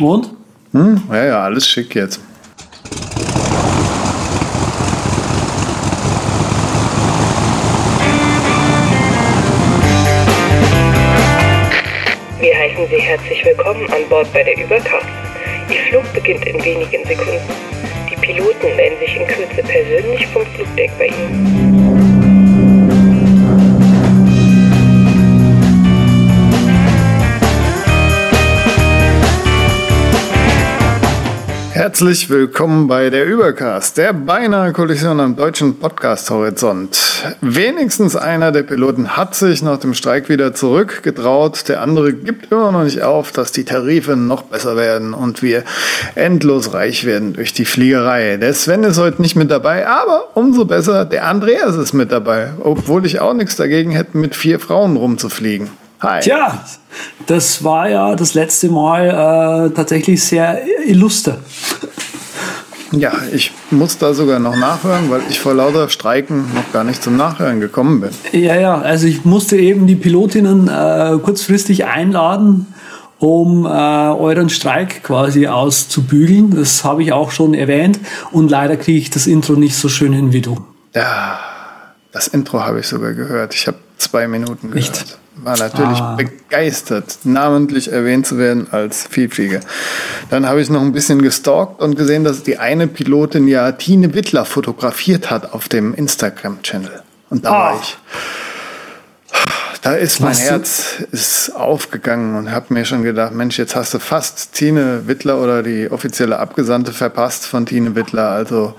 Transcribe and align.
Und? 0.00 0.30
Hm? 0.72 1.02
Ja, 1.10 1.24
ja, 1.24 1.44
alles 1.44 1.68
schick 1.68 1.94
jetzt. 1.94 2.20
Wir 12.40 12.56
heißen 12.56 12.86
Sie 12.88 13.00
herzlich 13.00 13.44
willkommen 13.44 13.86
an 13.92 14.08
Bord 14.08 14.32
bei 14.32 14.42
der 14.42 14.56
Übercast. 14.56 15.06
Ihr 15.68 15.80
Flug 15.90 16.12
beginnt 16.14 16.46
in 16.46 16.64
wenigen 16.64 17.04
Sekunden. 17.04 17.40
Die 18.10 18.16
Piloten 18.16 18.74
melden 18.76 18.98
sich 19.00 19.16
in 19.16 19.26
Kürze 19.26 19.62
persönlich 19.62 20.26
vom 20.28 20.46
Flugdeck 20.46 20.90
bei 20.98 21.08
Ihnen. 21.08 21.69
Herzlich 31.80 32.28
willkommen 32.28 32.88
bei 32.88 33.08
der 33.08 33.24
Übercast, 33.24 33.96
der 33.96 34.12
beinahe 34.12 34.74
Kollision 34.74 35.18
am 35.18 35.34
deutschen 35.34 35.78
Podcast-Horizont. 35.78 37.24
Wenigstens 37.40 38.16
einer 38.16 38.52
der 38.52 38.64
Piloten 38.64 39.16
hat 39.16 39.34
sich 39.34 39.62
nach 39.62 39.78
dem 39.78 39.94
Streik 39.94 40.28
wieder 40.28 40.52
zurückgetraut. 40.52 41.70
Der 41.70 41.80
andere 41.80 42.12
gibt 42.12 42.52
immer 42.52 42.70
noch 42.70 42.84
nicht 42.84 43.00
auf, 43.00 43.32
dass 43.32 43.52
die 43.52 43.64
Tarife 43.64 44.14
noch 44.14 44.42
besser 44.42 44.76
werden 44.76 45.14
und 45.14 45.42
wir 45.42 45.64
endlos 46.16 46.74
reich 46.74 47.06
werden 47.06 47.32
durch 47.32 47.54
die 47.54 47.64
Fliegerei. 47.64 48.36
Der 48.36 48.52
Sven 48.52 48.84
ist 48.84 48.98
heute 48.98 49.22
nicht 49.22 49.36
mit 49.36 49.50
dabei, 49.50 49.86
aber 49.86 50.36
umso 50.36 50.66
besser, 50.66 51.06
der 51.06 51.24
Andreas 51.24 51.76
ist 51.76 51.94
mit 51.94 52.12
dabei, 52.12 52.50
obwohl 52.60 53.06
ich 53.06 53.20
auch 53.20 53.32
nichts 53.32 53.56
dagegen 53.56 53.92
hätte, 53.92 54.18
mit 54.18 54.36
vier 54.36 54.60
Frauen 54.60 54.96
rumzufliegen. 54.96 55.70
Hi. 56.02 56.20
Tja, 56.20 56.64
das 57.26 57.62
war 57.62 57.90
ja 57.90 58.14
das 58.16 58.32
letzte 58.32 58.70
Mal 58.70 59.68
äh, 59.68 59.74
tatsächlich 59.74 60.24
sehr 60.24 60.62
illuster. 60.86 61.38
Ja, 62.92 63.12
ich 63.32 63.52
muss 63.70 63.98
da 63.98 64.14
sogar 64.14 64.38
noch 64.38 64.56
nachhören, 64.56 65.10
weil 65.10 65.20
ich 65.28 65.38
vor 65.38 65.54
lauter 65.54 65.88
Streiken 65.90 66.52
noch 66.54 66.72
gar 66.72 66.84
nicht 66.84 67.02
zum 67.02 67.16
Nachhören 67.16 67.60
gekommen 67.60 68.00
bin. 68.00 68.10
Ja, 68.32 68.56
ja, 68.56 68.80
also 68.80 69.06
ich 69.06 69.24
musste 69.24 69.56
eben 69.58 69.86
die 69.86 69.94
Pilotinnen 69.94 70.68
äh, 70.68 71.18
kurzfristig 71.22 71.84
einladen, 71.84 72.66
um 73.18 73.66
äh, 73.66 73.68
euren 73.68 74.48
Streik 74.48 75.04
quasi 75.04 75.46
auszubügeln. 75.46 76.56
Das 76.56 76.82
habe 76.82 77.02
ich 77.02 77.12
auch 77.12 77.30
schon 77.30 77.52
erwähnt 77.52 78.00
und 78.32 78.50
leider 78.50 78.76
kriege 78.76 78.98
ich 78.98 79.10
das 79.10 79.26
Intro 79.26 79.52
nicht 79.52 79.76
so 79.76 79.88
schön 79.88 80.14
hin 80.14 80.32
wie 80.32 80.40
du. 80.40 80.56
Ja, 80.94 81.38
das 82.12 82.28
Intro 82.28 82.64
habe 82.64 82.80
ich 82.80 82.88
sogar 82.88 83.12
gehört. 83.12 83.54
Ich 83.54 83.66
habe 83.66 83.78
zwei 83.98 84.26
Minuten 84.28 84.70
gehört. 84.70 84.74
Nicht? 84.74 85.18
War 85.42 85.56
natürlich 85.56 85.98
Ah. 86.00 86.16
begeistert, 86.16 87.18
namentlich 87.24 87.90
erwähnt 87.90 88.26
zu 88.26 88.36
werden 88.36 88.66
als 88.72 89.06
Vielflieger. 89.08 89.60
Dann 90.28 90.46
habe 90.46 90.60
ich 90.60 90.68
noch 90.68 90.82
ein 90.82 90.92
bisschen 90.92 91.22
gestalkt 91.22 91.80
und 91.80 91.96
gesehen, 91.96 92.24
dass 92.24 92.42
die 92.42 92.58
eine 92.58 92.86
Pilotin 92.88 93.48
ja 93.48 93.72
Tine 93.72 94.12
Wittler 94.14 94.44
fotografiert 94.44 95.30
hat 95.30 95.52
auf 95.54 95.68
dem 95.68 95.94
Instagram-Channel. 95.94 97.02
Und 97.30 97.44
da 97.46 97.50
war 97.50 97.72
Ah. 97.74 97.80
ich. 97.80 97.96
Da 99.82 99.94
ist 99.94 100.20
mein 100.20 100.30
Weißt 100.32 100.40
du- 100.40 100.44
Herz 100.50 100.94
ist 101.10 101.56
aufgegangen 101.56 102.36
und 102.36 102.50
habe 102.52 102.74
mir 102.74 102.84
schon 102.84 103.02
gedacht, 103.02 103.32
Mensch, 103.32 103.56
jetzt 103.58 103.74
hast 103.76 103.94
du 103.94 103.98
fast 103.98 104.52
Tine 104.52 105.06
Wittler 105.06 105.40
oder 105.40 105.62
die 105.62 105.90
offizielle 105.90 106.38
Abgesandte 106.38 106.92
verpasst 106.92 107.46
von 107.46 107.64
Tine 107.64 107.94
Wittler. 107.94 108.28
Also 108.28 108.74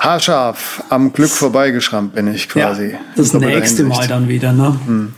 haarscharf 0.00 0.82
am 0.88 1.12
Glück 1.12 1.30
vorbeigeschrammt 1.30 2.14
bin 2.14 2.32
ich 2.32 2.48
quasi. 2.48 2.90
Ja, 2.92 2.98
das 3.16 3.32
nächste 3.34 3.84
Mal 3.84 4.08
dann 4.08 4.28
wieder. 4.28 4.52
Ne? 4.52 5.12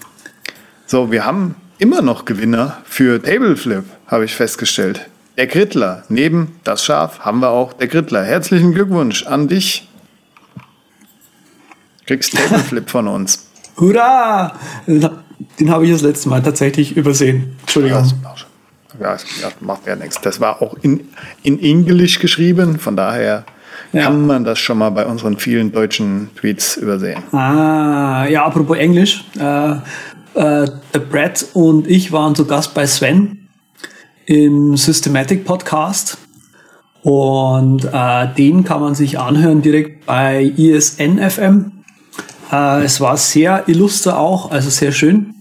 So, 0.87 1.11
wir 1.11 1.25
haben 1.25 1.55
immer 1.79 2.03
noch 2.03 2.25
Gewinner 2.25 2.79
für 2.85 3.23
Tableflip, 3.23 3.85
habe 4.07 4.25
ich 4.25 4.35
festgestellt. 4.35 5.09
Der 5.37 5.47
Grittler. 5.47 6.05
Neben 6.09 6.57
das 6.65 6.85
Schaf 6.85 7.21
haben 7.21 7.41
wir 7.41 7.49
auch 7.49 7.73
der 7.73 7.89
Grittler. 7.89 8.23
Herzlichen 8.23 8.75
Glückwunsch 8.75 9.27
an 9.27 9.49
dich. 9.49 9.89
Kriegst 12.07 12.37
Tableflip 12.37 12.91
von 12.91 13.09
uns. 13.09 13.49
Hurra! 13.79 14.59
Den 14.87 15.71
habe 15.71 15.87
ich 15.87 15.93
das 15.93 16.03
letzte 16.03 16.29
Mal 16.29 16.43
tatsächlich 16.43 16.97
übersehen. 16.97 17.57
Entschuldigung. 17.61 18.13
Ja, 19.01 19.13
das 19.13 19.25
ja, 19.41 19.49
macht 19.61 19.87
ja 19.87 19.97
nichts. 19.97 20.21
Das 20.21 20.41
war 20.41 20.61
auch 20.61 20.77
in, 20.83 21.09
in 21.43 21.59
Englisch 21.59 22.19
geschrieben, 22.19 22.79
von 22.79 22.97
daher 22.97 23.45
Ja. 23.93 24.05
kann 24.05 24.27
man 24.27 24.45
das 24.45 24.59
schon 24.59 24.79
mal 24.79 24.91
bei 24.91 25.05
unseren 25.05 25.37
vielen 25.37 25.71
deutschen 25.71 26.31
Tweets 26.37 26.77
übersehen. 26.77 27.23
Ah, 27.33 28.27
ja, 28.27 28.45
apropos 28.45 28.79
Englisch. 28.79 29.25
Äh, 29.39 29.73
äh, 29.73 30.67
der 30.95 30.99
Brad 31.11 31.45
und 31.53 31.87
ich 31.87 32.11
waren 32.11 32.35
zu 32.35 32.47
Gast 32.47 32.73
bei 32.73 32.87
Sven 32.87 33.49
im 34.25 34.77
Systematic 34.77 35.45
Podcast. 35.45 36.17
Und 37.03 37.85
äh, 37.93 38.29
den 38.35 38.65
kann 38.65 38.81
man 38.81 38.95
sich 38.95 39.19
anhören 39.19 39.61
direkt 39.61 40.07
bei 40.07 40.53
ISN 40.57 41.19
FM. 41.19 41.73
Äh, 42.51 42.85
es 42.85 43.01
war 43.01 43.17
sehr 43.17 43.65
illuster 43.67 44.19
auch, 44.19 44.51
also 44.51 44.71
sehr 44.71 44.93
schön. 44.93 45.35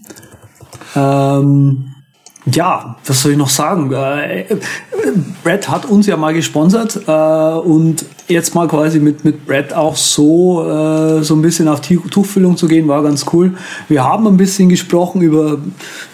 Ähm, 0.96 1.92
ja, 2.46 2.96
was 3.06 3.22
soll 3.22 3.32
ich 3.32 3.38
noch 3.38 3.48
sagen? 3.48 3.92
Äh, 3.92 4.56
Brad 5.44 5.68
hat 5.68 5.84
uns 5.84 6.06
ja 6.06 6.16
mal 6.16 6.34
gesponsert 6.34 7.00
äh, 7.06 7.12
und 7.12 8.04
jetzt 8.28 8.54
mal 8.54 8.68
quasi 8.68 8.98
mit, 8.98 9.24
mit 9.24 9.46
Brad 9.46 9.72
auch 9.72 9.96
so, 9.96 10.62
äh, 10.68 11.22
so 11.22 11.34
ein 11.34 11.42
bisschen 11.42 11.68
auf 11.68 11.80
Tuchfüllung 11.80 12.56
zu 12.56 12.66
gehen, 12.68 12.88
war 12.88 13.02
ganz 13.02 13.26
cool. 13.32 13.54
Wir 13.88 14.04
haben 14.04 14.26
ein 14.26 14.36
bisschen 14.36 14.68
gesprochen 14.68 15.22
über, 15.22 15.58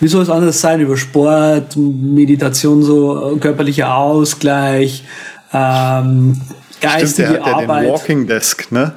wie 0.01 0.09
soll 0.09 0.23
es 0.23 0.31
anders 0.31 0.61
sein, 0.61 0.81
über 0.81 0.97
Sport, 0.97 1.77
Meditation, 1.77 2.83
so 2.83 3.37
äh, 3.37 3.39
körperlicher 3.39 3.95
Ausgleich, 3.95 5.05
ähm, 5.53 6.41
Stimmt, 6.79 6.81
geistige 6.81 7.29
der 7.29 7.41
hat 7.41 7.47
ja 7.47 7.59
den 7.61 7.71
Arbeit. 7.71 7.89
Walking 7.89 8.27
Desk, 8.27 8.71
ne? 8.73 8.95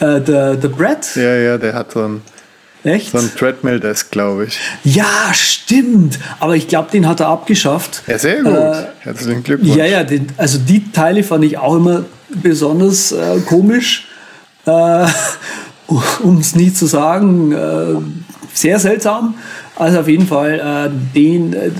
Äh, 0.00 0.20
der, 0.20 0.56
der 0.56 0.68
Brad, 0.68 1.16
Ja, 1.16 1.36
ja, 1.36 1.58
der 1.58 1.74
hat 1.74 1.92
so 1.92 2.02
ein, 2.02 2.22
echt? 2.84 3.12
so 3.12 3.18
ein 3.18 3.30
Treadmill 3.36 3.80
Desk, 3.80 4.10
glaube 4.10 4.46
ich. 4.46 4.58
Ja, 4.84 5.32
stimmt. 5.32 6.18
Aber 6.38 6.56
ich 6.56 6.68
glaube, 6.68 6.90
den 6.90 7.06
hat 7.06 7.20
er 7.20 7.28
abgeschafft. 7.28 8.02
Ja, 8.06 8.18
sehr 8.18 8.42
gut. 8.42 8.54
Äh, 8.54 8.84
Herzlichen 9.00 9.42
Glückwunsch. 9.42 9.76
Ja, 9.76 9.84
ja, 9.84 10.04
den, 10.04 10.28
also 10.36 10.58
die 10.58 10.90
Teile 10.92 11.22
fand 11.22 11.44
ich 11.44 11.58
auch 11.58 11.76
immer 11.76 12.04
besonders 12.28 13.12
äh, 13.12 13.40
komisch, 13.46 14.08
äh, 14.66 15.06
um 16.22 16.38
es 16.38 16.54
nie 16.54 16.72
zu 16.72 16.86
sagen, 16.86 17.52
äh, 17.52 17.96
sehr 18.52 18.78
seltsam. 18.78 19.34
Also 19.76 20.00
auf 20.00 20.08
jeden 20.08 20.26
Fall, 20.26 20.60
äh, 20.60 21.14
den, 21.14 21.54
äh, 21.54 21.70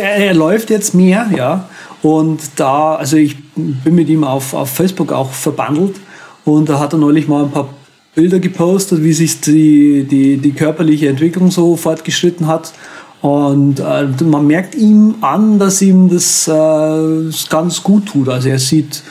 er, 0.00 0.16
er 0.16 0.34
läuft 0.34 0.70
jetzt 0.70 0.94
mehr, 0.94 1.28
ja. 1.36 1.68
Und 2.02 2.40
da, 2.56 2.96
also 2.96 3.16
ich 3.16 3.36
bin 3.54 3.94
mit 3.94 4.08
ihm 4.08 4.24
auf, 4.24 4.52
auf 4.54 4.70
Facebook 4.70 5.12
auch 5.12 5.32
verbandelt 5.32 5.96
und 6.44 6.68
da 6.68 6.78
hat 6.78 6.92
er 6.92 6.98
neulich 6.98 7.28
mal 7.28 7.44
ein 7.44 7.50
paar 7.50 7.68
Bilder 8.14 8.38
gepostet, 8.38 9.02
wie 9.02 9.12
sich 9.12 9.40
die, 9.40 10.04
die, 10.04 10.36
die 10.36 10.52
körperliche 10.52 11.08
Entwicklung 11.08 11.50
so 11.50 11.76
fortgeschritten 11.76 12.46
hat. 12.46 12.72
Und 13.20 13.80
äh, 13.80 14.06
man 14.24 14.46
merkt 14.46 14.74
ihm 14.74 15.16
an, 15.22 15.58
dass 15.58 15.80
ihm 15.82 16.10
das 16.10 16.46
äh, 16.46 17.48
ganz 17.48 17.82
gut 17.82 18.06
tut. 18.06 18.28
Also 18.28 18.50
er 18.50 18.58
sieht 18.58 19.02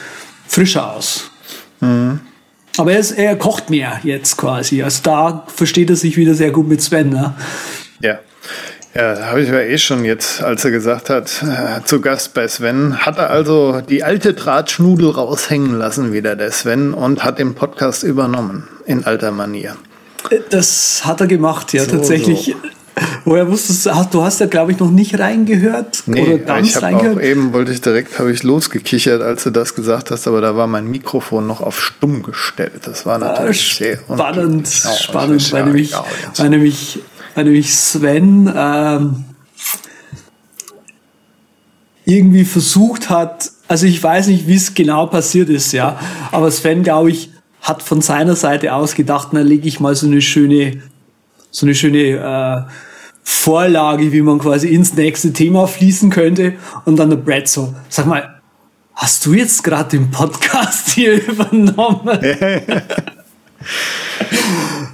frischer 0.48 0.94
aus. 0.94 1.32
Aber 2.78 2.92
er, 2.92 3.00
ist, 3.00 3.12
er 3.12 3.36
kocht 3.36 3.70
mehr 3.70 4.00
jetzt 4.04 4.38
quasi. 4.38 4.84
Also 4.84 5.02
da 5.04 5.44
versteht 5.48 5.90
er 5.90 5.96
sich 5.96 6.16
wieder 6.16 6.34
sehr 6.34 6.52
gut 6.52 6.68
mit 6.68 6.82
Sven. 6.82 7.10
Ne? 7.10 7.34
Ja. 8.00 8.20
Ja, 8.96 9.16
da 9.16 9.26
habe 9.26 9.42
ich 9.42 9.50
ja 9.50 9.60
eh 9.60 9.80
schon 9.80 10.06
jetzt, 10.06 10.44
als 10.44 10.64
er 10.64 10.70
gesagt 10.70 11.10
hat, 11.10 11.42
äh, 11.42 11.84
zu 11.84 12.00
Gast 12.00 12.36
bei 12.36 12.48
Sven, 12.48 13.00
hat 13.00 13.18
er 13.18 13.32
also 13.32 13.82
die 13.82 14.04
alte 14.04 14.36
Drahtschnudel 14.36 15.10
raushängen 15.10 15.80
lassen 15.80 16.14
wieder, 16.14 16.36
der 16.36 16.52
Sven, 16.52 16.94
und 16.94 17.24
hat 17.24 17.40
den 17.40 17.56
Podcast 17.56 18.04
übernommen 18.04 18.68
in 18.86 19.04
alter 19.06 19.32
Manier. 19.32 19.76
Das 20.50 21.02
hat 21.06 21.22
er 21.22 21.28
gemacht, 21.28 21.74
ja, 21.74 21.84
So, 21.86 21.92
tatsächlich. 21.92 22.56
Woher 23.26 23.50
wusstest 23.50 23.86
du, 23.88 23.96
hast- 23.96 24.14
du 24.14 24.22
hast 24.24 24.40
ja, 24.40 24.46
glaube 24.46 24.72
ich, 24.72 24.80
noch 24.80 24.92
nicht 24.92 25.18
reingehört 25.18 26.04
oder 26.06 26.16
Nee, 26.22 26.38
ganz 26.38 26.68
ich 26.68 26.76
habe 26.76 26.86
auch 26.88 26.92
reingehört? 27.04 27.24
eben, 27.24 27.52
wollte 27.54 27.72
ich 27.72 27.82
direkt, 27.82 28.20
habe 28.20 28.32
ich 28.32 28.44
losgekichert, 28.44 29.22
als 29.22 29.44
du 29.44 29.50
das 29.50 29.74
gesagt 29.74 30.12
hast, 30.12 30.28
aber 30.28 30.42
da 30.42 30.56
war 30.56 30.68
mein 30.68 30.86
Mikrofon 30.88 31.48
noch 31.48 31.60
auf 31.62 31.82
stumm 31.82 32.22
gestellt. 32.22 32.82
Das 32.86 33.06
war 33.08 33.16
Ah, 33.16 33.18
natürlich 33.20 33.76
sehr 33.76 33.98
spannend. 33.98 34.84
Ja, 34.84 34.92
spannend, 34.94 35.52
weil 35.52 35.60
ja 35.62 35.66
nämlich, 35.66 35.94
weil 36.38 36.50
nämlich, 36.50 37.00
weil 37.34 37.44
nämlich 37.46 37.74
Sven 37.76 38.54
ähm, 38.56 39.26
irgendwie 42.06 42.46
versucht 42.46 43.10
hat, 43.10 43.50
also 43.68 43.86
ich 43.86 44.02
weiß 44.04 44.28
nicht, 44.28 44.48
wie 44.48 44.56
es 44.56 44.74
genau 44.74 45.08
passiert 45.08 45.50
ist, 45.50 45.72
ja, 45.72 46.00
aber 46.32 46.52
Sven, 46.52 46.84
glaube 46.84 47.10
ich, 47.12 47.32
hat 47.64 47.82
von 47.82 48.02
seiner 48.02 48.36
Seite 48.36 48.74
aus 48.74 48.94
gedacht, 48.94 49.30
na 49.32 49.42
lege 49.42 49.68
ich 49.68 49.80
mal 49.80 49.96
so 49.96 50.06
eine 50.06 50.22
schöne, 50.22 50.82
so 51.50 51.66
eine 51.66 51.74
schöne 51.74 52.68
äh, 52.68 52.72
Vorlage, 53.24 54.12
wie 54.12 54.22
man 54.22 54.38
quasi 54.38 54.68
ins 54.68 54.94
nächste 54.94 55.32
Thema 55.34 55.66
fließen 55.66 56.10
könnte 56.10 56.54
und 56.86 56.98
dann 56.98 57.10
der 57.10 57.18
Brad 57.18 57.48
so, 57.48 57.74
sag 57.88 58.06
mal, 58.06 58.42
hast 58.94 59.26
du 59.26 59.34
jetzt 59.34 59.64
gerade 59.64 59.98
den 59.98 60.12
Podcast 60.12 60.90
hier 60.94 61.26
übernommen? 61.26 62.10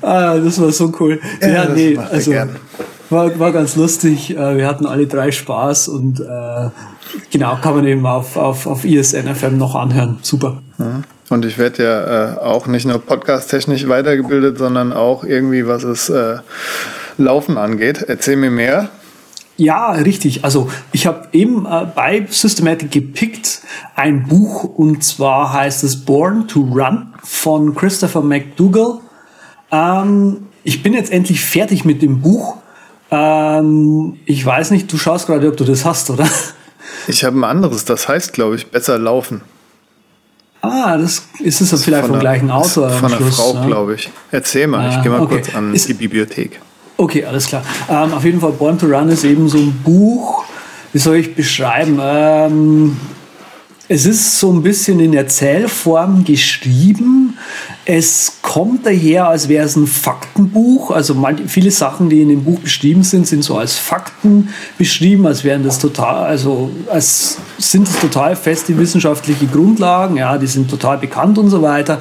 ah, 0.02 0.38
das 0.38 0.62
war 0.62 0.72
so 0.72 0.94
cool. 1.00 1.20
Ja, 1.42 1.48
Ja, 1.48 1.70
nee, 1.70 1.98
also 1.98 2.34
war, 3.10 3.40
war 3.40 3.52
ganz 3.52 3.76
lustig. 3.76 4.38
Äh, 4.38 4.58
Wir 4.58 4.68
hatten 4.68 4.86
alle 4.86 5.08
drei 5.08 5.32
Spaß 5.32 5.88
und 5.88 6.20
äh, 6.20 6.70
genau, 7.32 7.58
kann 7.62 7.76
man 7.76 7.88
eben 7.88 8.06
auf, 8.06 8.38
auf, 8.38 8.68
auf 8.68 8.86
ISN 8.86 9.34
FM 9.34 9.58
noch 9.58 9.76
anhören. 9.76 10.20
Super. 10.22 10.62
Und 11.30 11.46
ich 11.46 11.58
werde 11.58 11.84
ja 11.84 12.34
äh, 12.34 12.38
auch 12.40 12.68
nicht 12.68 12.86
nur 12.86 13.00
podcast-technisch 13.00 13.88
weitergebildet, 13.88 14.58
sondern 14.58 14.94
auch 14.94 15.24
irgendwie, 15.24 15.68
was 15.68 15.84
es 15.84 16.10
äh, 16.10 16.38
Laufen 17.18 17.58
angeht. 17.58 18.04
Erzähl 18.08 18.36
mir 18.36 18.50
mehr. 18.50 18.90
Ja, 19.58 19.92
richtig. 19.92 20.46
Also 20.46 20.70
ich 20.94 21.06
habe 21.06 21.28
eben 21.34 21.66
äh, 21.66 21.86
bei 21.94 22.26
Systematic 22.30 22.92
gepickt 22.92 23.62
ein 23.94 24.24
Buch 24.24 24.64
und 24.64 25.04
zwar 25.04 25.52
heißt 25.54 25.84
es 25.84 26.06
Born 26.06 26.48
to 26.48 26.62
Run 26.62 27.14
von 27.24 27.76
Christopher 27.76 28.22
McDougall. 28.22 29.00
Ähm, 29.72 30.48
ich 30.64 30.82
bin 30.82 30.94
jetzt 30.94 31.12
endlich 31.12 31.42
fertig 31.42 31.84
mit 31.84 32.02
dem 32.02 32.22
Buch. 32.22 32.56
Ähm, 33.12 34.18
ich 34.26 34.46
weiß 34.46 34.72
nicht, 34.72 34.92
du 34.92 34.98
schaust 34.98 35.28
gerade, 35.28 35.50
ob 35.50 35.58
du 35.58 35.66
das 35.66 35.84
hast, 35.84 36.10
oder? 36.10 36.28
Ich 37.10 37.24
habe 37.24 37.40
ein 37.40 37.44
anderes, 37.44 37.86
das 37.86 38.08
heißt, 38.08 38.34
glaube 38.34 38.56
ich, 38.56 38.68
besser 38.68 39.00
laufen. 39.00 39.42
Ah, 40.62 40.96
das 40.96 41.24
ist 41.40 41.60
es 41.62 41.84
vielleicht 41.84 42.06
vom 42.06 42.20
gleichen 42.20 42.52
Autor. 42.52 42.90
Von 42.92 43.12
einer 43.12 43.26
Frau, 43.32 43.54
ne? 43.60 43.66
glaube 43.66 43.96
ich. 43.96 44.12
Erzähl 44.30 44.68
mal, 44.68 44.88
ich 44.90 44.96
Ah, 44.98 45.02
gehe 45.02 45.12
mal 45.12 45.22
okay. 45.22 45.36
kurz 45.42 45.56
an 45.56 45.74
Ist- 45.74 45.88
die 45.88 45.94
Bibliothek. 45.96 46.60
Okay, 46.98 47.26
alles 47.26 47.48
klar. 47.48 47.64
Ähm, 47.90 48.14
auf 48.14 48.24
jeden 48.26 48.40
Fall 48.42 48.52
Born 48.52 48.78
to 48.78 48.86
Run 48.86 49.10
ist 49.10 49.24
eben 49.24 49.50
so 49.50 49.58
ein 49.58 49.72
Buch. 49.84 50.44
Wie 50.94 51.00
soll 51.00 51.16
ich 51.16 51.34
beschreiben? 51.34 51.98
Ähm, 52.00 52.98
es 53.88 54.06
ist 54.06 54.38
so 54.40 54.52
ein 54.52 54.62
bisschen 54.62 55.00
in 55.00 55.14
Erzählform 55.16 56.24
geschrieben. 56.26 57.29
Es 57.92 58.34
kommt 58.44 58.86
daher, 58.86 59.30
als 59.30 59.50
wäre 59.50 59.66
es 59.66 59.76
ein 59.76 59.88
Faktenbuch. 59.88 60.92
Also 60.92 61.16
viele 61.48 61.72
Sachen, 61.72 62.08
die 62.08 62.22
in 62.22 62.30
dem 62.30 62.44
Buch 62.44 62.60
beschrieben 62.60 63.02
sind, 63.02 63.26
sind 63.26 63.44
so 63.44 63.58
als 63.58 63.80
Fakten 63.80 64.50
beschrieben, 64.78 65.26
als 65.26 65.44
wären 65.44 65.64
das 65.64 65.80
total, 65.80 66.24
also 66.26 66.70
als 66.92 67.40
sind 67.58 67.88
es 67.88 68.00
total 68.00 68.36
feste 68.36 68.78
wissenschaftliche 68.78 69.48
Grundlagen. 69.48 70.18
Ja, 70.18 70.38
die 70.38 70.46
sind 70.46 70.70
total 70.70 71.00
bekannt 71.00 71.40
und 71.40 71.50
so 71.50 71.64
weiter. 71.64 72.00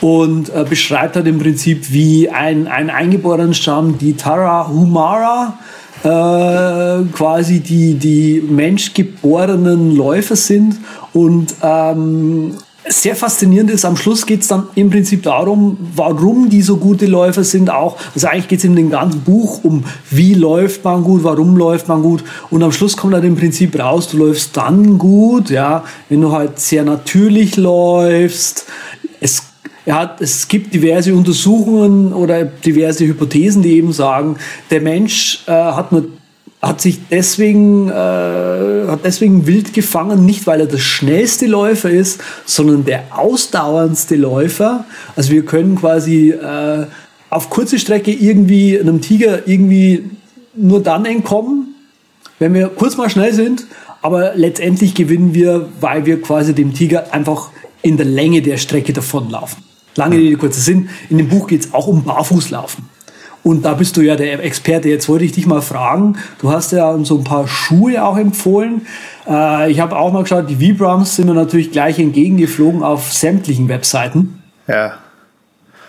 Und 0.00 0.48
äh, 0.50 0.64
beschreibt 0.64 1.16
halt 1.16 1.26
im 1.26 1.40
Prinzip, 1.40 1.90
wie 1.90 2.30
ein, 2.30 2.68
ein 2.68 2.88
Eingeborenenstamm, 2.88 3.98
die 3.98 4.14
Tarahumara, 4.14 5.58
äh, 6.04 7.04
quasi 7.12 7.58
die, 7.58 7.94
die 7.94 8.44
menschgeborenen 8.48 9.96
Läufer 9.96 10.36
sind. 10.36 10.76
Und 11.12 11.52
ähm, 11.64 12.58
sehr 12.88 13.16
faszinierend 13.16 13.70
ist, 13.70 13.84
am 13.84 13.96
Schluss 13.96 14.26
geht 14.26 14.42
es 14.42 14.48
dann 14.48 14.68
im 14.74 14.90
Prinzip 14.90 15.22
darum, 15.22 15.76
warum 15.94 16.48
die 16.48 16.62
so 16.62 16.76
gute 16.76 17.06
Läufer 17.06 17.44
sind 17.44 17.70
auch. 17.70 17.96
Also 18.14 18.28
eigentlich 18.28 18.48
geht 18.48 18.58
es 18.60 18.64
in 18.64 18.76
dem 18.76 18.90
ganzen 18.90 19.22
Buch 19.22 19.64
um, 19.64 19.84
wie 20.10 20.34
läuft 20.34 20.84
man 20.84 21.02
gut, 21.02 21.24
warum 21.24 21.56
läuft 21.56 21.88
man 21.88 22.02
gut. 22.02 22.22
Und 22.50 22.62
am 22.62 22.72
Schluss 22.72 22.96
kommt 22.96 23.14
halt 23.14 23.24
im 23.24 23.36
Prinzip 23.36 23.78
raus, 23.78 24.08
du 24.08 24.18
läufst 24.18 24.56
dann 24.56 24.98
gut, 24.98 25.50
ja, 25.50 25.84
wenn 26.08 26.20
du 26.20 26.32
halt 26.32 26.60
sehr 26.60 26.84
natürlich 26.84 27.56
läufst. 27.56 28.66
Es 29.20 29.42
ja, 29.86 30.16
es 30.18 30.48
gibt 30.48 30.74
diverse 30.74 31.14
Untersuchungen 31.14 32.12
oder 32.12 32.44
diverse 32.44 33.06
Hypothesen, 33.06 33.62
die 33.62 33.76
eben 33.76 33.92
sagen, 33.92 34.36
der 34.72 34.80
Mensch 34.80 35.44
äh, 35.46 35.52
hat 35.52 35.92
nur 35.92 36.06
hat 36.66 36.80
sich 36.80 37.00
deswegen 37.10 37.88
äh, 37.88 37.92
hat 37.92 39.04
deswegen 39.04 39.46
wild 39.46 39.72
gefangen, 39.72 40.26
nicht 40.26 40.46
weil 40.46 40.60
er 40.60 40.66
der 40.66 40.78
schnellste 40.78 41.46
Läufer 41.46 41.90
ist, 41.90 42.20
sondern 42.44 42.84
der 42.84 43.04
ausdauerndste 43.16 44.16
Läufer. 44.16 44.84
Also 45.14 45.30
wir 45.30 45.44
können 45.44 45.76
quasi 45.76 46.30
äh, 46.30 46.86
auf 47.30 47.50
kurze 47.50 47.78
Strecke 47.78 48.12
irgendwie 48.12 48.78
einem 48.78 49.00
Tiger 49.00 49.46
irgendwie 49.46 50.10
nur 50.54 50.82
dann 50.82 51.04
entkommen, 51.04 51.74
wenn 52.38 52.54
wir 52.54 52.68
kurz 52.68 52.96
mal 52.96 53.10
schnell 53.10 53.32
sind, 53.32 53.66
aber 54.02 54.34
letztendlich 54.34 54.94
gewinnen 54.94 55.34
wir, 55.34 55.68
weil 55.80 56.06
wir 56.06 56.20
quasi 56.20 56.54
dem 56.54 56.74
Tiger 56.74 57.12
einfach 57.12 57.50
in 57.82 57.96
der 57.96 58.06
Länge 58.06 58.42
der 58.42 58.56
Strecke 58.56 58.92
davonlaufen. 58.92 59.62
Lange 59.96 60.16
Rede, 60.16 60.36
kurzer 60.36 60.60
Sinn. 60.60 60.90
In 61.08 61.18
dem 61.18 61.28
Buch 61.28 61.46
geht 61.46 61.64
es 61.64 61.74
auch 61.74 61.86
um 61.86 62.04
Barfußlaufen. 62.04 62.95
Und 63.46 63.64
da 63.64 63.74
bist 63.74 63.96
du 63.96 64.00
ja 64.00 64.16
der 64.16 64.42
Experte. 64.42 64.88
Jetzt 64.88 65.08
wollte 65.08 65.24
ich 65.24 65.30
dich 65.30 65.46
mal 65.46 65.62
fragen. 65.62 66.16
Du 66.40 66.50
hast 66.50 66.72
ja 66.72 66.98
so 67.04 67.18
ein 67.18 67.22
paar 67.22 67.46
Schuhe 67.46 68.04
auch 68.04 68.16
empfohlen. 68.18 68.84
Äh, 69.28 69.70
ich 69.70 69.78
habe 69.78 69.94
auch 69.96 70.12
mal 70.12 70.24
geschaut, 70.24 70.50
die 70.50 70.58
Vibrams 70.58 71.14
sind 71.14 71.26
mir 71.28 71.34
natürlich 71.34 71.70
gleich 71.70 72.00
entgegengeflogen 72.00 72.82
auf 72.82 73.12
sämtlichen 73.12 73.68
Webseiten. 73.68 74.42
Ja, 74.66 74.94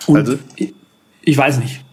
Und 0.05 0.17
Also- 0.17 0.35
ich, 0.55 0.75
ich 1.23 1.35
weiß 1.35 1.57
nicht. 1.57 1.83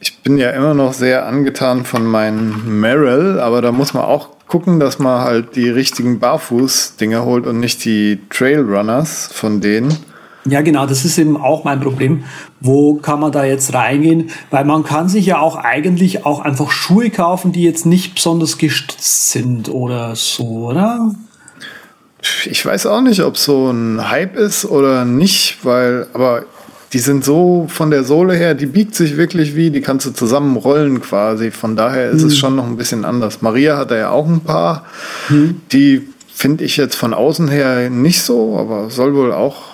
ich 0.00 0.18
bin 0.24 0.36
ja 0.36 0.50
immer 0.50 0.74
noch 0.74 0.92
sehr 0.92 1.26
angetan 1.26 1.84
von 1.84 2.04
meinen 2.04 2.80
Merrill, 2.80 3.38
aber 3.38 3.62
da 3.62 3.70
muss 3.70 3.94
man 3.94 4.02
auch 4.02 4.30
gucken, 4.48 4.80
dass 4.80 4.98
man 4.98 5.20
halt 5.20 5.54
die 5.54 5.70
richtigen 5.70 6.18
Barfuß-Dinger 6.18 7.24
holt 7.24 7.46
und 7.46 7.60
nicht 7.60 7.84
die 7.84 8.18
Trailrunners 8.30 9.30
von 9.32 9.60
denen. 9.60 9.96
Ja, 10.46 10.60
genau, 10.60 10.86
das 10.86 11.04
ist 11.04 11.16
eben 11.16 11.38
auch 11.38 11.64
mein 11.64 11.80
Problem. 11.80 12.24
Wo 12.60 12.94
kann 12.94 13.20
man 13.20 13.32
da 13.32 13.44
jetzt 13.44 13.72
reingehen? 13.72 14.30
Weil 14.50 14.64
man 14.64 14.84
kann 14.84 15.08
sich 15.08 15.24
ja 15.26 15.38
auch 15.38 15.56
eigentlich 15.56 16.26
auch 16.26 16.40
einfach 16.40 16.70
Schuhe 16.70 17.10
kaufen, 17.10 17.52
die 17.52 17.62
jetzt 17.62 17.86
nicht 17.86 18.16
besonders 18.16 18.58
gestützt 18.58 19.30
sind 19.30 19.70
oder 19.70 20.14
so, 20.16 20.68
oder? 20.68 21.14
Ich 22.44 22.64
weiß 22.64 22.86
auch 22.86 23.00
nicht, 23.00 23.22
ob 23.22 23.38
so 23.38 23.70
ein 23.70 24.10
Hype 24.10 24.36
ist 24.36 24.64
oder 24.66 25.04
nicht, 25.04 25.58
weil, 25.62 26.06
aber 26.12 26.44
die 26.92 26.98
sind 26.98 27.24
so 27.24 27.66
von 27.68 27.90
der 27.90 28.04
Sohle 28.04 28.34
her, 28.34 28.54
die 28.54 28.66
biegt 28.66 28.94
sich 28.94 29.16
wirklich 29.16 29.56
wie, 29.56 29.70
die 29.70 29.80
kannst 29.80 30.06
du 30.06 30.10
zusammenrollen 30.10 31.00
quasi. 31.00 31.50
Von 31.50 31.74
daher 31.74 32.10
ist 32.10 32.22
es 32.22 32.38
schon 32.38 32.54
noch 32.54 32.66
ein 32.66 32.76
bisschen 32.76 33.04
anders. 33.04 33.42
Maria 33.42 33.78
hat 33.78 33.90
da 33.90 33.96
ja 33.96 34.10
auch 34.10 34.26
ein 34.26 34.40
paar, 34.40 34.84
die 35.72 36.06
finde 36.32 36.64
ich 36.64 36.76
jetzt 36.76 36.96
von 36.96 37.14
außen 37.14 37.48
her 37.48 37.90
nicht 37.90 38.22
so, 38.22 38.58
aber 38.58 38.90
soll 38.90 39.14
wohl 39.14 39.32
auch 39.32 39.73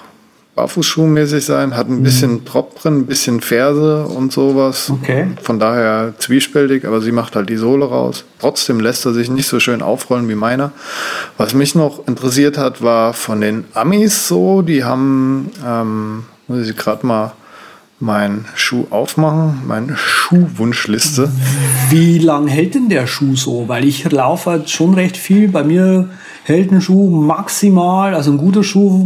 barfußschuhmäßig 0.61 1.43
sein, 1.43 1.75
hat 1.75 1.89
ein 1.89 2.03
bisschen 2.03 2.45
Drop 2.45 2.79
drin, 2.79 2.99
ein 2.99 3.07
bisschen 3.07 3.41
Ferse 3.41 4.05
und 4.05 4.31
sowas. 4.31 4.91
Okay. 4.91 5.29
Von 5.41 5.59
daher 5.59 6.13
zwiespältig, 6.19 6.87
aber 6.87 7.01
sie 7.01 7.13
macht 7.13 7.35
halt 7.35 7.49
die 7.49 7.57
Sohle 7.57 7.87
raus. 7.87 8.25
Trotzdem 8.39 8.79
lässt 8.79 9.07
er 9.07 9.15
sich 9.15 9.31
nicht 9.31 9.49
so 9.49 9.59
schön 9.59 9.81
aufrollen 9.81 10.29
wie 10.29 10.35
meiner. 10.35 10.73
Was 11.39 11.55
mich 11.55 11.75
noch 11.75 12.07
interessiert 12.07 12.59
hat, 12.59 12.83
war 12.83 13.15
von 13.15 13.41
den 13.41 13.65
Amis 13.73 14.29
so, 14.29 14.61
die 14.61 14.85
haben, 14.85 15.51
ähm, 15.67 16.25
muss 16.47 16.69
ich 16.69 16.77
gerade 16.77 17.07
mal 17.07 17.33
meinen 18.01 18.47
Schuh 18.55 18.87
aufmachen, 18.91 19.63
meine 19.67 19.97
Schuhwunschliste. 19.97 21.31
Wie 21.91 22.19
lang 22.19 22.49
hält 22.49 22.75
denn 22.75 22.89
der 22.89 23.07
Schuh 23.07 23.37
so? 23.37 23.69
Weil 23.69 23.85
ich 23.85 24.11
laufe 24.11 24.51
halt 24.51 24.71
schon 24.71 24.95
recht 24.95 25.17
viel. 25.17 25.49
Bei 25.49 25.63
mir 25.63 26.09
hält 26.45 26.73
ein 26.73 26.81
Schuh 26.81 27.11
maximal, 27.11 28.15
also 28.15 28.33
ein 28.33 28.39
guter 28.39 28.65
Schuh 28.65 29.05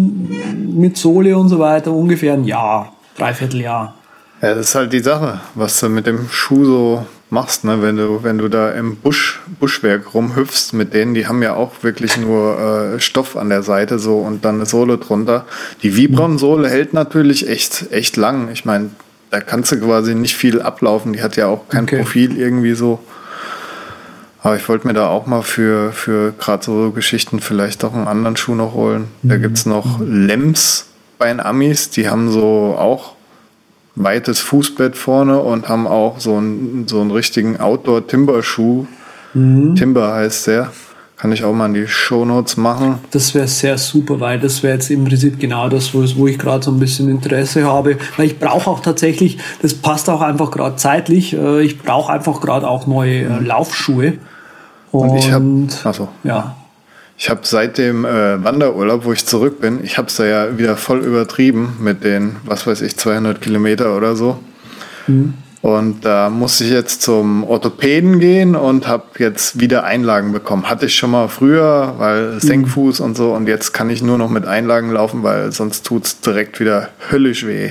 mit 0.55 0.97
Sohle 0.97 1.37
und 1.37 1.49
so 1.49 1.59
weiter, 1.59 1.93
ungefähr 1.93 2.35
ein 2.35 2.45
Jahr, 2.45 2.93
dreiviertel 3.19 3.61
Jahr. 3.61 3.95
Ja, 4.41 4.55
das 4.55 4.69
ist 4.69 4.75
halt 4.75 4.93
die 4.93 5.01
Sache, 5.01 5.41
was 5.55 5.81
du 5.81 5.89
mit 5.89 6.07
dem 6.07 6.29
Schuh 6.31 6.65
so 6.65 7.07
machst, 7.31 7.65
ne? 7.65 7.83
wenn 7.83 7.97
du 7.97 8.23
wenn 8.23 8.39
du 8.39 8.49
da 8.49 8.71
im 8.71 8.97
Busch 8.97 9.41
Buschwerk 9.59 10.15
rumhüpfst 10.15 10.73
mit 10.73 10.95
denen, 10.95 11.15
die 11.15 11.27
haben 11.27 11.43
ja 11.43 11.55
auch 11.55 11.83
wirklich 11.83 12.17
nur 12.17 12.59
äh, 12.95 13.01
Stoff 13.01 13.37
an 13.37 13.49
der 13.49 13.63
Seite 13.63 13.99
so 13.99 14.19
und 14.19 14.45
dann 14.45 14.57
eine 14.57 14.67
Sohle 14.67 14.99
drunter. 14.99 15.47
Die 15.83 15.97
Vibram-Sohle 15.97 16.69
hält 16.69 16.95
natürlich 16.95 17.49
echt 17.49 17.91
echt 17.91 18.17
lang. 18.17 18.51
Ich 18.53 18.65
meine, 18.65 18.91
da 19.31 19.41
kannst 19.41 19.73
du 19.73 19.81
quasi 19.81 20.15
nicht 20.15 20.37
viel 20.37 20.63
ablaufen. 20.63 21.13
Die 21.13 21.23
hat 21.23 21.37
ja 21.37 21.47
auch 21.47 21.69
kein 21.69 21.85
Okay. 21.85 21.99
Profil 21.99 22.39
irgendwie 22.39 22.75
so. 22.75 23.01
Aber 24.43 24.57
ich 24.57 24.69
wollte 24.69 24.87
mir 24.87 24.93
da 24.93 25.09
auch 25.09 25.27
mal 25.27 25.43
für, 25.43 25.91
für 25.93 26.33
gerade 26.33 26.63
so 26.63 26.91
Geschichten 26.91 27.41
vielleicht 27.41 27.83
doch 27.83 27.95
einen 27.95 28.07
anderen 28.07 28.37
Schuh 28.37 28.55
noch 28.55 28.75
holen. 28.75 29.09
Da 29.23 29.39
gibt's 29.39 29.65
noch 29.65 30.01
Lems 30.01 30.87
bei 31.19 31.29
den 31.29 31.41
Amis, 31.41 31.91
die 31.91 32.09
haben 32.09 32.31
so 32.31 32.77
auch 32.79 33.15
weites 33.97 34.41
Fußbett 34.41 34.97
vorne 34.97 35.39
und 35.41 35.69
haben 35.69 35.87
auch 35.87 36.19
so 36.19 36.37
einen, 36.37 36.87
so 36.89 37.01
einen 37.01 37.11
richtigen 37.11 37.61
Outdoor-Timber-Schuh. 37.61 38.87
Timber 39.33 40.15
heißt 40.15 40.47
der. 40.49 40.71
Kann 41.17 41.33
ich 41.33 41.43
auch 41.45 41.53
mal 41.55 41.67
in 41.67 41.75
die 41.75 41.87
Shownotes 41.89 42.57
machen. 42.57 42.99
Das 43.13 43.35
wäre 43.35 43.47
sehr 43.49 43.79
super, 43.79 44.21
weil 44.21 44.39
das 44.41 44.63
wäre 44.63 44.75
jetzt 44.75 44.91
im 44.91 45.05
Prinzip 45.05 45.39
genau 45.41 45.69
das, 45.69 45.95
wo, 45.95 46.05
wo 46.17 46.27
ich 46.27 46.39
gerade 46.39 46.63
so 46.65 46.71
ein 46.71 46.79
bisschen 46.79 47.09
Interesse 47.09 47.65
habe. 47.65 47.97
Weil 48.17 48.27
ich 48.27 48.39
brauche 48.39 48.69
auch 48.69 48.81
tatsächlich, 48.81 49.39
das 49.63 49.75
passt 49.75 50.11
auch 50.11 50.21
einfach 50.21 50.51
gerade 50.51 50.77
zeitlich, 50.77 51.33
äh, 51.33 51.63
ich 51.63 51.79
brauche 51.79 52.13
einfach 52.13 52.41
gerade 52.41 52.69
auch 52.69 52.87
neue 52.87 53.21
äh, 53.23 53.41
Laufschuhe. 53.41 54.15
Und, 54.93 55.11
Und 55.11 55.17
ich 55.17 55.33
hab- 55.33 55.43
ach 55.85 55.95
so. 55.95 56.09
ja, 56.25 56.57
Ich 57.17 57.31
habe 57.31 57.41
seit 57.45 57.79
dem 57.79 58.05
äh, 58.05 58.43
Wanderurlaub, 58.43 59.05
wo 59.05 59.13
ich 59.13 59.25
zurück 59.25 59.61
bin, 59.61 59.81
ich 59.85 59.99
habe 59.99 60.09
es 60.09 60.17
da 60.17 60.25
ja 60.25 60.59
wieder 60.59 60.77
voll 60.77 60.99
übertrieben 61.05 61.77
mit 61.81 62.03
den, 62.03 62.37
was 62.45 62.67
weiß 62.67 62.83
ich, 62.83 62.97
200 62.97 63.41
Kilometer 63.41 63.97
oder 63.97 64.17
so. 64.17 64.39
Und 65.61 66.05
da 66.05 66.29
musste 66.31 66.65
ich 66.65 66.71
jetzt 66.71 67.03
zum 67.03 67.45
Orthopäden 67.45 68.19
gehen 68.19 68.55
und 68.57 68.87
habe 68.89 69.05
jetzt 69.19 69.61
wieder 69.61 69.85
Einlagen 69.85 70.33
bekommen. 70.33 70.69
Hatte 70.69 70.87
ich 70.87 70.95
schon 70.95 71.11
mal 71.11 71.29
früher, 71.29 71.95
weil 71.99 72.41
Senkfuß 72.41 73.01
und 73.01 73.17
so. 73.17 73.33
Und 73.33 73.47
jetzt 73.49 73.73
kann 73.73 73.89
ich 73.91 74.03
nur 74.03 74.19
noch 74.19 74.29
mit 74.31 74.47
Einlagen 74.47 74.91
laufen, 74.91 75.23
weil 75.23 75.53
sonst 75.53 75.87
tut's 75.87 76.21
direkt 76.21 76.59
wieder 76.61 76.89
höllisch 77.11 77.47
weh. 77.47 77.71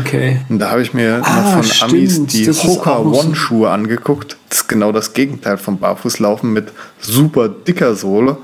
Okay. 0.00 0.40
Und 0.48 0.58
da 0.60 0.70
habe 0.70 0.82
ich 0.82 0.94
mir 0.94 1.20
Ah, 1.24 1.40
noch 1.42 1.52
von 1.54 1.62
stimmt. 1.64 1.92
Amis 1.92 2.26
die 2.26 2.48
Hoka 2.50 2.90
auch 2.96 3.04
noch 3.04 3.14
so- 3.14 3.26
One 3.28 3.36
Schuhe 3.36 3.70
angeguckt. 3.70 4.36
Das 4.48 4.60
ist 4.62 4.68
genau 4.68 4.90
das 4.92 5.12
Gegenteil 5.14 5.58
vom 5.58 5.78
Barfußlaufen 5.78 6.52
mit 6.52 6.68
super 7.00 7.48
dicker 7.48 7.94
Sohle. 7.94 8.36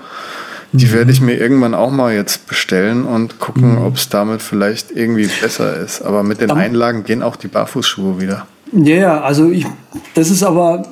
Die 0.76 0.86
Mhm. 0.86 0.92
werde 0.92 1.12
ich 1.12 1.20
mir 1.20 1.34
irgendwann 1.34 1.72
auch 1.72 1.92
mal 1.92 2.12
jetzt 2.12 2.48
bestellen 2.48 3.04
und 3.04 3.38
gucken, 3.38 3.78
ob 3.78 3.94
es 3.94 4.08
damit 4.08 4.42
vielleicht 4.42 4.90
irgendwie 4.90 5.28
besser 5.40 5.76
ist. 5.76 6.02
Aber 6.02 6.24
mit 6.24 6.40
den 6.40 6.50
Einlagen 6.50 7.04
gehen 7.04 7.22
auch 7.22 7.36
die 7.36 7.46
Barfußschuhe 7.46 8.20
wieder. 8.20 8.46
Ja, 8.72 8.96
ja, 8.96 9.20
also 9.20 9.50
ich, 9.50 9.66
das 10.14 10.30
ist 10.30 10.42
aber, 10.42 10.82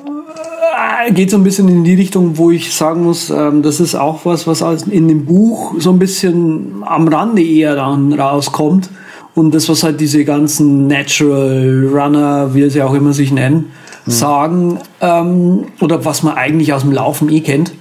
äh, 1.05 1.11
geht 1.11 1.31
so 1.31 1.37
ein 1.37 1.43
bisschen 1.43 1.67
in 1.67 1.83
die 1.83 1.95
Richtung, 1.95 2.37
wo 2.37 2.49
ich 2.49 2.73
sagen 2.73 3.03
muss, 3.03 3.29
ähm, 3.29 3.61
das 3.61 3.81
ist 3.81 3.93
auch 3.93 4.21
was, 4.23 4.47
was 4.47 4.61
in 4.83 5.09
dem 5.09 5.25
Buch 5.25 5.75
so 5.79 5.91
ein 5.91 5.99
bisschen 5.99 6.81
am 6.85 7.09
Rande 7.09 7.43
eher 7.43 7.75
dann 7.75 8.13
rauskommt. 8.13 8.89
Und 9.35 9.53
das, 9.53 9.67
was 9.67 9.83
halt 9.83 9.99
diese 9.99 10.23
ganzen 10.23 10.87
Natural 10.87 11.89
Runner, 11.91 12.53
wie 12.53 12.61
ja 12.61 12.85
auch 12.85 12.93
immer 12.93 13.11
sich 13.11 13.33
nennen, 13.33 13.71
sagen, 14.05 14.79
ähm, 15.01 15.65
oder 15.81 16.05
was 16.05 16.23
man 16.23 16.35
eigentlich 16.35 16.71
aus 16.71 16.83
dem 16.83 16.93
Laufen 16.93 17.29
eh 17.29 17.41
kennt, 17.41 17.73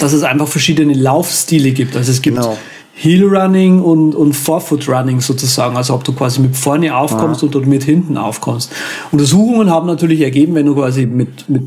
dass 0.00 0.12
es 0.12 0.22
einfach 0.22 0.48
verschiedene 0.48 0.94
Laufstile 0.94 1.72
gibt. 1.72 1.96
Also 1.96 2.10
es 2.10 2.22
gibt 2.22 2.36
Genau. 2.36 2.56
Heel 2.98 3.24
Running 3.24 3.82
und, 3.82 4.14
und 4.14 4.32
Forefoot 4.32 4.88
Running 4.88 5.20
sozusagen. 5.20 5.76
Also 5.76 5.92
ob 5.92 6.04
du 6.04 6.14
quasi 6.14 6.40
mit 6.40 6.56
vorne 6.56 6.96
aufkommst 6.96 7.44
oder 7.44 7.60
mit 7.60 7.84
hinten 7.84 8.16
aufkommst. 8.16 8.72
Untersuchungen 9.12 9.68
haben 9.70 9.86
natürlich 9.86 10.22
ergeben, 10.22 10.54
wenn 10.54 10.64
du 10.64 10.74
quasi 10.74 11.04
mit, 11.04 11.48
mit 11.48 11.64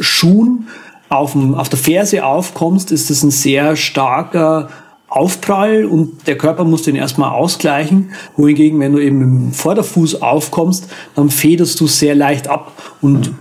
Schuhen 0.00 0.68
auf, 1.10 1.32
dem, 1.32 1.54
auf 1.54 1.68
der 1.68 1.78
Ferse 1.78 2.24
aufkommst, 2.24 2.90
ist 2.90 3.10
das 3.10 3.22
ein 3.22 3.30
sehr 3.30 3.76
starker 3.76 4.70
Aufprall 5.08 5.84
und 5.84 6.26
der 6.26 6.38
Körper 6.38 6.64
muss 6.64 6.84
den 6.84 6.96
erstmal 6.96 7.32
ausgleichen. 7.32 8.12
Wohingegen, 8.38 8.80
wenn 8.80 8.92
du 8.92 8.98
eben 8.98 9.18
mit 9.18 9.28
dem 9.28 9.52
Vorderfuß 9.52 10.22
aufkommst, 10.22 10.88
dann 11.14 11.28
federst 11.28 11.78
du 11.80 11.86
sehr 11.86 12.14
leicht 12.14 12.48
ab 12.48 12.72
und 13.02 13.32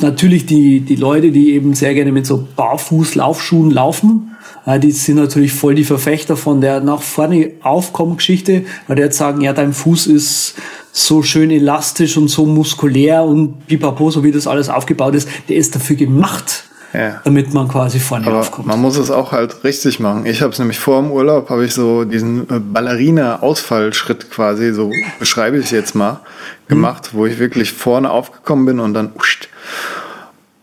natürlich 0.00 0.46
die, 0.46 0.80
die 0.80 0.96
Leute, 0.96 1.30
die 1.30 1.52
eben 1.52 1.74
sehr 1.74 1.94
gerne 1.94 2.12
mit 2.12 2.26
so 2.26 2.46
Barfuß-Laufschuhen 2.56 3.70
laufen, 3.70 4.36
äh, 4.66 4.78
die 4.78 4.92
sind 4.92 5.16
natürlich 5.16 5.52
voll 5.52 5.74
die 5.74 5.84
Verfechter 5.84 6.36
von 6.36 6.60
der 6.60 6.80
nach 6.80 7.02
vorne 7.02 7.52
aufkommen 7.62 8.16
Geschichte, 8.16 8.64
weil 8.86 8.96
die 8.96 9.02
jetzt 9.02 9.18
sagen, 9.18 9.40
ja, 9.40 9.52
dein 9.52 9.72
Fuß 9.72 10.06
ist 10.06 10.54
so 10.92 11.22
schön 11.22 11.50
elastisch 11.50 12.16
und 12.16 12.28
so 12.28 12.44
muskulär 12.46 13.24
und 13.24 13.66
pipapo, 13.66 14.10
so 14.10 14.24
wie 14.24 14.32
das 14.32 14.46
alles 14.46 14.68
aufgebaut 14.68 15.14
ist, 15.14 15.28
der 15.48 15.56
ist 15.56 15.74
dafür 15.74 15.96
gemacht, 15.96 16.64
Ja. 16.92 17.20
damit 17.24 17.54
man 17.54 17.68
quasi 17.68 17.98
vorne 17.98 18.26
Aber 18.26 18.40
aufkommt. 18.40 18.68
man 18.68 18.80
muss 18.80 18.98
es 18.98 19.10
auch 19.10 19.32
halt 19.32 19.64
richtig 19.64 19.98
machen. 19.98 20.26
Ich 20.26 20.42
habe 20.42 20.52
es 20.52 20.58
nämlich 20.58 20.78
vor 20.78 21.00
dem 21.00 21.10
Urlaub, 21.10 21.48
habe 21.48 21.64
ich 21.64 21.72
so 21.72 22.04
diesen 22.04 22.42
äh, 22.50 22.58
Ballerina-Ausfallschritt 22.60 24.30
quasi, 24.30 24.72
so 24.72 24.92
beschreibe 25.18 25.56
ich 25.56 25.66
es 25.66 25.70
jetzt 25.70 25.94
mal, 25.94 26.20
gemacht, 26.68 27.10
wo 27.12 27.24
ich 27.26 27.38
wirklich 27.38 27.72
vorne 27.72 28.10
aufgekommen 28.10 28.66
bin 28.66 28.80
und 28.80 28.92
dann 28.94 29.12
uscht. 29.16 29.48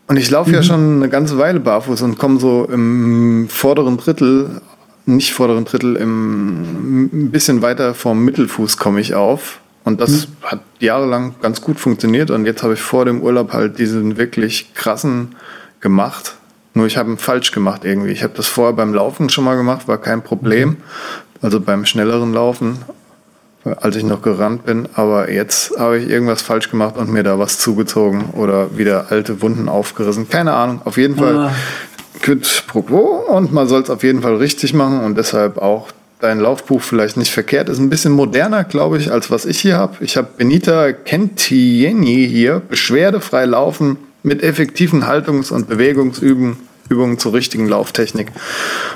Und 0.06 0.16
ich 0.16 0.30
laufe 0.30 0.50
ja 0.50 0.62
schon 0.62 0.96
eine 0.96 1.08
ganze 1.08 1.38
Weile 1.38 1.60
barfuß 1.60 2.02
und 2.02 2.18
komme 2.18 2.40
so 2.40 2.64
im 2.64 3.48
vorderen 3.48 3.96
Drittel, 3.96 4.60
nicht 5.06 5.32
vorderen 5.32 5.64
Drittel, 5.64 5.96
im 5.96 7.04
ein 7.12 7.30
bisschen 7.30 7.62
weiter 7.62 7.94
vom 7.94 8.24
Mittelfuß 8.24 8.76
komme 8.76 9.00
ich 9.00 9.14
auf. 9.14 9.60
Und 9.84 10.00
das 10.00 10.28
hat 10.42 10.60
jahrelang 10.78 11.34
ganz 11.40 11.60
gut 11.60 11.80
funktioniert. 11.80 12.30
Und 12.30 12.44
jetzt 12.44 12.62
habe 12.62 12.74
ich 12.74 12.80
vor 12.80 13.04
dem 13.04 13.22
Urlaub 13.22 13.52
halt 13.52 13.78
diesen 13.78 14.18
wirklich 14.18 14.74
krassen 14.74 15.36
gemacht. 15.80 16.34
Nur 16.74 16.86
ich 16.86 16.96
habe 16.96 17.10
ihn 17.10 17.18
falsch 17.18 17.50
gemacht 17.52 17.84
irgendwie. 17.84 18.10
Ich 18.10 18.22
habe 18.22 18.32
das 18.36 18.46
vorher 18.46 18.74
beim 18.74 18.94
Laufen 18.94 19.28
schon 19.28 19.44
mal 19.44 19.56
gemacht, 19.56 19.88
war 19.88 19.98
kein 19.98 20.22
Problem. 20.22 20.76
Also 21.42 21.58
beim 21.60 21.84
schnelleren 21.86 22.32
Laufen, 22.32 22.78
als 23.64 23.96
ich 23.96 24.04
noch 24.04 24.22
gerannt 24.22 24.64
bin. 24.66 24.88
Aber 24.94 25.30
jetzt 25.30 25.72
habe 25.78 25.98
ich 25.98 26.08
irgendwas 26.08 26.42
falsch 26.42 26.70
gemacht 26.70 26.96
und 26.96 27.10
mir 27.10 27.22
da 27.22 27.38
was 27.38 27.58
zugezogen 27.58 28.30
oder 28.34 28.76
wieder 28.78 29.06
alte 29.10 29.42
Wunden 29.42 29.68
aufgerissen. 29.68 30.28
Keine 30.28 30.52
Ahnung. 30.52 30.80
Auf 30.84 30.96
jeden 30.96 31.16
Fall 31.16 31.36
Ah. 31.36 31.52
quid 32.22 32.64
pro 32.68 32.82
quo 32.82 33.24
und 33.28 33.52
man 33.52 33.66
soll 33.66 33.82
es 33.82 33.90
auf 33.90 34.02
jeden 34.02 34.22
Fall 34.22 34.36
richtig 34.36 34.74
machen 34.74 35.00
und 35.00 35.16
deshalb 35.16 35.58
auch 35.58 35.88
dein 36.20 36.38
Laufbuch 36.38 36.82
vielleicht 36.82 37.16
nicht 37.16 37.32
verkehrt. 37.32 37.70
Ist 37.70 37.78
ein 37.78 37.88
bisschen 37.88 38.12
moderner, 38.12 38.62
glaube 38.64 38.98
ich, 38.98 39.10
als 39.10 39.30
was 39.30 39.46
ich 39.46 39.58
hier 39.58 39.78
habe. 39.78 39.96
Ich 40.04 40.18
habe 40.18 40.28
Benita 40.36 40.92
Kentieni 40.92 42.28
hier, 42.28 42.60
beschwerdefrei 42.60 43.46
laufen 43.46 43.96
mit 44.22 44.42
effektiven 44.42 45.06
Haltungs- 45.06 45.50
und 45.50 45.68
Bewegungsübungen 45.68 46.56
Übungen 46.88 47.18
zur 47.20 47.34
richtigen 47.34 47.68
Lauftechnik. 47.68 48.32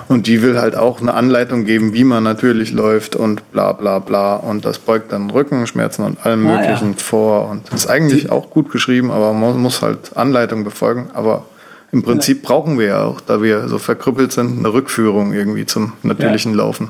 Und 0.09 0.27
die 0.27 0.43
will 0.43 0.59
halt 0.59 0.75
auch 0.75 1.01
eine 1.01 1.15
Anleitung 1.15 1.65
geben, 1.65 1.95
wie 1.95 2.03
man 2.03 2.25
natürlich 2.25 2.73
läuft 2.73 3.15
und 3.15 3.53
bla 3.53 3.73
bla 3.73 4.01
bla. 4.01 4.35
Und 4.35 4.65
das 4.65 4.81
beugt 4.81 5.13
dann 5.13 5.31
Rückenschmerzen 5.31 6.05
und 6.05 6.27
allem 6.27 6.45
Ah, 6.49 6.55
ja. 6.55 6.61
Möglichen 6.71 6.97
vor. 6.99 7.49
Und 7.49 7.73
ist 7.73 7.87
eigentlich 7.87 8.31
auch 8.33 8.51
gut 8.51 8.73
geschrieben, 8.73 9.13
aber 9.13 9.33
man 9.33 9.61
muss 9.61 9.81
halt 9.81 10.17
Anleitung 10.17 10.65
befolgen. 10.65 11.11
Aber 11.15 11.45
im 11.93 12.03
Prinzip 12.03 12.43
brauchen 12.43 12.81
wir 12.81 12.87
ja 12.87 13.05
auch, 13.05 13.21
da 13.21 13.41
wir 13.41 13.69
so 13.69 13.79
verkrüppelt 13.79 14.33
sind, 14.33 14.59
eine 14.59 14.73
Rückführung 14.73 15.33
irgendwie 15.33 15.65
zum 15.65 15.93
natürlichen 16.03 16.53
Laufen. 16.53 16.89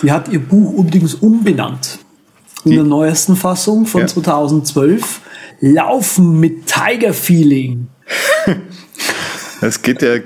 Die 0.00 0.10
hat 0.10 0.30
ihr 0.30 0.38
Buch 0.40 0.72
übrigens 0.78 1.12
umbenannt. 1.16 1.98
In 2.64 2.70
Die- 2.70 2.76
der 2.78 2.86
neuesten 2.86 3.36
Fassung 3.36 3.84
von 3.84 4.00
Ja. 4.02 4.06
2012. 4.06 5.20
Laufen 5.60 6.40
mit 6.40 6.66
Tiger 6.66 7.12
Feeling. 7.12 7.88
Es 9.62 9.82
geht 9.82 10.00
ja, 10.00 10.18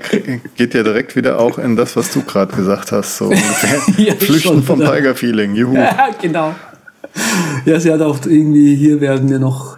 geht 0.55 0.73
ja 0.73 0.83
direkt 0.83 1.15
wieder 1.15 1.39
auch 1.39 1.57
in 1.57 1.75
das, 1.75 1.95
was 1.95 2.11
du 2.11 2.21
gerade 2.21 2.55
gesagt 2.55 2.91
hast. 2.91 3.17
So. 3.17 3.31
Ja, 3.97 4.15
Flüchten 4.15 4.63
vom 4.63 4.79
wieder. 4.79 4.95
Tiger-Feeling. 4.95 5.55
Juhu. 5.55 5.73
Ja, 5.75 6.09
genau. 6.21 6.55
Ja, 7.65 7.79
sie 7.79 7.91
hat 7.91 8.01
auch 8.01 8.17
irgendwie, 8.25 8.75
hier 8.75 9.01
werden 9.01 9.29
wir 9.29 9.39
noch, 9.39 9.77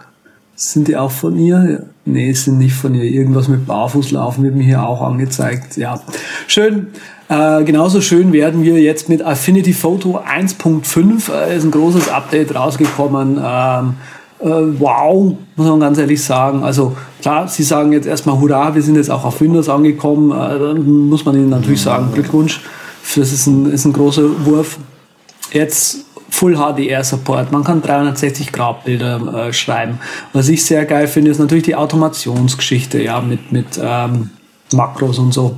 sind 0.56 0.88
die 0.88 0.96
auch 0.96 1.12
von 1.12 1.38
ihr? 1.38 1.88
Nee, 2.06 2.34
sind 2.34 2.58
nicht 2.58 2.74
von 2.74 2.94
ihr. 2.96 3.04
Irgendwas 3.04 3.48
mit 3.48 3.66
Barfußlaufen 3.66 4.44
wird 4.44 4.56
mir 4.56 4.64
hier 4.64 4.84
auch 4.84 5.02
angezeigt. 5.02 5.78
Ja, 5.78 6.02
schön. 6.48 6.88
Äh, 7.30 7.64
genauso 7.64 8.02
schön 8.02 8.34
werden 8.34 8.64
wir 8.64 8.80
jetzt 8.80 9.10
mit 9.10 9.22
Affinity 9.22 9.74
Photo 9.74 10.20
1.5, 10.20 11.32
äh, 11.32 11.58
ist 11.58 11.64
ein 11.64 11.72
großes 11.72 12.10
Update 12.10 12.56
rausgekommen. 12.56 13.40
Ähm, 13.44 13.44
äh, 13.44 14.17
wow, 14.40 15.36
muss 15.56 15.68
man 15.68 15.80
ganz 15.80 15.98
ehrlich 15.98 16.24
sagen. 16.24 16.64
Also 16.64 16.96
klar, 17.22 17.48
sie 17.48 17.64
sagen 17.64 17.92
jetzt 17.92 18.08
erstmal 18.08 18.40
Hurra, 18.40 18.74
wir 18.76 18.82
sind 18.82 18.96
jetzt 18.96 19.10
auch 19.10 19.26
auf 19.26 19.42
Windows 19.42 19.70
angekommen. 19.70 20.32
Äh, 20.32 20.60
dann 20.60 21.08
muss 21.10 21.26
man 21.26 21.36
ihnen 21.36 21.50
natürlich 21.50 21.82
sagen, 21.82 22.12
Glückwunsch. 22.14 22.62
Das 23.16 23.32
ist 23.32 23.48
ein, 23.48 23.72
ist 23.72 23.86
ein 23.86 23.94
großer 23.94 24.46
Wurf. 24.46 24.78
Jetzt 25.52 26.06
Full 26.30 26.56
HDR 26.58 27.04
Support. 27.04 27.52
Man 27.52 27.64
kann 27.64 27.82
360 27.82 28.52
Grad 28.52 28.84
Bilder 28.84 29.48
äh, 29.48 29.54
schreiben. 29.54 30.00
Was 30.34 30.50
ich 30.50 30.64
sehr 30.64 30.86
geil 30.86 31.08
finde, 31.08 31.32
ist 31.32 31.40
natürlich 31.40 31.64
die 31.64 31.76
Automationsgeschichte, 31.76 33.02
ja, 33.02 33.22
mit, 33.22 33.52
mit 33.52 33.80
ähm, 33.82 34.30
Makros 34.74 35.20
und 35.20 35.34
so. 35.34 35.56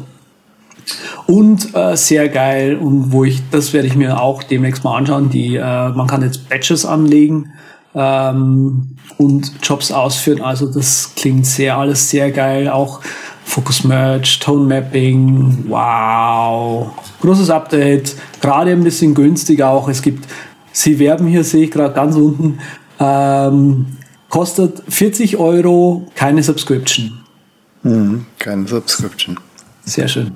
Und 1.27 1.75
äh, 1.75 1.95
sehr 1.95 2.29
geil 2.29 2.77
und 2.77 3.11
wo 3.11 3.23
ich, 3.23 3.41
das 3.51 3.73
werde 3.73 3.87
ich 3.87 3.95
mir 3.95 4.19
auch 4.19 4.41
demnächst 4.41 4.83
mal 4.83 4.97
anschauen, 4.97 5.29
die, 5.29 5.55
äh, 5.55 5.89
man 5.89 6.07
kann 6.07 6.21
jetzt 6.21 6.49
Batches 6.49 6.85
anlegen 6.85 7.51
ähm, 7.95 8.95
und 9.17 9.51
Jobs 9.63 9.91
ausführen. 9.91 10.41
Also 10.41 10.71
das 10.71 11.13
klingt 11.15 11.45
sehr, 11.45 11.77
alles 11.77 12.09
sehr 12.09 12.31
geil. 12.31 12.69
Auch 12.69 13.01
Focus 13.43 13.83
Merge, 13.83 14.37
Tone 14.39 14.65
Mapping, 14.65 15.65
wow. 15.67 16.91
Großes 17.21 17.49
Update, 17.49 18.15
gerade 18.41 18.71
ein 18.71 18.83
bisschen 18.83 19.13
günstiger 19.13 19.69
auch. 19.69 19.89
Es 19.89 20.01
gibt, 20.01 20.27
sie 20.71 20.99
werben 20.99 21.27
hier, 21.27 21.43
sehe 21.43 21.65
ich 21.65 21.71
gerade 21.71 21.93
ganz 21.93 22.15
unten, 22.15 22.59
ähm, 22.99 23.97
kostet 24.29 24.83
40 24.87 25.37
Euro, 25.37 26.07
keine 26.15 26.43
Subscription. 26.43 27.11
Mhm. 27.83 28.25
Keine 28.37 28.67
Subscription. 28.67 29.39
Sehr 29.83 30.07
schön. 30.07 30.31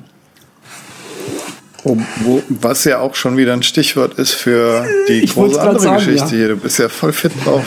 Oh, 1.85 1.97
wo, 2.21 2.41
was 2.47 2.85
ja 2.85 2.99
auch 2.99 3.15
schon 3.15 3.35
wieder 3.35 3.53
ein 3.53 3.63
Stichwort 3.63 4.13
ist 4.17 4.31
für 4.31 4.85
die 5.09 5.23
Ich 5.23 5.33
große 5.33 5.55
grad 5.55 5.67
andere 5.67 5.83
sagen, 5.83 5.95
Geschichte 5.97 6.27
ja. 6.27 6.31
hier. 6.31 6.47
Du 6.49 6.57
bist 6.57 6.79
ja 6.79 6.87
voll 6.89 7.11
fit 7.11 7.31
drauf. 7.43 7.65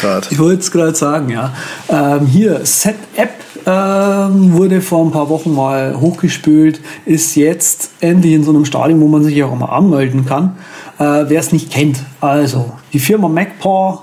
Gerade. 0.00 0.26
Ich 0.30 0.38
wollte 0.38 0.60
es 0.60 0.70
gerade 0.70 0.94
sagen, 0.94 1.28
ja. 1.28 1.52
Ähm, 1.88 2.26
hier, 2.26 2.64
Set-App 2.64 3.30
ähm, 3.66 4.52
wurde 4.52 4.80
vor 4.80 5.04
ein 5.04 5.10
paar 5.12 5.28
Wochen 5.28 5.54
mal 5.54 6.00
hochgespült, 6.00 6.80
ist 7.04 7.36
jetzt 7.36 7.90
endlich 8.00 8.32
in 8.32 8.44
so 8.44 8.50
einem 8.50 8.64
Stadium, 8.64 9.00
wo 9.00 9.08
man 9.08 9.22
sich 9.22 9.42
auch 9.42 9.54
mal 9.54 9.66
anmelden 9.66 10.26
kann. 10.26 10.56
Äh, 10.98 11.24
Wer 11.28 11.40
es 11.40 11.52
nicht 11.52 11.70
kennt, 11.70 11.98
also 12.20 12.72
die 12.92 12.98
Firma 12.98 13.28
MacPaw 13.28 14.00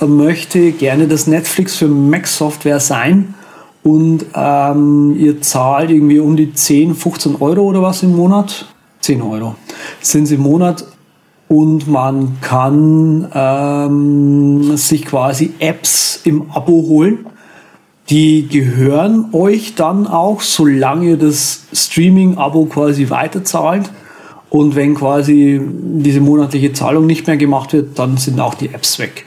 äh, 0.00 0.06
möchte 0.06 0.72
gerne 0.72 1.06
das 1.06 1.26
Netflix 1.26 1.76
für 1.76 1.88
Mac-Software 1.88 2.80
sein 2.80 3.34
und 3.82 4.26
ähm, 4.34 5.16
ihr 5.16 5.40
zahlt 5.40 5.90
irgendwie 5.90 6.18
um 6.18 6.36
die 6.36 6.52
10, 6.52 6.94
15 6.94 7.36
Euro 7.36 7.62
oder 7.62 7.82
was 7.82 8.02
im 8.02 8.16
Monat. 8.16 8.66
10 9.06 9.22
Euro 9.22 9.54
sind 10.00 10.26
sie 10.26 10.34
im 10.34 10.42
Monat 10.42 10.84
und 11.48 11.86
man 11.86 12.40
kann 12.40 13.28
ähm, 13.32 14.76
sich 14.76 15.04
quasi 15.04 15.54
Apps 15.60 16.20
im 16.24 16.50
Abo 16.50 16.72
holen. 16.88 17.26
Die 18.10 18.48
gehören 18.48 19.28
euch 19.32 19.76
dann 19.76 20.08
auch, 20.08 20.40
solange 20.40 21.10
ihr 21.10 21.16
das 21.16 21.66
Streaming-Abo 21.72 22.66
quasi 22.66 23.08
weiterzahlt. 23.10 23.90
Und 24.50 24.74
wenn 24.74 24.94
quasi 24.94 25.60
diese 25.62 26.20
monatliche 26.20 26.72
Zahlung 26.72 27.06
nicht 27.06 27.28
mehr 27.28 27.36
gemacht 27.36 27.72
wird, 27.72 27.98
dann 27.98 28.16
sind 28.16 28.40
auch 28.40 28.54
die 28.54 28.68
Apps 28.68 28.98
weg. 28.98 29.24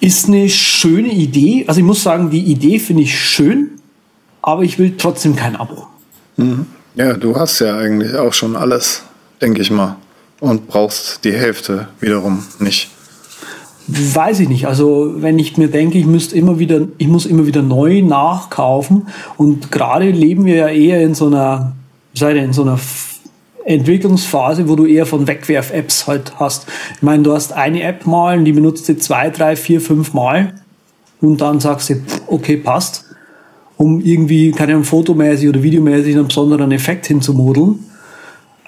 Ist 0.00 0.28
eine 0.28 0.48
schöne 0.48 1.12
Idee. 1.12 1.64
Also 1.68 1.80
ich 1.80 1.86
muss 1.86 2.02
sagen, 2.02 2.30
die 2.30 2.44
Idee 2.44 2.78
finde 2.78 3.02
ich 3.02 3.18
schön, 3.18 3.72
aber 4.40 4.62
ich 4.62 4.78
will 4.78 4.94
trotzdem 4.96 5.36
kein 5.36 5.56
Abo. 5.56 5.86
Mhm. 6.36 6.66
Ja, 6.94 7.14
du 7.14 7.36
hast 7.36 7.58
ja 7.60 7.76
eigentlich 7.78 8.14
auch 8.14 8.32
schon 8.32 8.54
alles, 8.54 9.02
denke 9.40 9.62
ich 9.62 9.70
mal. 9.70 9.96
Und 10.40 10.66
brauchst 10.66 11.24
die 11.24 11.32
Hälfte 11.32 11.88
wiederum 12.00 12.44
nicht. 12.58 12.90
Weiß 13.86 14.40
ich 14.40 14.48
nicht. 14.48 14.66
Also 14.66 15.14
wenn 15.16 15.38
ich 15.38 15.56
mir 15.56 15.68
denke, 15.68 15.98
ich 15.98 16.06
müsste 16.06 16.36
immer 16.36 16.58
wieder, 16.58 16.82
ich 16.98 17.08
muss 17.08 17.26
immer 17.26 17.46
wieder 17.46 17.62
neu 17.62 18.02
nachkaufen. 18.02 19.08
Und 19.36 19.72
gerade 19.72 20.10
leben 20.10 20.44
wir 20.44 20.54
ja 20.54 20.68
eher 20.68 21.02
in 21.02 21.14
so 21.14 21.26
einer, 21.26 21.72
seid 22.14 22.36
ihr 22.36 22.44
in 22.44 22.52
so 22.52 22.62
einer 22.62 22.78
Entwicklungsphase, 23.64 24.68
wo 24.68 24.76
du 24.76 24.86
eher 24.86 25.06
von 25.06 25.26
Wegwerf-Apps 25.26 26.06
halt 26.06 26.38
hast. 26.38 26.66
Ich 26.96 27.02
meine, 27.02 27.22
du 27.22 27.32
hast 27.32 27.52
eine 27.52 27.82
App 27.82 28.06
mal 28.06 28.38
und 28.38 28.44
die 28.44 28.52
benutzt 28.52 28.88
du 28.88 28.98
zwei, 28.98 29.30
drei, 29.30 29.56
vier, 29.56 29.80
fünf 29.80 30.12
Mal 30.12 30.54
und 31.20 31.40
dann 31.40 31.60
sagst 31.60 31.90
du, 31.90 31.94
okay, 32.26 32.56
passt, 32.56 33.04
um 33.82 34.00
irgendwie, 34.00 34.52
keine 34.52 34.74
Ahnung, 34.74 34.84
fotomäßig 34.84 35.48
oder 35.48 35.60
videomäßig 35.60 36.14
einen 36.14 36.28
besonderen 36.28 36.70
Effekt 36.70 37.06
hinzumodeln. 37.06 37.80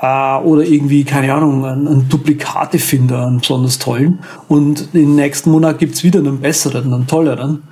Äh, 0.00 0.38
oder 0.38 0.64
irgendwie, 0.64 1.04
keine 1.04 1.33
Ahnung, 1.33 1.64
einen, 1.64 2.09
Duplikatefinder, 2.09 3.28
einen 3.28 3.38
besonders 3.38 3.78
tollen. 3.78 4.18
Und 4.49 4.88
im 4.92 5.14
nächsten 5.14 5.52
Monat 5.52 5.78
gibt's 5.78 6.02
wieder 6.02 6.18
einen 6.18 6.40
besseren, 6.40 6.92
einen 6.92 7.06
tolleren. 7.06 7.62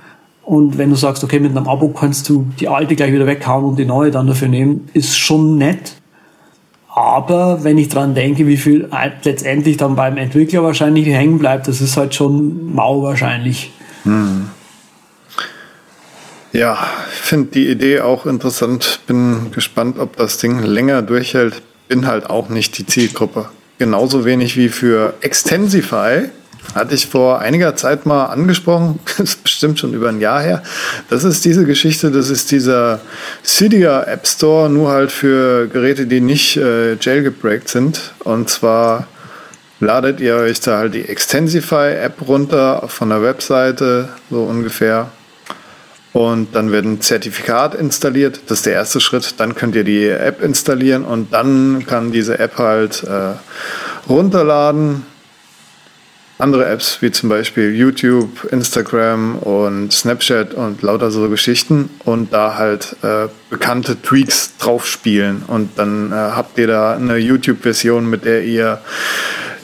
Und 0.45 0.77
wenn 0.77 0.89
du 0.89 0.95
sagst, 0.95 1.21
okay, 1.25 1.41
mit 1.41 1.51
einem 1.51 1.67
Abo 1.67 1.89
kannst 1.89 2.29
du 2.29 2.45
die 2.61 2.69
alte 2.69 2.95
gleich 2.95 3.11
wieder 3.11 3.27
weghauen 3.27 3.65
und 3.65 3.77
die 3.77 3.85
neue 3.85 4.09
dann 4.09 4.27
dafür 4.27 4.47
nehmen, 4.47 4.87
ist 4.93 5.17
schon 5.17 5.57
nett. 5.57 5.95
Aber 6.87 7.65
wenn 7.65 7.77
ich 7.77 7.89
dran 7.89 8.15
denke, 8.15 8.47
wie 8.47 8.57
viel 8.57 8.89
letztendlich 9.23 9.75
dann 9.75 9.95
beim 9.95 10.15
Entwickler 10.15 10.63
wahrscheinlich 10.63 11.07
hängen 11.07 11.39
bleibt, 11.39 11.67
das 11.67 11.81
ist 11.81 11.97
halt 11.97 12.15
schon 12.15 12.73
mau 12.73 13.01
wahrscheinlich. 13.03 13.71
Hm. 14.03 14.47
Ja, 16.53 16.87
finde 17.09 17.49
die 17.51 17.67
Idee 17.67 18.01
auch 18.01 18.27
interessant. 18.27 18.99
Bin 19.07 19.51
gespannt, 19.51 19.97
ob 19.97 20.17
das 20.17 20.37
Ding 20.37 20.61
länger 20.61 21.01
durchhält. 21.01 21.63
Bin 21.87 22.05
halt 22.05 22.29
auch 22.29 22.49
nicht 22.49 22.77
die 22.77 22.85
Zielgruppe. 22.85 23.49
Genauso 23.79 24.23
wenig 24.23 24.55
wie 24.55 24.69
für 24.69 25.15
Extensify 25.21 26.29
hatte 26.75 26.93
ich 26.93 27.07
vor 27.07 27.39
einiger 27.39 27.75
Zeit 27.75 28.05
mal 28.05 28.25
angesprochen, 28.25 28.99
das 29.17 29.31
ist 29.31 29.43
bestimmt 29.43 29.79
schon 29.79 29.93
über 29.93 30.09
ein 30.09 30.21
Jahr 30.21 30.41
her. 30.41 30.63
Das 31.09 31.23
ist 31.23 31.43
diese 31.43 31.65
Geschichte, 31.65 32.11
das 32.11 32.29
ist 32.29 32.51
dieser 32.51 33.01
Cydia 33.43 34.03
App 34.03 34.27
Store, 34.27 34.69
nur 34.69 34.91
halt 34.91 35.11
für 35.11 35.67
Geräte, 35.67 36.05
die 36.05 36.21
nicht 36.21 36.55
äh, 36.57 36.95
jailgebreakt 36.95 37.67
sind. 37.67 38.13
Und 38.19 38.49
zwar 38.49 39.07
ladet 39.79 40.19
ihr 40.19 40.35
euch 40.35 40.61
da 40.61 40.77
halt 40.77 40.93
die 40.93 41.09
Extensify 41.09 41.95
App 41.95 42.27
runter 42.27 42.87
von 42.87 43.09
der 43.09 43.23
Webseite, 43.23 44.09
so 44.29 44.43
ungefähr. 44.43 45.11
Und 46.13 46.55
dann 46.55 46.71
wird 46.71 46.85
ein 46.85 47.01
Zertifikat 47.01 47.73
installiert. 47.73 48.41
Das 48.47 48.59
ist 48.59 48.65
der 48.67 48.73
erste 48.73 48.99
Schritt. 48.99 49.35
Dann 49.39 49.55
könnt 49.55 49.75
ihr 49.75 49.83
die 49.83 50.07
App 50.07 50.41
installieren 50.41 51.03
und 51.03 51.33
dann 51.33 51.85
kann 51.87 52.11
diese 52.11 52.37
App 52.37 52.57
halt 52.57 53.03
äh, 53.03 53.33
runterladen 54.07 55.03
andere 56.43 56.65
Apps 56.65 57.01
wie 57.01 57.11
zum 57.11 57.29
Beispiel 57.29 57.73
YouTube, 57.73 58.51
Instagram 58.51 59.37
und 59.37 59.93
Snapchat 59.93 60.53
und 60.53 60.81
lauter 60.81 61.09
so 61.09 61.29
Geschichten 61.29 61.89
und 62.03 62.33
da 62.33 62.57
halt 62.57 62.97
äh, 63.01 63.27
bekannte 63.49 64.01
Tweaks 64.01 64.57
drauf 64.57 64.85
spielen. 64.85 65.43
Und 65.47 65.77
dann 65.77 66.11
äh, 66.11 66.15
habt 66.15 66.57
ihr 66.57 66.67
da 66.67 66.95
eine 66.95 67.17
YouTube-Version, 67.17 68.09
mit 68.09 68.25
der 68.25 68.43
ihr 68.43 68.81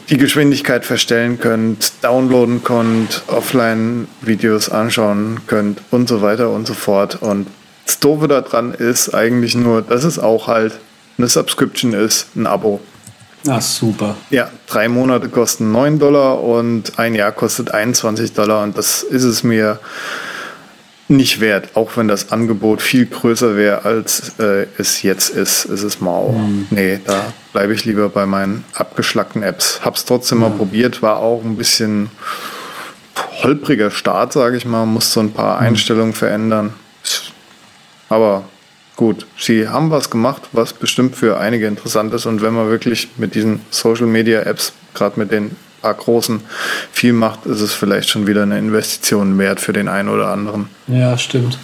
die 0.10 0.18
Geschwindigkeit 0.18 0.86
verstellen 0.86 1.40
könnt, 1.40 1.92
downloaden 2.02 2.64
könnt, 2.64 3.24
Offline-Videos 3.28 4.70
anschauen 4.70 5.42
könnt 5.46 5.82
und 5.92 6.10
so 6.10 6.22
weiter 6.22 6.50
und 6.50 6.66
so 6.66 6.74
fort. 6.74 7.22
Und 7.22 7.48
das 7.86 8.00
Doofe 8.00 8.28
daran 8.28 8.74
ist 8.74 9.14
eigentlich 9.14 9.56
nur, 9.56 9.82
dass 9.82 10.04
es 10.04 10.18
auch 10.20 10.48
halt 10.48 10.80
eine 11.18 11.28
Subscription 11.28 11.94
ist, 11.94 12.36
ein 12.36 12.48
Abo. 12.48 12.80
Ach, 13.48 13.62
super. 13.62 14.18
Ja, 14.32 14.50
drei 14.68 14.90
Monate 14.90 15.30
kosten 15.30 15.72
9 15.72 16.00
Dollar 16.00 16.44
und 16.44 16.98
ein 17.00 17.16
Jahr 17.16 17.32
kostet 17.32 17.72
21 17.72 18.34
Dollar 18.34 18.64
und 18.64 18.78
das 18.78 19.04
ist 19.04 19.24
es 19.24 19.44
mir 19.44 19.80
nicht 21.10 21.42
wert, 21.42 21.76
auch 21.76 21.98
wenn 21.98 22.08
das 22.08 22.32
Angebot 22.32 22.82
viel 22.82 23.08
größer 23.08 23.56
wäre, 23.56 23.84
als 23.84 24.38
äh, 24.40 24.68
es 24.78 25.02
jetzt 25.02 25.30
ist. 25.30 25.66
Ist 25.66 25.84
es 25.84 26.00
mau. 26.00 26.32
Mhm. 26.34 26.68
Nee, 26.70 27.00
da 27.04 27.34
bleibe 27.52 27.74
ich 27.74 27.84
lieber 27.86 28.10
bei 28.10 28.26
meinen 28.26 28.64
abgeschlackten 28.74 29.42
Apps. 29.42 29.82
Hab's 29.84 30.06
trotzdem 30.06 30.42
ja. 30.42 30.50
mal 30.50 30.56
probiert, 30.56 31.02
war 31.02 31.18
auch 31.18 31.44
ein 31.44 31.58
bisschen 31.58 32.12
holpriger 33.44 33.90
Start, 33.90 34.34
sage 34.34 34.58
ich 34.58 34.66
mal, 34.66 34.86
muss 34.86 35.12
so 35.12 35.20
ein 35.20 35.32
paar 35.32 35.60
mhm. 35.60 35.68
Einstellungen 35.68 36.14
verändern. 36.14 36.74
Aber 38.08 38.44
gut, 38.96 39.26
sie 39.38 39.68
haben 39.68 39.90
was 39.90 40.10
gemacht, 40.12 40.44
was 40.52 40.74
bestimmt 40.74 41.16
für 41.16 41.40
einige 41.40 41.68
interessant 41.68 42.14
ist. 42.14 42.28
Und 42.28 42.42
wenn 42.42 42.54
man 42.54 42.70
wirklich 42.70 43.10
mit 43.18 43.34
diesen 43.34 43.62
Social 43.72 44.08
Media 44.08 44.42
Apps, 44.42 44.74
gerade 44.94 45.20
mit 45.20 45.32
den 45.32 45.56
großen, 45.82 46.42
viel 46.92 47.14
macht, 47.14 47.46
ist 47.46 47.62
es 47.62 47.74
vielleicht 47.74 48.10
schon 48.10 48.28
wieder 48.28 48.44
eine 48.44 48.58
Investition 48.58 49.38
wert 49.38 49.60
für 49.60 49.74
den 49.74 49.88
einen 49.88 50.10
oder 50.10 50.30
anderen. 50.30 50.68
Ja, 50.88 51.18
stimmt. 51.18 51.58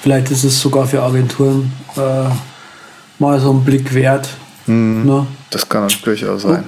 Vielleicht 0.00 0.30
ist 0.30 0.44
es 0.44 0.60
sogar 0.60 0.86
für 0.86 1.02
Agenturen 1.02 1.72
äh, 1.96 2.28
mal 3.18 3.40
so 3.40 3.52
ein 3.52 3.64
Blick 3.64 3.92
wert. 3.94 4.28
Mhm, 4.66 5.04
ne? 5.04 5.26
Das 5.50 5.68
kann 5.68 5.88
durchaus 6.04 6.42
sein. 6.42 6.64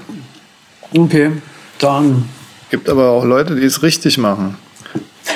Okay, 0.97 1.33
dann. 1.79 2.29
Gibt 2.71 2.89
aber 2.89 3.11
auch 3.11 3.25
Leute, 3.25 3.57
die 3.57 3.65
es 3.65 3.83
richtig 3.83 4.19
machen. 4.19 4.57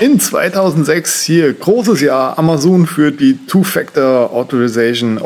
In 0.00 0.18
2006 0.18 1.22
hier, 1.22 1.52
großes 1.52 2.00
Jahr, 2.00 2.38
Amazon 2.38 2.86
führt 2.86 3.20
die 3.20 3.38
Two-Factor 3.46 4.32
Authorization, 4.32 5.20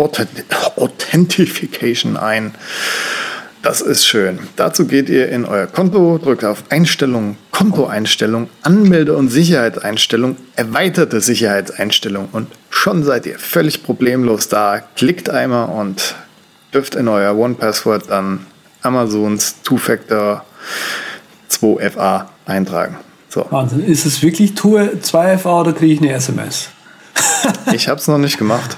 Authentification 0.77 2.16
ein. 2.16 2.55
Das 3.66 3.81
ist 3.81 4.07
schön. 4.07 4.38
Dazu 4.55 4.87
geht 4.87 5.09
ihr 5.09 5.29
in 5.29 5.44
euer 5.44 5.66
Konto, 5.66 6.18
drückt 6.18 6.44
auf 6.44 6.62
Einstellungen, 6.68 7.37
Kontoeinstellung, 7.50 8.48
Anmelde- 8.62 9.16
und 9.16 9.29
Sicherheitseinstellung, 9.29 10.37
erweiterte 10.55 11.20
Sicherheitseinstellung 11.20 12.29
und 12.31 12.46
schon 12.70 13.02
seid 13.02 13.26
ihr 13.26 13.40
völlig 13.40 13.83
problemlos 13.83 14.46
da. 14.46 14.79
Klickt 14.94 15.31
einmal 15.31 15.68
und 15.70 16.14
dürft 16.72 16.94
in 16.94 17.09
euer 17.09 17.37
One-Password 17.37 18.05
dann 18.09 18.46
Amazons 18.83 19.57
Two-Factor 19.64 20.44
2FA 21.50 22.26
eintragen. 22.46 22.98
So. 23.31 23.46
Wahnsinn. 23.50 23.85
Ist 23.85 24.07
es 24.07 24.22
wirklich 24.22 24.52
2FA 24.52 25.61
oder 25.62 25.72
kriege 25.72 25.94
ich 25.94 26.00
eine 26.00 26.12
SMS? 26.12 26.68
ich 27.72 27.88
habe 27.88 27.98
es 27.98 28.07
noch 28.07 28.18
nicht 28.18 28.38
gemacht. 28.38 28.76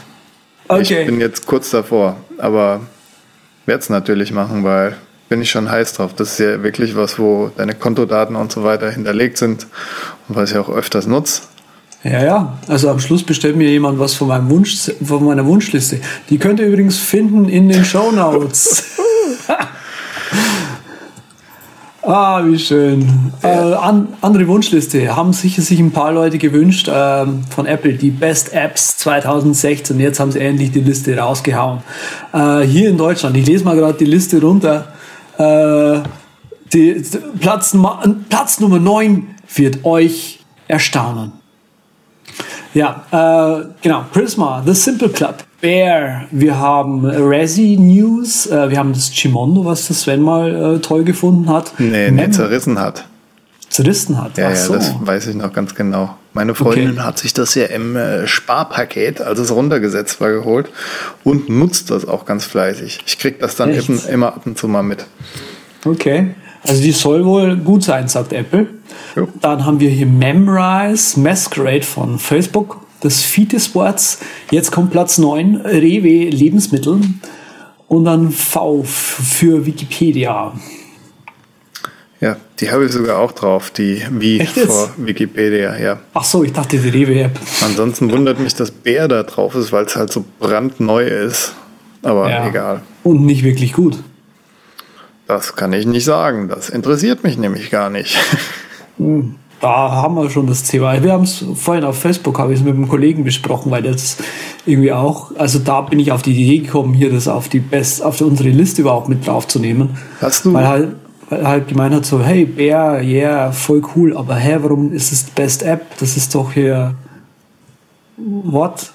Okay. 0.67 1.03
Ich 1.03 1.07
bin 1.09 1.21
jetzt 1.21 1.45
kurz 1.45 1.69
davor, 1.69 2.17
aber 2.39 2.81
werde 3.69 3.81
es 3.81 3.91
natürlich 3.91 4.33
machen, 4.33 4.65
weil 4.65 4.97
bin 5.29 5.43
ich 5.43 5.51
schon 5.51 5.71
heiß 5.71 5.93
drauf. 5.93 6.15
Das 6.17 6.33
ist 6.33 6.39
ja 6.39 6.63
wirklich 6.63 6.97
was, 6.97 7.19
wo 7.19 7.51
deine 7.57 7.75
Kontodaten 7.75 8.35
und 8.35 8.51
so 8.51 8.65
weiter 8.65 8.91
hinterlegt 8.91 9.37
sind 9.37 9.67
und 10.27 10.37
was 10.37 10.51
ich 10.51 10.57
auch 10.57 10.71
öfters 10.71 11.07
nutze. 11.07 11.43
Ja, 12.03 12.25
ja. 12.25 12.59
Also 12.67 12.89
am 12.89 12.99
Schluss 12.99 13.23
bestellt 13.23 13.57
mir 13.57 13.69
jemand 13.69 13.99
was 13.99 14.15
von, 14.15 14.29
meinem 14.29 14.49
Wunsch, 14.49 14.91
von 15.05 15.25
meiner 15.25 15.45
Wunschliste. 15.45 16.01
Die 16.31 16.39
könnt 16.39 16.61
ihr 16.61 16.67
übrigens 16.67 16.99
finden 16.99 17.49
in 17.49 17.69
den 17.69 17.85
Show 17.85 18.11
Notes. 18.11 18.85
Ah, 22.11 22.43
wie 22.43 22.59
schön. 22.59 23.07
Äh, 23.43 23.49
an, 23.49 24.09
andere 24.23 24.49
Wunschliste 24.49 25.15
haben 25.15 25.35
sicher 25.35 25.61
sich 25.61 25.79
ein 25.79 25.91
paar 25.91 26.11
Leute 26.11 26.39
gewünscht 26.39 26.89
äh, 26.89 27.27
von 27.51 27.67
Apple, 27.67 27.93
die 27.93 28.09
Best 28.09 28.55
Apps 28.55 28.97
2016. 28.97 30.01
Jetzt 30.01 30.19
haben 30.19 30.33
sie 30.33 30.41
endlich 30.41 30.71
die 30.71 30.81
Liste 30.81 31.19
rausgehauen. 31.19 31.83
Äh, 32.33 32.61
hier 32.61 32.89
in 32.89 32.97
Deutschland, 32.97 33.37
ich 33.37 33.45
lese 33.45 33.63
mal 33.63 33.77
gerade 33.77 33.99
die 33.99 34.07
Liste 34.07 34.41
runter. 34.41 34.89
Äh, 35.37 36.01
die, 36.73 37.05
Platz, 37.41 37.77
Platz 38.31 38.59
Nummer 38.59 38.79
9 38.79 39.27
wird 39.55 39.85
euch 39.85 40.41
erstaunen. 40.67 41.33
Ja, 42.79 43.03
äh, 43.11 43.65
genau. 43.83 44.05
Prisma, 44.13 44.63
The 44.65 44.73
Simple 44.73 45.09
Club, 45.09 45.43
Bear. 45.61 46.27
Wir 46.31 46.57
haben 46.57 47.05
Resi 47.05 47.77
News. 47.77 48.47
Äh, 48.47 48.71
wir 48.71 48.79
haben 48.79 48.93
das 48.93 49.11
Chimondo, 49.11 49.65
was 49.65 49.89
das 49.89 50.03
Sven 50.03 50.23
mal 50.23 50.77
äh, 50.77 50.79
toll 50.79 51.03
gefunden 51.03 51.51
hat. 51.51 51.73
Nee, 51.79 52.13
nee, 52.13 52.31
zerrissen 52.31 52.79
hat. 52.79 53.05
Zerrissen 53.69 54.23
hat. 54.23 54.39
Ja, 54.39 54.55
so. 54.55 54.75
ja, 54.75 54.79
das 54.79 54.95
weiß 55.01 55.27
ich 55.27 55.35
noch 55.35 55.53
ganz 55.53 55.75
genau. 55.75 56.17
Meine 56.35 56.55
Freundin 56.55 56.93
okay. 56.93 57.01
hat 57.01 57.19
sich 57.19 57.35
das 57.35 57.57
ja 57.57 57.65
im 57.65 57.97
äh, 57.97 58.29
Sparpaket, 58.29 59.23
als 59.23 59.41
es 59.41 59.51
runtergesetzt 59.51 60.21
war, 60.21 60.31
geholt 60.31 60.69
und 61.25 61.49
nutzt 61.49 61.91
das 61.91 62.07
auch 62.07 62.27
ganz 62.27 62.45
fleißig. 62.45 63.01
Ich 63.07 63.19
krieg 63.19 63.41
das 63.41 63.57
dann 63.57 63.75
eben, 63.75 64.01
immer 64.09 64.29
ab 64.29 64.43
und 64.45 64.57
zu 64.57 64.69
mal 64.69 64.85
mit. 64.85 65.05
Okay. 65.85 66.29
Also 66.67 66.83
die 66.83 66.93
soll 66.93 67.25
wohl 67.25 67.57
gut 67.57 67.85
sein, 67.85 68.09
sagt 68.09 68.33
Apple. 68.33 68.67
Jo. 69.17 69.29
Dann 69.41 69.65
haben 69.65 69.81
wir 69.81 69.91
hier 69.91 70.07
Memrise 70.07 71.19
Masquerade 71.21 71.83
von 71.83 72.19
Facebook. 72.19 72.81
Das 73.01 73.21
Fiete 73.21 73.61
Sports. 73.61 74.19
Jetzt 74.51 74.73
kommt 74.73 74.91
Platz 74.91 75.19
9. 75.19 75.57
Rewe 75.65 76.29
Lebensmittel. 76.31 77.01
Und 77.87 78.05
dann 78.05 78.31
V 78.33 78.83
für 78.85 79.65
Wikipedia. 79.65 80.53
Ja, 82.21 82.37
die 82.59 82.71
habe 82.71 82.87
ich 82.87 82.93
sogar 82.93 83.19
auch 83.21 83.31
drauf, 83.31 83.71
die 83.71 84.03
wie 84.11 84.45
vor 84.45 84.91
Wikipedia, 84.97 85.79
ja. 85.79 86.01
Ach 86.15 86.25
so, 86.25 86.43
ich 86.43 86.53
dachte 86.53 86.77
die 86.77 86.89
Rewe-App. 86.89 87.39
Ansonsten 87.65 88.11
wundert 88.11 88.41
mich, 88.41 88.55
dass 88.57 88.73
Bär 88.73 89.07
da 89.07 89.23
drauf 89.23 89.55
ist, 89.55 89.71
weil 89.71 89.85
es 89.85 89.95
halt 89.95 90.13
so 90.13 90.25
brandneu 90.41 91.05
ist. 91.07 91.55
Aber 92.03 92.29
Ja. 92.29 92.49
egal. 92.49 92.83
Und 93.05 93.25
nicht 93.25 93.45
wirklich 93.45 93.73
gut. 93.73 93.99
Das 95.29 95.55
kann 95.55 95.75
ich 95.75 95.87
nicht 95.87 96.07
sagen. 96.07 96.49
Das 96.49 96.71
interessiert 96.71 97.23
mich 97.23 97.37
nämlich 97.37 97.71
gar 97.71 97.91
nicht. 97.91 98.19
Da 99.61 99.93
haben 99.93 100.15
wir 100.15 100.31
schon 100.31 100.47
das 100.47 100.63
Thema. 100.63 101.03
Wir 101.03 101.13
haben 101.13 101.25
es 101.25 101.45
vorhin 101.55 101.85
auf 101.85 101.99
Facebook, 101.99 102.39
habe 102.39 102.55
ich 102.55 102.61
es 102.61 102.65
mit 102.65 102.75
einem 102.75 102.89
Kollegen 102.89 103.25
besprochen, 103.25 103.71
weil 103.71 103.83
das 103.83 104.17
irgendwie 104.65 104.93
auch, 104.93 105.33
also 105.37 105.59
da 105.59 105.83
bin 105.83 105.99
ich 106.01 106.13
auf 106.13 106.23
die 106.23 106.33
Idee 106.33 106.65
gekommen, 106.65 106.95
hier 106.95 107.13
das 107.13 107.29
auf 107.29 107.51
die 107.51 107.61
Best, 107.61 108.03
auf 108.03 108.21
unsere 108.23 108.49
Liste 108.49 108.81
überhaupt 108.81 109.11
mit 109.11 109.27
draufzunehmen. 109.27 109.99
Hast 110.21 110.47
du? 110.47 110.55
Weil 110.55 110.67
halt, 110.67 110.97
weil 111.29 111.41
er 111.41 111.49
halt 111.49 111.69
gemeint 111.69 111.95
hat 111.95 112.07
so, 112.07 112.23
hey, 112.23 112.47
Bär, 112.47 113.03
yeah, 113.03 113.53
voll 113.53 113.83
cool, 113.95 114.17
aber 114.17 114.35
hä, 114.37 114.57
warum 114.63 114.95
ist 114.95 115.13
es 115.13 115.25
Best 115.25 115.63
App? 115.63 115.99
Das 116.01 116.17
ist 116.17 116.35
doch 116.35 116.53
hier, 116.53 116.95
what? 118.17 118.93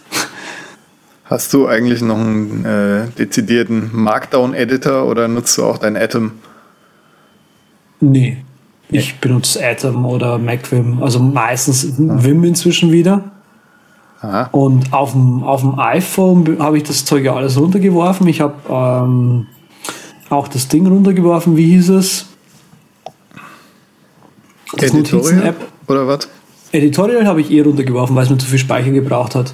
Hast 1.33 1.51
du 1.51 1.65
eigentlich 1.67 2.01
noch 2.03 2.19
einen 2.19 2.63
äh, 2.63 3.07
dezidierten 3.17 3.89
Markdown-Editor 3.91 5.07
oder 5.07 5.27
nutzt 5.27 5.57
du 5.57 5.63
auch 5.63 5.79
dein 5.79 5.97
Atom? 5.97 6.33
Nee. 7.99 8.37
Ich 8.89 9.19
benutze 9.19 9.59
Atom 9.67 10.05
oder 10.05 10.37
MacVim, 10.37 11.01
also 11.01 11.17
meistens 11.17 11.95
Vim 11.97 12.43
inzwischen 12.43 12.91
wieder. 12.91 13.31
Aha. 14.21 14.49
Und 14.51 14.93
auf 14.93 15.13
dem, 15.13 15.41
auf 15.43 15.61
dem 15.61 15.79
iPhone 15.79 16.43
be- 16.43 16.59
habe 16.59 16.77
ich 16.77 16.83
das 16.83 17.03
Zeug 17.03 17.23
ja 17.25 17.33
alles 17.33 17.57
runtergeworfen. 17.59 18.27
Ich 18.27 18.39
habe 18.39 18.53
ähm, 18.69 19.47
auch 20.29 20.47
das 20.47 20.67
Ding 20.67 20.85
runtergeworfen. 20.85 21.57
Wie 21.57 21.65
hieß 21.65 21.89
es? 21.89 22.27
Das 24.77 24.91
Editorial 24.91 25.33
Notizen-App. 25.37 25.55
oder 25.87 26.07
was? 26.07 26.29
Editorial 26.73 27.25
habe 27.27 27.39
ich 27.41 27.51
eh 27.51 27.61
runtergeworfen, 27.61 28.15
weil 28.15 28.23
es 28.23 28.29
mir 28.29 28.37
zu 28.37 28.47
viel 28.47 28.59
Speicher 28.59 28.91
gebraucht 28.91 29.35
hat. 29.35 29.53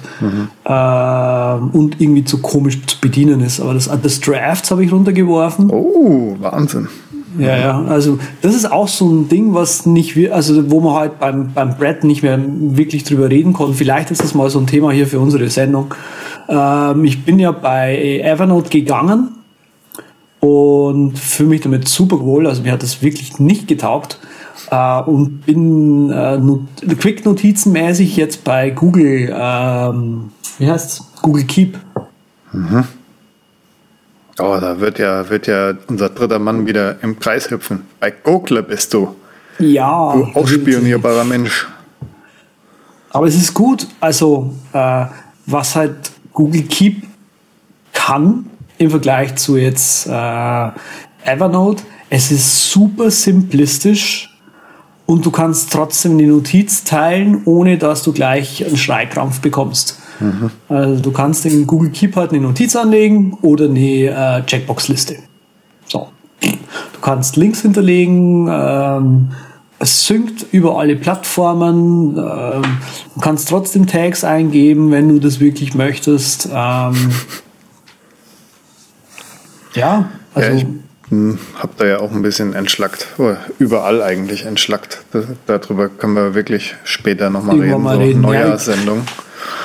Ähm, 0.64 1.70
und 1.72 2.00
irgendwie 2.00 2.24
zu 2.24 2.38
komisch 2.38 2.80
zu 2.86 2.98
bedienen 3.00 3.40
ist. 3.40 3.60
Aber 3.60 3.74
das, 3.74 3.88
das 4.02 4.20
Drafts 4.20 4.70
habe 4.70 4.84
ich 4.84 4.90
runtergeworfen. 4.92 5.70
Oh, 5.70 6.34
Wahnsinn. 6.40 6.88
Ja, 7.38 7.56
ja, 7.56 7.84
also 7.84 8.18
das 8.42 8.56
ist 8.56 8.70
auch 8.72 8.88
so 8.88 9.08
ein 9.08 9.28
Ding, 9.28 9.54
was 9.54 9.86
nicht, 9.86 10.16
wir- 10.16 10.34
also 10.34 10.68
wo 10.70 10.80
man 10.80 10.94
halt 10.96 11.20
beim, 11.20 11.52
beim 11.52 11.76
Brett 11.76 12.02
nicht 12.02 12.24
mehr 12.24 12.40
wirklich 12.44 13.04
drüber 13.04 13.30
reden 13.30 13.52
konnte. 13.52 13.74
Vielleicht 13.74 14.10
ist 14.10 14.22
das 14.22 14.34
mal 14.34 14.50
so 14.50 14.58
ein 14.58 14.66
Thema 14.66 14.90
hier 14.90 15.06
für 15.06 15.20
unsere 15.20 15.48
Sendung. 15.48 15.94
Ähm, 16.48 17.04
ich 17.04 17.24
bin 17.24 17.38
ja 17.38 17.52
bei 17.52 18.20
Evernote 18.24 18.68
gegangen 18.70 19.28
und 20.40 21.18
fühle 21.18 21.50
mich 21.50 21.60
damit 21.60 21.86
super 21.88 22.20
wohl. 22.20 22.46
Also 22.46 22.62
mir 22.62 22.72
hat 22.72 22.82
das 22.82 23.02
wirklich 23.02 23.38
nicht 23.38 23.68
getaugt. 23.68 24.18
Äh, 24.70 25.02
und 25.02 25.44
bin 25.46 26.10
äh, 26.10 26.38
Not 26.38 26.62
Quick-Notizen-mäßig 26.98 28.16
jetzt 28.16 28.44
bei 28.44 28.70
Google, 28.70 29.34
ähm, 29.34 30.30
wie 30.58 30.70
heißt's? 30.70 31.10
Google 31.22 31.44
Keep. 31.44 31.78
Oh, 34.38 34.58
da 34.60 34.80
wird 34.80 34.98
ja, 34.98 35.28
wird 35.28 35.46
ja 35.46 35.74
unser 35.88 36.08
dritter 36.08 36.38
Mann 36.38 36.66
wieder 36.66 37.02
im 37.02 37.18
Kreis 37.18 37.50
hüpfen. 37.50 37.82
Bei 37.98 38.10
Google 38.10 38.62
bist 38.62 38.94
du. 38.94 39.14
Ja. 39.58 40.14
Du 40.14 40.24
ausspionierbarer 40.38 41.24
Mensch. 41.24 41.68
Aber 43.10 43.26
es 43.26 43.34
ist 43.34 43.52
gut. 43.52 43.86
Also, 44.00 44.54
äh, 44.72 45.06
was 45.46 45.76
halt 45.76 46.12
Google 46.32 46.62
Keep 46.62 47.02
kann 47.92 48.46
im 48.78 48.90
Vergleich 48.90 49.34
zu 49.36 49.56
jetzt 49.56 50.06
äh, 50.06 50.68
Evernote, 51.24 51.82
es 52.08 52.30
ist 52.30 52.70
super 52.70 53.10
simplistisch 53.10 54.29
und 55.10 55.26
du 55.26 55.32
kannst 55.32 55.72
trotzdem 55.72 56.18
die 56.18 56.26
Notiz 56.26 56.84
teilen, 56.84 57.42
ohne 57.44 57.78
dass 57.78 58.04
du 58.04 58.12
gleich 58.12 58.64
einen 58.64 58.76
Schreikrampf 58.76 59.40
bekommst. 59.40 59.98
Also 60.68 61.02
du 61.02 61.10
kannst 61.10 61.44
in 61.46 61.66
Google 61.66 61.90
Keep 61.90 62.14
halt 62.14 62.30
eine 62.30 62.40
Notiz 62.40 62.76
anlegen 62.76 63.36
oder 63.42 63.64
eine 63.64 63.80
äh, 63.80 64.46
Checkbox-Liste. 64.46 65.16
So. 65.88 66.10
Du 66.40 67.00
kannst 67.00 67.36
Links 67.36 67.62
hinterlegen, 67.62 68.48
ähm, 68.48 69.30
es 69.80 70.06
synkt 70.06 70.46
über 70.52 70.78
alle 70.78 70.94
Plattformen, 70.94 72.16
ähm, 72.16 72.62
du 73.14 73.20
kannst 73.20 73.48
trotzdem 73.48 73.88
Tags 73.88 74.22
eingeben, 74.22 74.92
wenn 74.92 75.08
du 75.08 75.18
das 75.18 75.40
wirklich 75.40 75.74
möchtest. 75.74 76.48
Ähm, 76.54 76.94
ja, 79.74 80.08
also 80.34 80.50
ja, 80.50 80.54
ich 80.54 80.66
hm, 81.10 81.38
hab 81.58 81.76
da 81.76 81.86
ja 81.86 82.00
auch 82.00 82.12
ein 82.12 82.22
bisschen 82.22 82.54
entschlackt. 82.54 83.08
Oh, 83.18 83.34
überall 83.58 84.00
eigentlich 84.02 84.46
entschlackt. 84.46 85.02
Das, 85.12 85.24
darüber 85.46 85.88
können 85.88 86.14
wir 86.14 86.34
wirklich 86.34 86.76
später 86.84 87.30
nochmal 87.30 87.58
reden. 87.58 87.82
mal 87.82 87.96
so 87.96 88.00
reden, 88.00 88.22
ja. 88.22 88.28
Neujahrssendung. 88.28 89.02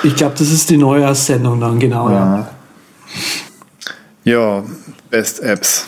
ich 0.02 0.16
glaube, 0.16 0.34
das 0.36 0.50
ist 0.50 0.68
die 0.70 0.76
Neujahrssendung 0.76 1.60
dann, 1.60 1.78
genau. 1.78 2.10
Ja, 2.10 2.48
Ja, 4.24 4.64
Best 5.10 5.40
Apps. 5.40 5.86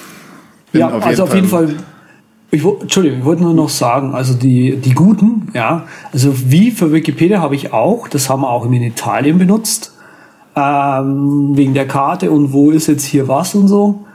Bin 0.70 0.80
ja 0.80 0.90
also 0.90 1.24
auf 1.24 1.34
jeden 1.34 1.48
Fall. 1.48 1.74
Ich, 2.50 2.64
Entschuldigung, 2.64 3.18
ich 3.18 3.24
wollte 3.24 3.42
nur 3.42 3.52
noch 3.52 3.68
sagen, 3.68 4.14
also 4.14 4.34
die, 4.34 4.76
die 4.76 4.94
guten, 4.94 5.50
ja, 5.54 5.86
also 6.12 6.32
wie 6.50 6.70
für 6.70 6.92
Wikipedia 6.92 7.40
habe 7.40 7.54
ich 7.56 7.74
auch, 7.74 8.08
das 8.08 8.30
haben 8.30 8.42
wir 8.42 8.48
auch 8.48 8.64
in 8.64 8.72
Italien 8.74 9.38
benutzt, 9.38 9.92
ähm, 10.56 11.50
wegen 11.56 11.74
der 11.74 11.86
Karte 11.86 12.30
und 12.30 12.52
wo 12.52 12.70
ist 12.70 12.86
jetzt 12.86 13.04
hier 13.04 13.28
was 13.28 13.54
und 13.54 13.68
so. 13.68 14.06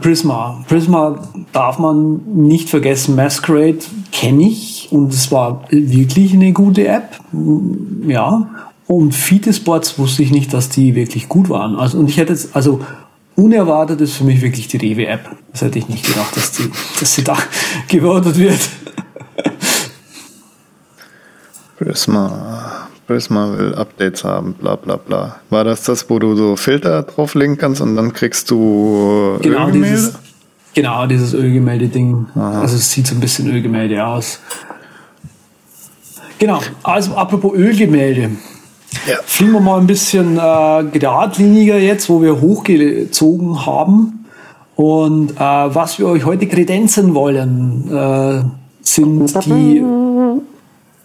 Prisma. 0.00 0.64
Prisma 0.68 1.18
darf 1.52 1.78
man 1.78 2.20
nicht 2.34 2.68
vergessen. 2.70 3.14
Masquerade 3.14 3.78
kenne 4.10 4.48
ich 4.48 4.88
und 4.90 5.12
es 5.12 5.30
war 5.30 5.62
wirklich 5.70 6.32
eine 6.32 6.52
gute 6.52 6.86
App. 6.86 7.18
Mm, 7.32 8.08
Ja. 8.10 8.48
Und 8.86 9.14
Fitesports 9.14 9.98
wusste 9.98 10.22
ich 10.22 10.30
nicht, 10.30 10.52
dass 10.52 10.68
die 10.68 10.94
wirklich 10.94 11.28
gut 11.30 11.48
waren. 11.48 11.76
Also, 11.76 11.96
und 11.98 12.10
ich 12.10 12.18
hätte 12.18 12.34
jetzt, 12.34 12.54
also 12.54 12.80
unerwartet 13.34 14.00
ist 14.02 14.12
für 14.14 14.24
mich 14.24 14.42
wirklich 14.42 14.68
die 14.68 14.76
Rewe-App. 14.76 15.30
Das 15.52 15.62
hätte 15.62 15.78
ich 15.78 15.88
nicht 15.88 16.06
gedacht, 16.06 16.36
dass, 16.36 16.52
die, 16.52 16.70
dass 17.00 17.14
sie 17.14 17.24
da 17.24 17.34
gewotet 17.88 18.36
wird. 18.38 18.60
Prisma. 21.78 22.73
Prisma 23.06 23.56
will 23.56 23.74
Updates 23.74 24.24
haben, 24.24 24.54
bla 24.54 24.76
bla 24.76 24.96
bla. 24.96 25.36
War 25.50 25.64
das 25.64 25.82
das, 25.82 26.08
wo 26.08 26.18
du 26.18 26.36
so 26.36 26.56
Filter 26.56 27.02
drauflegen 27.02 27.58
kannst 27.58 27.80
und 27.80 27.96
dann 27.96 28.12
kriegst 28.12 28.50
du 28.50 29.38
Genau 29.42 29.66
Ölgemälde? 29.66 29.88
dieses, 29.88 30.14
genau 30.74 31.06
dieses 31.06 31.34
Ölgemälde-Ding. 31.34 32.26
Also 32.34 32.76
es 32.76 32.90
sieht 32.90 33.06
so 33.06 33.14
ein 33.14 33.20
bisschen 33.20 33.50
Ölgemälde 33.50 34.04
aus. 34.04 34.40
Genau, 36.38 36.60
also 36.82 37.14
apropos 37.14 37.54
Ölgemälde. 37.54 38.30
Ja. 39.08 39.16
Fliegen 39.24 39.52
wir 39.52 39.60
mal 39.60 39.80
ein 39.80 39.86
bisschen 39.86 40.36
äh, 40.36 40.84
geradliniger 40.92 41.78
jetzt, 41.78 42.08
wo 42.08 42.22
wir 42.22 42.40
hochgezogen 42.40 43.66
haben. 43.66 44.24
Und 44.76 45.32
äh, 45.32 45.38
was 45.38 45.98
wir 45.98 46.06
euch 46.06 46.24
heute 46.24 46.46
kredenzen 46.46 47.14
wollen, 47.14 47.88
äh, 47.92 48.42
sind 48.82 49.44
die 49.46 49.82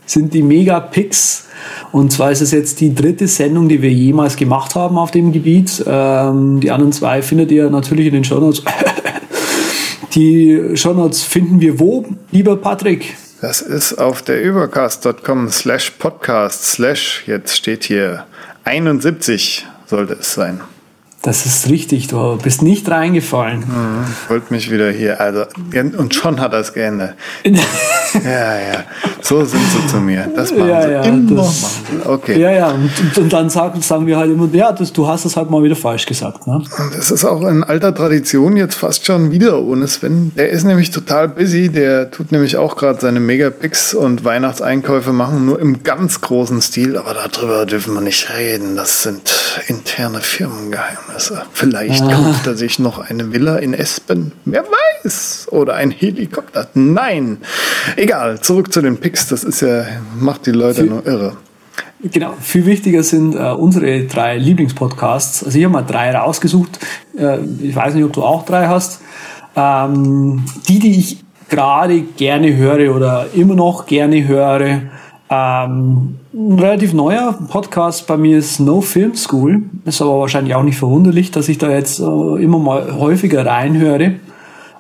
sind 0.06 0.34
die 0.34 0.42
Megapix. 0.42 1.46
Und 1.92 2.12
zwar 2.12 2.32
ist 2.32 2.42
es 2.42 2.52
jetzt 2.52 2.80
die 2.82 2.94
dritte 2.94 3.28
Sendung, 3.28 3.68
die 3.68 3.82
wir 3.82 3.92
jemals 3.92 4.36
gemacht 4.36 4.76
haben 4.76 4.98
auf 4.98 5.12
dem 5.12 5.32
Gebiet. 5.32 5.84
Ähm, 5.88 6.60
die 6.60 6.72
anderen 6.72 6.92
zwei 6.92 7.22
findet 7.22 7.52
ihr 7.52 7.70
natürlich 7.70 8.08
in 8.08 8.14
den 8.14 8.24
Shownotes. 8.24 8.64
Die 10.16 10.72
Shownotes 10.74 11.22
finden 11.22 11.62
wir 11.62 11.80
wo, 11.80 12.04
lieber 12.32 12.58
Patrick? 12.58 13.16
Das 13.42 13.62
ist 13.62 13.94
auf 13.94 14.24
der 14.24 14.42
übercast.com 14.42 15.50
slash 15.50 15.92
podcast 15.92 16.66
slash, 16.66 17.24
jetzt 17.28 17.56
steht 17.56 17.84
hier 17.84 18.26
71 18.64 19.68
sollte 19.86 20.14
es 20.20 20.34
sein. 20.34 20.62
Das 21.22 21.46
ist 21.46 21.70
richtig, 21.70 22.08
du 22.08 22.38
bist 22.38 22.62
nicht 22.62 22.90
reingefallen. 22.90 23.66
Wollte 24.30 24.54
mich 24.54 24.72
wieder 24.72 24.90
hier, 24.90 25.20
also, 25.20 25.46
und 25.98 26.16
schon 26.16 26.40
hat 26.40 26.54
es 26.54 26.74
geändert. 26.74 27.16
Ja, 28.24 28.60
ja. 28.60 28.84
So 29.30 29.46
sind 29.46 29.62
sie 29.72 29.86
zu 29.86 29.98
mir. 29.98 30.28
Das 30.36 30.52
machen 30.52 30.70
Ja, 30.70 30.82
sie 30.82 30.92
ja, 30.92 31.02
immer. 31.04 31.36
das-. 31.36 31.76
Okay. 32.04 32.40
Ja, 32.40 32.50
ja, 32.52 32.70
und, 32.72 33.16
und 33.16 33.32
dann 33.32 33.52
sagen, 33.52 33.80
sagen 33.84 34.08
wir 34.08 34.18
halt 34.18 34.32
immer, 34.32 34.50
ja, 34.54 34.72
das, 34.72 34.92
du 34.92 35.08
hast 35.08 35.24
es 35.26 35.38
halt 35.38 35.52
mal 35.52 35.62
wieder 35.62 35.76
falsch 35.76 36.08
gesagt. 36.08 36.48
Ne? 36.48 36.64
Das 36.96 37.12
ist 37.12 37.26
auch 37.26 37.44
in 37.44 37.64
alter 37.64 37.94
Tradition 37.94 38.58
jetzt 38.58 38.74
fast 38.74 39.06
schon 39.06 39.30
wieder 39.30 39.62
ohne 39.62 39.88
Sven. 39.88 40.32
Der 40.36 40.50
ist 40.50 40.64
nämlich 40.64 40.90
total 40.90 41.28
busy. 41.30 41.70
Der 41.70 42.10
tut 42.10 42.32
nämlich 42.32 42.58
auch 42.58 42.76
gerade 42.76 43.00
seine 43.00 43.20
Megapicks 43.20 43.94
und 43.94 44.26
Weihnachtseinkäufe 44.26 45.14
machen, 45.14 45.46
nur 45.46 45.60
im 45.60 45.84
ganz 45.84 46.22
großen 46.22 46.60
Stil. 46.64 46.98
Aber 46.98 47.14
darüber 47.14 47.68
dürfen 47.68 47.94
wir 47.94 48.02
nicht 48.02 48.36
reden. 48.36 48.76
Das 48.76 49.04
sind 49.04 49.32
interne 49.68 50.22
Firmengeheimnisse. 50.22 51.44
Vielleicht 51.54 52.02
kauft 52.04 52.48
er 52.48 52.56
sich 52.56 52.80
noch 52.80 52.98
eine 52.98 53.32
Villa 53.32 53.58
in 53.58 53.76
Espen. 53.76 54.32
Wer 54.46 54.64
weiß. 54.64 55.48
Oder 55.52 55.76
ein 55.76 55.92
Helikopter. 55.92 56.68
Nein. 56.74 57.38
Egal. 57.96 58.40
Zurück 58.42 58.74
zu 58.74 58.82
den 58.82 58.98
Picks. 58.98 59.19
Das 59.28 59.44
ist 59.44 59.62
ja, 59.62 59.86
macht 60.20 60.46
die 60.46 60.52
Leute 60.52 60.84
nur 60.84 61.06
irre. 61.06 61.38
Genau, 62.02 62.34
viel 62.40 62.66
wichtiger 62.66 63.04
sind 63.04 63.36
äh, 63.36 63.52
unsere 63.52 64.06
drei 64.06 64.38
Lieblingspodcasts. 64.38 65.44
Also 65.44 65.58
ich 65.58 65.66
habe 65.66 65.74
mal 65.74 65.82
drei 65.82 66.16
rausgesucht. 66.16 66.80
Äh, 67.18 67.40
ich 67.62 67.76
weiß 67.76 67.94
nicht, 67.94 68.06
ob 68.06 68.14
du 68.14 68.24
auch 68.24 68.46
drei 68.46 68.68
hast. 68.68 69.02
Ähm, 69.56 70.46
die, 70.68 70.80
die 70.80 70.98
ich 70.98 71.24
gerade 71.50 72.02
gerne 72.02 72.56
höre 72.56 72.96
oder 72.96 73.28
immer 73.34 73.56
noch 73.56 73.86
gerne 73.86 74.26
höre. 74.28 74.84
Ähm, 75.30 76.20
ein 76.34 76.60
relativ 76.60 76.94
neuer 76.94 77.38
Podcast 77.50 78.08
bei 78.08 78.16
mir 78.16 78.38
ist 78.38 78.60
No 78.60 78.82
Film 78.82 79.16
School. 79.16 79.64
Ist 79.84 80.02
aber 80.02 80.20
wahrscheinlich 80.22 80.56
auch 80.56 80.64
nicht 80.64 80.78
verwunderlich, 80.78 81.32
dass 81.32 81.50
ich 81.50 81.58
da 81.58 81.70
jetzt 81.70 82.00
äh, 82.00 82.04
immer 82.04 82.60
mal 82.60 82.98
häufiger 82.98 83.46
reinhöre. 83.46 84.16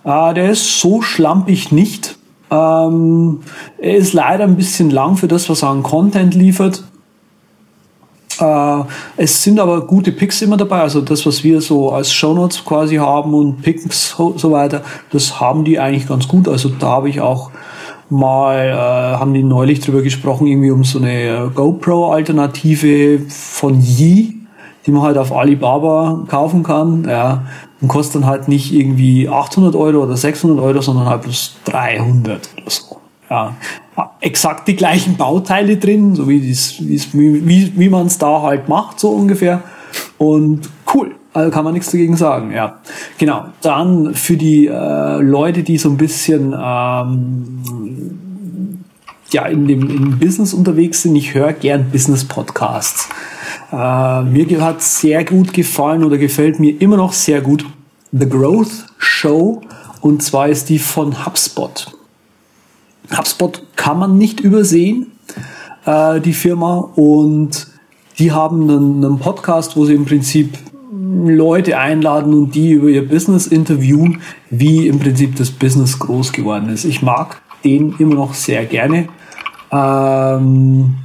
Äh, 0.05 0.33
der 0.33 0.51
ist 0.51 0.79
so 0.79 1.01
schlampig 1.01 1.71
nicht. 1.71 2.18
Ähm, 2.51 3.41
er 3.77 3.95
ist 3.95 4.13
leider 4.13 4.43
ein 4.43 4.55
bisschen 4.55 4.89
lang 4.89 5.17
für 5.17 5.27
das, 5.27 5.49
was 5.49 5.63
er 5.63 5.69
an 5.69 5.83
Content 5.83 6.33
liefert. 6.33 6.83
Äh, 8.39 8.83
es 9.17 9.43
sind 9.43 9.59
aber 9.59 9.85
gute 9.85 10.11
Picks 10.11 10.41
immer 10.41 10.57
dabei, 10.57 10.81
also 10.81 11.01
das, 11.01 11.25
was 11.25 11.43
wir 11.43 11.61
so 11.61 11.91
als 11.91 12.11
Shownotes 12.11 12.63
quasi 12.63 12.95
haben 12.95 13.33
und 13.33 13.61
Picks 13.61 14.15
so 14.15 14.51
weiter, 14.51 14.81
das 15.11 15.39
haben 15.39 15.63
die 15.63 15.79
eigentlich 15.79 16.07
ganz 16.07 16.27
gut. 16.27 16.47
Also 16.47 16.69
da 16.69 16.87
habe 16.87 17.09
ich 17.09 17.21
auch 17.21 17.51
mal, 18.09 18.69
äh, 18.69 19.19
haben 19.19 19.33
die 19.33 19.43
neulich 19.43 19.81
drüber 19.81 20.01
gesprochen, 20.01 20.47
irgendwie 20.47 20.71
um 20.71 20.83
so 20.83 20.99
eine 20.99 21.45
äh, 21.45 21.49
GoPro-Alternative 21.53 23.19
von 23.29 23.79
Yi, 23.79 24.35
die 24.85 24.91
man 24.91 25.03
halt 25.03 25.17
auf 25.17 25.31
Alibaba 25.31 26.23
kaufen 26.27 26.63
kann. 26.63 27.05
Ja, 27.07 27.43
und 27.81 27.87
kostet 27.87 28.21
dann 28.21 28.25
halt 28.25 28.47
nicht 28.47 28.73
irgendwie 28.73 29.29
800 29.29 29.75
Euro 29.75 30.03
oder 30.03 30.17
600 30.17 30.59
Euro, 30.59 30.81
sondern 30.81 31.07
halt 31.07 31.23
bloß 31.23 31.57
300 31.65 32.49
oder 32.57 32.69
so. 32.69 32.97
Ja, 33.29 33.55
exakt 34.21 34.67
die 34.67 34.75
gleichen 34.75 35.15
Bauteile 35.15 35.77
drin, 35.77 36.15
so 36.15 36.27
wie, 36.27 36.41
wie, 36.41 37.47
wie, 37.47 37.73
wie 37.75 37.89
man 37.89 38.07
es 38.07 38.17
da 38.17 38.41
halt 38.41 38.67
macht, 38.67 38.99
so 38.99 39.09
ungefähr. 39.09 39.61
Und 40.17 40.67
cool, 40.93 41.15
also 41.33 41.51
kann 41.51 41.63
man 41.63 41.73
nichts 41.73 41.91
dagegen 41.91 42.17
sagen, 42.17 42.51
ja. 42.51 42.79
Genau, 43.19 43.45
dann 43.61 44.15
für 44.15 44.35
die 44.35 44.65
äh, 44.65 45.21
Leute, 45.21 45.61
die 45.61 45.77
so 45.77 45.89
ein 45.89 45.97
bisschen 45.97 46.55
ähm, 46.59 47.61
ja, 49.31 49.45
in 49.45 49.67
dem 49.67 49.89
im 49.89 50.19
Business 50.19 50.53
unterwegs 50.53 51.03
sind, 51.03 51.15
ich 51.15 51.33
höre 51.33 51.53
gern 51.53 51.91
Business-Podcasts. 51.91 53.09
Äh, 53.71 54.23
mir 54.23 54.61
hat 54.61 54.81
sehr 54.81 55.23
gut 55.23 55.53
gefallen 55.53 56.03
oder 56.03 56.17
gefällt 56.17 56.59
mir 56.59 56.81
immer 56.81 56.97
noch 56.97 57.13
sehr 57.13 57.41
gut 57.41 57.65
The 58.11 58.27
Growth 58.27 58.85
Show 58.97 59.61
und 60.01 60.23
zwar 60.23 60.49
ist 60.49 60.69
die 60.69 60.79
von 60.79 61.25
HubSpot. 61.25 61.91
HubSpot 63.15 63.63
kann 63.75 63.99
man 63.99 64.17
nicht 64.17 64.39
übersehen, 64.39 65.11
äh, 65.85 66.19
die 66.21 66.33
Firma. 66.33 66.89
Und 66.95 67.67
die 68.17 68.31
haben 68.31 68.69
einen, 68.69 69.03
einen 69.03 69.19
Podcast, 69.19 69.75
wo 69.75 69.85
sie 69.85 69.95
im 69.95 70.05
Prinzip 70.05 70.57
Leute 70.91 71.77
einladen 71.77 72.33
und 72.33 72.55
die 72.55 72.71
über 72.71 72.87
ihr 72.87 73.07
Business 73.07 73.47
interviewen, 73.47 74.21
wie 74.49 74.87
im 74.87 74.99
Prinzip 74.99 75.35
das 75.35 75.51
Business 75.51 75.99
groß 75.99 76.33
geworden 76.33 76.69
ist. 76.69 76.85
Ich 76.85 77.01
mag 77.01 77.41
den 77.63 77.95
immer 77.99 78.15
noch 78.15 78.33
sehr 78.33 78.65
gerne, 78.65 79.09
ähm, 79.71 80.95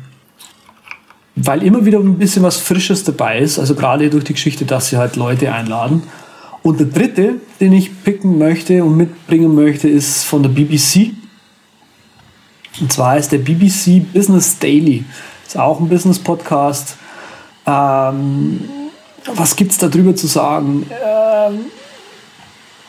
weil 1.37 1.63
immer 1.63 1.85
wieder 1.85 1.99
ein 1.99 2.19
bisschen 2.19 2.43
was 2.43 2.57
Frisches 2.57 3.05
dabei 3.05 3.39
ist. 3.39 3.59
Also 3.59 3.75
gerade 3.75 4.09
durch 4.11 4.25
die 4.25 4.35
Geschichte, 4.35 4.65
dass 4.65 4.89
sie 4.89 4.97
halt 4.97 5.17
Leute 5.17 5.53
einladen. 5.53 6.05
Und 6.63 6.81
der 6.81 6.87
dritte, 6.87 7.35
den 7.61 7.73
ich 7.73 8.05
picken 8.05 8.39
möchte 8.39 8.85
und 8.85 8.97
mitbringen 8.97 9.55
möchte, 9.55 9.89
ist 9.89 10.25
von 10.25 10.43
der 10.43 10.51
BBC. 10.51 11.13
Und 12.81 12.93
zwar 12.93 13.19
ist 13.19 13.33
der 13.33 13.39
BBC 13.39 14.01
Business 14.13 14.59
Daily. 14.59 15.05
Ist 15.47 15.59
auch 15.59 15.81
ein 15.81 15.89
Business-Podcast. 15.89 16.97
Ähm, 17.67 18.61
was 19.35 19.57
gibt's 19.57 19.79
da 19.79 19.89
drüber 19.89 20.15
zu 20.15 20.27
sagen? 20.27 20.87
Ähm, 21.05 21.67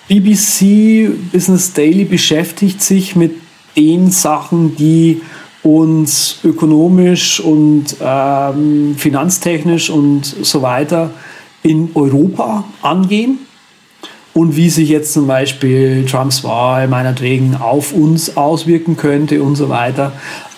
BBC 0.07 1.09
Business 1.31 1.73
Daily 1.73 2.05
beschäftigt 2.05 2.81
sich 2.81 3.15
mit 3.15 3.35
den 3.75 4.11
Sachen, 4.11 4.75
die 4.75 5.21
uns 5.65 6.39
ökonomisch 6.43 7.39
und 7.39 7.95
ähm, 7.99 8.95
finanztechnisch 8.97 9.89
und 9.89 10.23
so 10.23 10.61
weiter 10.61 11.09
in 11.63 11.89
Europa 11.95 12.65
angehen 12.83 13.39
und 14.35 14.55
wie 14.55 14.69
sich 14.69 14.89
jetzt 14.89 15.13
zum 15.13 15.25
Beispiel 15.25 16.05
Trumps 16.05 16.43
Wahl 16.43 16.87
meinetwegen 16.87 17.55
auf 17.55 17.93
uns 17.93 18.37
auswirken 18.37 18.95
könnte 18.95 19.41
und 19.41 19.55
so 19.55 19.69
weiter. 19.69 20.11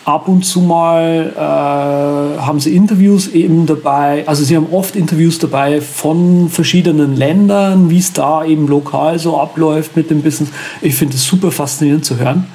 Ab 0.04 0.28
und 0.28 0.44
zu 0.44 0.60
mal 0.62 1.34
äh, 1.36 2.42
haben 2.42 2.60
sie 2.60 2.76
Interviews 2.76 3.28
eben 3.30 3.66
dabei, 3.66 4.28
also 4.28 4.44
sie 4.44 4.56
haben 4.56 4.68
oft 4.72 4.96
Interviews 4.96 5.40
dabei 5.40 5.80
von 5.80 6.50
verschiedenen 6.50 7.16
Ländern, 7.16 7.90
wie 7.90 8.00
es 8.00 8.12
da 8.14 8.44
eben 8.44 8.68
lokal 8.68 9.20
so 9.20 9.40
abläuft 9.40 9.96
mit 9.96 10.10
dem 10.10 10.22
Business. 10.22 10.50
Ich 10.82 10.96
finde 10.96 11.16
es 11.16 11.24
super 11.24 11.52
faszinierend 11.52 12.04
zu 12.04 12.18
hören. 12.18 12.48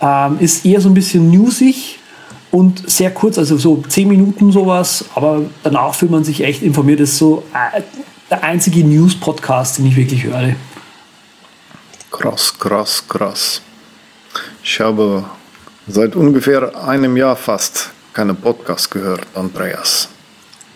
Ähm, 0.00 0.38
ist 0.40 0.64
eher 0.64 0.80
so 0.80 0.88
ein 0.88 0.94
bisschen 0.94 1.30
newsig 1.30 1.98
und 2.50 2.88
sehr 2.88 3.10
kurz, 3.10 3.38
also 3.38 3.56
so 3.56 3.82
zehn 3.88 4.08
Minuten 4.08 4.52
sowas, 4.52 5.04
aber 5.14 5.42
danach 5.62 5.94
fühlt 5.94 6.10
man 6.10 6.24
sich 6.24 6.42
echt 6.42 6.62
informiert. 6.62 7.00
Das 7.00 7.10
ist 7.10 7.18
so 7.18 7.42
äh, 7.52 7.82
der 8.30 8.42
einzige 8.44 8.84
News-Podcast, 8.84 9.78
den 9.78 9.86
ich 9.86 9.96
wirklich 9.96 10.24
höre. 10.24 10.54
Krass, 12.10 12.58
krass, 12.58 13.04
krass. 13.08 13.62
Ich 14.62 14.80
habe 14.80 15.24
seit 15.86 16.16
ungefähr 16.16 16.84
einem 16.84 17.16
Jahr 17.16 17.36
fast 17.36 17.90
keine 18.12 18.34
Podcast 18.34 18.90
gehört, 18.90 19.26
Andreas. 19.34 20.08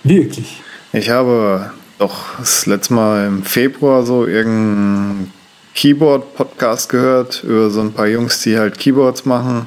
Wirklich. 0.05 0.63
Ich 0.93 1.09
habe 1.09 1.71
doch 1.99 2.39
das 2.39 2.67
letzte 2.67 2.95
Mal 2.95 3.27
im 3.27 3.43
Februar 3.43 4.05
so 4.05 4.27
irgendeinen 4.27 5.33
Keyboard-Podcast 5.75 6.89
gehört 6.89 7.43
über 7.45 7.71
so 7.71 7.81
ein 7.81 7.93
paar 7.93 8.07
Jungs, 8.07 8.41
die 8.43 8.59
halt 8.59 8.79
Keyboards 8.79 9.25
machen. 9.25 9.67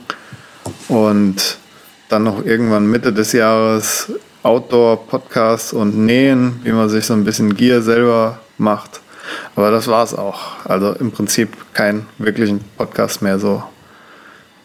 Und 0.87 1.57
dann 2.09 2.23
noch 2.23 2.45
irgendwann 2.45 2.85
Mitte 2.87 3.11
des 3.13 3.31
Jahres 3.33 4.11
Outdoor-Podcast 4.43 5.73
und 5.73 5.97
Nähen, 5.97 6.59
wie 6.63 6.71
man 6.71 6.89
sich 6.89 7.05
so 7.05 7.13
ein 7.13 7.23
bisschen 7.23 7.55
Gear 7.55 7.81
selber 7.81 8.39
macht. 8.57 9.01
Aber 9.55 9.71
das 9.71 9.87
war's 9.87 10.13
auch. 10.13 10.65
Also 10.65 10.91
im 10.93 11.11
Prinzip 11.11 11.55
kein 11.73 12.05
wirklichen 12.17 12.59
Podcast 12.77 13.21
mehr 13.21 13.39
so 13.39 13.63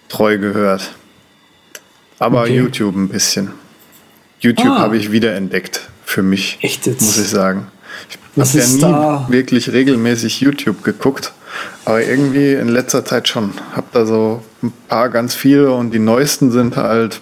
treu 0.09 0.39
gehört. 0.39 0.91
Aber 2.19 2.43
Okay. 2.43 2.57
YouTube 2.57 2.97
ein 2.97 3.09
bisschen. 3.09 3.53
YouTube 4.41 4.67
Ah. 4.73 4.79
habe 4.81 4.97
ich 4.97 5.13
wiederentdeckt 5.13 5.89
für 6.05 6.23
mich. 6.23 6.59
Echt 6.63 6.87
jetzt? 6.87 7.01
Muss 7.03 7.19
ich 7.19 7.29
sagen. 7.29 7.69
Ich 8.09 8.19
habe 8.41 8.59
ja 8.59 8.67
nie 8.67 8.81
da? 8.81 9.27
wirklich 9.29 9.73
regelmäßig 9.73 10.41
YouTube 10.41 10.85
geguckt, 10.85 11.33
aber 11.85 12.03
irgendwie 12.03 12.53
in 12.55 12.69
letzter 12.69 13.05
Zeit 13.05 13.29
schon. 13.29 13.53
Hab 13.75 13.93
da 13.93 14.07
so 14.07 14.43
ein 14.63 14.73
paar 14.89 15.09
ganz 15.09 15.35
viele 15.35 15.73
und 15.73 15.91
die 15.91 15.99
neuesten 15.99 16.51
sind 16.51 16.77
halt 16.77 17.21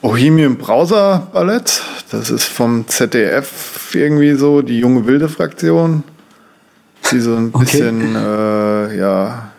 Bohemian 0.00 0.56
Browser 0.56 1.28
Ballett. 1.32 1.80
Das 2.10 2.30
ist 2.30 2.44
vom 2.44 2.86
ZDF 2.88 3.94
irgendwie 3.94 4.34
so, 4.34 4.62
die 4.62 4.78
junge 4.78 5.06
wilde 5.06 5.28
Fraktion. 5.28 6.02
Die 7.10 7.20
so 7.20 7.34
ein 7.36 7.50
Okay. 7.52 7.64
bisschen, 7.64 8.16
äh, 8.16 8.96
ja, 8.96 9.52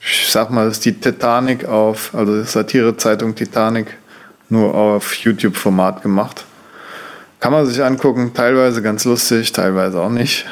ich 0.00 0.28
sag 0.30 0.50
mal, 0.50 0.66
das 0.66 0.78
ist 0.78 0.84
die 0.84 0.94
Titanic 0.94 1.66
auf, 1.66 2.14
also 2.14 2.42
Satire-Zeitung 2.42 3.34
Titanic, 3.34 3.96
nur 4.48 4.74
auf 4.74 5.14
YouTube-Format 5.14 6.02
gemacht. 6.02 6.44
Kann 7.40 7.52
man 7.52 7.66
sich 7.66 7.82
angucken, 7.82 8.32
teilweise 8.34 8.82
ganz 8.82 9.04
lustig, 9.04 9.52
teilweise 9.52 10.00
auch 10.00 10.10
nicht. 10.10 10.44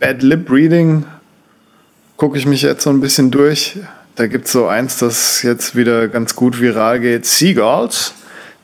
Bad 0.00 0.22
Lip 0.22 0.50
Reading 0.50 1.04
gucke 2.16 2.38
ich 2.38 2.46
mich 2.46 2.62
jetzt 2.62 2.84
so 2.84 2.90
ein 2.90 3.00
bisschen 3.00 3.30
durch. 3.30 3.78
Da 4.14 4.26
gibt 4.26 4.46
es 4.46 4.52
so 4.52 4.66
eins, 4.66 4.98
das 4.98 5.42
jetzt 5.42 5.76
wieder 5.76 6.08
ganz 6.08 6.34
gut 6.34 6.60
viral 6.60 7.00
geht. 7.00 7.26
Seagulls. 7.26 8.14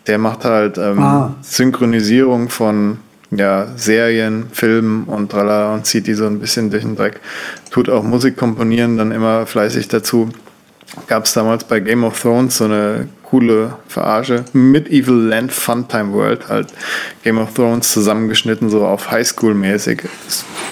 Der 0.06 0.18
macht 0.18 0.44
halt 0.44 0.78
ähm, 0.78 0.98
Ah. 0.98 1.34
Synchronisierung 1.42 2.48
von 2.48 2.98
ja, 3.30 3.68
Serien, 3.76 4.46
Filmen 4.52 5.04
und 5.04 5.30
tralala 5.30 5.74
und 5.74 5.86
zieht 5.86 6.06
die 6.06 6.14
so 6.14 6.26
ein 6.26 6.40
bisschen 6.40 6.70
durch 6.70 6.82
den 6.82 6.96
Dreck. 6.96 7.20
Tut 7.70 7.88
auch 7.88 8.02
Musik 8.02 8.36
komponieren 8.36 8.96
dann 8.96 9.12
immer 9.12 9.46
fleißig 9.46 9.88
dazu. 9.88 10.30
Gab 11.06 11.24
es 11.24 11.32
damals 11.32 11.64
bei 11.64 11.80
Game 11.80 12.04
of 12.04 12.20
Thrones 12.20 12.58
so 12.58 12.64
eine 12.64 13.08
coole 13.22 13.76
Verarsche. 13.88 14.44
Medieval 14.52 15.14
Land 15.14 15.52
Funtime 15.52 16.12
World, 16.12 16.48
halt 16.48 16.68
Game 17.22 17.38
of 17.38 17.54
Thrones 17.54 17.92
zusammengeschnitten, 17.92 18.68
so 18.70 18.86
auf 18.86 19.10
Highschool-mäßig 19.10 20.02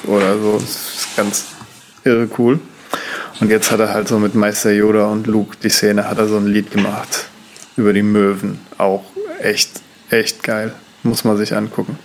oder 0.05 0.39
so. 0.39 0.59
Das 0.59 0.71
ist 0.71 1.17
ganz 1.17 1.47
irre 2.05 2.29
cool. 2.39 2.61
Und 3.41 3.51
jetzt 3.51 3.71
hat 3.71 3.81
er 3.81 3.95
halt 3.95 4.09
so 4.09 4.19
mit 4.19 4.35
Meister 4.35 4.73
Yoda 4.73 5.07
und 5.07 5.27
Luke 5.27 5.57
die 5.63 5.71
Szene, 5.71 6.09
hat 6.09 6.19
er 6.19 6.29
so 6.29 6.37
ein 6.37 6.47
Lied 6.47 6.71
gemacht 6.71 7.27
über 7.77 7.93
die 7.93 8.03
Möwen. 8.03 8.59
Auch 8.77 9.05
echt, 9.41 9.81
echt 10.11 10.43
geil. 10.43 10.75
Muss 11.03 11.25
man 11.25 11.39
sich 11.39 11.57
angucken. 11.57 11.99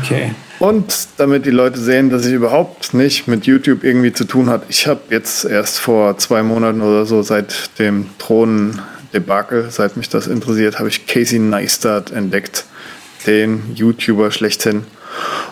Okay. 0.00 0.34
Und 0.64 1.08
damit 1.18 1.44
die 1.44 1.50
Leute 1.50 1.78
sehen, 1.78 2.08
dass 2.08 2.24
ich 2.24 2.32
überhaupt 2.32 2.94
nicht 2.94 3.28
mit 3.28 3.44
YouTube 3.44 3.84
irgendwie 3.84 4.14
zu 4.14 4.24
tun 4.24 4.48
hat. 4.48 4.62
Ich 4.70 4.86
habe 4.86 5.02
jetzt 5.10 5.44
erst 5.44 5.78
vor 5.78 6.16
zwei 6.16 6.42
Monaten 6.42 6.80
oder 6.80 7.04
so 7.04 7.20
seit 7.20 7.78
dem 7.78 8.06
Drohnen-Debakel, 8.16 9.66
seit 9.68 9.98
mich 9.98 10.08
das 10.08 10.26
interessiert, 10.26 10.78
habe 10.78 10.88
ich 10.88 11.06
Casey 11.06 11.38
Neistat 11.38 12.12
entdeckt, 12.12 12.64
den 13.26 13.74
YouTuber 13.74 14.30
schlechthin. 14.30 14.84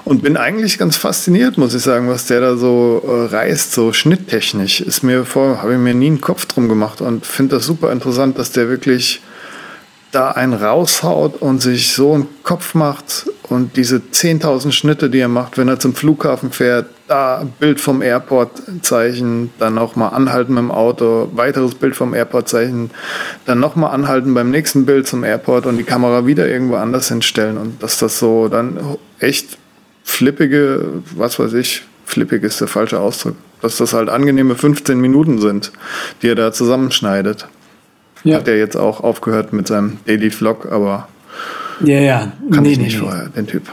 Und 0.06 0.22
bin 0.22 0.38
eigentlich 0.38 0.78
ganz 0.78 0.96
fasziniert, 0.96 1.58
muss 1.58 1.74
ich 1.74 1.82
sagen, 1.82 2.08
was 2.08 2.24
der 2.24 2.40
da 2.40 2.56
so 2.56 3.02
äh, 3.06 3.34
reißt, 3.34 3.70
so 3.74 3.92
schnitttechnisch. 3.92 4.80
Ist 4.80 5.02
mir 5.02 5.26
vor, 5.26 5.60
habe 5.60 5.74
ich 5.74 5.78
mir 5.78 5.92
nie 5.92 6.06
einen 6.06 6.22
Kopf 6.22 6.46
drum 6.46 6.70
gemacht 6.70 7.02
und 7.02 7.26
finde 7.26 7.56
das 7.56 7.66
super 7.66 7.92
interessant, 7.92 8.38
dass 8.38 8.52
der 8.52 8.70
wirklich 8.70 9.20
da 10.12 10.30
einen 10.30 10.52
raushaut 10.52 11.40
und 11.40 11.60
sich 11.60 11.92
so 11.92 12.12
einen 12.12 12.28
Kopf 12.42 12.74
macht 12.74 13.26
und 13.48 13.76
diese 13.76 13.96
10.000 13.96 14.72
Schnitte, 14.72 15.10
die 15.10 15.18
er 15.18 15.28
macht, 15.28 15.56
wenn 15.56 15.68
er 15.68 15.78
zum 15.80 15.94
Flughafen 15.94 16.52
fährt, 16.52 16.86
da 17.08 17.46
Bild 17.58 17.80
vom 17.80 18.02
Airport 18.02 18.62
zeichnen, 18.82 19.50
dann 19.58 19.74
nochmal 19.74 20.14
anhalten 20.14 20.54
mit 20.54 20.62
dem 20.62 20.70
Auto, 20.70 21.30
weiteres 21.34 21.74
Bild 21.74 21.96
vom 21.96 22.14
Airport 22.14 22.48
zeichnen, 22.48 22.90
dann 23.46 23.58
nochmal 23.58 23.94
anhalten 23.94 24.34
beim 24.34 24.50
nächsten 24.50 24.84
Bild 24.84 25.06
zum 25.06 25.24
Airport 25.24 25.66
und 25.66 25.78
die 25.78 25.84
Kamera 25.84 26.26
wieder 26.26 26.46
irgendwo 26.46 26.76
anders 26.76 27.08
hinstellen 27.08 27.56
und 27.56 27.82
dass 27.82 27.98
das 27.98 28.18
so 28.18 28.48
dann 28.48 28.78
echt 29.18 29.58
flippige, 30.04 31.02
was 31.16 31.38
weiß 31.38 31.54
ich, 31.54 31.84
flippig 32.04 32.42
ist 32.42 32.60
der 32.60 32.68
falsche 32.68 33.00
Ausdruck, 33.00 33.36
dass 33.62 33.78
das 33.78 33.94
halt 33.94 34.10
angenehme 34.10 34.56
15 34.56 35.00
Minuten 35.00 35.40
sind, 35.40 35.72
die 36.20 36.28
er 36.28 36.34
da 36.34 36.52
zusammenschneidet. 36.52 37.46
Ja. 38.24 38.36
Hat 38.36 38.48
er 38.48 38.56
jetzt 38.56 38.76
auch 38.76 39.02
aufgehört 39.02 39.52
mit 39.52 39.66
seinem 39.66 39.98
Daily 40.06 40.30
Vlog, 40.30 40.70
aber 40.70 41.08
ja, 41.84 41.98
ja. 41.98 42.32
kann 42.50 42.62
nee, 42.62 42.72
ich 42.72 42.78
nicht 42.78 42.94
nee, 42.94 43.06
vorher, 43.06 43.28
den 43.28 43.46
Typ. 43.46 43.64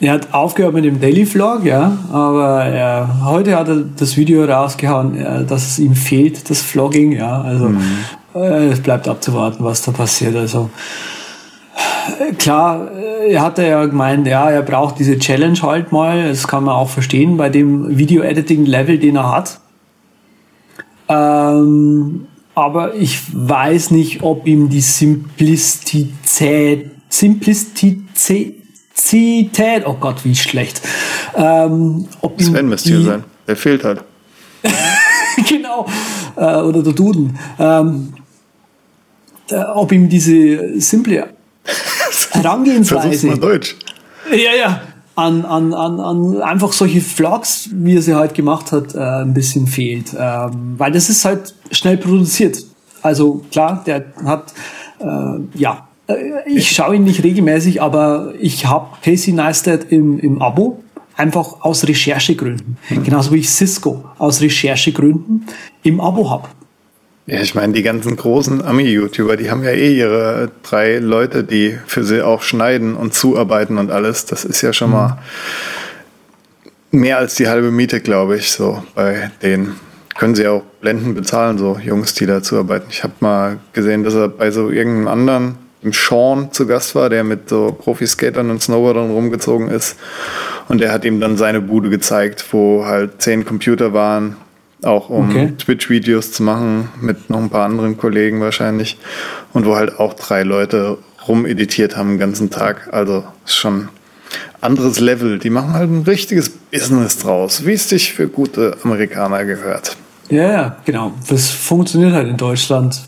Er 0.00 0.12
hat 0.12 0.34
aufgehört 0.34 0.74
mit 0.74 0.84
dem 0.84 1.00
Daily 1.00 1.24
Vlog, 1.24 1.64
ja, 1.64 1.96
aber 2.12 2.64
er, 2.64 3.24
heute 3.24 3.56
hat 3.56 3.68
er 3.68 3.84
das 3.96 4.16
Video 4.16 4.44
rausgehauen, 4.44 5.46
dass 5.46 5.66
es 5.66 5.78
ihm 5.78 5.94
fehlt, 5.94 6.50
das 6.50 6.60
Vlogging, 6.62 7.12
ja, 7.12 7.40
also 7.40 7.68
mhm. 7.68 7.80
äh, 8.34 8.68
es 8.68 8.80
bleibt 8.80 9.08
abzuwarten, 9.08 9.64
was 9.64 9.82
da 9.82 9.92
passiert, 9.92 10.36
also 10.36 10.68
äh, 12.18 12.32
klar, 12.34 12.90
äh, 12.94 13.32
er 13.32 13.42
hatte 13.42 13.66
ja 13.66 13.84
gemeint, 13.86 14.26
ja, 14.26 14.50
er 14.50 14.62
braucht 14.62 14.98
diese 14.98 15.18
Challenge 15.18 15.60
halt 15.62 15.92
mal, 15.92 16.28
das 16.28 16.46
kann 16.46 16.64
man 16.64 16.74
auch 16.74 16.90
verstehen 16.90 17.36
bei 17.36 17.48
dem 17.48 17.96
Video-Editing-Level, 17.96 18.98
den 18.98 19.16
er 19.16 19.32
hat. 19.32 19.60
Ähm, 21.08 22.26
aber 22.56 22.94
ich 22.94 23.20
weiß 23.32 23.90
nicht, 23.90 24.22
ob 24.22 24.46
ihm 24.46 24.70
die 24.70 24.80
Simplizität, 24.80 26.90
Simplizität, 27.10 28.54
oh 29.84 29.96
Gott, 30.00 30.24
wie 30.24 30.34
schlecht. 30.34 30.80
Ähm, 31.34 32.08
ob 32.22 32.40
Sven 32.40 32.68
müsste 32.68 32.88
hier 32.88 33.02
sein. 33.02 33.24
Der 33.46 33.56
fehlt 33.56 33.84
halt. 33.84 34.02
genau. 35.48 35.86
Äh, 36.34 36.62
oder 36.62 36.82
der 36.82 36.94
Duden. 36.94 37.38
Ähm, 37.58 38.14
der, 39.50 39.76
ob 39.76 39.92
ihm 39.92 40.08
diese 40.08 40.80
simple 40.80 41.28
Herangehensweise. 42.30 43.10
Versuch's 43.10 43.22
mal 43.22 43.38
Deutsch. 43.38 43.76
Ja, 44.30 44.54
ja 44.58 44.80
an, 45.16 45.44
an, 45.46 45.72
an, 45.72 45.98
an 45.98 46.42
einfach 46.42 46.72
solche 46.72 47.00
Vlogs, 47.00 47.70
wie 47.72 47.96
er 47.96 48.02
sie 48.02 48.14
halt 48.14 48.34
gemacht 48.34 48.70
hat, 48.70 48.94
äh, 48.94 48.98
ein 48.98 49.34
bisschen 49.34 49.66
fehlt. 49.66 50.14
Ähm, 50.16 50.74
weil 50.76 50.92
das 50.92 51.08
ist 51.08 51.24
halt 51.24 51.54
schnell 51.70 51.96
produziert. 51.96 52.62
Also 53.02 53.42
klar, 53.50 53.82
der 53.86 54.04
hat, 54.24 54.52
äh, 55.00 55.04
ja, 55.54 55.88
äh, 56.06 56.14
ich 56.46 56.70
schaue 56.70 56.96
ihn 56.96 57.04
nicht 57.04 57.24
regelmäßig, 57.24 57.80
aber 57.80 58.34
ich 58.38 58.66
habe 58.66 58.88
Casey 59.02 59.32
Neistat 59.32 59.90
im, 59.90 60.18
im 60.18 60.42
Abo, 60.42 60.82
einfach 61.16 61.62
aus 61.62 61.88
Recherchegründen. 61.88 62.76
Mhm. 62.90 63.04
Genauso 63.04 63.32
wie 63.32 63.38
ich 63.38 63.48
Cisco 63.48 64.04
aus 64.18 64.42
Recherchegründen 64.42 65.46
im 65.82 66.00
Abo 66.00 66.28
habe. 66.28 66.48
Ja, 67.28 67.40
ich 67.40 67.56
meine, 67.56 67.72
die 67.72 67.82
ganzen 67.82 68.14
großen 68.14 68.64
Ami-YouTuber, 68.64 69.36
die 69.36 69.50
haben 69.50 69.64
ja 69.64 69.70
eh 69.70 69.96
ihre 69.98 70.52
drei 70.62 70.98
Leute, 70.98 71.42
die 71.42 71.76
für 71.84 72.04
sie 72.04 72.24
auch 72.24 72.42
schneiden 72.42 72.94
und 72.94 73.14
zuarbeiten 73.14 73.78
und 73.78 73.90
alles. 73.90 74.26
Das 74.26 74.44
ist 74.44 74.62
ja 74.62 74.72
schon 74.72 74.90
mhm. 74.90 74.94
mal 74.94 75.18
mehr 76.92 77.18
als 77.18 77.34
die 77.34 77.48
halbe 77.48 77.72
Miete, 77.72 78.00
glaube 78.00 78.36
ich, 78.36 78.52
so 78.52 78.84
bei 78.94 79.32
denen. 79.42 79.74
Können 80.16 80.36
sie 80.36 80.46
auch 80.46 80.62
Blenden 80.80 81.14
bezahlen, 81.14 81.58
so 81.58 81.78
Jungs, 81.82 82.14
die 82.14 82.26
da 82.26 82.44
zuarbeiten. 82.44 82.86
Ich 82.90 83.02
habe 83.02 83.14
mal 83.18 83.58
gesehen, 83.72 84.04
dass 84.04 84.14
er 84.14 84.28
bei 84.28 84.52
so 84.52 84.70
irgendeinem 84.70 85.08
anderen, 85.08 85.54
im 85.82 85.92
Sean 85.92 86.52
zu 86.52 86.66
Gast 86.66 86.94
war, 86.94 87.10
der 87.10 87.24
mit 87.24 87.48
so 87.48 87.72
Profiskatern 87.72 88.50
und 88.50 88.62
Snowboardern 88.62 89.10
rumgezogen 89.10 89.68
ist. 89.68 89.96
Und 90.68 90.80
der 90.80 90.92
hat 90.92 91.04
ihm 91.04 91.20
dann 91.20 91.36
seine 91.36 91.60
Bude 91.60 91.90
gezeigt, 91.90 92.44
wo 92.52 92.86
halt 92.86 93.20
zehn 93.20 93.44
Computer 93.44 93.92
waren 93.92 94.36
auch 94.82 95.08
um 95.08 95.30
okay. 95.30 95.52
Twitch-Videos 95.58 96.32
zu 96.32 96.42
machen 96.42 96.88
mit 97.00 97.30
noch 97.30 97.38
ein 97.38 97.50
paar 97.50 97.64
anderen 97.64 97.96
Kollegen 97.96 98.40
wahrscheinlich 98.40 98.98
und 99.52 99.66
wo 99.66 99.76
halt 99.76 99.98
auch 99.98 100.14
drei 100.14 100.42
Leute 100.42 100.98
rumeditiert 101.26 101.96
haben 101.96 102.10
den 102.10 102.18
ganzen 102.18 102.50
Tag. 102.50 102.88
Also 102.92 103.24
ist 103.44 103.56
schon 103.56 103.88
anderes 104.60 105.00
Level. 105.00 105.38
Die 105.38 105.50
machen 105.50 105.72
halt 105.72 105.90
ein 105.90 106.02
richtiges 106.02 106.50
Business 106.50 107.18
draus, 107.18 107.64
wie 107.64 107.72
es 107.72 107.88
sich 107.88 108.12
für 108.12 108.28
gute 108.28 108.76
Amerikaner 108.82 109.44
gehört. 109.44 109.96
Ja, 110.28 110.52
ja, 110.52 110.76
genau. 110.84 111.12
Das 111.28 111.50
funktioniert 111.50 112.12
halt 112.12 112.28
in 112.28 112.36
Deutschland 112.36 113.00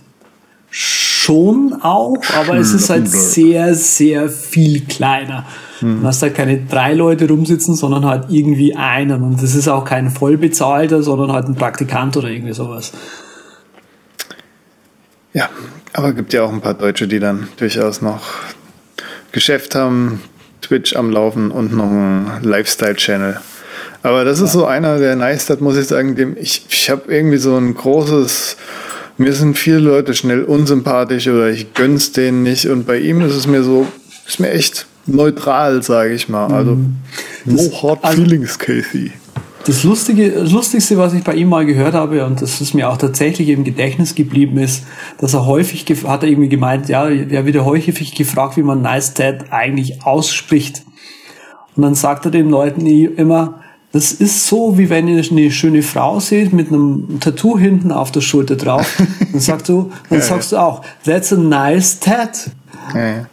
schon 0.71 1.75
auch, 1.83 2.19
aber 2.37 2.57
es 2.57 2.73
ist 2.73 2.91
halt 2.91 3.09
sehr, 3.09 3.75
sehr 3.75 4.29
viel 4.29 4.83
kleiner. 4.83 5.45
Mhm. 5.81 6.01
Du 6.03 6.07
hast 6.07 6.23
halt 6.23 6.35
keine 6.35 6.59
drei 6.65 6.95
Leute 6.95 7.29
rumsitzen, 7.29 7.75
sondern 7.75 8.05
halt 8.05 8.27
irgendwie 8.29 8.75
einen. 8.75 9.23
Und 9.23 9.43
das 9.43 9.55
ist 9.55 9.69
auch 9.69 9.85
kein 9.85 10.11
vollbezahlter, 10.11 11.03
sondern 11.03 11.33
halt 11.33 11.47
ein 11.49 11.55
Praktikant 11.55 12.17
oder 12.17 12.29
irgendwie 12.29 12.55
sowas. 12.55 12.93
Ja, 15.33 15.49
aber 15.93 16.09
es 16.09 16.17
gibt 16.17 16.33
ja 16.33 16.43
auch 16.43 16.53
ein 16.53 16.61
paar 16.61 16.75
Deutsche, 16.75 17.07
die 17.07 17.21
dann 17.21 17.49
durchaus 17.59 18.03
noch 18.03 18.23
Geschäft 19.33 19.75
haben, 19.75 20.23
Twitch 20.63 20.97
am 20.97 21.11
Laufen 21.11 21.51
und 21.51 21.73
noch 21.73 21.91
einen 21.91 22.43
Lifestyle-Channel. 22.43 23.39
Aber 24.03 24.25
das 24.25 24.41
ist 24.41 24.53
so 24.53 24.65
einer, 24.65 24.99
der 24.99 25.15
nice 25.17 25.49
hat, 25.51 25.61
muss 25.61 25.77
ich 25.77 25.87
sagen, 25.87 26.17
dem 26.17 26.37
ich, 26.37 26.67
ich 26.71 26.91
habe 26.91 27.13
irgendwie 27.13 27.37
so 27.37 27.57
ein 27.57 27.75
großes, 27.75 28.57
mir 29.17 29.33
sind 29.33 29.57
viele 29.57 29.79
Leute 29.79 30.15
schnell 30.15 30.45
unsympathisch 30.45 31.29
oder 31.29 31.51
ich 31.51 31.75
gönn's 31.75 32.13
denen 32.13 32.43
nicht 32.43 32.67
und 32.67 32.87
bei 32.87 32.99
ihm 32.99 33.21
ist 33.21 33.35
es 33.35 33.47
mir 33.47 33.63
so, 33.63 33.87
ist 34.27 34.41
mir 34.41 34.51
echt 34.51 34.88
neutral, 35.09 35.83
sage 35.83 36.15
ich 36.15 36.29
mal. 36.29 36.47
Also 36.53 36.77
mhm. 36.77 36.97
das, 37.45 37.71
no 37.71 37.83
hard 37.83 38.05
also, 38.05 38.23
feelings, 38.23 38.59
Casey. 38.59 39.13
Das, 39.67 39.85
Lustige, 39.85 40.31
das 40.31 40.53
Lustigste, 40.53 40.97
was 40.97 41.13
ich 41.13 41.23
bei 41.23 41.35
ihm 41.35 41.49
mal 41.49 41.67
gehört 41.67 41.95
habe, 41.95 42.25
und 42.25 42.41
das 42.41 42.61
ist 42.61 42.75
mir 42.75 42.89
auch 42.89 42.97
tatsächlich 42.97 43.49
im 43.51 43.65
Gedächtnis 43.65 44.15
geblieben, 44.15 44.57
ist, 44.59 44.85
dass 45.19 45.35
er 45.35 45.47
häufig, 45.47 45.85
hat 46.07 46.23
er 46.23 46.29
irgendwie 46.29 46.49
gemeint, 46.49 46.89
ja, 46.89 47.09
er 47.09 47.45
wird 47.45 47.63
häufig 47.65 48.15
gefragt, 48.15 48.57
wie 48.57 48.63
man 48.63 48.81
Nice 48.81 49.15
Dad 49.15 49.47
eigentlich 49.51 50.03
ausspricht. 50.05 50.85
Und 51.77 51.83
dann 51.83 51.95
sagt 51.95 52.25
er 52.25 52.31
den 52.31 52.49
Leuten 52.49 52.87
immer, 52.87 53.61
das 53.93 54.13
ist 54.13 54.47
so, 54.47 54.77
wie 54.77 54.91
wenn 54.91 55.09
ihr 55.09 55.23
eine 55.31 55.51
schöne 55.51 55.83
Frau 55.83 56.21
seht 56.21 56.53
mit 56.53 56.69
einem 56.69 57.21
Tattoo 57.21 57.59
hinten 57.59 57.91
auf 57.91 58.11
der 58.13 58.21
Schulter 58.21 58.57
drauf. 58.57 59.01
Dann 59.33 59.41
sagst 59.41 59.69
du, 59.69 59.91
dann 60.11 60.21
sagst 60.21 60.53
du 60.53 60.57
auch, 60.57 60.83
that's 61.05 61.33
a 61.33 61.37
nice 61.37 61.99
tat. 61.99 62.51
Ja, 62.95 63.07
ja. 63.07 63.27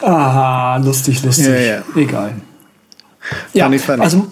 Aha, 0.00 0.76
lustig, 0.78 1.22
lustig. 1.24 1.46
Ja, 1.46 1.58
ja. 1.58 1.82
Egal. 1.96 2.34
Ja, 3.52 3.70
also 3.98 4.26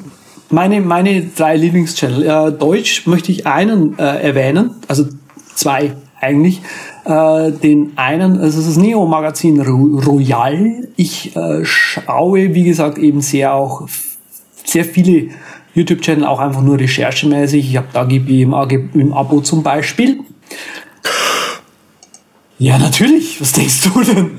meine, 0.51 0.81
meine 0.81 1.23
drei 1.27 1.57
Lieblingschannel. 1.57 2.23
Äh, 2.23 2.53
Deutsch 2.53 3.07
möchte 3.07 3.33
ich 3.33 3.47
einen 3.47 3.99
äh, 3.99 4.03
erwähnen, 4.03 4.71
also 4.89 5.07
zwei 5.55 5.95
eigentlich. 6.21 6.63
Äh, 7.05 7.53
den 7.53 7.93
einen, 7.97 8.39
also 8.41 8.59
das 8.59 8.67
ist 8.67 8.77
das 8.77 8.83
Neo-Magazin 8.83 9.61
Royal. 9.61 10.89
Ich 10.97 11.37
äh, 11.37 11.65
schaue, 11.65 12.55
wie 12.55 12.65
gesagt, 12.65 12.99
eben 12.99 13.21
sehr 13.21 13.55
auch 13.55 13.87
sehr 14.65 14.85
viele 14.85 15.29
YouTube-Channel, 15.75 16.25
auch 16.25 16.41
einfach 16.41 16.63
nur 16.63 16.79
recherchemäßig. 16.79 17.71
Ich 17.71 17.77
habe 17.77 17.89
da 17.93 18.05
GB 18.05 18.43
im, 18.43 18.55
im 18.95 19.13
Abo 19.13 19.41
zum 19.41 19.63
Beispiel. 19.63 20.21
Ja, 22.59 22.79
natürlich. 22.79 23.41
Was 23.41 23.53
denkst 23.53 23.83
du 23.83 24.03
denn? 24.03 24.31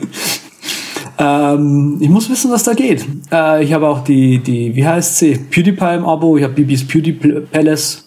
Ähm, 1.20 1.98
ich 2.00 2.10
muss 2.10 2.30
wissen, 2.30 2.52
was 2.52 2.64
da 2.64 2.74
geht. 2.74 3.06
Äh, 3.32 3.64
ich 3.64 3.74
habe 3.74 3.88
auch 3.88 4.04
die, 4.04 4.40
die, 4.40 4.76
wie 4.76 4.86
heißt 4.86 5.18
sie? 5.18 5.36
PewDiePie 5.36 5.96
im 5.96 6.06
Abo. 6.06 6.38
Ich 6.38 6.44
habe 6.44 6.54
Bibis 6.54 6.88
Beauty 6.88 7.14
Palace. 7.14 8.06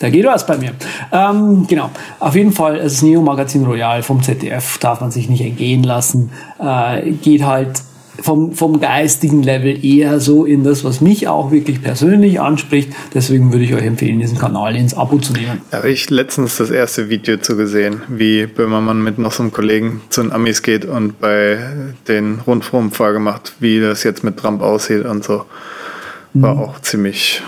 da 0.00 0.08
geht 0.08 0.24
was 0.24 0.46
bei 0.46 0.56
mir. 0.56 0.72
Ähm, 1.12 1.66
genau, 1.68 1.90
auf 2.18 2.34
jeden 2.34 2.52
Fall, 2.52 2.78
das 2.78 3.02
Neo 3.02 3.20
Magazin 3.20 3.64
Royal 3.64 4.02
vom 4.02 4.22
ZDF 4.22 4.78
darf 4.78 5.00
man 5.00 5.10
sich 5.10 5.28
nicht 5.28 5.42
entgehen 5.42 5.82
lassen. 5.82 6.30
Äh, 6.58 7.12
geht 7.12 7.44
halt 7.44 7.82
vom, 8.20 8.52
vom 8.52 8.80
geistigen 8.80 9.42
Level 9.42 9.84
eher 9.84 10.20
so 10.20 10.44
in 10.44 10.64
das, 10.64 10.84
was 10.84 11.00
mich 11.00 11.28
auch 11.28 11.50
wirklich 11.50 11.82
persönlich 11.82 12.40
anspricht. 12.40 12.92
Deswegen 13.14 13.52
würde 13.52 13.64
ich 13.64 13.74
euch 13.74 13.84
empfehlen, 13.84 14.18
diesen 14.18 14.38
Kanal 14.38 14.76
ins 14.76 14.94
Abo 14.94 15.18
zu 15.18 15.32
nehmen. 15.32 15.62
Da 15.70 15.78
habe 15.78 15.90
ich 15.90 16.10
letztens 16.10 16.56
das 16.56 16.70
erste 16.70 17.08
Video 17.08 17.38
zu 17.38 17.56
gesehen, 17.56 18.02
wie 18.08 18.46
Böhmermann 18.46 19.02
mit 19.02 19.18
noch 19.18 19.32
so 19.32 19.42
einem 19.42 19.52
Kollegen 19.52 20.02
zu 20.10 20.22
den 20.22 20.32
Amis 20.32 20.62
geht 20.62 20.84
und 20.84 21.20
bei 21.20 21.58
den 22.08 22.40
Rundfunk 22.46 22.94
vorgemacht, 22.94 23.54
wie 23.60 23.80
das 23.80 24.02
jetzt 24.04 24.24
mit 24.24 24.36
Trump 24.36 24.62
aussieht 24.62 25.04
und 25.04 25.24
so. 25.24 25.44
War 26.34 26.54
mhm. 26.54 26.60
auch 26.60 26.80
ziemlich 26.80 27.42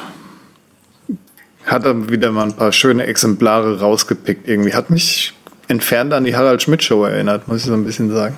hat 1.66 1.86
er 1.86 2.10
wieder 2.10 2.30
mal 2.30 2.44
ein 2.44 2.52
paar 2.52 2.72
schöne 2.72 3.06
Exemplare 3.06 3.80
rausgepickt. 3.80 4.46
Irgendwie 4.46 4.74
hat 4.74 4.90
mich 4.90 5.32
entfernt 5.68 6.12
an 6.12 6.24
die 6.24 6.36
Harald 6.36 6.62
Schmidt 6.62 6.82
Show 6.82 7.04
erinnert, 7.04 7.48
muss 7.48 7.58
ich 7.58 7.64
so 7.64 7.72
ein 7.72 7.84
bisschen 7.84 8.10
sagen. 8.10 8.36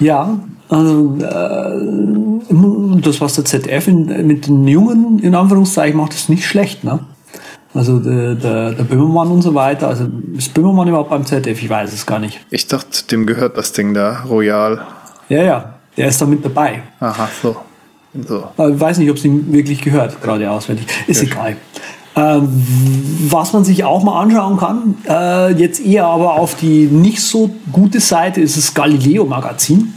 Ja, 0.00 0.40
also 0.70 1.16
äh, 1.18 3.00
das, 3.02 3.20
was 3.20 3.34
der 3.34 3.44
ZDF 3.44 3.88
in, 3.88 4.26
mit 4.26 4.46
den 4.46 4.66
Jungen 4.68 5.18
in 5.18 5.34
Anführungszeichen 5.34 5.98
macht, 5.98 6.14
ist 6.14 6.28
nicht 6.28 6.46
schlecht, 6.46 6.84
ne? 6.84 7.00
Also 7.72 7.98
der, 8.00 8.34
der, 8.34 8.72
der 8.72 8.84
Böhmermann 8.84 9.28
und 9.28 9.42
so 9.42 9.54
weiter. 9.54 9.88
Also 9.88 10.06
ist 10.36 10.54
Böhmermann 10.54 10.88
überhaupt 10.88 11.10
beim 11.10 11.24
ZDF? 11.24 11.62
Ich 11.62 11.68
weiß 11.68 11.92
es 11.92 12.06
gar 12.06 12.18
nicht. 12.18 12.40
Ich 12.50 12.66
dachte, 12.66 13.04
dem 13.10 13.26
gehört 13.26 13.56
das 13.56 13.72
Ding 13.72 13.94
da, 13.94 14.24
Royal. 14.28 14.80
Ja, 15.28 15.42
ja, 15.42 15.74
der 15.96 16.08
ist 16.08 16.20
da 16.20 16.26
mit 16.26 16.44
dabei. 16.44 16.82
Aha, 16.98 17.28
so. 17.42 17.56
so. 18.26 18.44
Ich 18.56 18.80
weiß 18.80 18.98
nicht, 18.98 19.10
ob 19.10 19.16
es 19.16 19.24
ihm 19.24 19.52
wirklich 19.52 19.82
gehört, 19.82 20.20
gerade 20.20 20.50
auswendig. 20.50 20.86
Ist 21.06 21.22
ja, 21.22 21.28
egal. 21.28 21.56
Ähm, 22.16 22.48
was 23.28 23.52
man 23.52 23.64
sich 23.64 23.84
auch 23.84 24.02
mal 24.02 24.20
anschauen 24.20 24.56
kann, 24.56 24.96
äh, 25.08 25.52
jetzt 25.52 25.84
eher 25.84 26.06
aber 26.06 26.34
auf 26.34 26.56
die 26.56 26.86
nicht 26.86 27.20
so 27.20 27.50
gute 27.70 28.00
Seite, 28.00 28.40
ist 28.40 28.56
das 28.56 28.74
Galileo 28.74 29.24
Magazin. 29.24 29.94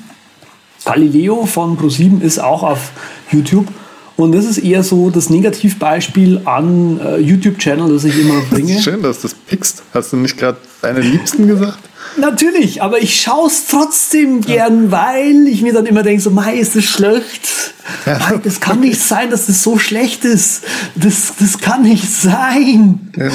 Galileo 0.86 1.46
von 1.46 1.78
Pro7 1.78 2.22
ist 2.22 2.40
auch 2.40 2.64
auf 2.64 2.92
YouTube. 3.32 3.68
Und 4.16 4.34
das 4.34 4.46
ist 4.46 4.60
eher 4.60 4.84
so 4.84 5.10
das 5.10 5.30
Negativbeispiel 5.30 6.42
an 6.46 7.00
äh, 7.00 7.18
YouTube-Channel, 7.18 7.92
das 7.92 8.04
ich 8.04 8.20
immer 8.20 8.42
bringe. 8.50 8.80
Schön, 8.80 9.02
dass 9.02 9.22
du 9.22 9.28
das 9.28 9.34
pickst. 9.34 9.84
Hast 9.94 10.14
du 10.14 10.18
nicht 10.18 10.38
gerade 10.38 10.58
deine 10.82 11.00
Liebsten 11.00 11.48
gesagt? 11.48 11.80
Natürlich, 12.18 12.82
aber 12.82 13.02
ich 13.02 13.22
schaue 13.22 13.48
es 13.48 13.68
trotzdem 13.68 14.42
gern, 14.42 14.92
weil 14.92 15.48
ich 15.48 15.62
mir 15.62 15.74
dann 15.74 15.86
immer 15.86 16.04
denke, 16.04 16.22
so, 16.22 16.30
Mai, 16.30 16.56
ist 16.56 16.76
das 16.76 16.86
schlecht? 16.86 17.74
Ja. 18.06 18.20
Mei, 18.20 18.40
das 18.44 18.60
kann 18.60 18.80
nicht 18.80 19.02
sein, 19.02 19.30
dass 19.30 19.48
das 19.48 19.64
so 19.64 19.78
schlecht 19.78 20.24
ist. 20.26 20.64
Das, 20.96 21.34
das 21.40 21.60
kann 21.60 21.84
nicht 21.84 22.10
sein. 22.10 23.12
Ja, 23.18 23.30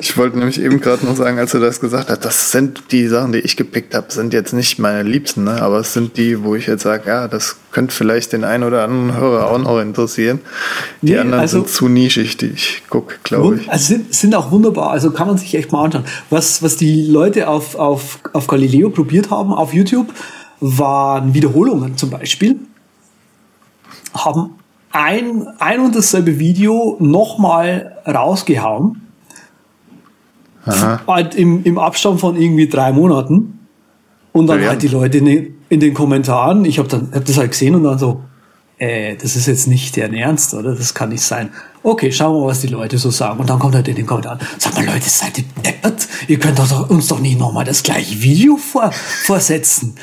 ich 0.00 0.16
wollte 0.16 0.38
nämlich 0.38 0.60
eben 0.60 0.80
gerade 0.80 1.04
noch 1.04 1.16
sagen, 1.16 1.38
als 1.38 1.52
du 1.52 1.58
das 1.58 1.80
gesagt 1.80 2.10
hast, 2.10 2.24
das 2.24 2.50
sind 2.50 2.84
die 2.90 3.06
Sachen, 3.08 3.32
die 3.32 3.40
ich 3.40 3.56
gepickt 3.56 3.94
habe, 3.94 4.12
sind 4.12 4.32
jetzt 4.32 4.52
nicht 4.52 4.78
meine 4.78 5.08
Liebsten, 5.08 5.44
ne? 5.44 5.62
aber 5.62 5.80
es 5.80 5.92
sind 5.92 6.16
die, 6.16 6.42
wo 6.42 6.54
ich 6.54 6.66
jetzt 6.66 6.82
sage, 6.82 7.08
ja, 7.08 7.28
das 7.28 7.56
könnte 7.74 7.94
vielleicht 7.94 8.32
den 8.32 8.44
einen 8.44 8.64
oder 8.64 8.84
anderen 8.84 9.14
Hörer 9.14 9.50
auch 9.50 9.58
noch 9.58 9.78
interessieren. 9.80 10.40
Die 11.02 11.12
nee, 11.12 11.18
anderen 11.18 11.40
also, 11.40 11.58
sind 11.58 11.68
zu 11.68 11.88
nischig, 11.88 12.38
die 12.38 12.46
ich 12.46 12.82
gucke, 12.88 13.16
glaube 13.22 13.56
ich. 13.56 13.70
Also 13.70 13.94
sind, 13.94 14.14
sind 14.14 14.34
auch 14.34 14.50
wunderbar, 14.50 14.90
also 14.90 15.10
kann 15.10 15.26
man 15.26 15.36
sich 15.36 15.54
echt 15.54 15.72
mal 15.72 15.84
anschauen. 15.84 16.04
Was, 16.30 16.62
was 16.62 16.76
die 16.76 17.06
Leute 17.06 17.48
auf, 17.48 17.74
auf 17.74 18.14
auf, 18.32 18.46
Galileo 18.46 18.90
probiert 18.90 19.30
haben, 19.30 19.52
auf 19.52 19.74
YouTube, 19.74 20.12
waren 20.60 21.34
Wiederholungen 21.34 21.96
zum 21.96 22.10
Beispiel. 22.10 22.56
Haben 24.14 24.50
ein, 24.92 25.46
ein 25.58 25.80
und 25.80 25.96
dasselbe 25.96 26.38
Video 26.38 26.96
nochmal 27.00 27.98
rausgehauen. 28.06 29.02
Aha. 30.66 31.00
Halt 31.06 31.34
im, 31.34 31.62
im 31.64 31.78
Abstand 31.78 32.20
von 32.20 32.36
irgendwie 32.36 32.68
drei 32.68 32.92
Monaten. 32.92 33.58
Und 34.32 34.46
dann 34.46 34.62
ja, 34.62 34.70
halt 34.70 34.82
die 34.82 34.88
Leute 34.88 35.18
in 35.18 35.26
den, 35.26 35.54
in 35.74 35.80
den 35.80 35.92
Kommentaren, 35.92 36.64
ich 36.64 36.78
habe 36.78 36.88
dann 36.88 37.10
hab 37.12 37.24
das 37.24 37.36
halt 37.36 37.50
gesehen 37.50 37.74
und 37.74 37.82
dann 37.82 37.98
so, 37.98 38.22
äh, 38.78 39.16
das 39.16 39.34
ist 39.34 39.46
jetzt 39.46 39.66
nicht 39.66 39.96
deren 39.96 40.14
Ernst, 40.14 40.54
oder? 40.54 40.74
Das 40.74 40.94
kann 40.94 41.08
nicht 41.08 41.22
sein. 41.22 41.50
Okay, 41.82 42.12
schauen 42.12 42.34
wir 42.34 42.40
mal, 42.42 42.46
was 42.46 42.60
die 42.60 42.68
Leute 42.68 42.96
so 42.96 43.10
sagen. 43.10 43.40
Und 43.40 43.50
dann 43.50 43.58
kommt 43.58 43.74
halt 43.74 43.88
in 43.88 43.96
den 43.96 44.06
Kommentaren, 44.06 44.38
sag 44.58 44.74
mal 44.74 44.86
Leute, 44.86 45.08
seid 45.08 45.36
ihr 45.38 45.44
deppert? 45.64 46.06
Ihr 46.28 46.38
könnt 46.38 46.58
doch, 46.58 46.88
uns 46.88 47.08
doch 47.08 47.18
nicht 47.18 47.38
nochmal 47.38 47.64
das 47.64 47.82
gleiche 47.82 48.22
Video 48.22 48.56
vor, 48.56 48.90
vorsetzen. 48.92 49.96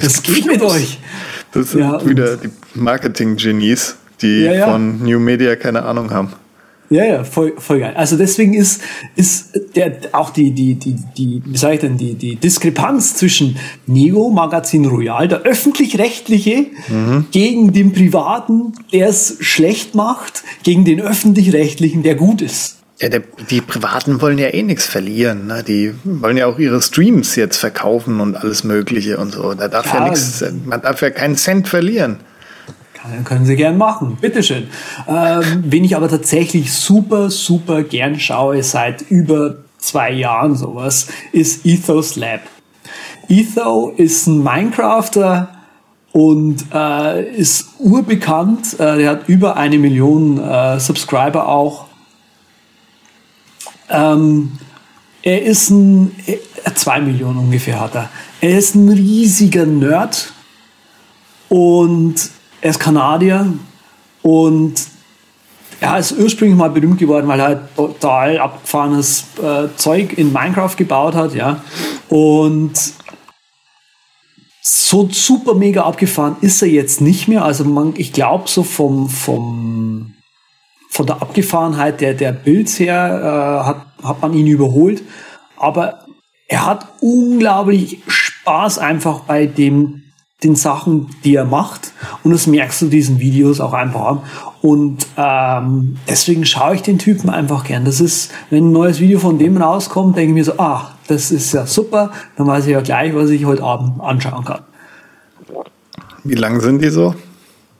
Was 0.00 0.22
geht 0.22 0.46
mit 0.46 0.62
euch? 0.62 0.98
Das 1.50 1.72
sind 1.72 1.80
ja, 1.80 2.06
wieder 2.06 2.36
die 2.36 2.50
Marketing-Genies, 2.74 3.96
die 4.22 4.42
ja, 4.42 4.52
ja. 4.52 4.70
von 4.70 5.02
New 5.02 5.18
Media 5.18 5.56
keine 5.56 5.82
Ahnung 5.82 6.10
haben. 6.10 6.32
Ja, 6.92 7.04
ja, 7.04 7.24
voll, 7.24 7.54
voll 7.58 7.80
geil. 7.80 7.94
Also 7.96 8.16
deswegen 8.16 8.54
ist, 8.54 8.82
ist 9.16 9.60
der, 9.76 9.96
auch 10.12 10.30
die, 10.30 10.50
die, 10.50 10.74
die, 10.74 10.96
die, 11.16 11.42
wie 11.44 11.56
sage 11.56 11.74
ich 11.74 11.80
denn, 11.80 11.96
die, 11.96 12.14
die 12.14 12.36
Diskrepanz 12.36 13.16
zwischen 13.16 13.56
Neo 13.86 14.30
Magazin 14.30 14.84
Royal, 14.86 15.26
der 15.26 15.42
öffentlich-rechtliche, 15.42 16.66
mhm. 16.88 17.26
gegen 17.30 17.72
den 17.72 17.92
privaten, 17.92 18.74
der 18.92 19.08
es 19.08 19.38
schlecht 19.40 19.94
macht, 19.94 20.42
gegen 20.62 20.84
den 20.84 21.00
öffentlich-rechtlichen, 21.00 22.02
der 22.02 22.14
gut 22.14 22.42
ist. 22.42 22.78
Ja, 23.00 23.08
der, 23.08 23.22
die 23.50 23.60
Privaten 23.60 24.20
wollen 24.20 24.38
ja 24.38 24.48
eh 24.48 24.62
nichts 24.62 24.86
verlieren. 24.86 25.46
Ne? 25.46 25.64
Die 25.66 25.92
wollen 26.04 26.36
ja 26.36 26.46
auch 26.46 26.58
ihre 26.58 26.80
Streams 26.82 27.34
jetzt 27.36 27.56
verkaufen 27.56 28.20
und 28.20 28.36
alles 28.36 28.64
Mögliche 28.64 29.16
und 29.16 29.32
so. 29.32 29.54
Da 29.54 29.68
darf 29.68 29.86
ja, 29.86 30.00
ja 30.00 30.10
nichts, 30.10 30.44
man 30.66 30.82
darf 30.82 31.00
ja 31.00 31.10
keinen 31.10 31.36
Cent 31.36 31.68
verlieren. 31.68 32.18
Können 33.24 33.46
Sie 33.46 33.56
gern 33.56 33.78
machen, 33.78 34.16
bitteschön. 34.20 34.68
Ähm, 35.08 35.64
wen 35.66 35.84
ich 35.84 35.96
aber 35.96 36.08
tatsächlich 36.08 36.72
super, 36.72 37.30
super 37.30 37.82
gern 37.82 38.20
schaue, 38.20 38.62
seit 38.62 39.02
über 39.02 39.56
zwei 39.78 40.12
Jahren 40.12 40.54
sowas, 40.54 41.08
ist 41.32 41.66
Ethos 41.66 42.16
Lab. 42.16 42.40
Etho 43.28 43.92
ist 43.96 44.26
ein 44.26 44.42
Minecrafter 44.42 45.48
und 46.12 46.66
äh, 46.72 47.34
ist 47.34 47.70
urbekannt. 47.78 48.74
Äh, 48.78 48.98
der 48.98 49.10
hat 49.10 49.28
über 49.28 49.56
eine 49.56 49.78
Million 49.78 50.38
äh, 50.38 50.78
Subscriber 50.78 51.48
auch. 51.48 51.86
Ähm, 53.88 54.52
er 55.22 55.42
ist 55.42 55.70
ein, 55.70 56.14
äh, 56.26 56.38
zwei 56.74 57.00
Millionen 57.00 57.38
ungefähr 57.38 57.80
hat 57.80 57.94
er. 57.94 58.10
Er 58.40 58.58
ist 58.58 58.74
ein 58.74 58.88
riesiger 58.88 59.66
Nerd 59.66 60.32
und 61.48 62.30
er 62.62 62.70
ist 62.70 62.80
Kanadier 62.80 63.52
und 64.22 64.74
er 65.80 65.98
ist 65.98 66.12
ursprünglich 66.12 66.56
mal 66.56 66.70
berühmt 66.70 66.98
geworden, 66.98 67.26
weil 67.26 67.40
er 67.40 67.46
halt 67.46 67.76
total 67.76 68.38
abgefahrenes 68.38 69.24
äh, 69.42 69.66
Zeug 69.76 70.16
in 70.16 70.32
Minecraft 70.32 70.76
gebaut 70.76 71.14
hat, 71.14 71.34
ja. 71.34 71.60
Und 72.08 72.72
so 74.62 75.08
super 75.10 75.54
mega 75.54 75.82
abgefahren 75.82 76.36
ist 76.40 76.62
er 76.62 76.68
jetzt 76.68 77.00
nicht 77.00 77.26
mehr. 77.26 77.44
Also 77.44 77.64
man, 77.64 77.94
ich 77.96 78.12
glaube 78.12 78.48
so 78.48 78.62
vom, 78.62 79.08
vom, 79.08 80.14
von 80.88 81.06
der 81.06 81.20
Abgefahrenheit 81.20 82.00
der, 82.00 82.14
der 82.14 82.30
Builds 82.30 82.78
her 82.78 83.64
äh, 83.64 83.66
hat, 83.66 83.86
hat 84.04 84.22
man 84.22 84.34
ihn 84.34 84.46
überholt. 84.46 85.02
Aber 85.56 86.06
er 86.46 86.64
hat 86.64 86.86
unglaublich 87.00 88.02
Spaß 88.06 88.78
einfach 88.78 89.20
bei 89.20 89.46
dem 89.46 90.01
den 90.42 90.56
Sachen, 90.56 91.08
die 91.24 91.36
er 91.36 91.44
macht. 91.44 91.92
Und 92.22 92.32
das 92.32 92.46
merkst 92.46 92.82
du 92.82 92.86
diesen 92.86 93.20
Videos 93.20 93.60
auch 93.60 93.72
einfach 93.72 94.00
an. 94.00 94.20
Und 94.60 95.06
ähm, 95.16 95.96
deswegen 96.08 96.44
schaue 96.44 96.74
ich 96.74 96.82
den 96.82 96.98
Typen 96.98 97.30
einfach 97.30 97.64
gern. 97.64 97.84
Das 97.84 98.00
ist, 98.00 98.30
wenn 98.50 98.68
ein 98.68 98.72
neues 98.72 99.00
Video 99.00 99.18
von 99.18 99.38
dem 99.38 99.56
rauskommt, 99.56 100.16
denke 100.16 100.30
ich 100.30 100.34
mir 100.34 100.44
so, 100.44 100.58
ah, 100.58 100.92
das 101.08 101.30
ist 101.30 101.52
ja 101.52 101.66
super. 101.66 102.12
Dann 102.36 102.46
weiß 102.46 102.66
ich 102.66 102.72
ja 102.72 102.80
gleich, 102.80 103.14
was 103.14 103.30
ich 103.30 103.44
heute 103.44 103.62
Abend 103.62 104.00
anschauen 104.00 104.44
kann. 104.44 104.60
Wie 106.24 106.34
lang 106.34 106.60
sind 106.60 106.82
die 106.82 106.90
so? 106.90 107.14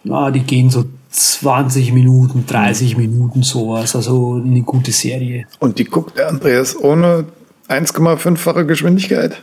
Na, 0.05 0.31
die 0.31 0.41
gehen 0.41 0.71
so 0.71 0.85
20 1.11 1.93
Minuten, 1.93 2.45
30 2.47 2.97
Minuten, 2.97 3.43
sowas. 3.43 3.95
Also 3.95 4.41
eine 4.45 4.63
gute 4.63 4.91
Serie. 4.93 5.47
Und 5.61 5.79
die 5.79 5.85
guckt 5.85 6.19
der 6.19 6.29
Andreas 6.29 6.77
ohne 6.77 7.27
1,5-fache 7.69 8.65
Geschwindigkeit? 8.65 9.43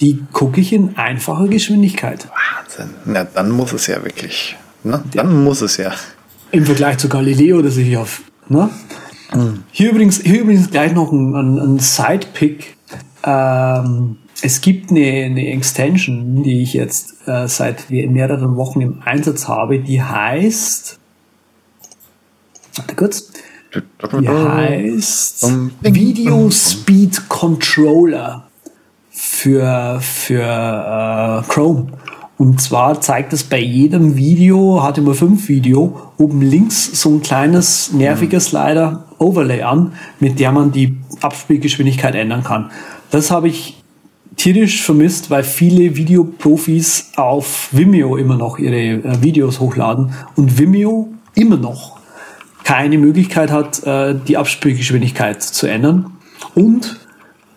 Die 0.00 0.24
gucke 0.32 0.60
ich 0.60 0.72
in 0.72 0.96
einfacher 0.96 1.48
Geschwindigkeit. 1.48 2.28
Wahnsinn. 2.28 2.94
Na, 3.04 3.24
dann 3.24 3.50
muss 3.50 3.72
es 3.72 3.86
ja 3.86 4.02
wirklich. 4.02 4.56
Ne? 4.82 5.02
Dann 5.14 5.44
muss 5.44 5.60
es 5.60 5.76
ja. 5.76 5.92
Im 6.52 6.64
Vergleich 6.64 6.98
zu 6.98 7.08
Galileo, 7.08 7.60
das 7.62 7.76
ich 7.76 7.96
auf. 7.96 8.22
Ne? 8.48 8.70
Mhm. 9.34 9.64
Hier, 9.70 9.90
übrigens, 9.90 10.20
hier 10.20 10.40
übrigens 10.40 10.70
gleich 10.70 10.92
noch 10.92 11.12
ein, 11.12 11.34
ein, 11.34 11.58
ein 11.58 11.78
Side-Pick. 11.78 12.76
Ähm, 13.24 14.16
es 14.42 14.62
gibt 14.62 14.90
eine, 14.90 15.24
eine 15.24 15.48
Extension, 15.48 16.42
die 16.42 16.62
ich 16.62 16.72
jetzt 16.72 17.28
äh, 17.28 17.46
seit 17.46 17.90
mehreren 17.90 18.56
Wochen 18.56 18.80
im 18.80 19.02
Einsatz 19.04 19.48
habe, 19.48 19.80
die 19.80 20.02
heißt. 20.02 20.98
Warte 22.76 22.94
kurz. 22.94 23.30
Die 24.20 24.28
heißt 24.28 25.46
Video 25.82 26.50
Speed 26.50 27.28
Controller 27.28 28.49
für, 29.40 30.00
für 30.02 30.42
äh, 30.42 31.48
Chrome. 31.50 31.86
Und 32.36 32.60
zwar 32.60 33.00
zeigt 33.00 33.32
es 33.32 33.44
bei 33.44 33.58
jedem 33.58 34.16
Video, 34.16 34.80
HTML5 34.80 35.48
Video, 35.48 36.12
oben 36.18 36.42
links 36.42 37.00
so 37.00 37.10
ein 37.10 37.22
kleines 37.22 37.92
nerviges 37.92 38.46
Slider 38.46 39.06
Overlay 39.18 39.62
an, 39.62 39.92
mit 40.20 40.38
der 40.40 40.52
man 40.52 40.72
die 40.72 40.96
Abspielgeschwindigkeit 41.22 42.14
ändern 42.14 42.44
kann. 42.44 42.70
Das 43.10 43.30
habe 43.30 43.48
ich 43.48 43.82
tierisch 44.36 44.82
vermisst, 44.82 45.30
weil 45.30 45.42
viele 45.42 45.96
Videoprofis 45.96 47.12
auf 47.16 47.68
Vimeo 47.72 48.16
immer 48.16 48.36
noch 48.36 48.58
ihre 48.58 48.76
äh, 48.76 49.22
Videos 49.22 49.58
hochladen 49.58 50.12
und 50.36 50.58
Vimeo 50.58 51.08
immer 51.34 51.56
noch 51.56 51.98
keine 52.64 52.98
Möglichkeit 52.98 53.50
hat, 53.50 53.84
äh, 53.84 54.14
die 54.14 54.36
Abspielgeschwindigkeit 54.36 55.42
zu 55.42 55.66
ändern. 55.66 56.12
Und 56.54 56.99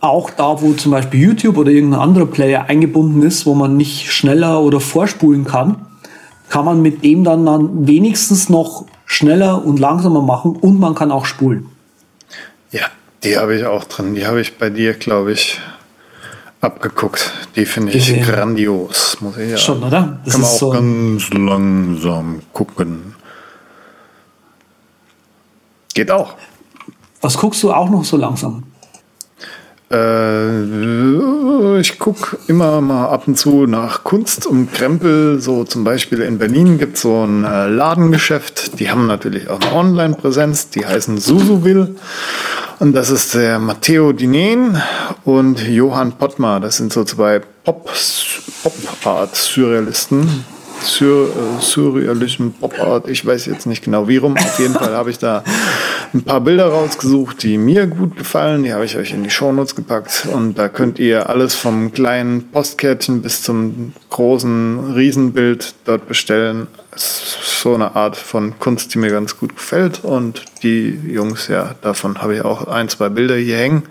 auch 0.04 0.30
da, 0.30 0.62
wo 0.62 0.74
zum 0.74 0.92
Beispiel 0.92 1.22
YouTube 1.22 1.58
oder 1.58 1.72
irgendein 1.72 2.02
anderer 2.02 2.26
Player 2.26 2.66
eingebunden 2.66 3.24
ist, 3.24 3.46
wo 3.46 3.56
man 3.56 3.78
nicht 3.78 4.12
schneller 4.12 4.62
oder 4.62 4.82
vorspulen 4.82 5.46
kann, 5.46 5.86
kann 6.50 6.66
man 6.66 6.82
mit 6.82 7.04
dem 7.04 7.24
dann, 7.24 7.46
dann 7.46 7.88
wenigstens 7.88 8.50
noch 8.50 8.86
schneller 9.06 9.66
und 9.66 9.80
langsamer 9.80 10.22
machen 10.22 10.58
und 10.58 10.78
man 10.80 10.94
kann 10.94 11.12
auch 11.12 11.26
spulen. 11.26 11.68
Ja, 12.72 12.88
die 13.24 13.38
habe 13.38 13.56
ich 13.56 13.66
auch 13.66 13.86
drin. 13.86 14.14
Die 14.14 14.28
habe 14.28 14.42
ich 14.42 14.58
bei 14.58 14.70
dir, 14.70 14.94
glaube 14.94 15.32
ich, 15.32 15.62
abgeguckt. 16.60 17.32
Die 17.56 17.66
finde 17.66 17.94
ich 17.94 18.08
Gesehen. 18.08 18.26
grandios, 18.26 19.18
muss 19.22 19.38
ich 19.38 19.52
ja. 19.52 19.58
Schon, 19.58 19.84
oder? 19.84 20.20
Das 20.26 20.34
kann 20.34 20.42
man 20.42 20.50
auch 20.50 20.58
so 20.58 20.70
ganz 20.72 21.30
langsam 21.30 22.42
gucken. 22.52 23.16
Geht 25.94 26.12
auch. 26.12 26.34
Was 27.22 27.38
guckst 27.38 27.64
du 27.64 27.72
auch 27.72 27.90
noch 27.90 28.04
so 28.04 28.18
langsam? 28.18 28.64
Äh, 29.94 31.80
ich 31.80 32.00
gucke 32.00 32.38
immer 32.48 32.82
mal 32.82 33.10
ab 33.10 33.28
und 33.28 33.38
zu 33.38 33.68
nach 33.68 34.04
Kunst 34.04 34.48
und 34.48 34.74
Krempel. 34.74 35.40
So 35.40 35.64
zum 35.64 35.84
Beispiel 35.84 36.22
in 36.22 36.40
Berlin 36.40 36.80
gibt 36.80 36.96
es 36.96 37.04
so 37.04 37.24
ein 37.24 37.44
äh, 37.44 37.68
Ladengeschäft. 37.68 38.80
Die 38.80 38.90
haben 38.90 39.06
natürlich 39.06 39.48
auch 39.50 39.62
eine 39.62 39.74
Online-Präsenz. 39.74 40.70
Die 40.70 40.84
heißen 40.86 41.20
Susuville. 41.20 41.94
Und 42.80 42.94
das 42.94 43.12
ist 43.12 43.36
der 43.36 43.60
Matteo 43.60 44.14
Dinen 44.14 44.82
und 45.24 45.62
Johann 45.62 46.14
Pottmar. 46.14 46.60
Das 46.60 46.78
sind 46.78 46.92
so 46.92 47.04
zwei 47.04 47.42
Pop-Art-Surrealisten. 47.64 50.44
Sur, 50.82 51.28
äh, 51.28 51.62
surrealischen 51.62 52.54
Pop-Art. 52.54 53.08
Ich 53.08 53.26
weiß 53.26 53.46
jetzt 53.46 53.66
nicht 53.66 53.84
genau 53.84 54.08
wie 54.08 54.18
rum. 54.18 54.36
Auf 54.38 54.60
jeden 54.60 54.74
Fall 54.74 54.94
habe 54.94 55.10
ich 55.10 55.18
da 55.18 55.44
ein 56.14 56.24
paar 56.24 56.42
Bilder 56.42 56.68
rausgesucht, 56.68 57.44
die 57.44 57.58
mir 57.58 57.88
gut 57.88 58.18
gefallen. 58.18 58.64
Die 58.64 58.74
habe 58.74 58.86
ich 58.86 58.98
euch 58.98 59.12
in 59.12 59.24
die 59.24 59.30
Shownotes 59.30 59.76
gepackt. 59.76 60.28
Und 60.32 60.58
da 60.58 60.70
könnt 60.70 61.00
ihr 61.00 61.30
alles 61.30 61.56
vom 61.56 61.92
kleinen 61.92 62.50
Postkärtchen 62.52 63.22
bis 63.22 63.42
zum 63.42 63.94
großen 64.10 64.94
Riesenbild 64.94 65.74
dort 65.86 66.08
bestellen. 66.08 66.68
Das 66.92 67.04
ist 67.42 67.62
so 67.62 67.74
eine 67.74 67.96
Art 67.96 68.16
von 68.16 68.60
Kunst, 68.60 68.94
die 68.94 69.00
mir 69.00 69.10
ganz 69.10 69.38
gut 69.38 69.56
gefällt. 69.56 70.04
Und 70.04 70.44
die 70.64 71.00
Jungs, 71.08 71.48
ja, 71.48 71.76
davon 71.82 72.22
habe 72.22 72.36
ich 72.36 72.42
auch 72.42 72.68
ein, 72.68 72.90
zwei 72.90 73.10
Bilder 73.10 73.36
hier 73.36 73.58
hängen. 73.58 73.84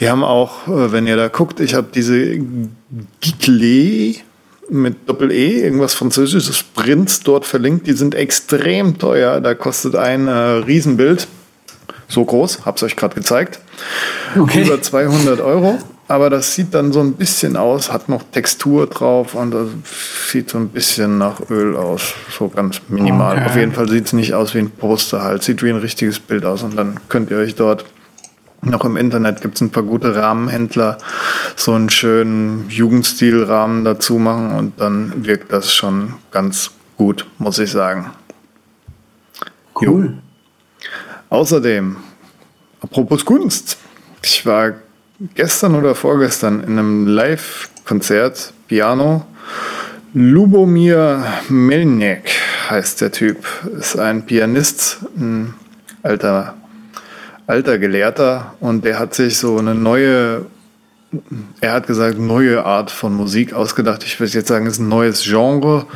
Die 0.00 0.08
haben 0.08 0.22
auch, 0.22 0.68
äh, 0.68 0.92
wenn 0.92 1.06
ihr 1.06 1.16
da 1.16 1.28
guckt, 1.28 1.60
ich 1.60 1.74
habe 1.74 1.88
diese 1.92 2.38
Gigle 3.20 4.16
mit 4.70 5.08
Doppel-E, 5.08 5.62
irgendwas 5.62 5.94
französisches 5.94 6.62
Prints 6.62 7.20
dort 7.20 7.44
verlinkt. 7.44 7.86
Die 7.86 7.92
sind 7.92 8.14
extrem 8.14 8.98
teuer. 8.98 9.40
Da 9.40 9.54
kostet 9.54 9.96
ein 9.96 10.28
äh, 10.28 10.32
Riesenbild, 10.32 11.26
so 12.08 12.24
groß, 12.24 12.64
hab's 12.64 12.82
euch 12.82 12.96
gerade 12.96 13.14
gezeigt, 13.14 13.60
okay. 14.38 14.62
über 14.62 14.80
200 14.80 15.40
Euro. 15.40 15.78
Aber 16.08 16.28
das 16.28 16.56
sieht 16.56 16.74
dann 16.74 16.92
so 16.92 16.98
ein 16.98 17.12
bisschen 17.12 17.56
aus, 17.56 17.92
hat 17.92 18.08
noch 18.08 18.24
Textur 18.32 18.88
drauf 18.88 19.36
und 19.36 19.52
das 19.52 19.68
sieht 20.28 20.50
so 20.50 20.58
ein 20.58 20.68
bisschen 20.68 21.18
nach 21.18 21.48
Öl 21.50 21.76
aus. 21.76 22.14
So 22.36 22.48
ganz 22.48 22.80
minimal. 22.88 23.36
Okay. 23.36 23.46
Auf 23.46 23.56
jeden 23.56 23.72
Fall 23.72 23.88
sieht 23.88 24.06
es 24.06 24.12
nicht 24.12 24.34
aus 24.34 24.52
wie 24.52 24.58
ein 24.58 24.70
Poster 24.70 25.22
halt. 25.22 25.44
Sieht 25.44 25.62
wie 25.62 25.70
ein 25.70 25.76
richtiges 25.76 26.18
Bild 26.18 26.44
aus. 26.44 26.64
Und 26.64 26.76
dann 26.76 26.98
könnt 27.08 27.30
ihr 27.30 27.36
euch 27.36 27.54
dort 27.54 27.84
noch 28.62 28.84
im 28.84 28.96
Internet 28.96 29.40
gibt 29.40 29.56
es 29.56 29.60
ein 29.60 29.70
paar 29.70 29.82
gute 29.82 30.14
Rahmenhändler, 30.14 30.98
so 31.56 31.72
einen 31.72 31.90
schönen 31.90 32.68
Jugendstilrahmen 32.68 33.84
dazu 33.84 34.18
machen 34.18 34.52
und 34.52 34.80
dann 34.80 35.24
wirkt 35.24 35.52
das 35.52 35.72
schon 35.72 36.14
ganz 36.30 36.70
gut, 36.96 37.26
muss 37.38 37.58
ich 37.58 37.70
sagen. 37.70 38.10
Cool. 39.74 40.04
Jo. 40.04 40.12
Außerdem, 41.30 41.96
apropos 42.82 43.24
Kunst, 43.24 43.78
ich 44.22 44.44
war 44.44 44.74
gestern 45.34 45.74
oder 45.74 45.94
vorgestern 45.94 46.62
in 46.62 46.78
einem 46.78 47.06
Live-Konzert, 47.06 48.52
Piano. 48.68 49.24
Lubomir 50.12 51.24
Melnik 51.48 52.30
heißt 52.68 53.00
der 53.00 53.12
Typ, 53.12 53.46
ist 53.78 53.96
ein 53.98 54.26
Pianist, 54.26 54.98
ein 55.16 55.54
alter 56.02 56.56
alter 57.50 57.78
Gelehrter 57.78 58.54
und 58.60 58.84
der 58.84 59.00
hat 59.00 59.12
sich 59.14 59.36
so 59.36 59.58
eine 59.58 59.74
neue, 59.74 60.46
er 61.60 61.72
hat 61.72 61.88
gesagt, 61.88 62.20
neue 62.20 62.64
Art 62.64 62.92
von 62.92 63.12
Musik 63.12 63.52
ausgedacht. 63.52 64.04
Ich 64.04 64.20
würde 64.20 64.32
jetzt 64.32 64.46
sagen, 64.46 64.66
es 64.66 64.74
ist 64.74 64.78
ein 64.78 64.88
neues 64.88 65.24
Genre. 65.24 65.86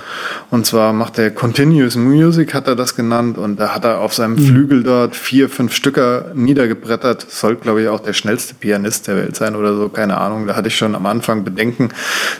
Und 0.50 0.66
zwar 0.66 0.92
macht 0.92 1.18
er 1.18 1.30
Continuous 1.30 1.94
Music, 1.94 2.52
hat 2.52 2.66
er 2.66 2.74
das 2.74 2.96
genannt. 2.96 3.38
Und 3.38 3.60
da 3.60 3.76
hat 3.76 3.84
er 3.84 4.00
auf 4.00 4.12
seinem 4.12 4.32
mhm. 4.32 4.46
Flügel 4.46 4.82
dort 4.82 5.14
vier, 5.14 5.48
fünf 5.48 5.72
Stücker 5.72 6.32
niedergebrettert. 6.34 7.30
Soll, 7.30 7.54
glaube 7.54 7.82
ich, 7.82 7.88
auch 7.88 8.00
der 8.00 8.12
schnellste 8.12 8.54
Pianist 8.54 9.06
der 9.06 9.16
Welt 9.16 9.36
sein 9.36 9.54
oder 9.54 9.76
so, 9.76 9.88
keine 9.88 10.16
Ahnung. 10.16 10.48
Da 10.48 10.56
hatte 10.56 10.66
ich 10.66 10.76
schon 10.76 10.96
am 10.96 11.06
Anfang 11.06 11.44
Bedenken, 11.44 11.90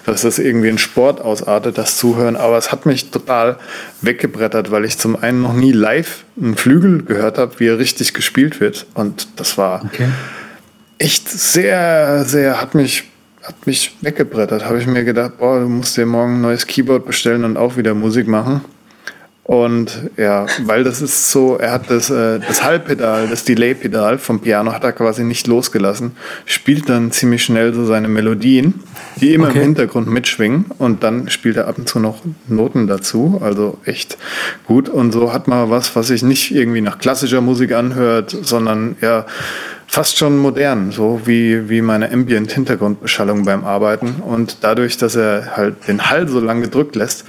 dass 0.05 0.23
das 0.23 0.41
irgendwie 0.41 0.69
ein 0.69 0.79
Sport 0.79 1.21
ausartet, 1.21 1.79
das 1.79 1.97
Zuhören. 1.97 2.35
Aber 2.35 2.59
es 2.59 2.73
hat 2.73 2.87
mich 2.87 3.13
total 3.13 3.57
weggebrettert, 4.03 4.73
weil 4.73 4.85
ich 4.85 4.99
zum 4.99 5.15
einen 5.15 5.43
noch 5.43 5.55
nie 5.55 5.73
live 5.73 6.25
einen 6.41 6.57
Flügel 6.57 7.05
gehört 7.05 7.39
habe, 7.39 7.53
wie 7.59 7.69
er 7.69 7.79
richtig 7.79 8.15
gespielt 8.15 8.59
wird. 8.59 8.87
Und 8.95 9.29
das 9.37 9.57
war 9.59 9.85
okay. 9.85 10.09
Echt 11.05 11.29
sehr, 11.29 12.25
sehr, 12.25 12.61
hat 12.61 12.75
mich, 12.75 13.05
hat 13.43 13.67
mich 13.67 13.95
weggebrettert. 14.01 14.65
Habe 14.65 14.79
ich 14.79 14.87
mir 14.87 15.05
gedacht, 15.05 15.39
boah, 15.39 15.61
du 15.61 15.69
musst 15.69 15.97
dir 15.99 16.07
morgen 16.07 16.37
ein 16.37 16.41
neues 16.41 16.67
Keyboard 16.67 17.05
bestellen 17.05 17.45
und 17.45 17.59
auch 17.59 17.77
wieder 17.77 17.95
Musik 17.95 18.27
machen. 18.27 18.63
Und 19.43 20.11
ja, 20.17 20.47
weil 20.63 20.85
das 20.85 21.03
ist 21.03 21.31
so, 21.31 21.59
er 21.59 21.73
hat 21.73 21.91
das, 21.91 22.09
äh, 22.09 22.41
das 22.41 22.65
Halbpedal, 22.65 23.29
das 23.29 23.45
Delay-Pedal 23.45 24.17
vom 24.17 24.41
Piano 24.41 24.73
hat 24.73 24.85
er 24.85 24.93
quasi 24.93 25.23
nicht 25.23 25.47
losgelassen, 25.47 26.13
spielt 26.47 26.89
dann 26.89 27.13
ziemlich 27.13 27.45
schnell 27.45 27.75
so 27.75 27.85
seine 27.85 28.09
Melodien, 28.09 28.81
die 29.21 29.35
immer 29.35 29.49
okay. 29.49 29.59
im 29.59 29.65
Hintergrund 29.65 30.09
mitschwingen 30.09 30.65
und 30.79 31.03
dann 31.03 31.29
spielt 31.29 31.59
er 31.59 31.69
ab 31.69 31.77
und 31.77 31.87
zu 31.87 32.01
noch 32.01 32.23
Noten 32.49 32.87
dazu, 32.87 33.39
also 33.45 33.77
echt 33.85 34.17
gut. 34.67 34.89
Und 34.89 35.13
so 35.13 35.35
hat 35.35 35.47
man 35.47 35.69
was, 35.69 35.95
was 35.95 36.07
sich 36.07 36.23
nicht 36.23 36.55
irgendwie 36.55 36.81
nach 36.81 36.99
klassischer 36.99 37.43
Musik 37.43 37.73
anhört, 37.73 38.35
sondern 38.45 38.97
ja 39.03 39.27
fast 39.87 40.19
schon 40.19 40.39
modern, 40.39 40.91
so 40.91 41.21
wie, 41.25 41.69
wie 41.69 41.83
meine 41.83 42.11
Ambient-Hintergrundbeschallung 42.13 43.45
beim 43.45 43.65
Arbeiten. 43.65 44.23
Und 44.23 44.59
dadurch, 44.63 44.97
dass 44.97 45.17
er 45.17 45.57
halt 45.57 45.89
den 45.89 46.11
Hall 46.11 46.29
so 46.29 46.41
lang 46.41 46.63
gedrückt 46.63 46.97
lässt, 46.97 47.25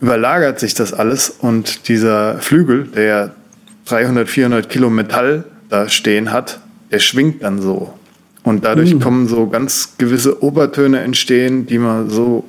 überlagert 0.00 0.60
sich 0.60 0.74
das 0.74 0.92
alles 0.92 1.30
und 1.30 1.88
dieser 1.88 2.38
Flügel, 2.38 2.84
der 2.84 3.32
300, 3.86 4.28
400 4.28 4.68
Kilo 4.68 4.90
Metall 4.90 5.44
da 5.68 5.88
stehen 5.88 6.32
hat, 6.32 6.60
der 6.90 6.98
schwingt 6.98 7.42
dann 7.42 7.60
so. 7.60 7.94
Und 8.42 8.64
dadurch 8.64 8.94
mhm. 8.94 9.00
kommen 9.00 9.28
so 9.28 9.48
ganz 9.48 9.94
gewisse 9.98 10.42
Obertöne 10.42 11.00
entstehen, 11.00 11.66
die 11.66 11.78
man 11.78 12.08
so 12.08 12.44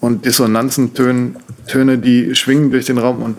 und 0.00 0.24
Dissonanzentöne, 0.24 1.34
Töne, 1.66 1.98
die 1.98 2.34
schwingen 2.34 2.70
durch 2.70 2.86
den 2.86 2.98
Raum 2.98 3.22
und 3.22 3.38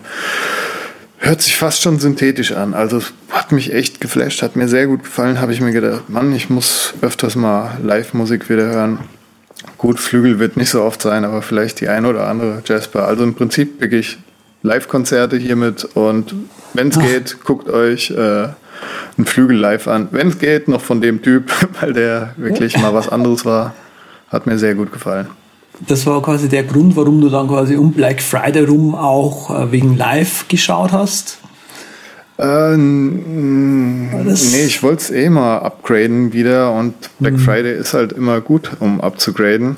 hört 1.18 1.42
sich 1.42 1.56
fast 1.56 1.82
schon 1.82 1.98
synthetisch 1.98 2.52
an. 2.52 2.74
Also 2.74 3.02
hat 3.30 3.52
mich 3.52 3.72
echt 3.72 4.00
geflasht, 4.00 4.42
hat 4.42 4.56
mir 4.56 4.68
sehr 4.68 4.86
gut 4.86 5.04
gefallen. 5.04 5.40
Habe 5.40 5.52
ich 5.52 5.60
mir 5.60 5.72
gedacht, 5.72 6.08
Mann, 6.08 6.32
ich 6.34 6.48
muss 6.48 6.94
öfters 7.00 7.36
mal 7.36 7.78
Live-Musik 7.82 8.48
wieder 8.48 8.66
hören. 8.66 9.00
Gut, 9.76 9.98
Flügel 9.98 10.38
wird 10.38 10.56
nicht 10.56 10.70
so 10.70 10.82
oft 10.82 11.02
sein, 11.02 11.24
aber 11.24 11.42
vielleicht 11.42 11.80
die 11.80 11.88
ein 11.88 12.06
oder 12.06 12.28
andere 12.28 12.62
Jasper. 12.64 13.06
Also 13.06 13.24
im 13.24 13.34
Prinzip 13.34 13.80
wirklich 13.80 14.18
Live-Konzerte 14.62 15.36
hiermit 15.36 15.84
und 15.94 16.34
wenn 16.74 16.88
es 16.88 16.98
geht, 16.98 17.44
guckt 17.44 17.68
euch 17.68 18.10
äh, 18.10 18.48
einen 19.16 19.26
Flügel 19.26 19.56
live 19.56 19.88
an. 19.88 20.08
Wenn 20.10 20.28
es 20.28 20.38
geht, 20.38 20.68
noch 20.68 20.80
von 20.80 21.00
dem 21.00 21.22
Typ, 21.22 21.50
weil 21.80 21.92
der 21.92 22.34
wirklich 22.36 22.76
mal 22.78 22.94
was 22.94 23.08
anderes 23.08 23.44
war. 23.44 23.74
Hat 24.28 24.46
mir 24.46 24.58
sehr 24.58 24.74
gut 24.74 24.92
gefallen. 24.92 25.28
Das 25.86 26.06
war 26.06 26.20
quasi 26.22 26.48
der 26.48 26.64
Grund, 26.64 26.96
warum 26.96 27.20
du 27.20 27.28
dann 27.28 27.48
quasi 27.48 27.76
um 27.76 27.92
Black 27.92 28.20
Friday 28.20 28.64
rum 28.64 28.94
auch 28.94 29.50
äh, 29.50 29.70
wegen 29.72 29.96
Live 29.96 30.48
geschaut 30.48 30.92
hast? 30.92 31.38
Äh, 32.38 32.76
nee, 32.76 34.64
ich 34.64 34.82
wollte 34.82 35.02
es 35.02 35.10
eh 35.10 35.28
mal 35.28 35.58
upgraden 35.58 36.32
wieder 36.32 36.72
und 36.72 36.94
Black 37.18 37.34
mhm. 37.34 37.38
Friday 37.38 37.76
ist 37.76 37.94
halt 37.94 38.12
immer 38.12 38.40
gut, 38.40 38.70
um 38.80 39.00
abzugraden. 39.00 39.76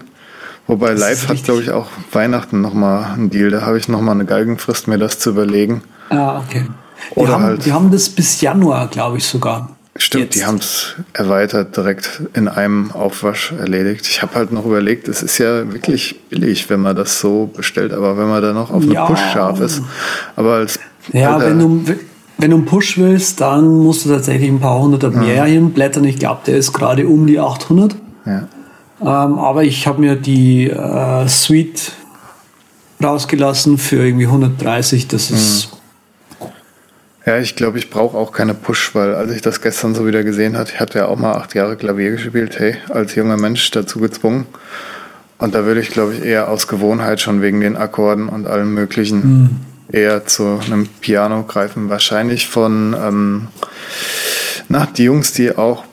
Wobei 0.66 0.90
das 0.90 1.00
Live 1.00 1.28
hat, 1.28 1.44
glaube 1.44 1.62
ich, 1.62 1.70
auch 1.70 1.88
Weihnachten 2.12 2.60
nochmal 2.60 3.14
einen 3.14 3.30
Deal. 3.30 3.50
Da 3.50 3.62
habe 3.62 3.78
ich 3.78 3.88
nochmal 3.88 4.14
eine 4.14 4.24
Galgenfrist, 4.24 4.88
mir 4.88 4.98
das 4.98 5.18
zu 5.18 5.30
überlegen. 5.30 5.82
Ah, 6.10 6.38
okay. 6.38 6.66
Die, 7.14 7.18
Oder 7.18 7.32
haben, 7.32 7.42
halt, 7.42 7.64
die 7.64 7.72
haben 7.72 7.90
das 7.90 8.08
bis 8.08 8.40
Januar, 8.40 8.88
glaube 8.88 9.18
ich, 9.18 9.24
sogar. 9.24 9.76
Stimmt, 10.02 10.24
Jetzt. 10.24 10.36
die 10.36 10.44
haben 10.46 10.56
es 10.56 10.94
erweitert, 11.12 11.76
direkt 11.76 12.22
in 12.32 12.48
einem 12.48 12.90
Aufwasch 12.92 13.52
erledigt. 13.52 14.06
Ich 14.08 14.22
habe 14.22 14.34
halt 14.34 14.50
noch 14.50 14.64
überlegt, 14.64 15.08
es 15.08 15.22
ist 15.22 15.36
ja 15.36 15.70
wirklich 15.72 16.18
billig, 16.30 16.70
wenn 16.70 16.80
man 16.80 16.96
das 16.96 17.20
so 17.20 17.50
bestellt, 17.54 17.92
aber 17.92 18.16
wenn 18.16 18.26
man 18.28 18.40
da 18.42 18.54
noch 18.54 18.70
auf 18.70 18.82
eine 18.82 18.94
Ja. 18.94 19.04
Push 19.04 19.20
scharf 19.32 19.60
ist. 19.60 19.82
Aber 20.36 20.54
als 20.54 20.78
Ja, 21.12 21.34
alter- 21.36 21.50
wenn 21.50 21.58
du, 21.58 21.84
wenn 22.38 22.50
du 22.50 22.56
einen 22.56 22.64
Push 22.64 22.96
willst, 22.96 23.42
dann 23.42 23.68
musst 23.78 24.06
du 24.06 24.08
tatsächlich 24.08 24.48
ein 24.48 24.58
paar 24.60 24.80
hundert 24.80 25.14
mehr 25.14 25.44
hinblättern. 25.44 26.04
Ich 26.04 26.18
glaube, 26.18 26.40
der 26.46 26.56
ist 26.56 26.72
gerade 26.72 27.06
um 27.06 27.26
die 27.26 27.38
800. 27.38 27.94
ja. 28.24 28.48
Ähm, 29.02 29.38
aber 29.38 29.64
ich 29.64 29.86
habe 29.86 30.00
mir 30.00 30.14
die 30.16 30.68
äh, 30.68 31.26
Suite 31.28 31.92
rausgelassen 33.02 33.78
für 33.78 33.96
irgendwie 34.04 34.26
130. 34.26 35.08
Das 35.08 35.30
ist 35.30 35.70
Ja, 37.26 37.38
ich 37.38 37.54
glaube, 37.54 37.78
ich 37.78 37.90
brauche 37.90 38.16
auch 38.16 38.32
keine 38.32 38.54
Push, 38.54 38.94
weil 38.94 39.14
als 39.14 39.30
ich 39.32 39.42
das 39.42 39.60
gestern 39.60 39.94
so 39.94 40.06
wieder 40.06 40.24
gesehen 40.24 40.56
hatte, 40.56 40.72
ich 40.74 40.80
hatte 40.80 41.00
ja 41.00 41.06
auch 41.06 41.18
mal 41.18 41.34
acht 41.34 41.54
Jahre 41.54 41.76
Klavier 41.76 42.12
gespielt, 42.12 42.58
hey, 42.58 42.76
als 42.88 43.14
junger 43.14 43.36
Mensch 43.36 43.70
dazu 43.70 44.00
gezwungen. 44.00 44.46
Und 45.38 45.54
da 45.54 45.64
würde 45.64 45.80
ich, 45.80 45.90
glaube 45.90 46.14
ich, 46.14 46.24
eher 46.24 46.48
aus 46.48 46.66
Gewohnheit 46.66 47.20
schon 47.20 47.42
wegen 47.42 47.60
den 47.60 47.76
Akkorden 47.76 48.28
und 48.28 48.46
allem 48.46 48.74
Möglichen 48.74 49.60
eher 49.92 50.26
zu 50.26 50.60
einem 50.64 50.86
Piano 50.86 51.44
greifen. 51.44 51.88
Wahrscheinlich 51.88 52.48
von, 52.48 52.94
ähm, 52.98 53.48
na, 54.68 54.86
die 54.86 55.04
Jungs, 55.04 55.32
die 55.32 55.56
auch 55.56 55.84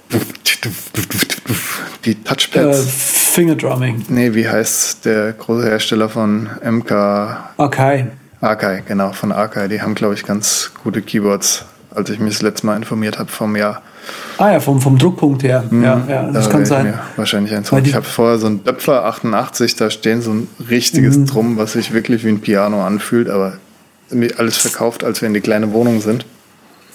die 2.05 2.11
äh, 2.11 2.15
Touchpads. 2.23 2.86
Fingerdrumming. 3.34 4.05
Nee, 4.09 4.34
wie 4.34 4.47
heißt 4.47 5.05
der 5.05 5.34
große 5.34 5.65
Hersteller 5.67 6.09
von 6.09 6.49
MK 6.63 7.53
Okay. 7.57 8.07
Akai, 8.41 8.83
genau, 8.88 9.11
von 9.13 9.31
Akai. 9.31 9.67
Die 9.67 9.81
haben, 9.81 9.95
glaube 9.95 10.13
ich, 10.13 10.23
ganz 10.23 10.71
gute 10.83 11.01
Keyboards, 11.01 11.65
als 11.93 12.09
ich 12.09 12.19
mich 12.19 12.33
das 12.35 12.41
letzte 12.41 12.65
Mal 12.67 12.75
informiert 12.75 13.17
habe 13.17 13.31
vom 13.31 13.55
Jahr. 13.55 13.81
Ah 14.38 14.51
ja, 14.51 14.59
vom, 14.59 14.79
vom 14.79 14.97
Druckpunkt 14.97 15.43
her. 15.43 15.63
Ja, 15.71 16.01
ja, 16.07 16.31
das 16.31 16.45
Da 16.45 16.51
kann 16.51 16.65
sein. 16.65 16.93
Wahrscheinlich 17.15 17.53
eins 17.53 17.71
Ich 17.71 17.95
habe 17.95 18.05
vorher 18.05 18.38
so 18.38 18.47
ein 18.47 18.63
Döpfler 18.63 19.03
88, 19.05 19.75
da 19.75 19.89
stehen 19.89 20.21
so 20.21 20.31
ein 20.31 20.47
richtiges 20.69 21.17
Mhm. 21.17 21.25
Drum, 21.25 21.57
was 21.57 21.73
sich 21.73 21.93
wirklich 21.93 22.23
wie 22.23 22.29
ein 22.29 22.39
Piano 22.39 22.85
anfühlt, 22.85 23.29
aber 23.29 23.57
alles 24.38 24.57
verkauft, 24.57 25.03
als 25.03 25.21
wir 25.21 25.27
in 25.27 25.33
die 25.33 25.41
kleine 25.41 25.73
Wohnung 25.73 25.99
sind. 26.01 26.25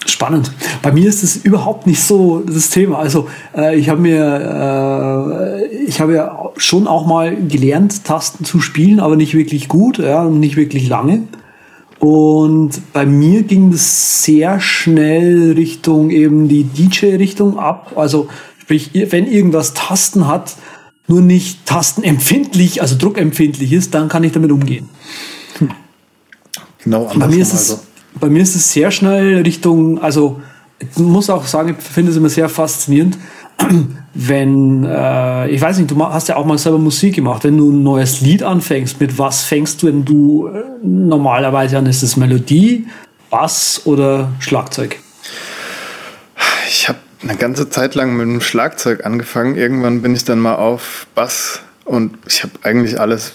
Spannend. 0.07 0.53
Bei 0.83 0.93
mir 0.93 1.09
ist 1.09 1.23
es 1.23 1.37
überhaupt 1.37 1.87
nicht 1.87 2.03
so 2.03 2.41
das 2.41 2.71
Thema. 2.71 2.99
Also 2.99 3.29
äh, 3.57 3.79
ich 3.79 3.89
habe 3.89 4.01
mir, 4.01 5.61
äh, 5.61 5.75
ich 5.87 6.01
habe 6.01 6.15
ja 6.15 6.51
schon 6.57 6.87
auch 6.87 7.07
mal 7.07 7.37
gelernt, 7.37 8.05
Tasten 8.05 8.45
zu 8.45 8.61
spielen, 8.61 9.01
aber 9.01 9.17
nicht 9.17 9.35
wirklich 9.35 9.69
gut, 9.69 9.99
ja, 9.99 10.23
und 10.23 10.41
nicht 10.41 10.57
wirklich 10.57 10.89
lange. 10.89 11.23
Und 12.01 12.93
bei 12.93 13.07
mir 13.07 13.45
ging 13.45 13.71
das 13.71 14.25
sehr 14.25 14.59
schnell 14.59 15.53
Richtung 15.53 16.11
eben 16.11 16.49
die 16.49 16.65
DJ-Richtung 16.65 17.61
ab. 17.61 17.93
Also 17.95 18.29
sprich, 18.59 18.91
wenn 18.93 19.31
irgendwas 19.31 19.73
Tasten 19.73 20.27
hat, 20.27 20.57
nur 21.07 21.21
nicht 21.21 21.65
tastenempfindlich, 21.65 22.81
also 22.81 22.97
druckempfindlich 22.99 23.73
ist, 23.73 23.95
dann 23.95 24.09
kann 24.09 24.25
ich 24.25 24.33
damit 24.33 24.51
umgehen. 24.51 24.89
Genau, 26.83 27.09
Bei 27.17 27.29
mir, 27.29 27.43
ist 27.43 27.55
es, 27.55 27.71
also. 27.71 27.83
Bei 28.15 28.29
mir 28.29 28.43
ist 28.43 28.55
es 28.55 28.73
sehr 28.73 28.91
schnell 28.91 29.43
Richtung, 29.43 30.03
also 30.03 30.41
ich 30.79 30.99
muss 30.99 31.31
auch 31.31 31.47
sagen, 31.47 31.77
ich 31.79 31.85
finde 31.85 32.11
es 32.11 32.17
immer 32.17 32.29
sehr 32.29 32.49
faszinierend, 32.49 33.19
wenn, 34.15 34.85
äh, 34.85 35.49
ich 35.49 35.61
weiß 35.61 35.79
nicht, 35.79 35.91
du 35.91 36.05
hast 36.05 36.29
ja 36.29 36.37
auch 36.37 36.45
mal 36.45 36.59
selber 36.59 36.79
Musik 36.79 37.15
gemacht, 37.15 37.45
wenn 37.45 37.57
du 37.57 37.71
ein 37.71 37.83
neues 37.83 38.21
Lied 38.21 38.43
anfängst, 38.43 39.01
mit 39.01 39.19
was 39.19 39.45
fängst 39.45 39.83
du 39.83 39.87
denn 39.87 40.05
du 40.05 40.49
äh, 40.49 40.63
normalerweise 40.83 41.79
an? 41.79 41.87
Ist 41.87 42.03
es 42.03 42.17
Melodie, 42.17 42.87
Bass 43.31 43.83
oder 43.85 44.33
Schlagzeug? 44.41 44.99
Ich 46.69 46.89
habe 46.89 46.99
eine 47.23 47.37
ganze 47.37 47.71
Zeit 47.71 47.95
lang 47.95 48.17
mit 48.17 48.27
dem 48.27 48.41
Schlagzeug 48.41 49.07
angefangen. 49.07 49.55
Irgendwann 49.57 50.03
bin 50.03 50.15
ich 50.15 50.25
dann 50.25 50.41
mal 50.41 50.57
auf 50.57 51.07
Bass 51.15 51.61
und 51.85 52.19
ich 52.27 52.43
habe 52.43 52.53
eigentlich 52.63 52.99
alles 53.01 53.33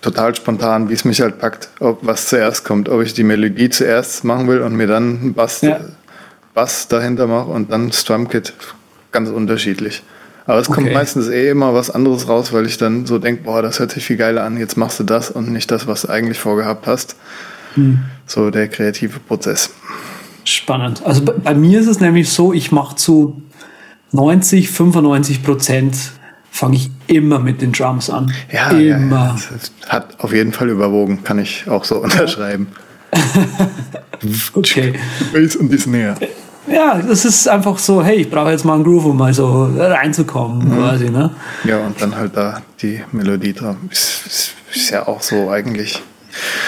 total 0.00 0.34
spontan, 0.34 0.88
wie 0.88 0.94
es 0.94 1.04
mich 1.04 1.20
halt 1.20 1.38
packt, 1.38 1.68
ob 1.80 1.98
was 2.02 2.26
zuerst 2.26 2.64
kommt, 2.64 2.88
ob 2.88 3.02
ich 3.02 3.14
die 3.14 3.22
Melodie 3.24 3.70
zuerst 3.70 4.24
machen 4.24 4.46
will 4.48 4.60
und 4.62 4.74
mir 4.76 4.86
dann 4.86 5.18
einen 5.20 5.34
Bass, 5.34 5.60
Ja. 5.62 5.80
Bass 6.54 6.88
dahinter 6.88 7.26
mache 7.26 7.46
und 7.50 7.70
dann 7.72 7.92
Strumkit. 7.92 8.52
Ganz 9.12 9.28
unterschiedlich. 9.30 10.02
Aber 10.46 10.58
es 10.60 10.66
kommt 10.68 10.86
Okay. 10.86 10.94
meistens 10.94 11.28
eh 11.28 11.50
immer 11.50 11.74
was 11.74 11.90
anderes 11.90 12.28
raus, 12.28 12.52
weil 12.52 12.66
ich 12.66 12.78
dann 12.78 13.04
so 13.06 13.18
denke, 13.18 13.42
boah, 13.42 13.62
das 13.62 13.80
hört 13.80 13.90
sich 13.90 14.04
viel 14.06 14.16
geiler 14.16 14.44
an, 14.44 14.56
jetzt 14.58 14.76
machst 14.76 15.00
du 15.00 15.04
das 15.04 15.30
und 15.30 15.50
nicht 15.52 15.70
das, 15.70 15.86
was 15.86 16.02
du 16.02 16.08
eigentlich 16.08 16.38
vorgehabt 16.38 16.86
hast. 16.86 17.16
Hm. 17.74 17.98
So 18.26 18.50
der 18.50 18.68
kreative 18.68 19.18
Prozess. 19.18 19.70
Spannend. 20.44 21.02
Also 21.04 21.24
bei, 21.24 21.32
bei 21.32 21.54
mir 21.54 21.80
ist 21.80 21.88
es 21.88 21.98
nämlich 22.00 22.30
so, 22.30 22.52
ich 22.52 22.70
mache 22.70 22.94
zu 22.96 23.42
90, 24.12 24.70
95 24.70 25.42
Prozent 25.42 25.96
fange 26.56 26.76
ich 26.76 26.90
immer 27.06 27.38
mit 27.38 27.60
den 27.60 27.72
Drums 27.72 28.08
an. 28.10 28.32
Ja, 28.50 28.72
ja, 28.72 28.96
immer. 28.96 29.16
ja, 29.16 29.36
das 29.52 29.70
hat 29.88 30.18
auf 30.20 30.32
jeden 30.32 30.52
Fall 30.52 30.70
überwogen, 30.70 31.22
kann 31.22 31.38
ich 31.38 31.68
auch 31.68 31.84
so 31.84 31.96
unterschreiben. 32.02 32.68
Okay. 34.54 34.94
Bass 35.32 35.56
und 35.56 35.70
die 35.70 35.78
Snare. 35.78 36.14
Ja, 36.66 36.98
das 37.06 37.24
ist 37.24 37.46
einfach 37.48 37.78
so, 37.78 38.02
hey, 38.02 38.16
ich 38.16 38.30
brauche 38.30 38.50
jetzt 38.50 38.64
mal 38.64 38.74
einen 38.74 38.82
Groove, 38.84 39.04
um 39.06 39.16
mal 39.18 39.32
so 39.32 39.70
reinzukommen, 39.76 40.66
Mhm. 40.68 40.76
quasi, 40.78 41.10
ne? 41.10 41.30
Ja, 41.64 41.78
und 41.86 42.00
dann 42.00 42.16
halt 42.16 42.32
da 42.36 42.62
die 42.82 43.00
Melodie 43.12 43.52
dran. 43.52 43.76
Ist, 43.90 44.26
ist, 44.26 44.50
ist 44.74 44.90
ja 44.90 45.06
auch 45.06 45.22
so 45.22 45.50
eigentlich. 45.50 46.02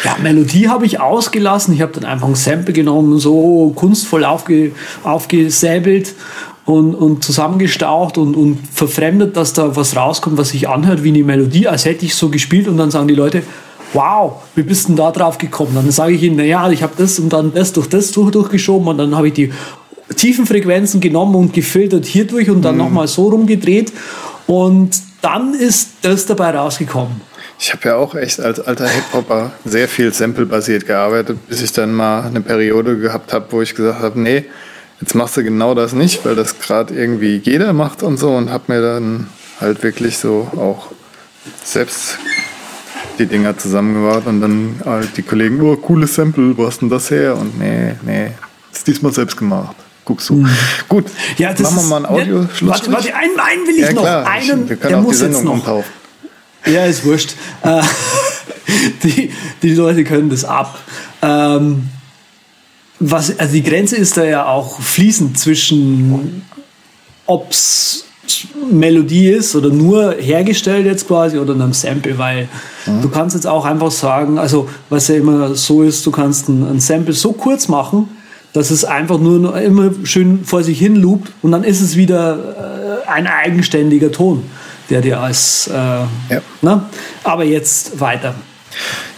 Ja, 0.05 0.17
Melodie 0.23 0.69
habe 0.69 0.87
ich 0.87 1.01
ausgelassen. 1.01 1.75
Ich 1.75 1.81
habe 1.83 1.93
dann 1.93 2.05
einfach 2.05 2.29
ein 2.29 2.35
Sample 2.37 2.73
genommen, 2.73 3.19
so 3.19 3.73
kunstvoll 3.75 4.25
aufge, 4.25 4.73
aufgesäbelt 5.05 6.15
und, 6.69 6.95
und 6.95 7.25
zusammengestaucht 7.25 8.19
und, 8.19 8.37
und 8.37 8.59
verfremdet, 8.73 9.37
dass 9.39 9.55
da 9.55 9.75
was 9.75 9.97
rauskommt, 9.97 10.37
was 10.37 10.51
sich 10.51 10.69
anhört 10.69 11.03
wie 11.03 11.09
eine 11.09 11.25
Melodie, 11.25 11.67
als 11.67 11.87
hätte 11.87 12.05
ich 12.05 12.15
so 12.15 12.29
gespielt 12.29 12.69
und 12.69 12.77
dann 12.77 12.91
sagen 12.91 13.09
die 13.09 13.15
Leute, 13.15 13.43
wow, 13.95 14.35
wie 14.55 14.63
bist 14.63 14.89
denn 14.89 14.97
da 14.97 15.11
drauf 15.11 15.39
gekommen? 15.39 15.71
Dann 15.75 15.91
sage 15.91 16.13
ich 16.13 16.23
ihnen, 16.23 16.37
naja, 16.37 16.69
ich 16.71 16.83
habe 16.83 16.93
das 16.99 17.19
und 17.19 17.33
dann 17.33 17.55
das 17.55 17.73
durch 17.73 17.89
das 17.89 18.11
durch, 18.13 18.33
durchgeschoben 18.33 18.87
und 18.87 18.99
dann 18.99 19.17
habe 19.17 19.29
ich 19.29 19.33
die 19.33 19.51
tiefen 20.15 20.45
Frequenzen 20.47 21.01
genommen 21.01 21.37
und 21.37 21.55
gefiltert 21.55 22.05
hier 22.05 22.27
durch 22.27 22.51
und 22.51 22.61
dann 22.61 22.75
Mhm. 22.75 22.83
nochmal 22.83 23.09
so 23.09 23.29
rumgedreht 23.29 23.91
und 24.47 24.91
dann 25.23 25.55
ist 25.55 25.89
das 26.03 26.27
dabei 26.27 26.51
rausgekommen. 26.51 27.23
Ich 27.59 27.73
habe 27.73 27.89
ja 27.89 27.97
auch 27.97 28.15
echt 28.15 28.41
als 28.41 28.61
alter 28.61 28.87
Hip-Hopper 28.87 29.53
sehr 29.65 29.89
viel 29.89 30.13
Sample-basiert 30.13 30.87
gearbeitet, 30.87 31.39
bis 31.49 31.63
ich 31.63 31.73
dann 31.73 31.95
mal 31.95 32.25
eine 32.25 32.43
Periode 32.43 32.99
gehabt 32.99 33.33
habe, 33.33 33.47
wo 33.51 33.63
ich 33.63 33.75
gesagt 33.75 34.01
habe, 34.01 34.21
nee, 34.21 34.45
jetzt 35.01 35.15
machst 35.15 35.37
du 35.37 35.45
genau 35.45 35.75
das 35.75 35.93
nicht, 35.93 36.25
weil 36.25 36.35
das 36.35 36.59
gerade 36.59 36.95
irgendwie 36.95 37.41
jeder 37.45 37.73
macht 37.73 38.03
und 38.03 38.17
so 38.19 38.31
und 38.35 38.51
habe 38.51 38.65
mir 38.69 38.81
dann 38.83 39.29
halt 39.61 39.83
wirklich 39.83 40.19
so 40.19 40.49
auch 40.57 40.89
selbst 41.65 42.19
die 43.19 43.27
Dinger 43.27 43.57
zusammengebaut 43.59 44.27
und 44.27 44.41
dann 44.41 44.81
halt 44.85 45.17
die 45.17 45.23
Kollegen, 45.23 45.61
oh, 45.61 45.77
cooles 45.77 46.15
Sample, 46.15 46.57
wo 46.57 46.67
hast 46.67 46.81
denn 46.83 46.89
das 46.89 47.11
her? 47.11 47.37
Und 47.37 47.59
nee, 47.59 47.95
nee, 48.03 48.31
ist 48.73 48.87
diesmal 48.87 49.13
selbst 49.13 49.37
gemacht. 49.37 49.75
Guckst 50.05 50.31
du. 50.31 50.47
Gut, 50.89 51.05
Ja, 51.37 51.53
das 51.53 51.63
machen 51.63 51.77
wir 51.91 52.01
mal 52.01 52.07
einen 52.07 52.17
Ja, 52.17 52.23
Audioschluss. 52.23 52.71
Warte, 52.71 52.93
warte, 52.93 53.15
einen, 53.15 53.39
einen 53.39 53.67
will 53.67 53.75
ich 53.75 53.83
ja, 53.83 53.93
noch. 53.93 54.03
klar, 54.03 54.27
einen, 54.27 54.69
wir 54.69 54.77
können 54.77 54.89
der 54.89 54.99
auch 54.99 55.03
die 55.03 55.07
muss 55.09 55.21
jetzt 55.21 55.35
Sendung 55.35 55.45
noch. 55.45 55.53
umtaufen. 55.55 55.93
Ja, 56.67 56.85
ist 56.87 57.05
wurscht. 57.05 57.35
Äh, 57.63 57.83
die, 59.03 59.33
die 59.63 59.75
Leute 59.75 60.05
können 60.05 60.31
das 60.31 60.45
ab. 60.45 60.79
Ähm, 61.21 61.89
was, 63.01 63.39
also 63.39 63.53
die 63.53 63.63
Grenze 63.63 63.97
ist 63.97 64.17
da 64.17 64.25
ja 64.25 64.47
auch 64.47 64.81
fließend 64.81 65.39
zwischen, 65.39 66.43
ob's 67.27 68.05
Melodie 68.71 69.31
ist 69.31 69.57
oder 69.57 69.71
nur 69.71 70.15
hergestellt 70.19 70.85
jetzt 70.85 71.07
quasi 71.07 71.39
oder 71.39 71.55
einem 71.55 71.73
Sample, 71.73 72.19
weil 72.19 72.49
du 73.01 73.09
kannst 73.09 73.35
jetzt 73.35 73.47
auch 73.47 73.65
einfach 73.65 73.91
sagen, 73.91 74.39
also 74.39 74.69
was 74.91 75.09
ja 75.09 75.15
immer 75.15 75.55
so 75.55 75.83
ist, 75.83 76.05
du 76.05 76.11
kannst 76.11 76.49
ein, 76.49 76.63
ein 76.69 76.81
Sample 76.81 77.15
so 77.15 77.33
kurz 77.33 77.69
machen, 77.69 78.09
dass 78.53 78.71
es 78.71 78.85
einfach 78.85 79.19
nur 79.19 79.59
immer 79.59 79.93
schön 80.05 80.45
vor 80.45 80.63
sich 80.63 80.79
hin 80.79 80.97
loopt 80.97 81.33
und 81.41 81.53
dann 81.53 81.65
ist 81.65 81.81
es 81.81 81.97
wieder 81.97 83.03
äh, 83.07 83.09
ein 83.09 83.27
eigenständiger 83.27 84.13
Ton, 84.13 84.43
der 84.91 85.01
dir 85.01 85.21
als, 85.21 85.69
äh, 85.69 85.73
Ja. 85.73 86.09
ne? 86.61 86.83
aber 87.25 87.45
jetzt 87.45 87.99
weiter. 87.99 88.35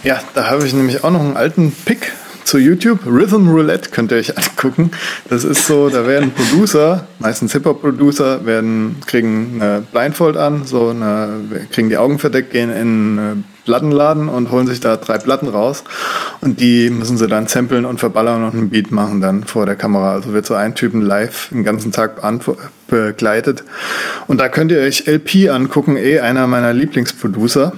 Ja, 0.03 0.21
da 0.33 0.49
habe 0.49 0.65
ich 0.65 0.73
nämlich 0.73 1.03
auch 1.03 1.11
noch 1.11 1.19
einen 1.19 1.35
alten 1.35 1.73
Pick 1.85 2.13
zu 2.51 2.57
YouTube. 2.57 2.99
Rhythm 3.05 3.47
Roulette 3.47 3.91
könnt 3.91 4.11
ihr 4.11 4.17
euch 4.17 4.37
angucken. 4.37 4.91
Das 5.29 5.45
ist 5.45 5.67
so, 5.67 5.87
da 5.87 6.05
werden 6.05 6.33
Producer, 6.33 7.07
meistens 7.19 7.53
Hip-Hop-Producer, 7.53 8.45
werden, 8.45 8.97
kriegen 9.05 9.61
eine 9.61 9.81
Blindfold 9.89 10.35
an, 10.35 10.65
so 10.65 10.89
eine, 10.89 11.29
kriegen 11.71 11.87
die 11.87 11.95
Augen 11.95 12.19
verdeckt, 12.19 12.51
gehen 12.51 12.69
in 12.69 12.75
einen 12.75 13.45
Plattenladen 13.63 14.27
und 14.27 14.51
holen 14.51 14.67
sich 14.67 14.81
da 14.81 14.97
drei 14.97 15.17
Platten 15.17 15.47
raus. 15.47 15.85
Und 16.41 16.59
die 16.59 16.89
müssen 16.89 17.17
sie 17.17 17.27
dann 17.27 17.47
samplen 17.47 17.85
und 17.85 18.01
verballern 18.01 18.43
und 18.43 18.53
einen 18.53 18.69
Beat 18.69 18.91
machen 18.91 19.21
dann 19.21 19.45
vor 19.45 19.65
der 19.65 19.77
Kamera. 19.77 20.11
Also 20.11 20.33
wird 20.33 20.45
so 20.45 20.53
ein 20.53 20.75
Typen 20.75 21.01
live 21.01 21.47
den 21.51 21.63
ganzen 21.63 21.93
Tag 21.93 22.21
begleitet. 22.89 23.63
Und 24.27 24.41
da 24.41 24.49
könnt 24.49 24.73
ihr 24.73 24.79
euch 24.81 25.07
LP 25.07 25.49
angucken, 25.49 25.95
eh 25.95 26.19
einer 26.19 26.47
meiner 26.47 26.73
Lieblingsproducer. 26.73 27.71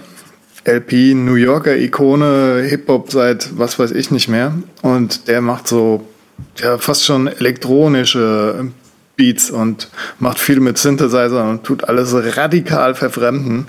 LP, 0.65 1.13
New 1.13 1.35
Yorker 1.35 1.75
Ikone, 1.75 2.63
Hip-Hop 2.67 3.11
seit 3.11 3.57
was 3.57 3.77
weiß 3.79 3.91
ich 3.91 4.11
nicht 4.11 4.27
mehr. 4.29 4.53
Und 4.81 5.27
der 5.27 5.41
macht 5.41 5.67
so 5.67 6.07
ja, 6.59 6.77
fast 6.77 7.05
schon 7.05 7.27
elektronische 7.27 8.71
Beats 9.15 9.51
und 9.51 9.89
macht 10.19 10.39
viel 10.39 10.59
mit 10.59 10.77
Synthesizer 10.77 11.47
und 11.49 11.63
tut 11.63 11.83
alles 11.83 12.13
radikal 12.37 12.95
verfremden. 12.95 13.67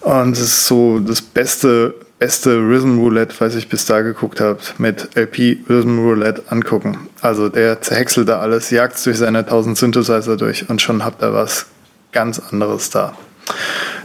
Und 0.00 0.32
es 0.32 0.40
ist 0.40 0.66
so 0.66 0.98
das 0.98 1.22
beste, 1.22 1.94
beste 2.18 2.56
Rhythm 2.56 2.98
Roulette, 2.98 3.34
was 3.38 3.54
ich 3.54 3.68
bis 3.68 3.86
da 3.86 4.02
geguckt 4.02 4.40
habe, 4.40 4.58
mit 4.78 5.16
LP 5.16 5.58
Rhythm 5.68 5.98
Roulette 6.00 6.42
angucken. 6.48 7.08
Also 7.20 7.48
der 7.48 7.80
zerhäckselt 7.80 8.28
da 8.28 8.40
alles, 8.40 8.70
jagt 8.70 9.04
durch 9.06 9.18
seine 9.18 9.38
1000 9.38 9.78
Synthesizer 9.78 10.36
durch 10.36 10.68
und 10.68 10.82
schon 10.82 11.04
habt 11.04 11.22
ihr 11.22 11.32
was 11.32 11.66
ganz 12.10 12.40
anderes 12.40 12.90
da. 12.90 13.16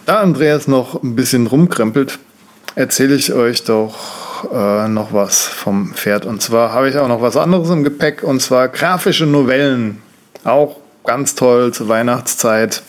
Da 0.08 0.22
Andreas 0.22 0.70
noch 0.70 1.03
ein 1.03 1.18
bisschen 1.18 1.47
rumkrempelt, 1.47 2.20
erzähle 2.76 3.16
ich 3.16 3.34
euch 3.34 3.66
doch 3.66 4.49
äh, 4.53 4.88
noch 4.88 5.12
was 5.12 5.45
vom 5.45 5.93
Pferd. 5.95 6.26
Und 6.26 6.41
zwar 6.41 6.72
habe 6.72 6.88
ich 6.88 6.95
auch 6.97 7.10
noch 7.10 7.22
was 7.22 7.36
anderes 7.36 7.70
im 7.72 7.84
Gepäck, 7.84 8.24
und 8.24 8.41
zwar 8.41 8.70
grafische 8.70 9.26
Novellen. 9.26 10.01
Auch 10.45 10.78
ganz 11.03 11.36
toll 11.36 11.74
zur 11.74 11.89
Weihnachtszeit. 11.89 12.84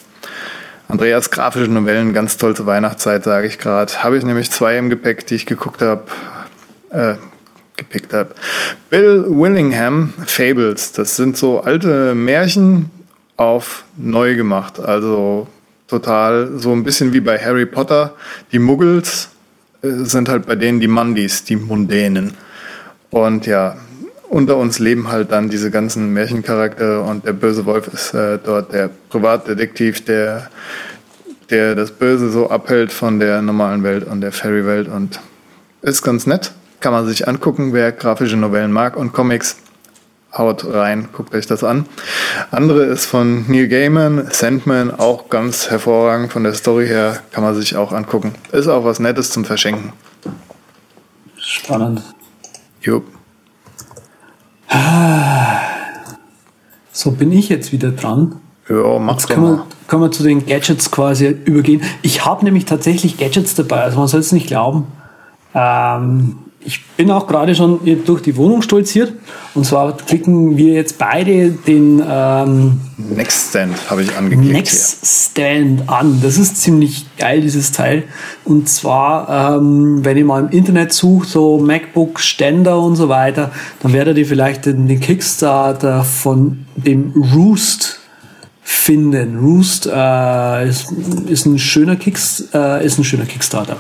Andreas 0.87 1.33
grafische 1.33 1.69
Novellen, 1.69 2.13
ganz 2.13 2.37
toll 2.37 2.55
zur 2.55 2.67
Weihnachtszeit, 2.67 3.25
sage 3.25 3.49
ich 3.49 3.59
gerade. 3.59 3.93
Habe 4.05 4.17
ich 4.17 4.25
nämlich 4.25 4.53
zwei 4.53 4.79
im 4.79 4.89
Gepäck, 4.89 5.27
die 5.27 5.35
ich 5.35 5.47
geguckt 5.47 5.83
habe, 5.83 6.05
äh, 6.91 7.15
gepickt 7.77 8.13
habe. 8.13 8.31
Bill 8.91 9.25
Willingham 9.27 10.15
Fables. 10.25 10.93
Das 10.93 11.17
sind 11.17 11.37
so 11.37 11.63
alte 11.63 12.15
Märchen 12.15 12.91
auf 13.37 13.83
neu 13.97 14.37
gemacht. 14.37 14.79
Also 14.79 15.49
total 15.89 16.59
so 16.59 16.73
ein 16.73 16.85
bisschen 16.85 17.13
wie 17.13 17.21
bei 17.21 17.39
Harry 17.39 17.67
Potter. 17.67 18.15
Die 18.53 18.59
Muggels 18.59 19.31
äh, 19.83 19.89
sind 20.05 20.29
halt 20.29 20.47
bei 20.47 20.55
denen 20.55 20.81
die 20.81 20.89
Mandis, 20.89 21.45
die 21.45 21.57
Mundänen. 21.57 22.35
Und 23.11 23.47
ja, 23.47 23.77
unter 24.29 24.59
uns 24.59 24.79
leben 24.79 25.09
halt 25.09 25.33
dann 25.33 25.49
diese 25.49 25.71
ganzen 25.71 26.13
Märchencharaktere 26.13 27.01
und 27.01 27.25
der 27.25 27.33
böse 27.33 27.65
Wolf 27.65 27.89
ist 27.89 28.13
äh, 28.13 28.39
dort 28.39 28.73
der 28.73 28.91
Privatdetektiv, 29.09 30.05
der, 30.05 30.51
der 31.51 31.75
das 31.75 31.91
Böse 31.91 32.31
so 32.31 32.51
abhält 32.51 32.93
von 32.93 33.19
der 33.19 33.41
normalen 33.41 33.83
Welt 33.83 34.05
und 34.05 34.21
der 34.21 34.33
Fairy-Welt 34.33 34.89
und 34.89 35.21
ist 35.81 36.03
ganz 36.03 36.27
nett. 36.27 36.53
Kann 36.81 36.93
man 36.93 37.07
sich 37.07 37.27
angucken, 37.27 37.73
wer 37.73 37.91
grafische 37.93 38.37
Novellen 38.37 38.71
mag 38.71 38.97
und 38.97 39.13
Comics. 39.13 39.57
Haut 40.39 40.65
rein, 40.73 41.09
guckt 41.13 41.35
euch 41.35 41.47
das 41.47 41.65
an. 41.65 41.87
Andere 42.53 42.85
ist 42.85 43.07
von 43.07 43.45
Neil 43.49 43.67
Gaiman, 43.69 44.29
Sandman, 44.31 44.93
auch 44.93 45.29
ganz 45.29 45.69
hervorragend 45.69 46.33
von 46.33 46.45
der 46.45 46.55
Story 46.55 46.87
her, 46.87 47.21
kann 47.33 47.43
man 47.43 47.55
sich 47.57 47.77
auch 47.77 47.93
angucken. 47.93 48.35
Ist 48.53 48.69
auch 48.69 48.85
was 48.85 49.01
Nettes 49.01 49.31
zum 49.31 49.45
Verschenken. 49.45 49.93
Spannend. 51.37 52.03
Jupp. 52.81 53.05
So 56.93 57.13
bin 57.13 57.33
ich 57.33 57.49
jetzt 57.49 57.73
wieder 57.73 57.91
dran. 57.91 58.41
Ja, 58.69 58.99
mach's 58.99 59.25
Jetzt 59.25 59.35
können 59.35 59.47
wir, 59.47 59.67
können 59.87 60.03
wir 60.03 60.11
zu 60.11 60.23
den 60.23 60.47
Gadgets 60.47 60.91
quasi 60.91 61.29
übergehen. 61.29 61.83
Ich 62.03 62.25
habe 62.25 62.45
nämlich 62.45 62.65
tatsächlich 62.65 63.17
Gadgets 63.17 63.55
dabei, 63.55 63.83
also 63.83 63.99
man 63.99 64.09
soll 64.09 64.21
es 64.21 64.33
nicht 64.33 64.47
glauben. 64.47 64.87
Ähm, 65.55 66.37
ich 66.61 66.85
bin 66.97 67.11
auch 67.11 67.27
gerade 67.27 67.55
schon 67.55 67.81
durch 68.05 68.23
die 68.23 68.37
Wohnung 68.37 68.63
stolziert. 68.63 69.13
Und 69.55 69.65
zwar 69.65 69.97
klicken 69.97 70.57
wir 70.57 70.75
jetzt 70.75 70.99
beide 70.99 71.51
den 71.51 72.03
ähm, 72.07 72.81
Next 72.97 73.51
Stand 73.51 73.75
habe 73.89 74.03
ich 74.03 74.17
angeklickt. 74.17 74.53
Next 74.53 75.07
Stand 75.07 75.89
an. 75.89 76.21
Das 76.21 76.37
ist 76.37 76.57
ziemlich 76.61 77.07
geil, 77.17 77.41
dieses 77.41 77.71
Teil. 77.71 78.05
Und 78.45 78.69
zwar, 78.69 79.57
ähm, 79.57 80.05
wenn 80.05 80.17
ihr 80.17 80.25
mal 80.25 80.43
im 80.43 80.51
Internet 80.51 80.93
sucht, 80.93 81.29
so 81.29 81.59
MacBook 81.59 82.19
Ständer 82.19 82.81
und 82.81 82.97
so 82.97 83.09
weiter, 83.09 83.53
dann 83.81 83.93
werdet 83.93 84.19
ihr 84.19 84.27
vielleicht 84.27 84.67
den, 84.67 84.89
den 84.89 85.01
Kickstarter 85.01 86.03
von 86.03 86.67
dem 86.77 87.13
Roost 87.35 87.98
finden. 88.71 89.39
Roost 89.39 89.87
äh, 89.91 90.69
ist, 90.69 90.93
ist 91.27 91.47
ein 91.47 91.59
schöner 91.59 91.97
Kicks, 91.97 92.49
äh, 92.53 92.85
ist 92.85 92.99
ein 92.99 93.05
schöner 93.05 93.25
Kickstarter. 93.25 93.79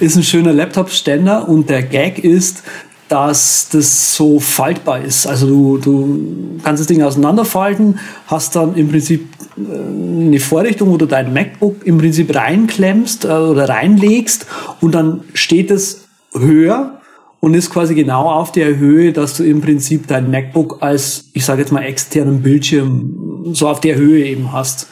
Ist 0.00 0.16
ein 0.16 0.22
schöner 0.22 0.54
Laptop-Ständer 0.54 1.46
und 1.46 1.68
der 1.68 1.82
Gag 1.82 2.24
ist, 2.24 2.62
dass 3.08 3.68
das 3.70 4.16
so 4.16 4.40
faltbar 4.40 5.02
ist. 5.02 5.26
Also 5.26 5.46
du, 5.46 5.76
du 5.76 6.58
kannst 6.64 6.80
das 6.80 6.86
Ding 6.86 7.02
auseinanderfalten, 7.02 7.98
hast 8.26 8.56
dann 8.56 8.74
im 8.76 8.88
Prinzip 8.88 9.28
äh, 9.58 10.24
eine 10.24 10.40
Vorrichtung, 10.40 10.88
wo 10.88 10.96
du 10.96 11.04
dein 11.04 11.34
MacBook 11.34 11.84
im 11.84 11.98
Prinzip 11.98 12.34
reinklemmst 12.34 13.26
äh, 13.26 13.28
oder 13.28 13.68
reinlegst 13.68 14.46
und 14.80 14.94
dann 14.94 15.20
steht 15.34 15.70
es 15.70 16.06
höher 16.32 16.98
und 17.40 17.52
ist 17.52 17.68
quasi 17.68 17.94
genau 17.94 18.30
auf 18.30 18.52
der 18.52 18.78
Höhe, 18.78 19.12
dass 19.12 19.36
du 19.36 19.44
im 19.44 19.60
Prinzip 19.60 20.06
dein 20.06 20.30
MacBook 20.30 20.78
als, 20.80 21.26
ich 21.34 21.44
sage 21.44 21.60
jetzt 21.60 21.72
mal, 21.72 21.82
externen 21.82 22.40
Bildschirm 22.40 23.33
so 23.52 23.68
auf 23.68 23.80
der 23.80 23.96
Höhe 23.96 24.24
eben 24.24 24.52
hast. 24.52 24.88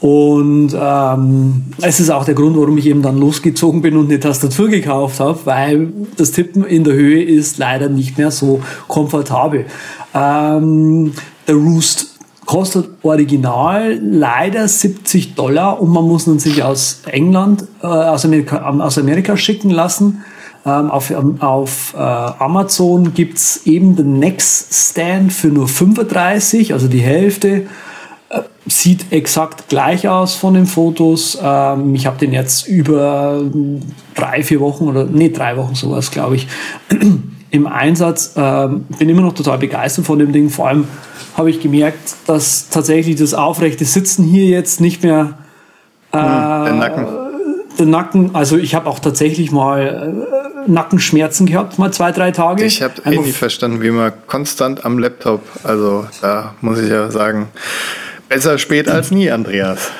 Und 0.00 0.76
ähm, 0.76 1.62
es 1.80 2.00
ist 2.00 2.10
auch 2.10 2.24
der 2.24 2.34
Grund, 2.34 2.56
warum 2.56 2.76
ich 2.76 2.86
eben 2.86 3.02
dann 3.02 3.18
losgezogen 3.18 3.82
bin 3.82 3.96
und 3.96 4.06
eine 4.06 4.18
Tastatur 4.18 4.68
gekauft 4.68 5.20
habe, 5.20 5.38
weil 5.44 5.92
das 6.16 6.32
Tippen 6.32 6.64
in 6.64 6.82
der 6.82 6.94
Höhe 6.94 7.22
ist 7.22 7.58
leider 7.58 7.88
nicht 7.88 8.18
mehr 8.18 8.32
so 8.32 8.60
komfortabel. 8.88 9.66
Ähm, 10.12 11.12
der 11.46 11.54
Roost 11.54 12.18
kostet 12.46 12.88
original 13.02 14.00
leider 14.02 14.66
70 14.66 15.36
Dollar 15.36 15.80
und 15.80 15.90
man 15.90 16.04
muss 16.04 16.26
ihn 16.26 16.40
sich 16.40 16.64
aus 16.64 17.02
England, 17.06 17.64
äh, 17.80 17.86
aus, 17.86 18.24
Amerika, 18.24 18.68
aus 18.68 18.98
Amerika 18.98 19.36
schicken 19.36 19.70
lassen. 19.70 20.24
Ähm, 20.64 20.90
auf 20.90 21.12
auf 21.40 21.94
äh, 21.94 21.98
Amazon 21.98 23.14
gibt's 23.14 23.62
eben 23.64 23.96
den 23.96 24.18
Next 24.18 24.72
Stand 24.72 25.32
für 25.32 25.48
nur 25.48 25.66
35, 25.66 26.72
also 26.72 26.86
die 26.86 27.00
Hälfte. 27.00 27.66
Äh, 28.28 28.42
sieht 28.66 29.10
exakt 29.10 29.68
gleich 29.68 30.08
aus 30.08 30.34
von 30.34 30.54
den 30.54 30.66
Fotos. 30.66 31.36
Ähm, 31.42 31.94
ich 31.96 32.06
habe 32.06 32.16
den 32.18 32.32
jetzt 32.32 32.68
über 32.68 33.42
drei, 34.14 34.44
vier 34.44 34.60
Wochen 34.60 34.88
oder 34.88 35.04
nee, 35.04 35.30
drei 35.30 35.56
Wochen 35.56 35.74
sowas, 35.74 36.12
glaube 36.12 36.36
ich, 36.36 36.46
im 37.50 37.66
Einsatz. 37.66 38.34
Ähm, 38.36 38.86
bin 38.98 39.08
immer 39.08 39.22
noch 39.22 39.34
total 39.34 39.58
begeistert 39.58 40.06
von 40.06 40.20
dem 40.20 40.32
Ding. 40.32 40.48
Vor 40.48 40.68
allem 40.68 40.86
habe 41.36 41.50
ich 41.50 41.60
gemerkt, 41.60 42.14
dass 42.26 42.68
tatsächlich 42.68 43.16
das 43.16 43.34
aufrechte 43.34 43.84
Sitzen 43.84 44.24
hier 44.24 44.44
jetzt 44.44 44.80
nicht 44.80 45.02
mehr 45.02 45.38
äh, 46.12 46.18
der 46.18 46.74
Nacken. 46.74 47.06
Der 47.78 47.86
Nacken, 47.86 48.34
also 48.34 48.56
ich 48.58 48.74
habe 48.74 48.88
auch 48.88 48.98
tatsächlich 48.98 49.50
mal 49.50 50.24
äh, 50.30 50.41
Nackenschmerzen 50.66 51.46
gehabt, 51.46 51.78
mal 51.78 51.92
zwei, 51.92 52.12
drei 52.12 52.30
Tage. 52.30 52.64
Ich 52.64 52.82
habe 52.82 52.94
eh 53.04 53.18
nie 53.18 53.32
verstanden, 53.32 53.82
wie 53.82 53.90
man 53.90 54.12
konstant 54.26 54.84
am 54.84 54.98
Laptop, 54.98 55.42
also 55.64 56.06
da 56.20 56.54
muss 56.60 56.80
ich 56.80 56.90
ja 56.90 57.10
sagen, 57.10 57.48
Besser 58.32 58.56
spät 58.56 58.88
als 58.88 59.10
nie, 59.10 59.30
Andreas. 59.30 59.90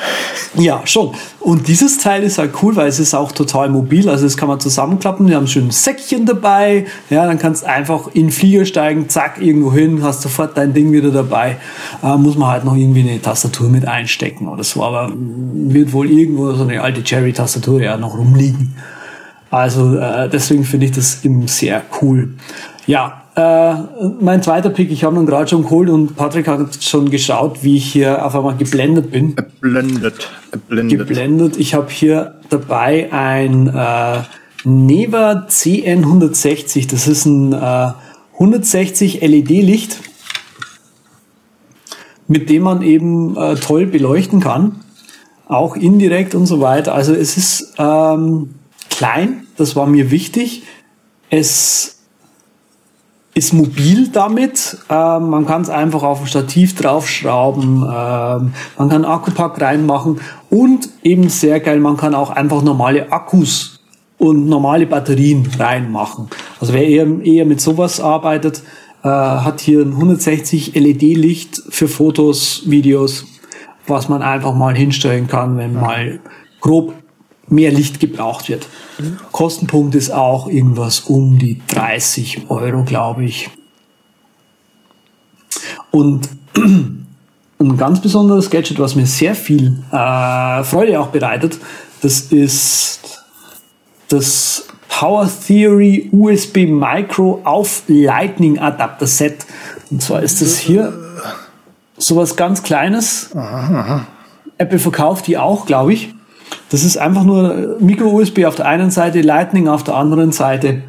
Ja, 0.55 0.81
schon. 0.87 1.15
Und 1.39 1.69
dieses 1.69 1.99
Teil 1.99 2.23
ist 2.23 2.39
halt 2.39 2.53
cool, 2.63 2.75
weil 2.77 2.89
es 2.89 2.99
ist 2.99 3.13
auch 3.13 3.31
total 3.31 3.69
mobil. 3.69 4.09
Also 4.09 4.25
das 4.25 4.39
kann 4.39 4.49
man 4.49 4.59
zusammenklappen. 4.59 5.29
Wir 5.29 5.37
haben 5.37 5.47
schön 5.47 5.67
ein 5.67 5.71
Säckchen 5.71 6.25
dabei. 6.25 6.87
Ja, 7.11 7.27
dann 7.27 7.39
kannst 7.39 7.67
einfach 7.67 8.09
in 8.15 8.29
den 8.29 8.31
Flieger 8.31 8.65
steigen, 8.65 9.11
zack, 9.11 9.39
irgendwo 9.39 9.71
hin, 9.75 10.03
hast 10.03 10.23
sofort 10.23 10.57
dein 10.57 10.73
Ding 10.73 10.93
wieder 10.93 11.11
dabei. 11.11 11.59
Äh, 12.03 12.17
muss 12.17 12.39
man 12.39 12.49
halt 12.49 12.65
noch 12.65 12.75
irgendwie 12.75 13.01
eine 13.01 13.21
Tastatur 13.21 13.69
mit 13.69 13.87
einstecken 13.87 14.49
oder 14.49 14.65
so. 14.65 14.83
Aber 14.83 15.13
wird 15.15 15.93
wohl 15.93 16.11
irgendwo 16.11 16.55
so 16.55 16.63
eine 16.63 16.81
alte 16.81 17.03
Cherry-Tastatur 17.03 17.83
ja 17.83 17.99
noch 17.99 18.17
rumliegen. 18.17 18.75
Also 19.53 19.99
äh, 19.99 20.31
deswegen 20.31 20.65
finde 20.65 20.87
ich 20.87 20.93
das 20.93 21.23
eben 21.27 21.47
sehr 21.47 21.83
cool. 22.01 22.31
Ja, 22.87 23.25
äh, 23.37 23.75
mein 24.19 24.43
zweiter 24.43 24.71
Pick, 24.71 24.91
ich 24.91 25.05
habe 25.05 25.17
ihn 25.17 25.27
gerade 25.27 25.47
schon 25.47 25.65
geholt 25.65 25.91
und 25.91 26.17
Patrick 26.17 26.49
hat 26.49 26.83
schon 26.83 27.11
geschaut, 27.11 27.63
wie 27.63 27.77
ich 27.77 27.93
hier 27.93 28.25
auf 28.25 28.35
einmal 28.35 28.57
geblendet 28.57 29.11
bin. 29.11 29.37
Geblendet. 29.37 30.31
Geblendet. 30.51 30.99
geblendet. 30.99 31.57
Ich 31.59 31.75
habe 31.75 31.91
hier 31.91 32.41
dabei 32.49 33.13
ein 33.13 33.69
äh, 33.69 34.23
Neva 34.65 35.47
CN160. 35.47 36.91
Das 36.91 37.07
ist 37.07 37.27
ein 37.27 37.53
äh, 37.53 37.93
160 38.33 39.21
LED-Licht, 39.21 39.99
mit 42.27 42.49
dem 42.49 42.63
man 42.63 42.81
eben 42.81 43.37
äh, 43.37 43.57
toll 43.57 43.85
beleuchten 43.85 44.41
kann. 44.41 44.77
Auch 45.47 45.77
indirekt 45.77 46.35
und 46.35 46.47
so 46.47 46.63
weiter. 46.63 46.95
Also 46.95 47.13
es 47.13 47.37
ist 47.37 47.75
ähm, 47.77 48.55
klein, 49.03 49.49
das 49.57 49.75
war 49.75 49.87
mir 49.87 50.13
wichtig. 50.13 50.63
Es 51.29 52.03
ist 53.35 53.53
mobil 53.53 54.09
damit. 54.13 54.79
Ähm, 54.89 55.29
man 55.29 55.45
kann 55.45 55.63
es 55.63 55.71
einfach 55.71 56.05
auf 56.05 56.21
ein 56.21 56.29
Stativ 56.29 56.77
draufschrauben. 56.77 57.79
Ähm, 57.79 58.53
man 58.79 58.89
kann 58.89 59.05
Akkupack 59.05 59.61
reinmachen 59.61 60.21
und 60.51 60.89
eben 61.03 61.29
sehr 61.31 61.59
geil, 61.59 61.81
man 61.81 61.97
kann 61.97 62.15
auch 62.15 62.31
einfach 62.31 62.63
normale 62.63 63.11
Akkus 63.11 63.81
und 64.19 64.47
normale 64.47 64.87
Batterien 64.87 65.51
reinmachen. 65.59 66.29
Also 66.61 66.73
wer 66.73 66.87
eher, 66.87 67.09
eher 67.25 67.45
mit 67.45 67.61
sowas 67.61 67.99
arbeitet, 67.99 68.63
äh, 69.03 69.09
hat 69.09 69.61
hier 69.61 69.81
ein 69.81 69.95
160 69.95 70.77
LED-Licht 70.77 71.61
für 71.71 71.89
Fotos, 71.89 72.63
Videos, 72.67 73.25
was 73.89 74.09
man 74.09 74.23
einfach 74.23 74.55
mal 74.55 74.77
hinstellen 74.77 75.27
kann, 75.27 75.57
wenn 75.57 75.75
mal 75.75 76.21
grob 76.61 76.95
mehr 77.49 77.71
Licht 77.71 78.01
gebraucht 78.01 78.49
wird. 78.49 78.67
Mhm. 78.99 79.19
Kostenpunkt 79.33 79.95
ist 79.95 80.11
auch 80.11 80.49
irgendwas 80.49 81.01
um 81.01 81.39
die 81.39 81.61
30 81.69 82.51
Euro, 82.51 82.85
glaube 82.85 83.25
ich. 83.25 83.51
Und 85.91 86.29
ein 86.57 87.77
ganz 87.77 88.01
besonderes 88.01 88.51
Gadget, 88.51 88.79
was 88.79 88.95
mir 88.95 89.07
sehr 89.07 89.35
viel 89.35 89.83
äh, 89.91 90.65
Freude 90.65 91.01
auch 91.01 91.09
bereitet. 91.09 91.59
Das 92.01 92.21
ist 92.21 93.01
das 94.09 94.67
Power 94.89 95.29
Theory 95.47 96.09
USB 96.13 96.67
Micro 96.67 97.41
auf 97.45 97.83
Lightning 97.87 98.59
Adapter 98.59 99.07
Set. 99.07 99.47
Und 99.91 100.03
zwar 100.03 100.23
ist 100.23 100.43
das 100.43 100.59
hier 100.59 100.93
sowas 101.97 102.37
ganz 102.37 102.63
Kleines. 102.63 103.31
Aha, 103.35 103.81
aha. 103.81 104.07
Apple 104.59 104.79
verkauft 104.79 105.27
die 105.27 105.39
auch, 105.39 105.67
glaube 105.67 105.93
ich. 105.93 106.15
Das 106.73 106.85
ist 106.85 106.97
einfach 106.97 107.25
nur 107.25 107.77
Micro-USB 107.81 108.47
auf 108.47 108.55
der 108.55 108.65
einen 108.67 108.91
Seite, 108.91 109.21
Lightning 109.21 109.69
auf 109.69 109.85
der 109.85 109.95
anderen 109.95 110.33
Seite. 110.33 110.83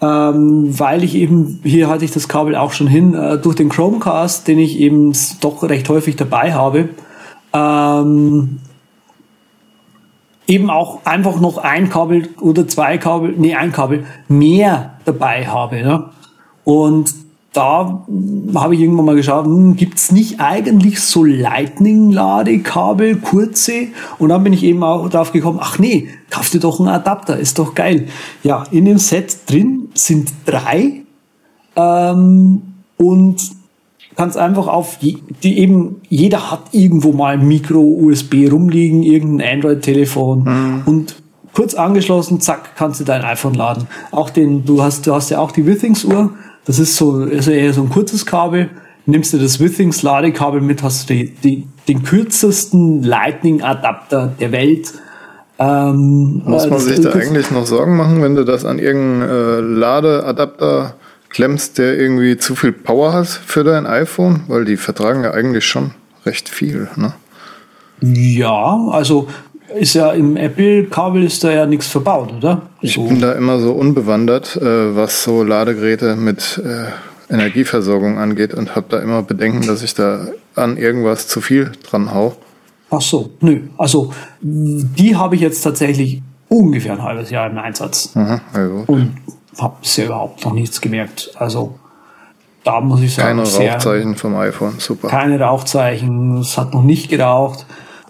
Ähm, 0.00 0.78
weil 0.78 1.02
ich 1.02 1.16
eben, 1.16 1.58
hier 1.64 1.88
hatte 1.88 2.04
ich 2.04 2.12
das 2.12 2.28
Kabel 2.28 2.54
auch 2.54 2.70
schon 2.70 2.86
hin, 2.86 3.12
äh, 3.14 3.36
durch 3.36 3.56
den 3.56 3.68
Chromecast, 3.68 4.46
den 4.46 4.60
ich 4.60 4.78
eben 4.78 5.12
doch 5.40 5.64
recht 5.64 5.88
häufig 5.88 6.14
dabei 6.14 6.54
habe, 6.54 6.90
ähm, 7.52 8.60
eben 10.46 10.70
auch 10.70 11.04
einfach 11.04 11.40
noch 11.40 11.58
ein 11.58 11.90
Kabel 11.90 12.28
oder 12.40 12.68
zwei 12.68 12.96
Kabel, 12.96 13.34
nee, 13.36 13.56
ein 13.56 13.72
Kabel 13.72 14.04
mehr 14.28 14.94
dabei 15.06 15.48
habe. 15.48 15.82
Ne? 15.82 16.04
Und 16.62 17.12
da 17.56 18.04
habe 18.54 18.74
ich 18.74 18.80
irgendwann 18.80 19.06
mal 19.06 19.16
geschaut, 19.16 19.46
hm, 19.46 19.76
gibt 19.76 19.96
es 19.96 20.12
nicht 20.12 20.40
eigentlich 20.40 21.00
so 21.00 21.24
Lightning-Ladekabel, 21.24 23.16
kurze? 23.16 23.88
Und 24.18 24.28
dann 24.28 24.44
bin 24.44 24.52
ich 24.52 24.62
eben 24.62 24.82
auch 24.82 25.08
drauf 25.08 25.32
gekommen, 25.32 25.58
ach 25.60 25.78
nee, 25.78 26.08
kauf 26.30 26.50
dir 26.50 26.60
doch 26.60 26.78
einen 26.78 26.90
Adapter, 26.90 27.38
ist 27.38 27.58
doch 27.58 27.74
geil. 27.74 28.08
Ja, 28.42 28.64
in 28.70 28.84
dem 28.84 28.98
Set 28.98 29.38
drin 29.50 29.88
sind 29.94 30.30
drei 30.44 31.02
ähm, 31.76 32.62
und 32.98 33.36
kannst 34.16 34.36
einfach 34.36 34.66
auf 34.66 34.98
die, 34.98 35.22
die 35.42 35.58
eben, 35.58 36.02
jeder 36.08 36.50
hat 36.50 36.64
irgendwo 36.72 37.12
mal 37.12 37.38
Micro-USB 37.38 38.50
rumliegen, 38.50 39.02
irgendein 39.02 39.56
Android-Telefon 39.56 40.44
mhm. 40.44 40.82
und 40.86 41.16
kurz 41.56 41.74
angeschlossen, 41.74 42.40
zack, 42.40 42.76
kannst 42.76 43.00
du 43.00 43.04
dein 43.04 43.22
iPhone 43.22 43.54
laden. 43.54 43.88
Auch 44.10 44.28
den, 44.28 44.66
du 44.66 44.82
hast, 44.82 45.06
du 45.06 45.14
hast 45.14 45.30
ja 45.30 45.38
auch 45.38 45.52
die 45.52 45.66
Withings-Uhr, 45.66 46.32
das 46.66 46.78
ist 46.78 46.96
so, 46.96 47.14
also 47.14 47.50
eher 47.50 47.72
so 47.72 47.82
ein 47.82 47.90
kurzes 47.90 48.26
Kabel. 48.26 48.70
Nimmst 49.06 49.32
du 49.32 49.38
das 49.38 49.60
Withings 49.60 50.02
Ladekabel 50.02 50.60
mit, 50.60 50.82
hast 50.82 51.08
du 51.08 51.14
die, 51.14 51.30
die, 51.30 51.68
den 51.86 52.02
kürzesten 52.02 53.02
Lightning 53.02 53.62
Adapter 53.62 54.32
der 54.40 54.50
Welt. 54.50 54.92
Ähm, 55.58 56.42
Muss 56.44 56.68
man 56.68 56.80
sich 56.80 57.00
da 57.00 57.12
eigentlich 57.12 57.50
noch 57.52 57.66
Sorgen 57.66 57.96
machen, 57.96 58.20
wenn 58.20 58.34
du 58.34 58.44
das 58.44 58.64
an 58.64 58.78
irgendeinen 58.78 59.30
äh, 59.30 59.60
Ladeadapter 59.78 60.96
klemmst, 61.28 61.78
der 61.78 61.96
irgendwie 61.96 62.36
zu 62.36 62.56
viel 62.56 62.72
Power 62.72 63.12
hat 63.12 63.28
für 63.28 63.62
dein 63.62 63.86
iPhone? 63.86 64.42
Weil 64.48 64.64
die 64.64 64.76
vertragen 64.76 65.22
ja 65.22 65.30
eigentlich 65.30 65.64
schon 65.64 65.92
recht 66.26 66.48
viel, 66.48 66.88
ne? 66.96 67.14
Ja, 68.02 68.88
also 68.90 69.28
ist 69.74 69.94
ja 69.94 70.12
im 70.12 70.36
Apple-Kabel 70.36 71.24
ist 71.24 71.42
da 71.44 71.50
ja 71.50 71.66
nichts 71.66 71.86
verbaut, 71.86 72.32
oder? 72.32 72.62
Ich 72.80 72.94
so. 72.94 73.04
bin 73.04 73.20
da 73.20 73.32
immer 73.32 73.58
so 73.58 73.72
unbewandert, 73.72 74.56
äh, 74.56 74.96
was 74.96 75.22
so 75.22 75.42
Ladegeräte 75.42 76.16
mit 76.16 76.60
äh, 76.64 77.32
Energieversorgung 77.32 78.18
angeht 78.18 78.54
und 78.54 78.76
habe 78.76 78.86
da 78.88 78.98
immer 78.98 79.22
Bedenken, 79.22 79.66
dass 79.66 79.82
ich 79.82 79.94
da 79.94 80.28
an 80.54 80.76
irgendwas 80.76 81.28
zu 81.28 81.40
viel 81.40 81.72
dran 81.88 82.12
hau. 82.14 82.36
Ach 82.90 83.00
so, 83.00 83.30
nö. 83.40 83.62
Also 83.76 84.12
die 84.40 85.16
habe 85.16 85.34
ich 85.34 85.40
jetzt 85.40 85.62
tatsächlich 85.62 86.22
ungefähr 86.48 86.92
ein 86.92 87.02
halbes 87.02 87.30
Jahr 87.30 87.50
im 87.50 87.58
Einsatz. 87.58 88.10
Aha, 88.14 88.40
und 88.86 89.16
habe 89.58 89.76
bisher 89.80 90.06
überhaupt 90.06 90.44
noch 90.44 90.52
nichts 90.52 90.80
gemerkt. 90.80 91.32
Also 91.34 91.74
da 92.62 92.80
muss 92.80 93.00
ich 93.00 93.14
sagen. 93.14 93.42
Keine 93.42 93.72
Rauchzeichen 93.72 94.16
vom 94.16 94.36
iPhone, 94.36 94.74
super. 94.78 95.08
Keine 95.08 95.40
Rauchzeichen, 95.40 96.38
es 96.38 96.56
hat 96.56 96.74
noch 96.74 96.82
nicht 96.82 97.08
geraucht. 97.08 97.66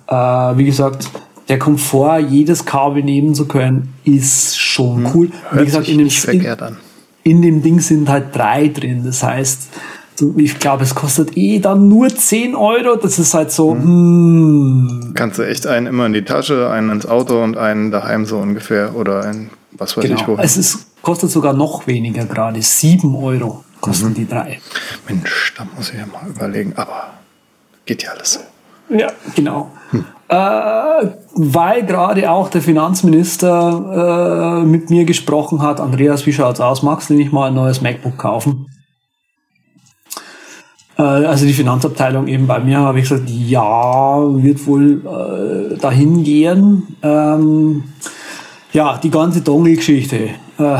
Äh, 0.09 0.15
wie 0.15 0.65
gesagt, 0.65 1.09
der 1.49 1.59
Komfort, 1.59 2.21
jedes 2.21 2.65
Kabel 2.65 3.03
nehmen 3.03 3.35
zu 3.35 3.47
können, 3.47 3.95
ist 4.05 4.59
schon 4.59 5.07
hm. 5.07 5.11
cool. 5.15 5.31
Hört 5.51 5.61
Wie 5.61 5.65
gesagt, 5.67 5.89
in 5.89 5.99
dem, 5.99 6.09
in, 6.09 6.77
in 7.23 7.43
dem 7.43 7.63
Ding 7.63 7.81
sind 7.81 8.09
halt 8.09 8.35
drei 8.35 8.69
drin. 8.69 9.03
Das 9.05 9.23
heißt, 9.23 9.69
ich 10.37 10.59
glaube, 10.59 10.85
es 10.85 10.95
kostet 10.95 11.37
eh 11.37 11.59
dann 11.59 11.89
nur 11.89 12.09
10 12.09 12.55
Euro. 12.55 12.97
Das 12.97 13.19
ist 13.19 13.35
halt 13.35 13.53
so. 13.53 13.73
Hm. 13.73 13.83
Hm. 13.83 15.13
Kannst 15.15 15.39
du 15.39 15.43
echt 15.43 15.67
einen 15.67 15.87
immer 15.87 16.07
in 16.07 16.13
die 16.13 16.25
Tasche, 16.25 16.71
einen 16.71 16.91
ins 16.91 17.07
Auto 17.07 17.43
und 17.43 17.57
einen 17.57 17.91
daheim 17.91 18.27
so 18.27 18.39
ungefähr 18.39 18.95
oder 18.97 19.25
ein 19.25 19.51
was 19.79 19.97
weiß 19.97 20.05
genau. 20.05 20.21
ich 20.21 20.29
wo. 20.29 20.37
Es 20.37 20.57
ist, 20.57 21.03
kostet 21.03 21.31
sogar 21.31 21.53
noch 21.53 21.87
weniger 21.87 22.25
gerade. 22.25 22.61
7 22.63 23.15
Euro 23.15 23.65
kosten 23.81 24.11
mhm. 24.11 24.15
die 24.15 24.27
drei. 24.27 24.61
Mensch, 25.09 25.55
da 25.57 25.67
muss 25.77 25.91
ich 25.91 25.99
ja 25.99 26.07
mal 26.07 26.29
überlegen. 26.29 26.73
Aber 26.77 27.15
geht 27.85 28.03
ja 28.03 28.11
alles. 28.11 28.41
Ja, 28.89 29.13
genau. 29.35 29.71
Hm. 29.91 30.05
Äh, 30.29 31.09
weil 31.35 31.85
gerade 31.85 32.31
auch 32.31 32.49
der 32.49 32.63
Finanzminister 32.63 34.61
äh, 34.63 34.67
mit 34.67 34.91
mir 34.91 35.05
gesprochen 35.05 35.63
hat, 35.63 35.81
Andreas, 35.81 36.27
wie 36.27 36.33
schaut's 36.33 36.61
aus? 36.61 36.83
Magst 36.83 37.11
du 37.11 37.15
nicht 37.15 37.33
mal 37.33 37.49
ein 37.49 37.55
neues 37.55 37.81
MacBook 37.81 38.17
kaufen? 38.19 38.67
Äh, 40.99 41.03
also 41.03 41.47
die 41.47 41.53
Finanzabteilung 41.53 42.27
eben 42.27 42.47
bei 42.47 42.59
mir 42.59 42.79
habe 42.79 42.99
ich 42.99 43.09
gesagt, 43.09 43.29
ja, 43.29 44.19
wird 44.43 44.67
wohl 44.67 45.03
äh, 45.05 45.77
dahin 45.79 46.25
gehen. 46.25 46.97
Ähm, 47.03 47.85
ja, 48.73 48.99
die 48.99 49.11
ganze 49.11 49.43
Dongle-Geschichte. 49.43 50.31
Äh, 50.59 50.79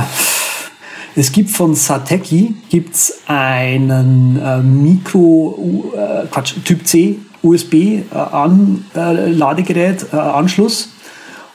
es 1.15 1.33
gibt 1.33 1.51
von 1.51 1.75
Sateki 1.75 2.55
gibt's 2.69 3.21
einen 3.27 4.39
äh, 4.39 4.59
Mikro, 4.59 5.93
äh, 5.95 6.27
Quatsch, 6.27 6.55
Typ 6.65 6.87
C 6.87 7.19
USB-Ladegerät, 7.47 10.07
äh, 10.13 10.17
äh, 10.17 10.19
Anschluss. 10.19 10.91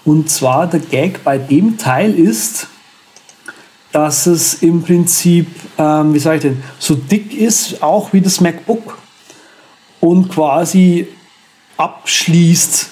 Und 0.03 0.29
zwar 0.29 0.65
der 0.67 0.79
Gag 0.79 1.23
bei 1.23 1.37
dem 1.37 1.77
Teil 1.77 2.15
ist, 2.15 2.65
dass 3.91 4.25
es 4.25 4.63
im 4.63 4.81
Prinzip, 4.83 5.47
ähm, 5.77 6.13
wie 6.13 6.19
sage 6.19 6.37
ich 6.37 6.43
denn, 6.43 6.63
so 6.79 6.95
dick 6.95 7.37
ist, 7.37 7.83
auch 7.83 8.13
wie 8.13 8.21
das 8.21 8.39
MacBook 8.41 8.97
und 9.99 10.29
quasi 10.29 11.07
abschließt 11.77 12.89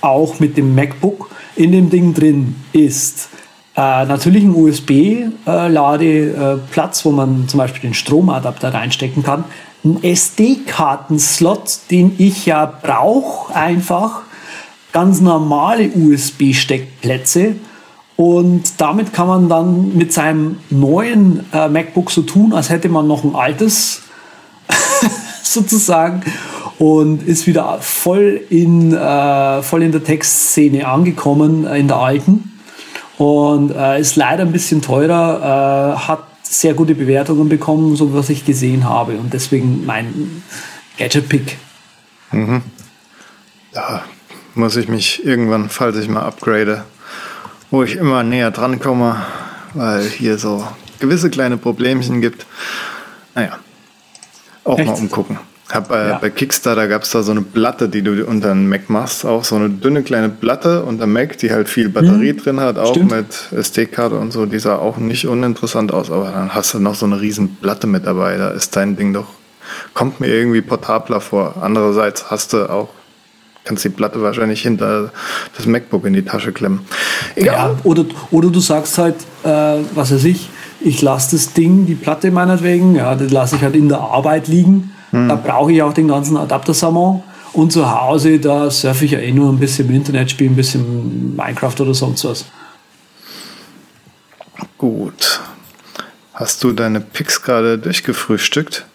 auch 0.00 0.38
mit 0.40 0.56
dem 0.56 0.74
MacBook 0.74 1.30
in 1.56 1.72
dem 1.72 1.90
Ding 1.90 2.14
drin 2.14 2.54
ist. 2.72 3.28
Äh, 3.74 4.04
natürlich 4.04 4.44
ein 4.44 4.54
USB-Ladeplatz, 4.54 7.00
äh, 7.00 7.04
wo 7.04 7.10
man 7.10 7.48
zum 7.48 7.58
Beispiel 7.58 7.80
den 7.82 7.94
Stromadapter 7.94 8.72
reinstecken 8.74 9.22
kann 9.22 9.44
SD-Kartenslot, 10.02 11.80
den 11.90 12.14
ich 12.18 12.46
ja 12.46 12.66
brauche, 12.66 13.54
einfach 13.54 14.22
ganz 14.92 15.20
normale 15.20 15.90
USB-Steckplätze. 15.90 17.56
Und 18.16 18.80
damit 18.80 19.12
kann 19.12 19.26
man 19.26 19.48
dann 19.48 19.96
mit 19.96 20.12
seinem 20.12 20.58
neuen 20.70 21.44
äh, 21.52 21.68
MacBook 21.68 22.10
so 22.10 22.22
tun, 22.22 22.52
als 22.52 22.70
hätte 22.70 22.88
man 22.88 23.08
noch 23.08 23.24
ein 23.24 23.34
altes 23.34 24.02
sozusagen 25.42 26.22
und 26.78 27.26
ist 27.26 27.46
wieder 27.46 27.78
voll 27.80 28.40
in, 28.50 28.92
äh, 28.92 29.62
voll 29.62 29.82
in 29.82 29.92
der 29.92 30.04
Textszene 30.04 30.86
angekommen, 30.86 31.66
äh, 31.66 31.78
in 31.78 31.88
der 31.88 31.96
alten. 31.96 32.52
Und 33.18 33.70
äh, 33.70 34.00
ist 34.00 34.16
leider 34.16 34.42
ein 34.42 34.52
bisschen 34.52 34.82
teurer, 34.82 35.96
äh, 35.96 36.08
hat 36.08 36.24
sehr 36.52 36.74
gute 36.74 36.94
Bewertungen 36.94 37.48
bekommen, 37.48 37.96
so 37.96 38.12
was 38.12 38.28
ich 38.28 38.44
gesehen 38.44 38.84
habe. 38.84 39.12
Und 39.12 39.32
deswegen 39.32 39.86
mein 39.86 40.42
Gadget-Pick. 40.98 41.56
Mhm. 42.30 42.62
Da 43.72 44.04
muss 44.54 44.76
ich 44.76 44.88
mich 44.88 45.24
irgendwann, 45.24 45.70
falls 45.70 45.96
ich 45.96 46.08
mal 46.08 46.22
upgrade, 46.22 46.84
wo 47.70 47.82
ich 47.82 47.96
immer 47.96 48.22
näher 48.22 48.50
dran 48.50 48.80
komme, 48.80 49.24
weil 49.72 50.02
hier 50.02 50.36
so 50.36 50.66
gewisse 50.98 51.30
kleine 51.30 51.56
Problemchen 51.56 52.20
gibt. 52.20 52.46
Naja, 53.34 53.58
auch 54.64 54.78
Echt? 54.78 54.88
mal 54.88 54.94
umgucken. 54.94 55.38
Hab, 55.72 55.90
äh, 55.90 56.10
ja. 56.10 56.18
Bei 56.18 56.28
Kickstarter 56.28 56.86
gab 56.86 57.02
es 57.02 57.10
da 57.12 57.22
so 57.22 57.32
eine 57.32 57.40
Platte, 57.40 57.88
die 57.88 58.02
du 58.02 58.26
unter 58.26 58.50
den 58.50 58.68
Mac 58.68 58.90
machst, 58.90 59.24
auch 59.24 59.42
so 59.42 59.56
eine 59.56 59.70
dünne 59.70 60.02
kleine 60.02 60.28
Platte 60.28 60.82
unter 60.82 61.06
Mac, 61.06 61.38
die 61.38 61.50
halt 61.50 61.66
viel 61.70 61.88
Batterie 61.88 62.30
hm. 62.30 62.36
drin 62.36 62.60
hat, 62.60 62.76
auch 62.76 62.90
Stimmt. 62.90 63.10
mit 63.10 63.58
SD-Karte 63.58 64.18
und 64.18 64.34
so. 64.34 64.44
Die 64.44 64.58
sah 64.58 64.76
auch 64.76 64.98
nicht 64.98 65.26
uninteressant 65.26 65.90
aus, 65.90 66.10
aber 66.10 66.30
dann 66.30 66.54
hast 66.54 66.74
du 66.74 66.78
noch 66.78 66.94
so 66.94 67.06
eine 67.06 67.22
riesen 67.22 67.56
Platte 67.56 67.86
mit 67.86 68.06
dabei. 68.06 68.36
Da 68.36 68.50
ist 68.50 68.76
dein 68.76 68.96
Ding 68.96 69.14
doch, 69.14 69.28
kommt 69.94 70.20
mir 70.20 70.26
irgendwie 70.26 70.60
portabler 70.60 71.22
vor. 71.22 71.54
Andererseits 71.62 72.30
hast 72.30 72.52
du 72.52 72.68
auch 72.68 72.90
kannst 73.64 73.84
die 73.84 73.90
Platte 73.90 74.20
wahrscheinlich 74.20 74.60
hinter 74.60 75.12
das 75.56 75.66
MacBook 75.66 76.04
in 76.04 76.14
die 76.14 76.24
Tasche 76.24 76.52
klemmen. 76.52 76.80
Egal. 77.36 77.54
Ja, 77.54 77.76
oder, 77.84 78.04
oder 78.32 78.50
du 78.50 78.58
sagst 78.58 78.98
halt, 78.98 79.14
äh, 79.44 79.78
was 79.94 80.12
weiß 80.12 80.24
ich, 80.24 80.50
ich 80.80 81.00
lasse 81.00 81.36
das 81.36 81.52
Ding, 81.52 81.86
die 81.86 81.94
Platte 81.94 82.32
meinetwegen, 82.32 82.96
ja, 82.96 83.14
das 83.14 83.30
lasse 83.30 83.54
ich 83.54 83.62
halt 83.62 83.76
in 83.76 83.88
der 83.88 84.00
Arbeit 84.00 84.48
liegen 84.48 84.91
hm. 85.12 85.28
Da 85.28 85.36
brauche 85.36 85.72
ich 85.72 85.82
auch 85.82 85.92
den 85.92 86.08
ganzen 86.08 86.36
Adaptersammeln. 86.36 87.22
Und 87.52 87.70
zu 87.70 87.88
Hause, 87.90 88.38
da 88.38 88.70
surfe 88.70 89.04
ich 89.04 89.10
ja 89.10 89.18
eh 89.18 89.30
nur 89.30 89.52
ein 89.52 89.58
bisschen 89.58 89.88
im 89.88 89.94
Internet, 89.94 90.30
spiele 90.30 90.50
ein 90.50 90.56
bisschen 90.56 91.36
Minecraft 91.36 91.74
oder 91.80 91.92
sonst 91.92 92.24
was. 92.24 92.46
Gut. 94.78 95.40
Hast 96.32 96.64
du 96.64 96.72
deine 96.72 97.00
Picks 97.00 97.42
gerade 97.42 97.78
durchgefrühstückt? 97.78 98.86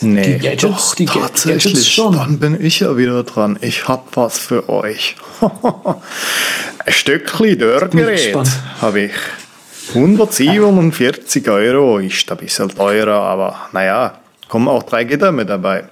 Nee, 0.00 0.22
die 0.22 0.38
Gadgets, 0.38 0.62
doch, 0.62 0.94
die 0.96 1.06
tatsächlich. 1.06 1.64
Gadgets 1.64 1.88
schon. 1.88 2.16
Dann 2.16 2.38
bin 2.40 2.64
ich 2.64 2.80
ja 2.80 2.96
wieder 2.96 3.22
dran. 3.22 3.58
Ich 3.60 3.86
hab 3.86 4.16
was 4.16 4.38
für 4.38 4.68
euch. 4.68 5.14
Ein 5.40 6.92
Stückchen 6.92 7.58
Dörrgerät 7.58 8.36
habe 8.80 9.00
ich. 9.02 9.12
147 9.94 11.48
Euro 11.48 11.98
ist 11.98 12.30
ein 12.30 12.38
bisschen 12.38 12.68
teurer, 12.70 13.20
aber 13.20 13.68
naja, 13.72 14.21
kommen 14.52 14.68
auch 14.68 14.82
drei 14.82 15.04
Gitter 15.04 15.32
mit 15.32 15.48
dabei. 15.48 15.84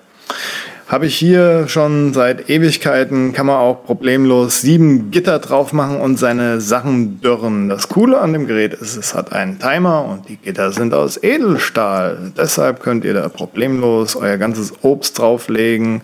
Habe 0.86 1.06
ich 1.06 1.16
hier 1.16 1.66
schon 1.66 2.12
seit 2.12 2.50
Ewigkeiten, 2.50 3.32
kann 3.32 3.46
man 3.46 3.56
auch 3.56 3.86
problemlos 3.86 4.60
sieben 4.60 5.10
Gitter 5.10 5.38
drauf 5.38 5.72
machen 5.72 5.98
und 5.98 6.18
seine 6.18 6.60
Sachen 6.60 7.22
dürren. 7.22 7.70
Das 7.70 7.88
Coole 7.88 8.20
an 8.20 8.34
dem 8.34 8.46
Gerät 8.46 8.74
ist, 8.74 8.98
es 8.98 9.14
hat 9.14 9.32
einen 9.32 9.58
Timer 9.58 10.04
und 10.04 10.28
die 10.28 10.36
Gitter 10.36 10.72
sind 10.72 10.92
aus 10.92 11.16
Edelstahl. 11.22 12.32
Deshalb 12.36 12.82
könnt 12.82 13.06
ihr 13.06 13.14
da 13.14 13.30
problemlos 13.30 14.14
euer 14.14 14.36
ganzes 14.36 14.74
Obst 14.82 15.18
drauflegen. 15.18 16.02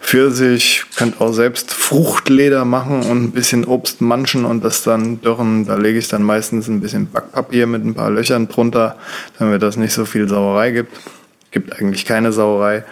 Für 0.00 0.30
sich 0.30 0.84
könnt 0.96 1.20
auch 1.20 1.32
selbst 1.32 1.72
Fruchtleder 1.72 2.64
machen 2.64 3.02
und 3.02 3.24
ein 3.24 3.32
bisschen 3.32 3.64
Obst 3.64 4.00
manchen 4.00 4.44
und 4.44 4.62
das 4.62 4.84
dann 4.84 5.20
dürren. 5.22 5.66
Da 5.66 5.74
lege 5.74 5.98
ich 5.98 6.06
dann 6.06 6.22
meistens 6.22 6.68
ein 6.68 6.80
bisschen 6.80 7.10
Backpapier 7.10 7.66
mit 7.66 7.84
ein 7.84 7.94
paar 7.94 8.10
Löchern 8.10 8.46
drunter, 8.46 8.94
damit 9.40 9.60
das 9.60 9.76
nicht 9.76 9.92
so 9.92 10.04
viel 10.04 10.28
Sauerei 10.28 10.70
gibt 10.70 10.92
gibt 11.50 11.78
eigentlich 11.78 12.04
keine 12.04 12.32
Sauerei. 12.32 12.84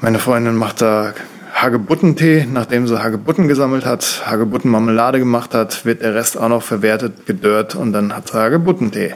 Meine 0.00 0.18
Freundin 0.18 0.56
macht 0.56 0.82
da 0.82 1.14
Hagebuttentee, 1.56 2.46
nachdem 2.52 2.86
sie 2.86 3.02
Hagebutten 3.02 3.48
gesammelt 3.48 3.86
hat, 3.86 4.24
Hagebuttenmarmelade 4.26 5.18
gemacht 5.18 5.54
hat, 5.54 5.86
wird 5.86 6.02
der 6.02 6.14
Rest 6.14 6.36
auch 6.36 6.50
noch 6.50 6.62
verwertet, 6.62 7.24
gedörrt 7.24 7.74
und 7.74 7.94
dann 7.94 8.14
hat 8.14 8.28
sie 8.28 8.34
Hagebuttentee. 8.34 9.14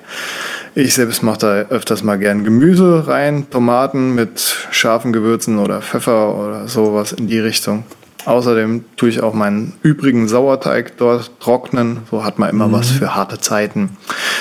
Ich 0.75 0.95
selbst 0.95 1.23
mache 1.23 1.39
da 1.39 1.53
öfters 1.69 2.03
mal 2.03 2.19
gern 2.19 2.43
Gemüse 2.43 3.07
rein, 3.07 3.51
Tomaten 3.51 4.15
mit 4.15 4.41
scharfen 4.71 5.13
Gewürzen 5.13 5.59
oder 5.59 5.83
Pfeffer 5.83 6.35
oder 6.35 6.67
sowas 6.67 7.13
in 7.13 7.27
die 7.27 7.41
Richtung. 7.41 7.85
Außerdem 8.25 8.85
tue 8.97 9.09
ich 9.09 9.23
auch 9.23 9.35
meinen 9.35 9.75
übrigen 9.83 10.29
Sauerteig 10.29 10.97
dort 10.97 11.41
trocknen. 11.41 11.99
So 12.11 12.25
hat 12.25 12.39
man 12.39 12.51
immer 12.51 12.69
mhm. 12.69 12.73
was 12.73 12.91
für 12.91 13.15
harte 13.15 13.39
Zeiten. 13.39 13.97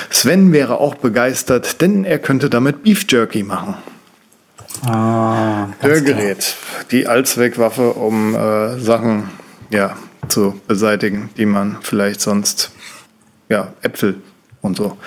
Sven 0.10 0.52
wäre 0.52 0.80
auch 0.80 0.96
begeistert, 0.96 1.82
denn 1.82 2.04
er 2.04 2.20
könnte 2.20 2.50
damit 2.50 2.84
Beef 2.84 3.06
Jerky 3.10 3.44
machen. 3.44 3.76
Ah, 4.86 5.68
Hörgerät, 5.82 6.56
die 6.92 7.08
Allzweckwaffe, 7.08 7.94
um 7.94 8.36
äh, 8.36 8.80
Sachen 8.80 9.30
ja, 9.70 9.98
zu 10.28 10.60
beseitigen, 10.68 11.30
die 11.38 11.46
man 11.46 11.78
vielleicht 11.82 12.22
sonst, 12.22 12.72
ja, 13.50 13.74
Äpfel 13.82 14.16
und 14.62 14.78
so. 14.78 14.98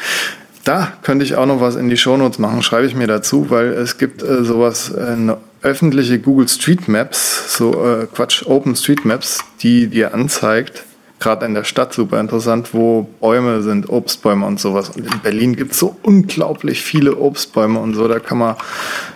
Da 0.65 0.93
könnte 1.03 1.25
ich 1.25 1.35
auch 1.37 1.47
noch 1.47 1.61
was 1.61 1.77
in 1.77 1.89
die 1.89 1.97
Shownotes 1.97 2.39
machen, 2.39 2.63
schreibe 2.63 2.87
ich 2.87 2.95
mir 2.95 3.07
dazu, 3.07 3.51
weil 3.51 3.73
es 3.73 3.99
gibt 3.99 4.23
äh, 4.23 4.45
sowas, 4.45 4.93
äh, 4.95 5.01
eine 5.01 5.39
öffentliche 5.63 6.19
Google 6.19 6.49
Street 6.49 6.89
Maps, 6.89 7.57
so 7.57 7.85
äh, 7.85 8.07
Quatsch, 8.07 8.45
Open 8.47 8.77
Street 8.77 9.05
Maps, 9.05 9.39
die 9.61 9.89
dir 9.89 10.15
anzeigt, 10.15 10.85
gerade 11.23 11.47
in 11.47 11.55
der 11.55 11.65
Stadt 11.65 11.95
super 11.95 12.19
interessant, 12.21 12.75
wo 12.75 13.09
Bäume 13.21 13.63
sind, 13.63 13.89
Obstbäume 13.89 14.45
und 14.45 14.61
sowas. 14.61 14.91
Und 14.91 15.07
in 15.07 15.21
Berlin 15.21 15.57
gibt 15.57 15.73
es 15.73 15.79
so 15.79 15.97
unglaublich 16.03 16.83
viele 16.83 17.17
Obstbäume 17.17 17.79
und 17.79 17.95
so. 17.95 18.09
Da 18.09 18.19
kann 18.19 18.39
man 18.39 18.57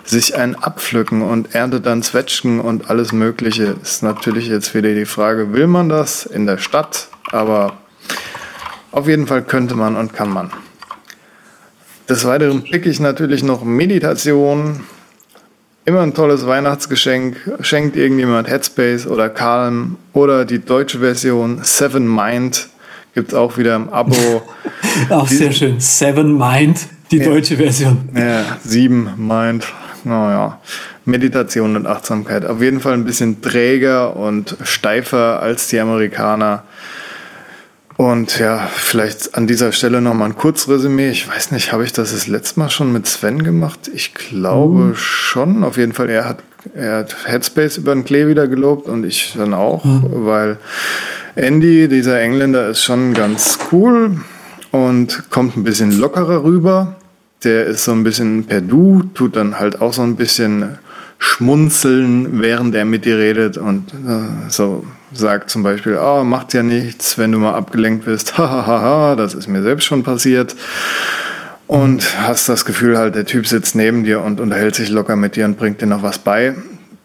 sich 0.03 0.35
einen 0.35 0.55
abpflücken 0.55 1.21
und 1.21 1.53
erntet 1.53 1.85
dann 1.85 2.01
Zwetschgen 2.01 2.59
und 2.59 2.89
alles 2.89 3.11
Mögliche. 3.11 3.75
Ist 3.81 4.03
natürlich 4.03 4.47
jetzt 4.47 4.73
wieder 4.73 4.93
die 4.93 5.05
Frage, 5.05 5.53
will 5.53 5.67
man 5.67 5.89
das 5.89 6.25
in 6.25 6.45
der 6.45 6.57
Stadt? 6.57 7.09
Aber 7.31 7.73
auf 8.91 9.07
jeden 9.07 9.27
Fall 9.27 9.43
könnte 9.43 9.75
man 9.75 9.95
und 9.95 10.13
kann 10.13 10.29
man. 10.29 10.49
Des 12.07 12.23
Weiteren 12.23 12.63
pick 12.63 12.85
ich 12.85 13.01
natürlich 13.01 13.43
noch 13.43 13.65
Meditation, 13.65 14.85
Immer 15.87 16.01
ein 16.01 16.13
tolles 16.13 16.45
Weihnachtsgeschenk. 16.45 17.37
Schenkt 17.61 17.95
irgendjemand 17.95 18.49
Headspace 18.49 19.07
oder 19.07 19.29
Calm 19.29 19.95
oder 20.11 20.43
die 20.43 20.59
deutsche 20.59 20.99
Version 20.99 21.61
Seven 21.63 22.13
Mind. 22.13 22.67
Gibt 23.15 23.29
es 23.29 23.33
auch 23.33 23.57
wieder 23.57 23.77
im 23.77 23.87
Abo. 23.87 24.41
auch 25.09 25.29
sehr 25.29 25.53
schön. 25.53 25.79
Seven 25.79 26.37
Mind, 26.37 26.87
die 27.09 27.19
ja. 27.19 27.29
deutsche 27.29 27.55
Version. 27.55 28.09
Ja, 28.13 28.57
sieben 28.65 29.13
Mind. 29.15 29.65
Naja. 30.03 30.59
Meditation 31.05 31.77
und 31.77 31.87
Achtsamkeit. 31.87 32.45
Auf 32.45 32.61
jeden 32.61 32.81
Fall 32.81 32.91
ein 32.91 33.05
bisschen 33.05 33.41
träger 33.41 34.17
und 34.17 34.57
steifer 34.63 35.41
als 35.41 35.69
die 35.69 35.79
Amerikaner. 35.79 36.63
Und 37.97 38.37
ja, 38.37 38.69
vielleicht 38.71 39.35
an 39.35 39.47
dieser 39.47 39.71
Stelle 39.71 40.01
nochmal 40.01 40.29
ein 40.29 40.37
Kurzresümee. 40.37 41.09
Ich 41.09 41.27
weiß 41.27 41.51
nicht, 41.51 41.73
habe 41.73 41.83
ich 41.83 41.93
das 41.93 42.11
das 42.11 42.27
letzte 42.27 42.59
Mal 42.59 42.69
schon 42.69 42.93
mit 42.93 43.07
Sven 43.07 43.43
gemacht? 43.43 43.89
Ich 43.91 44.13
glaube 44.13 44.79
mhm. 44.79 44.95
schon. 44.95 45.63
Auf 45.63 45.77
jeden 45.77 45.93
Fall, 45.93 46.07
er 46.09 46.29
hat, 46.29 46.37
er 46.75 46.99
hat 46.99 47.15
Headspace 47.25 47.77
über 47.77 47.95
den 47.95 48.05
Klee 48.05 48.27
wieder 48.27 48.47
gelobt 48.47 48.87
und 48.87 49.03
ich 49.03 49.33
dann 49.35 49.55
auch, 49.55 49.83
mhm. 49.83 50.25
weil 50.25 50.57
Andy, 51.35 51.87
dieser 51.87 52.21
Engländer, 52.21 52.69
ist 52.69 52.83
schon 52.83 53.15
ganz 53.15 53.57
cool 53.71 54.21
und 54.71 55.31
kommt 55.31 55.57
ein 55.57 55.63
bisschen 55.63 55.97
lockerer 55.97 56.43
rüber. 56.43 56.97
Der 57.43 57.65
ist 57.65 57.83
so 57.83 57.93
ein 57.93 58.03
bisschen 58.03 58.45
per 58.45 58.61
Du, 58.61 59.03
tut 59.15 59.35
dann 59.35 59.59
halt 59.59 59.81
auch 59.81 59.93
so 59.93 60.03
ein 60.03 60.15
bisschen 60.15 60.77
schmunzeln, 61.19 62.41
während 62.41 62.75
er 62.75 62.85
mit 62.85 63.05
dir 63.05 63.17
redet 63.17 63.57
und 63.57 63.93
äh, 63.93 64.49
so 64.49 64.85
sagt 65.13 65.49
zum 65.49 65.63
Beispiel, 65.63 65.97
oh, 65.97 66.23
macht 66.23 66.53
ja 66.53 66.63
nichts, 66.63 67.17
wenn 67.17 67.31
du 67.31 67.39
mal 67.39 67.53
abgelenkt 67.53 68.05
bist, 68.05 68.37
hahaha, 68.37 69.15
das 69.17 69.33
ist 69.33 69.47
mir 69.47 69.63
selbst 69.63 69.85
schon 69.85 70.03
passiert. 70.03 70.55
Und 71.65 72.21
hast 72.21 72.47
das 72.47 72.63
Gefühl 72.63 72.97
halt, 72.97 73.15
der 73.15 73.25
Typ 73.25 73.45
sitzt 73.45 73.75
neben 73.75 74.05
dir 74.05 74.21
und 74.21 74.39
unterhält 74.39 74.75
sich 74.75 74.89
locker 74.89 75.17
mit 75.17 75.35
dir 75.35 75.45
und 75.45 75.57
bringt 75.57 75.81
dir 75.81 75.85
noch 75.85 76.01
was 76.01 76.17
bei. 76.19 76.55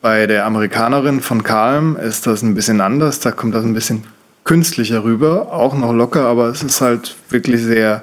Bei 0.01 0.27
der 0.27 0.47
Amerikanerin 0.47 1.21
von 1.21 1.43
Calm 1.43 1.97
ist 1.97 2.27
das 2.27 2.43
ein 2.43 2.55
bisschen 2.55 2.81
anders, 2.81 3.21
da 3.21 3.33
kommt 3.33 3.55
das 3.55 3.65
ein 3.65 3.75
bisschen 3.75 4.05
künstlicher 4.45 5.05
rüber, 5.05 5.53
auch 5.53 5.75
noch 5.75 5.93
locker, 5.93 6.27
aber 6.27 6.49
es 6.49 6.63
ist 6.63 6.81
halt 6.81 7.17
wirklich 7.31 7.63
sehr 7.63 8.03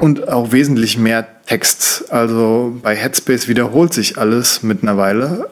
und 0.00 0.28
auch 0.28 0.52
wesentlich 0.52 0.98
mehr 0.98 1.26
Text. 1.46 2.06
Also 2.10 2.78
bei 2.82 2.94
Headspace 2.94 3.48
wiederholt 3.48 3.92
sich 3.92 4.18
alles 4.18 4.62
mit 4.62 4.82
einer 4.82 4.96
Weile, 4.96 5.48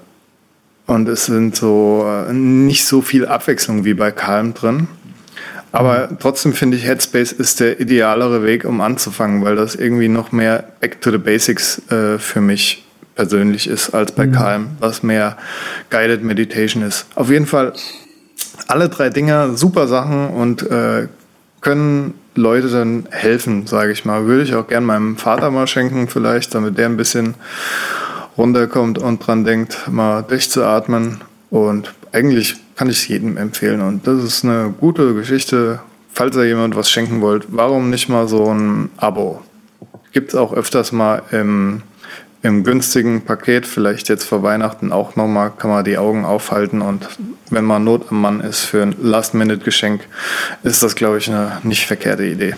und 0.87 1.09
es 1.09 1.27
sind 1.27 1.57
so 1.57 2.07
äh, 2.07 2.33
nicht 2.33 2.87
so 2.87 3.03
viel 3.03 3.27
Abwechslung 3.27 3.85
wie 3.85 3.95
bei 3.95 4.13
Calm 4.13 4.55
drin. 4.55 4.89
Aber 5.73 6.09
trotzdem 6.21 6.55
finde 6.55 6.77
ich, 6.77 6.87
Headspace 6.87 7.33
ist 7.33 7.61
der 7.61 7.81
idealere 7.81 8.45
Weg, 8.45 8.65
um 8.65 8.81
anzufangen, 8.81 9.45
weil 9.45 9.57
das 9.57 9.75
irgendwie 9.75 10.09
noch 10.09 10.33
mehr 10.33 10.65
Back 10.81 11.01
to 11.01 11.11
the 11.11 11.19
Basics 11.19 11.83
äh, 11.91 12.19
für 12.19 12.41
mich 12.41 12.85
persönlich 13.15 13.67
ist 13.67 13.91
als 13.91 14.13
bei 14.13 14.27
mhm. 14.27 14.33
Calm, 14.33 14.67
was 14.79 15.03
mehr 15.03 15.37
Guided 15.91 16.23
Meditation 16.23 16.83
ist. 16.83 17.07
Auf 17.15 17.31
jeden 17.31 17.47
Fall 17.47 17.73
alle 18.69 18.89
drei 18.89 19.11
Dinger 19.11 19.57
super 19.57 19.89
Sachen 19.89 20.29
und 20.29 20.63
äh, 20.71 21.09
können 21.61 22.15
Leute 22.37 22.69
dann 22.69 23.07
helfen, 23.11 23.67
sage 23.67 23.93
ich 23.93 24.05
mal. 24.05 24.27
Würde 24.27 24.43
ich 24.45 24.55
auch 24.55 24.67
gern 24.67 24.85
meinem 24.85 25.17
Vater 25.17 25.51
mal 25.51 25.67
schenken, 25.67 26.09
vielleicht, 26.09 26.55
damit 26.55 26.79
der 26.79 26.87
ein 26.87 26.97
bisschen 26.97 27.35
runterkommt 28.37 28.99
und 28.99 29.27
dran 29.27 29.45
denkt, 29.45 29.89
mal 29.91 30.23
durchzuatmen. 30.23 31.23
Und 31.51 31.95
eigentlich 32.13 32.57
kann 32.77 32.89
ich 32.89 32.99
es 32.99 33.09
jedem 33.09 33.37
empfehlen. 33.37 33.81
Und 33.81 34.07
das 34.07 34.23
ist 34.23 34.45
eine 34.45 34.75
gute 34.79 35.15
Geschichte. 35.15 35.81
Falls 36.13 36.37
ihr 36.37 36.45
jemand 36.45 36.77
was 36.77 36.91
schenken 36.91 37.21
wollt, 37.21 37.47
warum 37.49 37.91
nicht 37.91 38.09
mal 38.09 38.27
so 38.29 38.53
ein 38.53 38.91
Abo? 38.97 39.43
Gibt 40.13 40.31
es 40.31 40.35
auch 40.35 40.53
öfters 40.55 40.93
mal 40.93 41.23
im, 41.31 41.83
im 42.43 42.65
günstigen 42.65 43.23
Paket, 43.23 43.67
vielleicht 43.67 44.09
jetzt 44.09 44.25
vor 44.25 44.43
Weihnachten 44.43 44.93
auch 44.93 45.17
nochmal, 45.17 45.53
kann 45.57 45.71
man 45.71 45.85
die 45.85 45.99
Augen 45.99 46.25
aufhalten 46.25 46.81
und 46.83 47.09
wenn 47.51 47.65
man 47.65 47.85
Not 47.85 48.07
am 48.11 48.21
Mann 48.21 48.41
ist 48.41 48.61
für 48.61 48.83
ein 48.83 48.95
Last-Minute-Geschenk, 49.01 50.03
ist 50.63 50.83
das, 50.83 50.95
glaube 50.95 51.19
ich, 51.19 51.29
eine 51.29 51.59
nicht 51.63 51.87
verkehrte 51.87 52.25
Idee. 52.25 52.55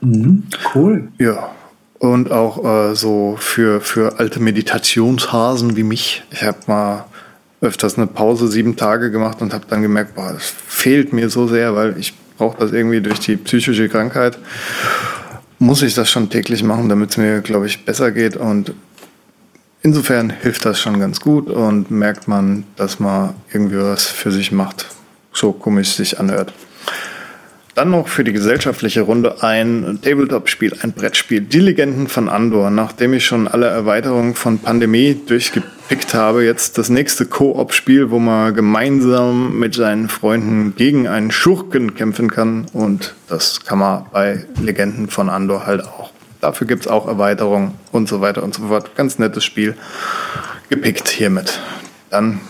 Mhm, 0.00 0.44
cool. 0.74 1.08
Ja, 1.18 1.50
und 1.98 2.30
auch 2.30 2.64
äh, 2.64 2.94
so 2.94 3.36
für, 3.38 3.80
für 3.80 4.18
alte 4.18 4.40
Meditationshasen 4.40 5.76
wie 5.76 5.82
mich. 5.82 6.22
Ich 6.30 6.42
habe 6.42 6.58
mal 6.66 7.04
öfters 7.60 7.96
eine 7.96 8.06
Pause 8.06 8.48
sieben 8.48 8.76
Tage 8.76 9.10
gemacht 9.10 9.42
und 9.42 9.52
habe 9.52 9.64
dann 9.68 9.82
gemerkt, 9.82 10.14
boah, 10.14 10.32
das 10.32 10.44
fehlt 10.66 11.12
mir 11.12 11.28
so 11.28 11.48
sehr, 11.48 11.74
weil 11.74 11.98
ich 11.98 12.14
brauche 12.36 12.58
das 12.58 12.72
irgendwie 12.72 13.00
durch 13.00 13.18
die 13.18 13.36
psychische 13.36 13.88
Krankheit. 13.88 14.38
Muss 15.58 15.82
ich 15.82 15.94
das 15.94 16.08
schon 16.08 16.30
täglich 16.30 16.62
machen, 16.62 16.88
damit 16.88 17.10
es 17.10 17.16
mir, 17.16 17.40
glaube 17.40 17.66
ich, 17.66 17.84
besser 17.84 18.12
geht. 18.12 18.36
Und 18.36 18.72
insofern 19.82 20.30
hilft 20.30 20.64
das 20.64 20.80
schon 20.80 21.00
ganz 21.00 21.20
gut 21.20 21.48
und 21.48 21.90
merkt 21.90 22.28
man, 22.28 22.64
dass 22.76 23.00
man 23.00 23.34
irgendwie 23.52 23.78
was 23.78 24.06
für 24.06 24.30
sich 24.30 24.52
macht. 24.52 24.86
So 25.32 25.52
komisch 25.52 25.94
sich 25.94 26.18
anhört. 26.20 26.52
Dann 27.78 27.90
noch 27.90 28.08
für 28.08 28.24
die 28.24 28.32
gesellschaftliche 28.32 29.02
Runde 29.02 29.40
ein 29.44 30.00
Tabletop-Spiel, 30.02 30.74
ein 30.82 30.90
Brettspiel. 30.90 31.42
Die 31.42 31.60
Legenden 31.60 32.08
von 32.08 32.28
Andor. 32.28 32.70
Nachdem 32.70 33.14
ich 33.14 33.24
schon 33.24 33.46
alle 33.46 33.68
Erweiterungen 33.68 34.34
von 34.34 34.58
Pandemie 34.58 35.14
durchgepickt 35.14 36.12
habe, 36.12 36.44
jetzt 36.44 36.76
das 36.76 36.88
nächste 36.88 37.24
Koop-Spiel, 37.24 38.10
wo 38.10 38.18
man 38.18 38.52
gemeinsam 38.52 39.60
mit 39.60 39.76
seinen 39.76 40.08
Freunden 40.08 40.74
gegen 40.74 41.06
einen 41.06 41.30
Schurken 41.30 41.94
kämpfen 41.94 42.28
kann. 42.28 42.66
Und 42.72 43.14
das 43.28 43.64
kann 43.64 43.78
man 43.78 44.06
bei 44.10 44.44
Legenden 44.60 45.08
von 45.08 45.28
Andor 45.28 45.64
halt 45.64 45.84
auch. 45.84 46.10
Dafür 46.40 46.66
gibt 46.66 46.86
es 46.86 46.88
auch 46.88 47.06
Erweiterungen 47.06 47.74
und 47.92 48.08
so 48.08 48.20
weiter 48.20 48.42
und 48.42 48.56
so 48.56 48.66
fort. 48.66 48.96
Ganz 48.96 49.20
nettes 49.20 49.44
Spiel 49.44 49.76
gepickt 50.68 51.08
hiermit. 51.08 51.60
Dann 52.10 52.40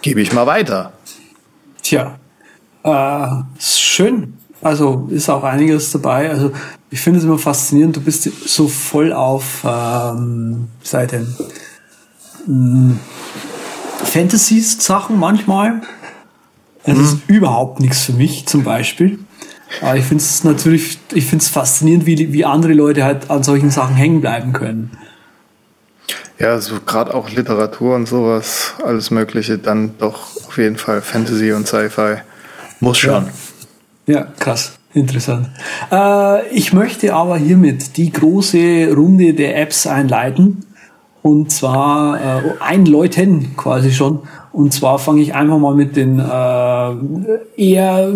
gebe 0.00 0.22
ich 0.22 0.32
mal 0.32 0.46
weiter. 0.46 0.94
Tja, 1.82 2.18
äh, 2.84 3.26
schön. 3.58 4.34
Also 4.62 5.08
ist 5.10 5.28
auch 5.28 5.42
einiges 5.42 5.90
dabei. 5.90 6.30
Also 6.30 6.52
ich 6.90 7.00
finde 7.00 7.18
es 7.18 7.24
immer 7.24 7.38
faszinierend. 7.38 7.96
Du 7.96 8.00
bist 8.00 8.22
so 8.22 8.68
voll 8.68 9.12
auf 9.12 9.64
ähm, 9.64 10.68
Seite 10.82 11.26
hm, 12.46 12.98
Fantasies-Sachen 14.04 15.18
manchmal. 15.18 15.82
Das 16.86 16.96
mhm. 16.96 17.04
ist 17.04 17.18
überhaupt 17.26 17.80
nichts 17.80 18.02
für 18.02 18.12
mich 18.12 18.46
zum 18.46 18.64
Beispiel. 18.64 19.18
Aber 19.80 19.96
ich 19.96 20.04
finde 20.04 20.22
es 20.22 20.44
natürlich, 20.44 20.98
ich 21.12 21.26
finde 21.26 21.42
es 21.42 21.48
faszinierend, 21.48 22.06
wie, 22.06 22.32
wie 22.32 22.44
andere 22.44 22.74
Leute 22.74 23.04
halt 23.04 23.30
an 23.30 23.42
solchen 23.42 23.70
Sachen 23.70 23.96
hängen 23.96 24.20
bleiben 24.20 24.52
können. 24.52 24.92
Ja, 26.38 26.60
so 26.60 26.76
gerade 26.84 27.14
auch 27.14 27.30
Literatur 27.30 27.94
und 27.94 28.06
sowas, 28.06 28.74
alles 28.84 29.10
Mögliche, 29.10 29.58
dann 29.58 29.96
doch 29.98 30.36
auf 30.46 30.58
jeden 30.58 30.76
Fall 30.76 31.00
Fantasy 31.00 31.52
und 31.52 31.66
Sci-Fi. 31.66 32.22
Muss 32.80 32.98
schon. 32.98 33.28
Ja, 34.06 34.14
ja 34.14 34.22
krass. 34.38 34.78
Interessant. 34.94 35.48
Äh, 35.90 36.48
ich 36.50 36.72
möchte 36.72 37.14
aber 37.14 37.36
hiermit 37.36 37.96
die 37.96 38.12
große 38.12 38.92
Runde 38.94 39.34
der 39.34 39.60
Apps 39.60 39.86
einleiten. 39.86 40.64
Und 41.20 41.50
zwar 41.50 42.20
äh, 42.20 42.42
einläuten 42.60 43.56
quasi 43.56 43.92
schon. 43.92 44.20
Und 44.52 44.72
zwar 44.72 44.98
fange 44.98 45.22
ich 45.22 45.34
einfach 45.34 45.58
mal 45.58 45.74
mit 45.74 45.96
den 45.96 46.20
äh, 46.20 46.92
eher 47.56 48.12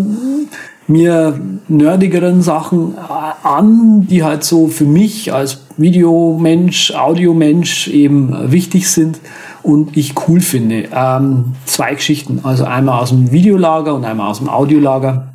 mir 0.86 1.40
nerdigeren 1.68 2.42
Sachen 2.42 2.94
äh, 2.94 3.46
an, 3.46 4.06
die 4.06 4.22
halt 4.22 4.44
so 4.44 4.68
für 4.68 4.84
mich 4.84 5.32
als 5.32 5.62
Videomensch, 5.76 6.92
Audiomensch 6.94 7.88
eben 7.88 8.52
wichtig 8.52 8.88
sind 8.88 9.20
und 9.68 9.98
ich 9.98 10.14
cool 10.26 10.40
finde. 10.40 10.88
Ähm, 10.94 11.52
zwei 11.66 11.94
Geschichten, 11.94 12.40
also 12.42 12.64
einmal 12.64 13.02
aus 13.02 13.10
dem 13.10 13.32
Videolager 13.32 13.94
und 13.94 14.06
einmal 14.06 14.30
aus 14.30 14.38
dem 14.38 14.48
Audiolager. 14.48 15.28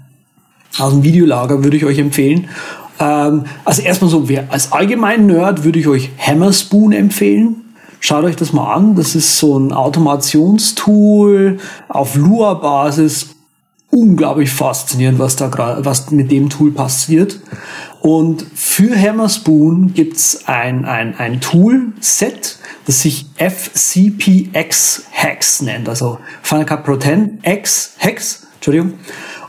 Aus 0.80 0.92
dem 0.92 1.04
Videolager 1.04 1.64
würde 1.64 1.78
ich 1.78 1.86
euch 1.86 2.00
empfehlen. 2.00 2.50
Ähm, 3.00 3.44
also 3.64 3.84
erstmal 3.84 4.10
so, 4.10 4.28
wer 4.30 4.52
als 4.52 4.72
allgemein 4.72 5.28
Nerd 5.28 5.64
würde 5.64 5.78
ich 5.78 5.88
euch 5.88 6.10
Hammerspoon 6.18 6.94
empfehlen. 6.94 7.58
Schaut 8.00 8.24
euch 8.24 8.36
das 8.36 8.54
mal 8.54 8.74
an. 8.74 8.96
Das 8.96 9.14
ist 9.14 9.38
so 9.38 9.56
ein 9.56 9.72
Automationstool 9.72 11.60
auf 11.88 12.16
Lua-Basis 12.16 13.36
unglaublich 13.92 14.50
faszinierend, 14.50 15.20
was 15.20 15.36
da 15.36 15.48
gerade, 15.48 15.86
was 15.86 16.10
mit 16.10 16.32
dem 16.32 16.50
Tool 16.50 16.72
passiert. 16.72 17.40
Und 18.02 18.44
für 18.56 19.00
Hammerspoon 19.00 19.94
gibt's 19.94 20.48
ein, 20.48 20.86
ein, 20.86 21.16
ein 21.20 21.40
Tool-Set, 21.40 22.58
das 22.86 23.02
sich 23.02 23.26
FCPX 23.38 25.04
Hex 25.12 25.62
nennt, 25.62 25.88
also 25.88 26.20
Final 26.42 26.66
Cut 26.66 26.84
Pro 26.84 26.98
10 26.98 27.40
X 27.44 27.94
Hex, 27.98 28.48
Entschuldigung. 28.56 28.94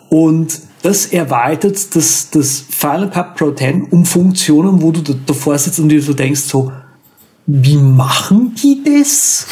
Und 0.08 0.60
das 0.82 1.06
erweitert 1.06 1.96
das, 1.96 2.30
das 2.30 2.64
Final 2.68 3.10
Cut 3.10 3.34
Pro 3.36 3.50
10 3.50 3.84
um 3.84 4.04
Funktionen, 4.04 4.82
wo 4.82 4.92
du 4.92 5.02
davor 5.26 5.58
sitzt 5.58 5.80
und 5.80 5.88
dir 5.88 6.02
so 6.02 6.12
denkst, 6.12 6.40
so, 6.40 6.72
wie 7.46 7.76
machen 7.76 8.54
die 8.54 8.82
das? 8.84 9.46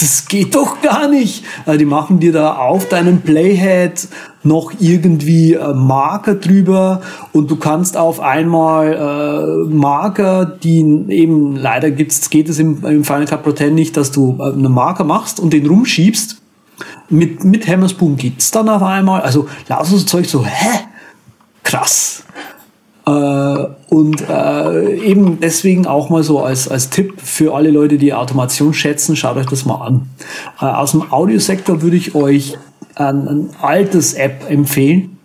Das 0.00 0.26
geht 0.26 0.54
doch 0.54 0.80
gar 0.80 1.08
nicht. 1.08 1.44
Also 1.66 1.78
die 1.78 1.84
machen 1.84 2.20
dir 2.20 2.32
da 2.32 2.54
auf 2.56 2.88
deinem 2.88 3.20
Playhead 3.20 4.08
noch 4.44 4.72
irgendwie 4.78 5.54
äh, 5.54 5.74
Marker 5.74 6.36
drüber 6.36 7.02
und 7.32 7.50
du 7.50 7.56
kannst 7.56 7.96
auf 7.96 8.20
einmal 8.20 8.94
äh, 8.94 9.74
Marker, 9.74 10.46
die 10.46 10.78
eben 11.08 11.56
leider 11.56 11.90
gibt's, 11.90 12.30
geht 12.30 12.48
es 12.48 12.58
im, 12.58 12.84
im 12.84 13.04
Final 13.04 13.26
Cut 13.26 13.42
Pro 13.42 13.52
10 13.52 13.74
nicht, 13.74 13.96
dass 13.96 14.12
du 14.12 14.38
äh, 14.38 14.52
einen 14.52 14.72
Marker 14.72 15.04
machst 15.04 15.40
und 15.40 15.52
den 15.52 15.66
rumschiebst. 15.66 16.40
Mit, 17.10 17.42
mit 17.42 17.66
Hammerspoon 17.66 18.16
geht's 18.16 18.50
dann 18.50 18.68
auf 18.68 18.82
einmal. 18.82 19.22
Also 19.22 19.48
lass 19.68 19.92
uns 19.92 20.06
Zeug 20.06 20.26
so, 20.26 20.44
hä? 20.44 20.80
Krass. 21.64 22.22
Äh, 23.08 23.66
und 23.88 24.22
äh, 24.28 24.96
eben 24.96 25.40
deswegen 25.40 25.86
auch 25.86 26.10
mal 26.10 26.22
so 26.22 26.40
als, 26.40 26.68
als 26.68 26.90
Tipp 26.90 27.14
für 27.22 27.54
alle 27.54 27.70
Leute, 27.70 27.96
die 27.96 28.12
Automation 28.12 28.74
schätzen, 28.74 29.16
schaut 29.16 29.38
euch 29.38 29.46
das 29.46 29.64
mal 29.64 29.76
an. 29.76 30.10
Äh, 30.60 30.66
aus 30.66 30.90
dem 30.90 31.10
Audiosektor 31.10 31.80
würde 31.80 31.96
ich 31.96 32.14
euch 32.14 32.58
ein, 32.96 33.26
ein 33.26 33.50
altes 33.62 34.12
App 34.12 34.50
empfehlen, 34.50 35.16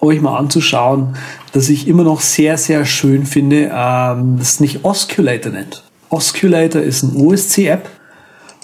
euch 0.00 0.22
mal 0.22 0.38
anzuschauen, 0.38 1.16
das 1.52 1.68
ich 1.68 1.88
immer 1.88 2.04
noch 2.04 2.20
sehr, 2.20 2.56
sehr 2.56 2.86
schön 2.86 3.26
finde, 3.26 3.70
ähm, 3.70 4.36
das 4.38 4.60
nicht 4.60 4.84
Osculator 4.84 5.52
nennt. 5.52 5.84
Osculator 6.08 6.80
ist 6.80 7.02
ein 7.02 7.16
OSC-App 7.16 7.90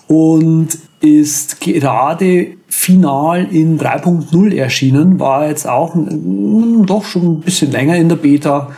und 0.08 0.68
ist 1.00 1.60
gerade 1.60 2.48
final 2.68 3.46
in 3.50 3.78
3.0 3.78 4.54
erschienen, 4.54 5.18
war 5.18 5.48
jetzt 5.48 5.68
auch 5.68 5.94
doch 5.94 7.04
schon 7.04 7.24
ein 7.24 7.40
bisschen 7.40 7.72
länger 7.72 7.96
in 7.96 8.08
der 8.08 8.16
Beta 8.16 8.70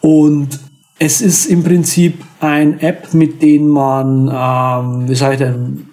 und 0.00 0.60
es 0.98 1.20
ist 1.20 1.46
im 1.46 1.64
Prinzip 1.64 2.22
ein 2.40 2.80
App, 2.80 3.14
mit 3.14 3.42
dem 3.42 3.68
man, 3.68 4.28
ähm, 4.32 5.08
wie 5.08 5.14
sage 5.14 5.34
ich 5.34 5.38
denn, 5.40 5.88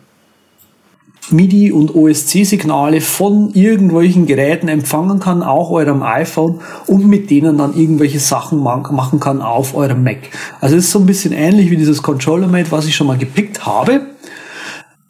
MIDI 1.32 1.72
und 1.72 1.96
OSC-Signale 1.96 3.00
von 3.00 3.52
irgendwelchen 3.54 4.26
Geräten 4.26 4.68
empfangen 4.68 5.20
kann, 5.20 5.44
auch 5.44 5.72
eurem 5.72 6.04
iPhone 6.04 6.60
und 6.88 7.08
mit 7.08 7.30
denen 7.30 7.58
dann 7.58 7.76
irgendwelche 7.76 8.20
Sachen 8.20 8.60
machen 8.60 9.20
kann 9.20 9.42
auf 9.42 9.76
eurem 9.76 10.04
Mac. 10.04 10.18
Also 10.60 10.76
es 10.76 10.86
ist 10.86 10.92
so 10.92 11.00
ein 11.00 11.06
bisschen 11.06 11.32
ähnlich 11.32 11.72
wie 11.72 11.78
dieses 11.78 12.04
Controller-Mate, 12.04 12.72
was 12.72 12.86
ich 12.86 12.96
schon 12.96 13.08
mal 13.08 13.18
gepickt 13.18 13.66
habe. 13.66 14.02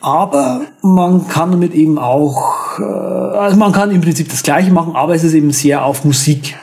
Aber 0.01 0.61
man 0.81 1.27
kann 1.27 1.51
damit 1.51 1.73
eben 1.73 1.99
auch, 1.99 2.79
äh, 2.79 2.83
also 2.83 3.55
man 3.57 3.71
kann 3.71 3.91
im 3.91 4.01
Prinzip 4.01 4.29
das 4.29 4.43
Gleiche 4.43 4.71
machen, 4.71 4.95
aber 4.95 5.13
es 5.13 5.23
ist 5.23 5.33
eben 5.33 5.51
sehr 5.51 5.85
auf 5.85 6.03
Musik 6.03 6.57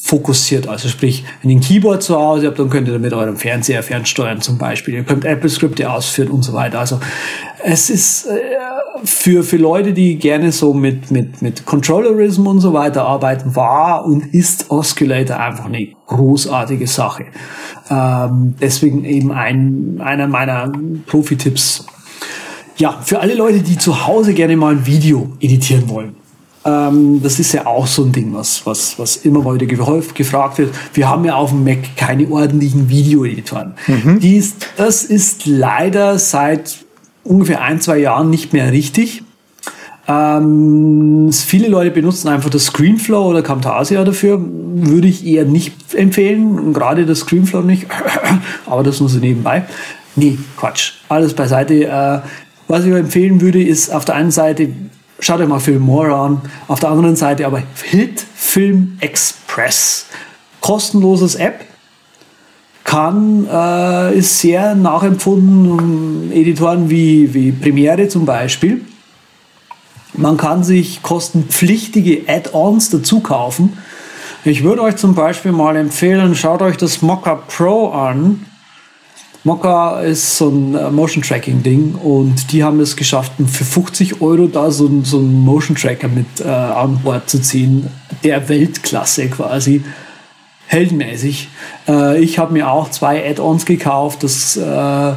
fokussiert. 0.00 0.68
Also 0.68 0.88
sprich, 0.88 1.24
wenn 1.42 1.50
ihr 1.50 1.56
ein 1.56 1.60
Keyboard 1.60 2.02
zu 2.02 2.16
Hause 2.16 2.46
habt, 2.46 2.58
dann 2.58 2.70
könnt 2.70 2.86
ihr 2.88 2.94
damit 2.94 3.12
eurem 3.12 3.36
Fernseher 3.36 3.82
fernsteuern 3.82 4.40
zum 4.40 4.56
Beispiel. 4.56 4.94
Ihr 4.94 5.02
könnt 5.02 5.24
Apple-Skripte 5.24 5.90
ausführen 5.90 6.30
und 6.30 6.42
so 6.42 6.52
weiter. 6.52 6.78
Also 6.78 7.00
es 7.64 7.90
ist 7.90 8.26
äh, 8.26 8.38
für, 9.04 9.42
für 9.42 9.56
Leute, 9.56 9.92
die 9.92 10.16
gerne 10.16 10.52
so 10.52 10.72
mit, 10.72 11.10
mit, 11.10 11.42
mit 11.42 11.66
Controllerism 11.66 12.46
und 12.46 12.60
so 12.60 12.72
weiter 12.72 13.06
arbeiten, 13.06 13.56
war 13.56 14.04
und 14.04 14.34
ist 14.34 14.70
Oscillator 14.70 15.38
einfach 15.40 15.66
eine 15.66 15.88
großartige 16.06 16.86
Sache. 16.86 17.26
Ähm, 17.90 18.54
deswegen 18.60 19.04
eben 19.04 19.32
ein, 19.32 20.00
einer 20.02 20.28
meiner 20.28 20.72
Profi-Tipps 21.06 21.86
ja, 22.78 23.00
für 23.04 23.20
alle 23.20 23.34
Leute, 23.34 23.60
die 23.60 23.76
zu 23.76 24.06
Hause 24.06 24.34
gerne 24.34 24.56
mal 24.56 24.74
ein 24.74 24.86
Video 24.86 25.32
editieren 25.40 25.88
wollen. 25.88 26.14
Ähm, 26.64 27.20
das 27.22 27.38
ist 27.38 27.52
ja 27.52 27.66
auch 27.66 27.86
so 27.86 28.04
ein 28.04 28.12
Ding, 28.12 28.34
was, 28.34 28.66
was, 28.66 28.98
was 28.98 29.16
immer 29.16 29.44
heute 29.44 29.66
gehäuft 29.66 30.14
gefragt 30.14 30.58
wird. 30.58 30.74
Wir 30.94 31.08
haben 31.08 31.24
ja 31.24 31.34
auf 31.34 31.50
dem 31.50 31.64
Mac 31.64 31.96
keine 31.96 32.28
ordentlichen 32.30 32.88
Videoeditoren. 32.88 33.74
Mhm. 33.86 34.20
Dies, 34.20 34.56
das 34.76 35.04
ist 35.04 35.46
leider 35.46 36.18
seit 36.18 36.78
ungefähr 37.24 37.62
ein, 37.62 37.80
zwei 37.80 37.98
Jahren 37.98 38.30
nicht 38.30 38.52
mehr 38.52 38.72
richtig. 38.72 39.22
Ähm, 40.08 41.30
viele 41.32 41.68
Leute 41.68 41.90
benutzen 41.90 42.28
einfach 42.28 42.48
das 42.48 42.64
Screenflow 42.64 43.26
oder 43.28 43.42
Camtasia 43.42 44.04
dafür. 44.04 44.40
Würde 44.40 45.06
ich 45.06 45.26
eher 45.26 45.44
nicht 45.44 45.94
empfehlen. 45.94 46.72
Gerade 46.72 47.04
das 47.04 47.20
Screenflow 47.20 47.60
nicht. 47.60 47.86
Aber 48.66 48.82
das 48.82 49.00
nur 49.00 49.10
so 49.10 49.18
nebenbei. 49.18 49.64
Nee, 50.16 50.38
Quatsch. 50.56 50.94
Alles 51.08 51.34
beiseite. 51.34 51.84
Äh, 51.84 52.20
was 52.68 52.84
ich 52.84 52.92
empfehlen 52.92 53.40
würde, 53.40 53.62
ist 53.62 53.90
auf 53.90 54.04
der 54.04 54.14
einen 54.14 54.30
Seite, 54.30 54.68
schaut 55.18 55.40
euch 55.40 55.48
mal 55.48 55.58
Film 55.58 55.82
More 55.82 56.14
an, 56.14 56.42
auf 56.68 56.80
der 56.80 56.90
anderen 56.90 57.16
Seite 57.16 57.46
aber 57.46 57.62
Hit 57.82 58.24
Film 58.34 58.98
Express. 59.00 60.06
Kostenloses 60.60 61.34
App, 61.34 61.64
kann, 62.88 63.46
äh, 63.52 64.16
ist 64.16 64.38
sehr 64.38 64.74
nachempfunden, 64.74 66.32
Editoren 66.32 66.88
wie, 66.88 67.34
wie 67.34 67.52
Premiere 67.52 68.08
zum 68.08 68.24
Beispiel. 68.24 68.80
Man 70.14 70.38
kann 70.38 70.64
sich 70.64 71.02
kostenpflichtige 71.02 72.22
Add-ons 72.26 72.88
dazu 72.88 73.20
kaufen. 73.20 73.76
Ich 74.42 74.64
würde 74.64 74.80
euch 74.80 74.96
zum 74.96 75.14
Beispiel 75.14 75.52
mal 75.52 75.76
empfehlen, 75.76 76.34
schaut 76.34 76.62
euch 76.62 76.78
das 76.78 77.02
Mockup 77.02 77.48
Pro 77.48 77.90
an. 77.90 78.46
Mokka 79.48 80.00
ist 80.00 80.36
so 80.36 80.50
ein 80.50 80.74
äh, 80.74 80.90
Motion 80.90 81.22
Tracking 81.22 81.62
Ding 81.62 81.94
und 81.94 82.52
die 82.52 82.62
haben 82.62 82.80
es 82.80 82.96
geschafft, 82.96 83.32
für 83.46 83.64
50 83.64 84.20
Euro 84.20 84.46
da 84.46 84.70
so, 84.70 84.90
so 85.04 85.20
einen 85.20 85.42
Motion 85.42 85.74
Tracker 85.74 86.08
mit 86.08 86.26
äh, 86.40 86.44
an 86.44 87.00
Bord 87.02 87.30
zu 87.30 87.40
ziehen. 87.40 87.88
Der 88.22 88.46
Weltklasse 88.50 89.28
quasi. 89.28 89.82
Heldenmäßig. 90.66 91.48
Äh, 91.88 92.20
ich 92.20 92.38
habe 92.38 92.52
mir 92.52 92.70
auch 92.70 92.90
zwei 92.90 93.26
Add-ons 93.26 93.64
gekauft. 93.64 94.22
Das, 94.22 94.58
äh, 94.58 95.12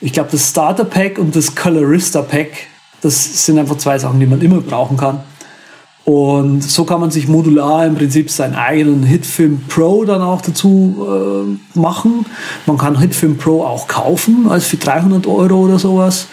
ich 0.00 0.12
glaube, 0.12 0.30
das 0.32 0.50
Starter 0.50 0.84
Pack 0.84 1.20
und 1.20 1.36
das 1.36 1.54
Colorista 1.54 2.22
Pack. 2.22 2.66
Das 3.02 3.46
sind 3.46 3.56
einfach 3.56 3.78
zwei 3.78 4.00
Sachen, 4.00 4.18
die 4.18 4.26
man 4.26 4.40
immer 4.40 4.62
brauchen 4.62 4.96
kann. 4.96 5.20
Und 6.06 6.62
so 6.62 6.84
kann 6.84 7.00
man 7.00 7.10
sich 7.10 7.26
modular 7.26 7.84
im 7.84 7.96
Prinzip 7.96 8.30
seinen 8.30 8.54
eigenen 8.54 9.02
Hitfilm 9.02 9.62
Pro 9.68 10.04
dann 10.04 10.22
auch 10.22 10.40
dazu 10.40 11.04
äh, 11.04 11.76
machen. 11.78 12.24
Man 12.64 12.78
kann 12.78 12.96
Hitfilm 12.96 13.36
Pro 13.36 13.64
auch 13.64 13.88
kaufen, 13.88 14.46
als 14.48 14.66
für 14.66 14.76
300 14.76 15.26
Euro 15.26 15.56
oder 15.64 15.80
sowas. 15.80 16.28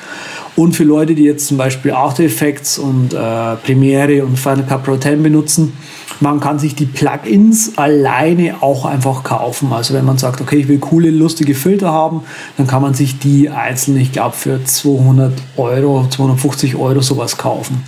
Und 0.56 0.76
für 0.76 0.84
Leute, 0.84 1.16
die 1.16 1.24
jetzt 1.24 1.48
zum 1.48 1.58
Beispiel 1.58 1.91
After 1.91 2.24
Effects 2.24 2.78
und 2.78 3.16
äh, 3.16 3.56
Premiere 3.66 4.24
und 4.24 4.38
Final 4.38 4.64
Cut 4.64 4.84
Pro 4.84 4.95
10 4.95 5.24
benutzen, 5.24 5.74
man 6.20 6.40
kann 6.40 6.60
sich 6.60 6.76
die 6.76 6.86
Plugins 6.86 7.76
alleine 7.76 8.62
auch 8.62 8.86
einfach 8.86 9.24
kaufen. 9.24 9.74
Also 9.74 9.95
wenn 9.95 10.06
man 10.06 10.20
sagt, 10.20 10.40
okay, 10.40 10.58
ich 10.58 10.68
will 10.68 10.78
coole, 10.78 11.10
lustige 11.10 11.56
Filter 11.56 11.91
haben, 11.91 12.22
dann 12.58 12.68
kann 12.68 12.84
man 12.84 12.94
sich 12.94 13.18
die 13.18 13.50
einzeln, 13.50 13.98
ich 13.98 14.12
glaube, 14.12 14.36
für 14.36 14.64
200 14.64 15.34
Euro, 15.58 16.06
250 16.08 16.76
Euro 16.76 17.02
sowas 17.02 17.40
kaufen. 17.40 17.84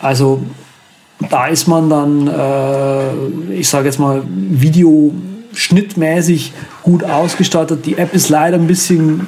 Also 0.00 0.42
da 1.30 1.46
ist 1.46 1.68
man 1.68 1.88
dann, 1.88 2.28
äh, 2.28 3.54
ich 3.54 3.68
sage 3.68 3.86
jetzt 3.86 3.98
mal, 3.98 4.22
videoschnittmäßig 4.26 6.52
gut 6.82 7.04
ausgestattet. 7.04 7.86
Die 7.86 7.96
App 7.98 8.14
ist 8.14 8.28
leider 8.28 8.56
ein 8.56 8.66
bisschen 8.66 9.26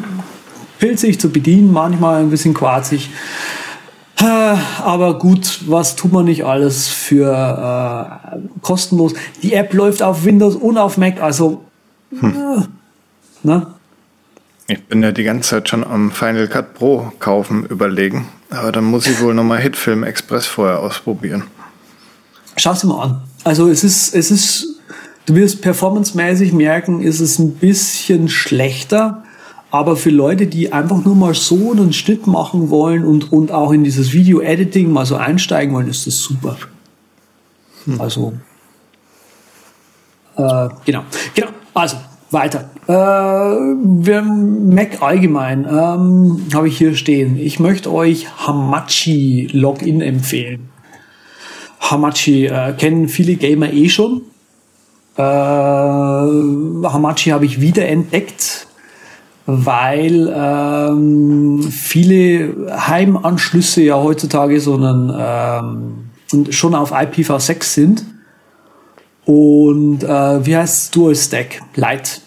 pilzig 0.78 1.20
zu 1.20 1.30
bedienen, 1.30 1.72
manchmal 1.72 2.20
ein 2.20 2.30
bisschen 2.30 2.54
quarzig. 2.54 3.10
Äh, 4.20 4.56
aber 4.82 5.18
gut, 5.18 5.60
was 5.66 5.96
tut 5.96 6.12
man 6.12 6.26
nicht 6.26 6.44
alles 6.44 6.86
für 6.88 8.22
äh, 8.32 8.36
kostenlos? 8.62 9.14
Die 9.42 9.54
App 9.54 9.74
läuft 9.74 10.02
auf 10.02 10.24
Windows 10.24 10.54
und 10.56 10.78
auf 10.78 10.98
Mac, 10.98 11.20
also 11.20 11.64
hm. 12.18 12.34
äh, 12.34 12.62
ne? 13.42 13.66
Ich 14.66 14.82
bin 14.84 15.02
ja 15.02 15.12
die 15.12 15.24
ganze 15.24 15.50
Zeit 15.50 15.68
schon 15.68 15.84
am 15.84 16.10
Final 16.10 16.48
Cut 16.48 16.72
Pro 16.74 17.12
kaufen 17.18 17.66
überlegen, 17.66 18.28
aber 18.50 18.72
dann 18.72 18.84
muss 18.84 19.06
ich 19.06 19.20
wohl 19.20 19.34
nochmal 19.34 19.58
Hitfilm 19.58 20.04
Express 20.04 20.46
vorher 20.46 20.80
ausprobieren. 20.80 21.44
Schau 22.56 22.72
es 22.72 22.84
mal 22.84 23.02
an. 23.02 23.22
Also 23.44 23.68
es 23.68 23.84
ist, 23.84 24.14
es 24.14 24.30
ist, 24.30 24.80
du 25.26 25.34
wirst 25.34 25.62
performancemäßig 25.62 26.52
merken, 26.52 27.00
ist 27.00 27.20
es 27.20 27.38
ein 27.38 27.54
bisschen 27.54 28.28
schlechter. 28.28 29.22
Aber 29.70 29.96
für 29.96 30.10
Leute, 30.10 30.46
die 30.46 30.72
einfach 30.72 31.04
nur 31.04 31.16
mal 31.16 31.34
so 31.34 31.72
einen 31.72 31.92
Schnitt 31.92 32.28
machen 32.28 32.70
wollen 32.70 33.04
und, 33.04 33.32
und 33.32 33.50
auch 33.50 33.72
in 33.72 33.82
dieses 33.82 34.12
Video-Editing 34.12 34.92
mal 34.92 35.04
so 35.04 35.16
einsteigen 35.16 35.74
wollen, 35.74 35.88
ist 35.88 36.06
das 36.06 36.18
super. 36.18 36.56
Hm. 37.84 38.00
Also, 38.00 38.34
äh, 40.36 40.68
genau. 40.84 41.02
Genau. 41.34 41.48
Also, 41.74 41.96
weiter. 42.30 42.70
Äh, 42.86 42.92
wir, 42.92 44.22
Mac 44.22 45.02
allgemein 45.02 45.64
ähm, 45.64 46.46
habe 46.54 46.68
ich 46.68 46.78
hier 46.78 46.94
stehen. 46.94 47.36
Ich 47.36 47.58
möchte 47.58 47.92
euch 47.92 48.28
Hamachi 48.46 49.48
Login 49.52 50.00
empfehlen. 50.00 50.68
Hamachi 51.90 52.46
äh, 52.46 52.72
kennen 52.72 53.08
viele 53.08 53.36
Gamer 53.36 53.72
eh 53.72 53.88
schon. 53.88 54.22
Äh, 55.16 55.22
Hamachi 55.22 57.30
habe 57.30 57.44
ich 57.44 57.60
wiederentdeckt, 57.60 58.66
weil 59.46 60.32
ähm, 60.34 61.62
viele 61.62 62.72
Heimanschlüsse 62.88 63.82
ja 63.82 63.96
heutzutage 63.96 64.60
so 64.60 64.74
einen, 64.74 65.12
ähm, 65.16 66.50
schon 66.50 66.74
auf 66.74 66.92
IPv6 66.92 67.64
sind. 67.64 68.04
Und 69.26 70.02
äh, 70.02 70.46
wie 70.46 70.56
heißt? 70.56 70.94
Dual 70.96 71.14
Stack 71.14 71.60
Lite 71.76 72.20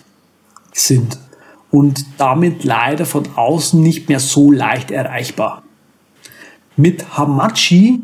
sind. 0.72 1.18
Und 1.70 2.06
damit 2.18 2.64
leider 2.64 3.06
von 3.06 3.28
außen 3.36 3.82
nicht 3.82 4.08
mehr 4.08 4.20
so 4.20 4.52
leicht 4.52 4.92
erreichbar. 4.92 5.64
Mit 6.76 7.18
Hamachi 7.18 8.02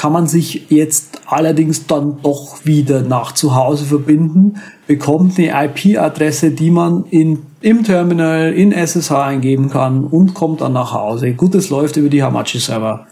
kann 0.00 0.14
man 0.14 0.26
sich 0.26 0.70
jetzt 0.70 1.20
allerdings 1.26 1.86
dann 1.86 2.22
doch 2.22 2.64
wieder 2.64 3.02
nach 3.02 3.32
zu 3.32 3.54
Hause 3.54 3.84
verbinden, 3.84 4.54
bekommt 4.86 5.38
eine 5.38 5.66
IP-Adresse, 5.66 6.52
die 6.52 6.70
man 6.70 7.04
in, 7.10 7.40
im 7.60 7.84
Terminal 7.84 8.50
in 8.54 8.72
SSH 8.72 9.10
eingeben 9.12 9.68
kann 9.68 10.04
und 10.04 10.32
kommt 10.32 10.62
dann 10.62 10.72
nach 10.72 10.94
Hause. 10.94 11.34
Gut, 11.34 11.54
es 11.54 11.68
läuft 11.68 11.98
über 11.98 12.08
die 12.08 12.22
Hamachi-Server. 12.22 13.08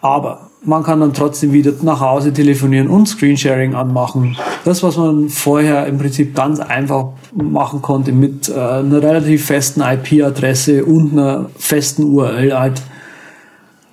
Aber 0.00 0.48
man 0.64 0.82
kann 0.82 1.00
dann 1.00 1.12
trotzdem 1.12 1.52
wieder 1.52 1.72
nach 1.82 2.00
Hause 2.00 2.32
telefonieren 2.32 2.88
und 2.88 3.06
Screensharing 3.06 3.74
anmachen. 3.74 4.38
Das, 4.64 4.82
was 4.82 4.96
man 4.96 5.28
vorher 5.28 5.86
im 5.88 5.98
Prinzip 5.98 6.34
ganz 6.34 6.58
einfach 6.58 7.08
machen 7.34 7.82
konnte 7.82 8.12
mit 8.12 8.48
äh, 8.48 8.54
einer 8.54 9.02
relativ 9.02 9.44
festen 9.44 9.82
IP-Adresse 9.82 10.86
und 10.86 11.12
einer 11.12 11.50
festen 11.58 12.04
URL 12.04 12.58
halt 12.58 12.80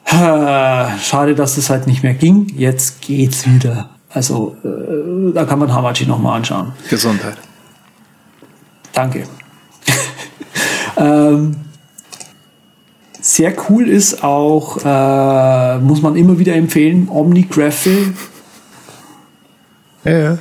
Schade, 0.06 1.36
dass 1.36 1.56
das 1.56 1.70
halt 1.70 1.88
nicht 1.88 2.04
mehr 2.04 2.14
ging. 2.14 2.48
Jetzt 2.56 3.02
geht's 3.02 3.48
wieder. 3.48 3.90
Also 4.10 4.56
äh, 4.64 5.34
da 5.34 5.46
kann 5.46 5.60
man 5.60 5.74
Hamachi 5.74 6.06
nochmal 6.06 6.38
anschauen. 6.38 6.74
Gesundheit. 6.90 7.38
Danke. 8.94 9.24
ähm, 10.98 11.56
sehr 13.20 13.56
cool 13.70 13.88
ist 13.88 14.24
auch, 14.24 14.78
äh, 14.84 15.80
muss 15.80 16.02
man 16.02 16.16
immer 16.16 16.38
wieder 16.38 16.54
empfehlen, 16.54 17.08
OmniGraphil. 17.10 18.14
Ja, 20.04 20.12
ja. 20.12 20.38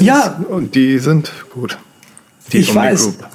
ja. 0.00 0.44
Und 0.48 0.74
die 0.74 0.98
sind 0.98 1.32
gut. 1.52 1.76
Die 2.52 2.58
ich 2.58 2.70
Omni 2.70 2.80
weiß. 2.80 3.02
Group. 3.02 3.26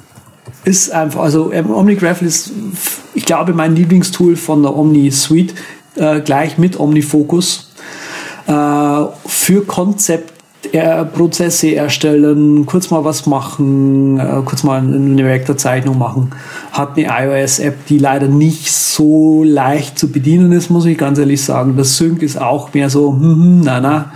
Ist 0.64 0.90
einfach, 0.90 1.20
also 1.20 1.52
OmniGraphil 1.52 2.26
ist 2.26 2.50
ich 2.50 3.07
glaube, 3.28 3.52
mein 3.52 3.76
Lieblingstool 3.76 4.34
von 4.36 4.62
der 4.62 4.74
Omni 4.74 5.12
Suite, 5.12 5.54
äh, 5.96 6.20
gleich 6.20 6.58
mit 6.58 6.80
OmniFocus, 6.80 7.70
äh, 8.46 8.52
für 9.26 9.66
Konzeptprozesse 9.66 11.74
erstellen, 11.74 12.64
kurz 12.64 12.90
mal 12.90 13.04
was 13.04 13.26
machen, 13.26 14.18
äh, 14.18 14.40
kurz 14.46 14.64
mal 14.64 14.78
eine 14.78 15.26
Vektorzeichnung 15.26 15.98
machen. 15.98 16.30
Hat 16.72 16.96
eine 16.96 17.26
iOS-App, 17.26 17.84
die 17.86 17.98
leider 17.98 18.28
nicht 18.28 18.72
so 18.72 19.44
leicht 19.44 19.98
zu 19.98 20.10
bedienen 20.10 20.52
ist, 20.52 20.70
muss 20.70 20.86
ich 20.86 20.96
ganz 20.96 21.18
ehrlich 21.18 21.44
sagen. 21.44 21.76
Das 21.76 21.98
Sync 21.98 22.22
ist 22.22 22.40
auch 22.40 22.72
mehr 22.72 22.88
so, 22.88 23.12
hm, 23.12 23.20
hm, 23.20 23.60
na, 23.60 23.80
na. 23.80 24.10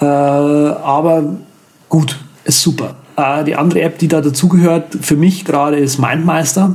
Äh, 0.00 0.06
aber 0.06 1.24
gut, 1.90 2.18
ist 2.44 2.62
super. 2.62 2.94
Äh, 3.16 3.44
die 3.44 3.54
andere 3.54 3.82
App, 3.82 3.98
die 3.98 4.08
da 4.08 4.22
dazugehört, 4.22 4.96
für 5.02 5.16
mich 5.16 5.44
gerade 5.44 5.76
ist 5.76 5.98
MindMeister 5.98 6.72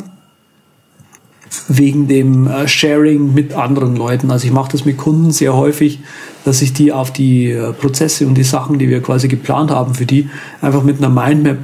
wegen 1.67 2.07
dem 2.07 2.47
äh, 2.47 2.67
Sharing 2.67 3.33
mit 3.33 3.53
anderen 3.53 3.95
Leuten. 3.95 4.31
Also 4.31 4.47
ich 4.47 4.53
mache 4.53 4.71
das 4.71 4.85
mit 4.85 4.97
Kunden 4.97 5.31
sehr 5.31 5.55
häufig, 5.55 5.99
dass 6.45 6.61
ich 6.61 6.73
die 6.73 6.91
auf 6.91 7.11
die 7.11 7.51
äh, 7.51 7.73
Prozesse 7.73 8.27
und 8.27 8.35
die 8.35 8.43
Sachen, 8.43 8.79
die 8.79 8.89
wir 8.89 9.01
quasi 9.01 9.27
geplant 9.27 9.71
haben 9.71 9.95
für 9.95 10.05
die, 10.05 10.29
einfach 10.61 10.83
mit 10.83 10.97
einer 10.97 11.09
Mindmap 11.09 11.59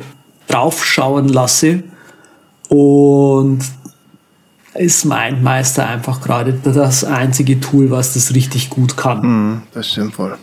draufschauen 0.47 1.27
lasse. 1.29 1.83
Und 2.67 3.59
ist 4.73 5.05
Mindmeister 5.05 5.87
einfach 5.87 6.21
gerade 6.21 6.53
das 6.53 7.03
einzige 7.03 7.59
Tool, 7.59 7.91
was 7.91 8.13
das 8.13 8.33
richtig 8.35 8.69
gut 8.69 8.97
kann. 8.97 9.21
Mm, 9.21 9.61
das 9.73 9.91
stimmt 9.91 10.19
wohl. 10.19 10.37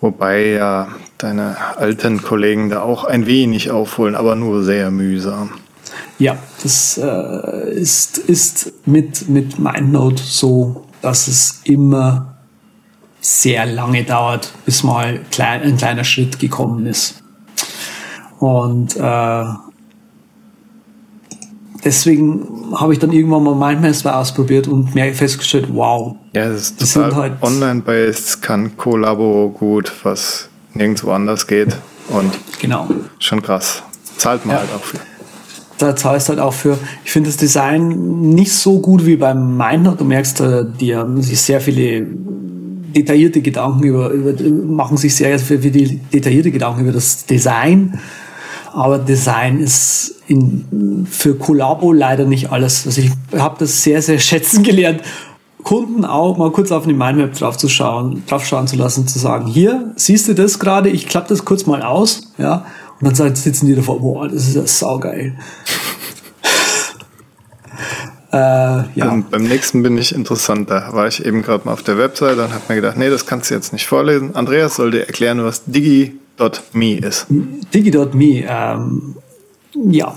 Wobei 0.00 0.48
ja 0.48 0.88
deine 1.18 1.56
alten 1.76 2.22
Kollegen 2.22 2.68
da 2.68 2.82
auch 2.82 3.04
ein 3.04 3.26
wenig 3.26 3.70
aufholen, 3.70 4.16
aber 4.16 4.34
nur 4.34 4.64
sehr 4.64 4.90
mühsam. 4.90 5.50
Ja, 6.18 6.38
das 6.62 6.98
äh, 7.02 7.72
ist, 7.72 8.18
ist 8.18 8.72
mit, 8.86 9.28
mit 9.28 9.58
MindNote 9.58 10.22
so, 10.22 10.84
dass 11.00 11.28
es 11.28 11.60
immer 11.64 12.36
sehr 13.20 13.66
lange 13.66 14.04
dauert, 14.04 14.52
bis 14.64 14.82
mal 14.82 15.20
klein, 15.30 15.62
ein 15.62 15.76
kleiner 15.76 16.04
Schritt 16.04 16.38
gekommen 16.38 16.86
ist. 16.86 17.22
Und 18.38 18.96
äh, 18.96 19.44
deswegen 21.84 22.72
habe 22.74 22.92
ich 22.92 22.98
dann 22.98 23.12
irgendwann 23.12 23.44
mal 23.44 23.54
MindMaster 23.54 24.16
ausprobiert 24.16 24.66
und 24.66 24.94
mir 24.94 25.14
festgestellt, 25.14 25.68
wow. 25.70 26.16
Ja, 26.34 26.48
das 26.48 26.62
ist 26.62 26.82
das 26.82 26.92
total 26.94 27.14
halt 27.14 27.42
online-based, 27.42 28.42
kann 28.42 28.76
Collabo 28.76 29.54
gut, 29.56 29.92
was 30.02 30.48
nirgendwo 30.74 31.12
anders 31.12 31.46
geht. 31.46 31.76
Und 32.08 32.32
genau. 32.60 32.88
schon 33.20 33.42
krass. 33.42 33.82
Zahlt 34.16 34.44
man 34.44 34.56
ja. 34.56 34.62
halt 34.62 34.72
auch 34.74 34.84
viel 34.84 35.00
da 35.82 35.96
zahlst 35.96 36.28
halt 36.28 36.38
auch 36.38 36.52
für, 36.52 36.78
ich 37.04 37.10
finde 37.10 37.28
das 37.28 37.36
Design 37.36 38.30
nicht 38.30 38.52
so 38.52 38.80
gut 38.80 39.04
wie 39.04 39.16
beim 39.16 39.56
Miner. 39.56 39.96
Du 39.96 40.04
merkst, 40.04 40.40
äh, 40.40 40.64
die 40.80 40.96
haben 40.96 41.20
sich 41.22 41.40
sehr 41.40 41.60
viele 41.60 42.06
detaillierte 42.94 43.40
Gedanken 43.40 43.84
über, 43.84 44.10
über 44.10 44.32
machen 44.50 44.96
sich 44.96 45.14
sehr 45.14 45.38
für 45.38 45.58
die 45.58 45.98
detaillierte 45.98 46.50
Gedanken 46.50 46.82
über 46.82 46.92
das 46.92 47.26
Design. 47.26 47.98
Aber 48.72 48.98
Design 48.98 49.60
ist 49.60 50.22
in, 50.28 51.06
für 51.10 51.34
Collabo 51.34 51.92
leider 51.92 52.24
nicht 52.24 52.50
alles. 52.52 52.86
Also 52.86 53.02
ich 53.02 53.10
habe 53.38 53.56
das 53.58 53.82
sehr, 53.82 54.00
sehr 54.00 54.18
schätzen 54.18 54.62
gelernt. 54.62 55.02
Kunden 55.62 56.04
auch 56.04 56.38
mal 56.38 56.50
kurz 56.50 56.72
auf 56.72 56.84
eine 56.84 56.94
Mindmap 56.94 57.34
drauf 57.34 57.56
zu 57.56 57.68
schauen, 57.68 58.24
drauf 58.26 58.44
schauen 58.44 58.66
zu 58.66 58.76
lassen, 58.76 59.06
zu 59.06 59.18
sagen, 59.18 59.46
hier, 59.46 59.92
siehst 59.96 60.28
du 60.28 60.34
das 60.34 60.58
gerade? 60.58 60.88
Ich 60.88 61.06
klappe 61.06 61.28
das 61.28 61.44
kurz 61.44 61.66
mal 61.66 61.82
aus, 61.82 62.32
ja, 62.38 62.66
und 63.02 63.18
dann 63.18 63.34
sitzen 63.34 63.66
die 63.66 63.74
davor, 63.74 64.00
boah, 64.00 64.28
das 64.28 64.48
ist 64.48 64.54
ja 64.54 64.66
saugeil. 64.66 65.36
Äh, 68.32 68.38
ja. 68.38 68.86
Dann 68.94 69.24
beim 69.24 69.42
nächsten 69.42 69.82
bin 69.82 69.98
ich 69.98 70.14
interessant. 70.14 70.70
Da 70.70 70.94
war 70.94 71.06
ich 71.06 71.22
eben 71.22 71.42
gerade 71.42 71.66
mal 71.66 71.72
auf 71.74 71.82
der 71.82 71.98
Webseite 71.98 72.42
und 72.42 72.54
habe 72.54 72.62
mir 72.70 72.76
gedacht, 72.76 72.96
nee, 72.96 73.10
das 73.10 73.26
kannst 73.26 73.50
du 73.50 73.54
jetzt 73.54 73.74
nicht 73.74 73.86
vorlesen. 73.86 74.34
Andreas 74.34 74.76
soll 74.76 74.90
dir 74.90 75.06
erklären, 75.06 75.44
was 75.44 75.64
Digi.me 75.66 76.94
ist. 76.96 77.26
Digi.me, 77.28 78.44
ähm, 78.48 79.16
ja. 79.74 80.16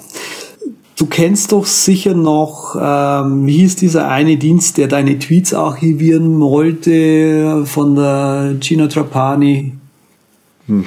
Du 0.97 1.07
kennst 1.07 1.51
doch 1.51 1.65
sicher 1.65 2.13
noch, 2.13 2.77
ähm, 2.79 3.47
wie 3.47 3.57
hieß 3.57 3.75
dieser 3.75 4.07
eine 4.07 4.37
Dienst, 4.37 4.77
der 4.77 4.87
deine 4.87 5.19
Tweets 5.19 5.53
archivieren 5.53 6.39
wollte 6.39 7.65
von 7.65 7.95
der 7.95 8.55
Gina 8.61 8.87
Trapani? 8.87 9.73
Hm. 10.67 10.85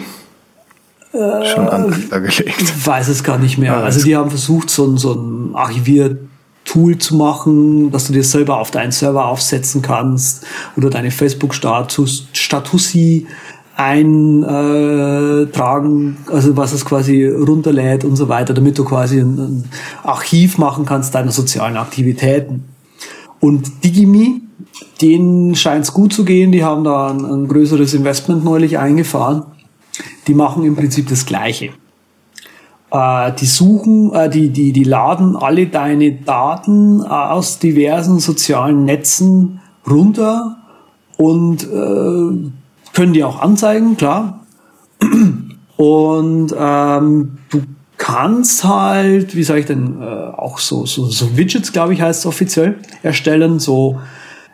Äh, 1.19 1.45
Schon 1.47 1.69
angelegt. 1.69 2.45
Ich 2.47 2.87
weiß 2.87 3.09
es 3.09 3.25
gar 3.25 3.39
nicht 3.39 3.59
mehr. 3.59 3.77
Also 3.77 4.05
die 4.05 4.17
haben 4.17 4.31
versucht, 4.31 4.71
so, 4.71 4.97
so 4.97 5.15
ein 5.15 5.55
Archivier-Tool 5.55 6.99
zu 6.99 7.17
machen, 7.17 7.91
dass 7.91 8.07
du 8.07 8.13
dir 8.13 8.23
selber 8.23 8.59
auf 8.59 8.71
deinen 8.71 8.93
Server 8.93 9.27
aufsetzen 9.27 9.83
kannst 9.83 10.47
oder 10.77 10.91
deine 10.91 11.11
Facebook-Status 11.11 12.29
Statusi 12.33 13.27
eintragen, 13.75 14.37
also 16.33 16.57
was 16.57 16.73
es 16.73 16.85
quasi 16.85 17.27
runterlädt 17.27 18.05
und 18.05 18.17
so 18.17 18.29
weiter, 18.29 18.53
damit 18.55 18.77
du 18.77 18.85
quasi 18.85 19.21
ein, 19.21 19.39
ein 19.39 19.65
Archiv 20.03 20.59
machen 20.59 20.85
kannst 20.85 21.15
deiner 21.15 21.31
sozialen 21.31 21.77
Aktivitäten. 21.77 22.65
Und 23.39 23.85
Digimi, 23.85 24.43
denen 25.01 25.55
scheint 25.55 25.85
es 25.85 25.93
gut 25.93 26.13
zu 26.13 26.25
gehen, 26.25 26.51
die 26.51 26.65
haben 26.65 26.83
da 26.83 27.11
ein, 27.11 27.25
ein 27.25 27.47
größeres 27.47 27.95
Investment 27.95 28.45
neulich 28.45 28.79
eingefahren. 28.79 29.45
Die 30.29 30.35
machen 30.35 30.65
im 30.65 30.77
Prinzip 30.77 31.09
das 31.09 31.27
Gleiche. 31.27 31.71
Äh, 32.91 33.33
die 33.33 33.47
suchen, 33.47 34.15
äh, 34.15 34.31
die, 34.31 34.51
die, 34.51 34.73
die 34.73 34.85
laden 34.85 35.37
alle 35.37 35.67
deine 35.67 36.13
Daten 36.13 37.03
aus 37.03 37.59
diversen 37.59 38.21
sozialen 38.21 38.85
Netzen 38.85 39.61
runter 39.89 40.59
und 41.17 41.65
äh, 41.65 42.51
können 42.95 43.13
die 43.13 43.25
auch 43.25 43.41
anzeigen, 43.41 43.97
klar. 43.97 44.47
Und 45.77 46.53
ähm, 46.59 47.39
du 47.51 47.63
kannst 47.99 48.65
halt, 48.65 49.37
wie 49.37 49.45
sage 49.45 49.61
ich 49.61 49.67
denn, 49.67 50.03
äh, 50.03 50.05
auch 50.05 50.59
so, 50.59 50.87
so, 50.87 51.07
so 51.07 51.37
Widgets, 51.37 51.73
glaube 51.73 51.95
ich, 51.95 52.01
heißt 52.01 52.21
es 52.21 52.27
offiziell, 52.27 52.79
erstellen. 53.05 53.61
So, 53.61 54.01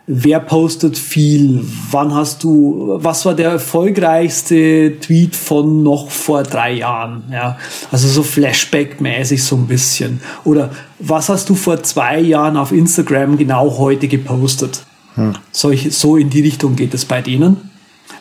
wer 0.06 0.40
postet 0.40 0.98
viel, 0.98 1.64
wann 1.90 2.14
hast 2.14 2.44
du, 2.44 2.98
was 3.00 3.24
war 3.24 3.34
der 3.34 3.52
erfolgreichste 3.52 4.98
Tweet 5.00 5.34
von 5.34 5.82
noch 5.82 6.10
vor 6.10 6.42
drei 6.42 6.72
Jahren? 6.72 7.24
Ja, 7.32 7.58
also 7.90 8.08
so 8.08 8.22
Flashback-mäßig 8.22 9.42
so 9.42 9.56
ein 9.56 9.66
bisschen. 9.66 10.20
Oder 10.44 10.70
was 10.98 11.28
hast 11.28 11.48
du 11.48 11.54
vor 11.54 11.82
zwei 11.82 12.20
Jahren 12.20 12.56
auf 12.56 12.72
Instagram 12.72 13.38
genau 13.38 13.78
heute 13.78 14.08
gepostet? 14.08 14.82
Hm. 15.14 15.34
Solche, 15.52 15.90
so 15.90 16.16
in 16.16 16.28
die 16.28 16.42
Richtung 16.42 16.76
geht 16.76 16.92
es 16.92 17.04
bei 17.04 17.22
denen. 17.22 17.70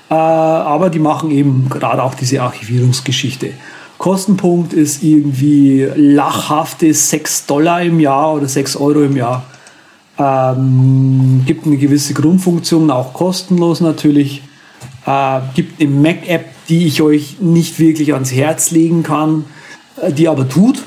Äh, 0.09 0.13
aber 0.13 0.89
die 0.89 0.99
machen 0.99 1.31
eben 1.31 1.67
gerade 1.69 2.01
auch 2.01 2.13
diese 2.13 2.41
Archivierungsgeschichte. 2.41 3.51
Kostenpunkt 3.97 4.73
ist 4.73 5.03
irgendwie 5.03 5.87
lachhafte 5.95 6.93
6 6.93 7.45
Dollar 7.45 7.81
im 7.81 7.99
Jahr 7.99 8.35
oder 8.35 8.47
6 8.47 8.75
Euro 8.77 9.03
im 9.03 9.17
Jahr. 9.17 9.45
Ähm, 10.23 11.43
gibt 11.45 11.65
eine 11.65 11.77
gewisse 11.77 12.13
Grundfunktion, 12.13 12.91
auch 12.91 13.13
kostenlos 13.13 13.81
natürlich. 13.81 14.41
Äh, 15.05 15.39
gibt 15.53 15.81
eine 15.81 15.89
Mac-App, 15.89 16.45
die 16.69 16.85
ich 16.87 17.01
euch 17.01 17.39
nicht 17.39 17.79
wirklich 17.79 18.13
ans 18.13 18.31
Herz 18.31 18.71
legen 18.71 19.03
kann, 19.03 19.45
äh, 20.01 20.13
die 20.13 20.27
aber 20.29 20.47
tut. 20.47 20.83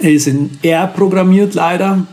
Er 0.00 0.12
ist 0.12 0.26
in 0.26 0.58
R 0.62 0.86
programmiert 0.86 1.54
leider. 1.54 2.06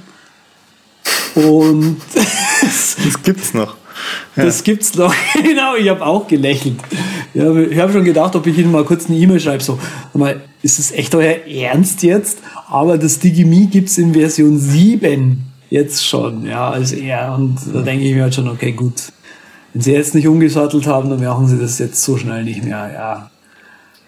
Und 1.35 1.97
das 2.13 3.23
gibt's 3.23 3.53
noch. 3.53 3.75
Ja. 4.35 4.45
Das 4.45 4.63
gibt's 4.63 4.95
noch. 4.95 5.13
genau, 5.43 5.75
ich 5.75 5.89
habe 5.89 6.03
auch 6.05 6.27
gelächelt. 6.27 6.79
Ja, 7.33 7.55
ich 7.55 7.77
habe 7.77 7.93
schon 7.93 8.03
gedacht, 8.03 8.35
ob 8.35 8.47
ich 8.47 8.57
Ihnen 8.57 8.71
mal 8.71 8.83
kurz 8.83 9.07
eine 9.07 9.17
E-Mail 9.17 9.39
schreibe. 9.39 9.63
So, 9.63 9.77
mal, 10.13 10.41
ist 10.63 10.79
das 10.79 10.91
echt 10.91 11.13
euer 11.13 11.45
Ernst 11.45 12.01
jetzt? 12.03 12.39
Aber 12.67 12.97
das 12.97 13.19
Digimi 13.19 13.67
gibt's 13.67 13.97
in 13.97 14.13
Version 14.13 14.57
7 14.57 15.50
jetzt 15.71 16.05
schon, 16.05 16.45
ja, 16.45 16.69
als 16.69 16.91
er. 16.91 17.33
Und 17.33 17.57
da 17.73 17.81
denke 17.81 18.05
ich 18.05 18.13
mir 18.13 18.23
halt 18.23 18.35
schon, 18.35 18.47
okay, 18.47 18.73
gut. 18.73 19.11
Wenn 19.73 19.81
Sie 19.81 19.93
jetzt 19.93 20.13
nicht 20.13 20.27
umgesattelt 20.27 20.85
haben, 20.85 21.09
dann 21.09 21.23
machen 21.23 21.47
Sie 21.47 21.57
das 21.57 21.79
jetzt 21.79 22.03
so 22.03 22.17
schnell 22.17 22.43
nicht 22.43 22.63
mehr, 22.63 22.91
ja. 22.93 23.31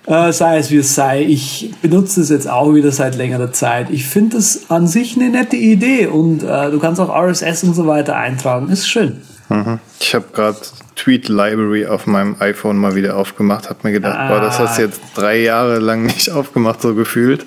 Äh, 0.06 0.34
sei 0.34 0.58
es 0.58 0.70
wie 0.70 0.78
es 0.78 0.94
sei, 0.94 1.24
ich 1.24 1.74
benutze 1.82 2.20
es 2.20 2.28
jetzt 2.28 2.50
auch 2.50 2.74
wieder 2.74 2.92
seit 2.92 3.16
längerer 3.16 3.54
Zeit. 3.54 3.90
Ich 3.90 4.06
finde 4.06 4.36
das 4.36 4.70
an 4.70 4.86
sich 4.86 5.16
eine 5.16 5.30
nette 5.30 5.56
Idee 5.56 6.08
und 6.08 6.44
äh, 6.44 6.70
du 6.72 6.80
kannst 6.80 7.00
auch 7.00 7.10
RSS 7.10 7.64
und 7.64 7.74
so 7.74 7.88
weiter 7.88 8.18
eintragen. 8.18 8.68
Ist 8.68 8.86
schön. 8.86 9.22
Mhm. 9.48 9.80
Ich 10.02 10.14
habe 10.14 10.26
gerade 10.34 10.58
Tweet 10.96 11.30
Library 11.30 11.86
auf 11.86 12.06
meinem 12.06 12.36
iPhone 12.40 12.78
mal 12.78 12.96
wieder 12.96 13.16
aufgemacht, 13.16 13.70
habe 13.70 13.80
mir 13.84 13.94
gedacht, 13.94 14.18
ah. 14.20 14.28
boah, 14.28 14.42
das 14.42 14.60
hast 14.60 14.78
du 14.78 14.82
jetzt 14.82 15.00
drei 15.16 15.40
Jahre 15.40 15.80
lang 15.80 16.04
nicht 16.04 16.30
aufgemacht, 16.32 16.82
so 16.82 16.94
gefühlt. 16.96 17.46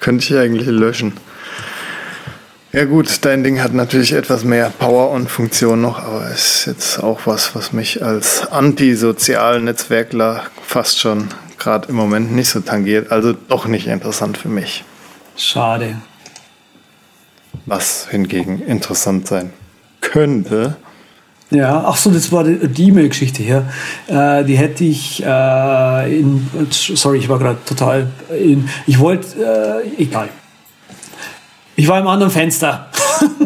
Könnte 0.00 0.24
ich 0.24 0.36
eigentlich 0.36 0.66
löschen. 0.66 1.12
Ja 2.70 2.84
gut, 2.84 3.24
dein 3.24 3.42
Ding 3.44 3.62
hat 3.62 3.72
natürlich 3.72 4.12
etwas 4.12 4.44
mehr 4.44 4.68
Power 4.68 5.10
und 5.10 5.30
Funktion 5.30 5.80
noch, 5.80 5.98
aber 5.98 6.28
ist 6.28 6.66
jetzt 6.66 7.02
auch 7.02 7.20
was, 7.24 7.54
was 7.54 7.72
mich 7.72 8.02
als 8.02 8.46
Antisozialnetzwerkler 8.52 10.42
fast 10.62 11.00
schon 11.00 11.28
gerade 11.58 11.88
im 11.88 11.94
Moment 11.94 12.32
nicht 12.32 12.50
so 12.50 12.60
tangiert. 12.60 13.10
Also 13.10 13.32
doch 13.32 13.66
nicht 13.66 13.86
interessant 13.86 14.36
für 14.36 14.50
mich. 14.50 14.84
Schade. 15.34 15.96
Was 17.64 18.06
hingegen 18.10 18.60
interessant 18.60 19.26
sein 19.26 19.50
könnte, 20.02 20.76
ja, 21.50 21.82
ach 21.86 21.96
so, 21.96 22.10
das 22.10 22.30
war 22.30 22.44
die 22.44 22.88
E-Mail-Geschichte 22.88 23.42
hier. 23.42 23.64
Äh, 24.06 24.44
die 24.44 24.58
hätte 24.58 24.84
ich 24.84 25.24
äh, 25.24 26.20
in, 26.20 26.46
sorry, 26.70 27.16
ich 27.16 27.28
war 27.30 27.38
gerade 27.38 27.58
total 27.64 28.08
in, 28.38 28.68
ich 28.86 28.98
wollte, 28.98 29.82
äh, 29.96 30.02
egal. 30.02 30.28
Ich 31.78 31.86
war 31.86 32.00
im 32.00 32.08
anderen 32.08 32.32
Fenster. 32.32 32.88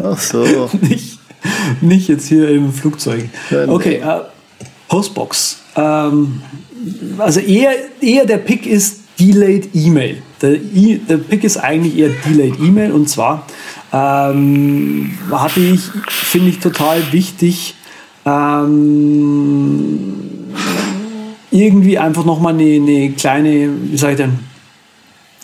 Ach 0.03 0.17
so. 0.17 0.67
nicht, 0.81 1.19
nicht 1.81 2.07
jetzt 2.07 2.27
hier 2.27 2.49
im 2.49 2.73
Flugzeug. 2.73 3.29
Okay, 3.67 3.97
äh, 3.97 4.21
Postbox. 4.87 5.59
Ähm, 5.75 6.41
also 7.19 7.39
eher, 7.39 7.73
eher 8.01 8.25
der 8.25 8.39
Pick 8.39 8.65
ist 8.65 9.01
Delayed 9.19 9.69
E-Mail. 9.75 10.23
Der, 10.41 10.53
e 10.53 10.99
der 11.07 11.17
Pick 11.17 11.43
ist 11.43 11.57
eigentlich 11.57 11.95
eher 11.95 12.09
Delayed 12.25 12.59
E-Mail 12.59 12.91
und 12.91 13.07
zwar 13.07 13.45
ähm, 13.91 15.15
hatte 15.29 15.59
ich, 15.59 15.81
finde 16.07 16.49
ich 16.49 16.59
total 16.59 17.03
wichtig, 17.11 17.75
ähm, 18.25 20.23
irgendwie 21.51 21.99
einfach 21.99 22.25
nochmal 22.25 22.55
eine, 22.55 22.63
eine 22.63 23.11
kleine, 23.11 23.69
wie 23.91 23.97
sage 23.97 24.13
ich 24.13 24.17
denn, 24.17 24.39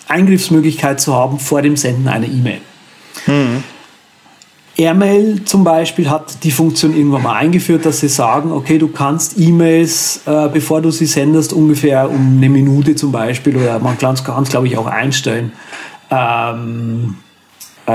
Eingriffsmöglichkeit 0.07 0.99
zu 0.99 1.13
haben 1.13 1.37
vor 1.37 1.61
dem 1.61 1.77
Senden 1.77 2.07
einer 2.07 2.25
E-Mail. 2.25 2.61
Hm. 3.29 3.63
Airmail 4.79 5.43
zum 5.43 5.63
Beispiel 5.65 6.09
hat 6.09 6.43
die 6.43 6.51
Funktion 6.51 6.95
irgendwann 6.95 7.23
mal 7.23 7.35
eingeführt, 7.35 7.85
dass 7.85 7.99
sie 7.99 8.07
sagen, 8.07 8.51
okay, 8.51 8.77
du 8.77 8.87
kannst 8.87 9.37
E-Mails, 9.37 10.21
äh, 10.25 10.47
bevor 10.47 10.81
du 10.81 10.89
sie 10.89 11.05
sendest, 11.05 11.51
ungefähr 11.51 12.09
um 12.09 12.37
eine 12.37 12.49
Minute 12.49 12.95
zum 12.95 13.11
Beispiel, 13.11 13.57
oder 13.57 13.79
man 13.79 13.97
kann 13.97 14.13
es, 14.13 14.23
glaube 14.23 14.67
ich, 14.67 14.77
auch 14.77 14.87
einstellen, 14.87 15.51
ähm, 16.09 17.17
äh, 17.85 17.91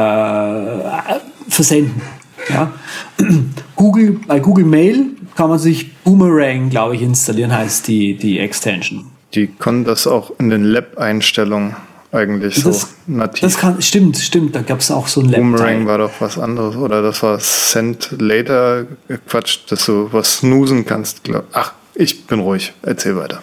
versenden. 1.48 2.02
Ja? 2.51 2.73
Google, 3.77 4.20
bei 4.27 4.40
Google 4.40 4.66
Mail 4.66 5.06
kann 5.36 5.48
man 5.48 5.59
sich 5.59 5.94
Boomerang, 6.05 6.69
glaube 6.69 6.97
ich, 6.97 7.02
installieren, 7.02 7.56
heißt 7.56 7.89
die, 7.89 8.15
die 8.15 8.39
Extension. 8.39 9.06
Die 9.35 9.47
können 9.47 9.85
das 9.85 10.06
auch 10.06 10.32
in 10.39 10.51
den 10.51 10.65
Lab-Einstellungen 10.65 11.74
eigentlich 12.15 12.62
das, 12.62 12.81
so 12.82 12.86
nativ. 13.07 13.41
Das 13.41 13.59
kann, 13.59 13.82
stimmt, 13.82 14.16
stimmt, 14.16 14.55
da 14.55 14.62
gab 14.62 14.81
es 14.81 14.91
auch 14.91 15.09
so 15.09 15.20
ein 15.20 15.28
Lab. 15.28 15.41
Boomerang 15.41 15.86
war 15.86 15.99
doch 15.99 16.12
was 16.20 16.39
anderes, 16.39 16.77
oder 16.77 17.03
das 17.03 17.23
war 17.23 17.39
Send 17.41 18.15
Later, 18.19 18.86
Quatsch, 19.27 19.59
dass 19.69 19.86
du 19.86 20.09
was 20.12 20.39
snoosen 20.39 20.86
kannst. 20.86 21.24
Glaub. 21.24 21.45
Ach, 21.53 21.73
ich 21.95 22.27
bin 22.27 22.41
ruhig, 22.41 22.73
erzähl 22.82 23.16
weiter. 23.16 23.41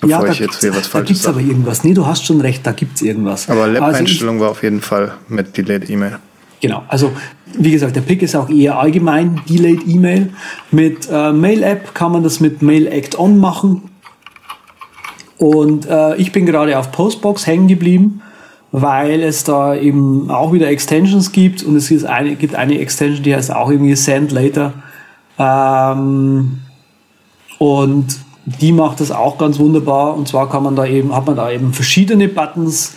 Bevor 0.00 0.26
ja, 0.26 0.32
ich 0.32 0.40
jetzt 0.40 0.60
hier 0.60 0.74
was 0.74 0.88
falsch 0.88 1.06
Da 1.06 1.12
gibt 1.12 1.20
es 1.20 1.26
aber 1.26 1.40
irgendwas. 1.40 1.84
Nee, 1.84 1.94
du 1.94 2.04
hast 2.04 2.26
schon 2.26 2.40
recht, 2.40 2.66
da 2.66 2.72
gibt 2.72 2.96
es 2.96 3.02
irgendwas. 3.02 3.48
Aber 3.48 3.68
Lab-Einstellung 3.68 4.36
also 4.36 4.44
war 4.44 4.50
auf 4.50 4.62
jeden 4.64 4.80
Fall 4.80 5.14
mit 5.28 5.56
Delayed 5.56 5.88
E-Mail. 5.88 6.18
Genau, 6.60 6.84
also 6.88 7.12
wie 7.54 7.70
gesagt, 7.70 7.94
der 7.94 8.00
Pick 8.00 8.22
ist 8.22 8.34
auch 8.34 8.48
eher 8.48 8.78
allgemein 8.78 9.40
Delayed 9.48 9.86
E-Mail. 9.86 10.30
Mit 10.72 11.08
äh, 11.10 11.32
Mail-App 11.32 11.94
kann 11.94 12.12
man 12.12 12.24
das 12.24 12.40
mit 12.40 12.62
Mail 12.62 12.86
Act 12.88 13.16
On 13.18 13.38
machen. 13.38 13.91
Und 15.42 15.86
äh, 15.86 16.14
ich 16.18 16.30
bin 16.30 16.46
gerade 16.46 16.78
auf 16.78 16.92
Postbox 16.92 17.48
hängen 17.48 17.66
geblieben, 17.66 18.22
weil 18.70 19.20
es 19.24 19.42
da 19.42 19.74
eben 19.74 20.30
auch 20.30 20.52
wieder 20.52 20.68
Extensions 20.68 21.32
gibt 21.32 21.64
und 21.64 21.74
es 21.74 21.88
gibt 21.88 22.04
eine, 22.04 22.36
gibt 22.36 22.54
eine 22.54 22.78
Extension, 22.78 23.24
die 23.24 23.34
heißt 23.34 23.52
auch 23.52 23.68
irgendwie 23.68 23.96
Send 23.96 24.30
Later. 24.30 24.72
Ähm, 25.40 26.60
und 27.58 28.20
die 28.44 28.70
macht 28.70 29.00
das 29.00 29.10
auch 29.10 29.36
ganz 29.36 29.58
wunderbar. 29.58 30.16
Und 30.16 30.28
zwar 30.28 30.48
kann 30.48 30.62
man 30.62 30.76
da 30.76 30.86
eben, 30.86 31.12
hat 31.12 31.26
man 31.26 31.34
da 31.34 31.50
eben 31.50 31.72
verschiedene 31.72 32.28
Buttons 32.28 32.94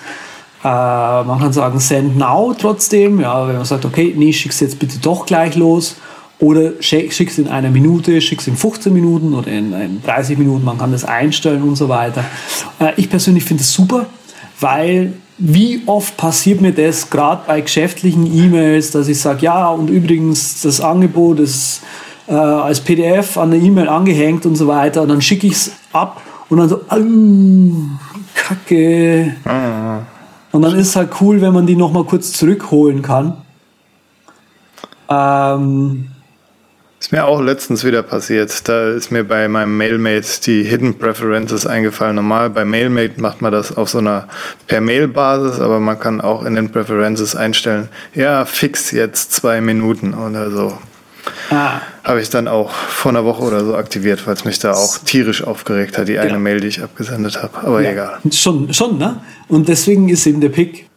Äh, 0.63 0.67
man 0.67 1.39
kann 1.39 1.51
sagen 1.51 1.79
Send 1.79 2.15
Now 2.15 2.55
trotzdem, 2.59 3.19
ja, 3.21 3.47
wenn 3.47 3.55
man 3.55 3.65
sagt, 3.65 3.85
okay, 3.85 4.13
nee, 4.15 4.31
schick's 4.33 4.59
jetzt 4.59 4.77
bitte 4.77 4.99
doch 4.99 5.25
gleich 5.25 5.55
los. 5.55 5.95
Oder 6.39 6.73
schick's 6.81 7.37
in 7.37 7.47
einer 7.47 7.69
Minute, 7.69 8.19
schick's 8.19 8.47
in 8.47 8.57
15 8.57 8.93
Minuten 8.93 9.33
oder 9.33 9.47
in, 9.47 9.71
in 9.73 10.03
30 10.03 10.37
Minuten, 10.37 10.65
man 10.65 10.77
kann 10.77 10.91
das 10.91 11.05
einstellen 11.05 11.63
und 11.63 11.75
so 11.75 11.87
weiter. 11.87 12.25
Äh, 12.79 12.91
ich 12.97 13.09
persönlich 13.09 13.45
finde 13.45 13.63
es 13.63 13.71
super, 13.71 14.07
weil 14.59 15.13
wie 15.37 15.81
oft 15.85 16.15
passiert 16.17 16.61
mir 16.61 16.71
das 16.71 17.09
gerade 17.09 17.43
bei 17.47 17.61
geschäftlichen 17.61 18.25
E-Mails, 18.25 18.91
dass 18.91 19.07
ich 19.07 19.19
sage, 19.19 19.43
ja, 19.43 19.69
und 19.69 19.89
übrigens 19.89 20.61
das 20.61 20.81
Angebot 20.81 21.39
ist 21.39 21.81
äh, 22.27 22.33
als 22.33 22.79
PDF 22.79 23.37
an 23.37 23.51
der 23.51 23.59
E-Mail 23.59 23.89
angehängt 23.89 24.45
und 24.45 24.55
so 24.55 24.67
weiter. 24.67 25.01
Und 25.01 25.09
dann 25.09 25.21
schicke 25.21 25.47
ich 25.47 25.53
es 25.53 25.71
ab 25.91 26.21
und 26.49 26.57
dann 26.57 26.69
so, 26.69 26.81
Kacke. 28.33 29.35
Ah. 29.45 30.01
Und 30.51 30.61
dann 30.61 30.75
ist 30.75 30.89
es 30.89 30.95
halt 30.95 31.09
cool, 31.19 31.41
wenn 31.41 31.53
man 31.53 31.65
die 31.67 31.75
nochmal 31.75 32.05
kurz 32.05 32.31
zurückholen 32.31 33.01
kann. 33.01 33.37
Ähm, 35.09 36.07
ist 37.05 37.11
mir 37.11 37.25
auch 37.25 37.39
letztens 37.39 37.83
wieder 37.83 38.01
passiert. 38.01 38.67
Da 38.67 38.89
ist 38.89 39.11
mir 39.11 39.23
bei 39.23 39.47
meinem 39.47 39.77
Mailmate 39.77 40.41
die 40.43 40.63
Hidden 40.63 40.97
Preferences 40.97 41.67
eingefallen. 41.67 42.15
Normal 42.15 42.49
bei 42.49 42.65
Mailmate 42.65 43.21
macht 43.21 43.43
man 43.43 43.51
das 43.51 43.77
auf 43.77 43.89
so 43.89 43.99
einer 43.99 44.27
Per-Mail-Basis, 44.65 45.59
aber 45.59 45.79
man 45.79 45.99
kann 45.99 46.19
auch 46.19 46.43
in 46.43 46.55
den 46.55 46.71
Preferences 46.71 47.35
einstellen, 47.35 47.89
ja, 48.15 48.43
fix 48.45 48.89
jetzt 48.89 49.33
zwei 49.33 49.61
Minuten 49.61 50.15
oder 50.15 50.49
so. 50.49 50.79
Ah. 51.51 51.81
Habe 52.03 52.21
ich 52.21 52.31
dann 52.31 52.47
auch 52.47 52.71
vor 52.71 53.11
einer 53.11 53.23
Woche 53.23 53.43
oder 53.43 53.63
so 53.63 53.75
aktiviert, 53.75 54.25
weil 54.25 54.33
es 54.33 54.43
mich 54.43 54.57
da 54.57 54.73
auch 54.73 54.97
tierisch 54.97 55.43
aufgeregt 55.43 55.99
hat, 55.99 56.07
die 56.07 56.17
eine. 56.17 56.39
Mail, 56.39 56.59
die 56.59 56.69
ich 56.69 56.81
abgesendet 56.81 57.39
habe. 57.39 57.55
Aber 57.59 57.81
ja. 57.83 57.91
egal. 57.91 58.17
Schon, 58.31 58.73
schon, 58.73 58.97
ne? 58.97 59.21
Und 59.47 59.69
deswegen 59.69 60.09
ist 60.09 60.25
eben 60.25 60.41
der 60.41 60.49
Pick, 60.49 60.89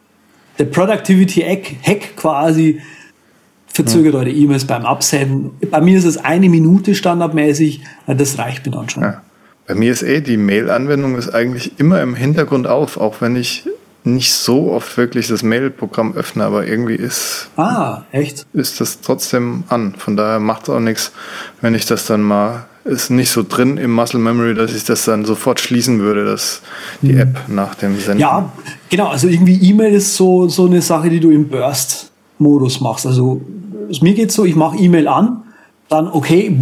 der 0.58 0.64
Productivity-Hack 0.64 2.16
quasi, 2.16 2.80
verzögert 3.78 4.16
eure 4.16 4.30
E-Mails 4.30 4.64
beim 4.64 4.84
Absenden. 4.84 5.52
Bei 5.70 5.80
mir 5.80 5.96
ist 5.96 6.04
es 6.04 6.16
eine 6.16 6.48
Minute 6.48 6.96
standardmäßig, 6.96 7.82
das 8.08 8.36
reicht 8.38 8.66
mir 8.66 8.72
dann 8.72 8.88
schon. 8.88 9.04
Ja. 9.04 9.22
Bei 9.68 9.76
mir 9.76 9.92
ist 9.92 10.02
eh 10.02 10.20
die 10.20 10.36
Mail-Anwendung 10.36 11.16
ist 11.16 11.28
eigentlich 11.28 11.78
immer 11.78 12.02
im 12.02 12.16
Hintergrund 12.16 12.66
auf, 12.66 12.96
auch 12.96 13.20
wenn 13.20 13.36
ich 13.36 13.68
nicht 14.02 14.32
so 14.32 14.72
oft 14.72 14.96
wirklich 14.96 15.28
das 15.28 15.44
Mail-Programm 15.44 16.14
öffne, 16.14 16.42
aber 16.44 16.66
irgendwie 16.66 16.96
ist, 16.96 17.50
ah, 17.56 18.02
echt? 18.10 18.46
ist 18.52 18.80
das 18.80 19.00
trotzdem 19.00 19.62
an. 19.68 19.94
Von 19.96 20.16
daher 20.16 20.40
macht 20.40 20.64
es 20.64 20.70
auch 20.70 20.80
nichts, 20.80 21.12
wenn 21.60 21.76
ich 21.76 21.86
das 21.86 22.06
dann 22.06 22.22
mal, 22.22 22.66
ist 22.84 23.10
nicht 23.10 23.30
so 23.30 23.44
drin 23.48 23.76
im 23.76 23.92
Muscle 23.92 24.18
Memory, 24.18 24.54
dass 24.54 24.74
ich 24.74 24.84
das 24.84 25.04
dann 25.04 25.24
sofort 25.24 25.60
schließen 25.60 26.00
würde, 26.00 26.24
dass 26.24 26.62
die 27.02 27.12
hm. 27.12 27.18
App 27.18 27.40
nach 27.46 27.76
dem 27.76 27.96
Senden. 28.00 28.18
Ja, 28.18 28.50
genau, 28.88 29.08
also 29.08 29.28
irgendwie 29.28 29.54
E-Mail 29.54 29.94
ist 29.94 30.16
so, 30.16 30.48
so 30.48 30.66
eine 30.66 30.82
Sache, 30.82 31.10
die 31.10 31.20
du 31.20 31.30
im 31.30 31.46
Burst-Modus 31.46 32.80
machst. 32.80 33.06
Also 33.06 33.42
mir 34.02 34.14
geht's 34.14 34.34
so, 34.34 34.44
ich 34.44 34.56
mache 34.56 34.78
E-Mail 34.78 35.08
an, 35.08 35.42
dann 35.88 36.08
okay, 36.08 36.56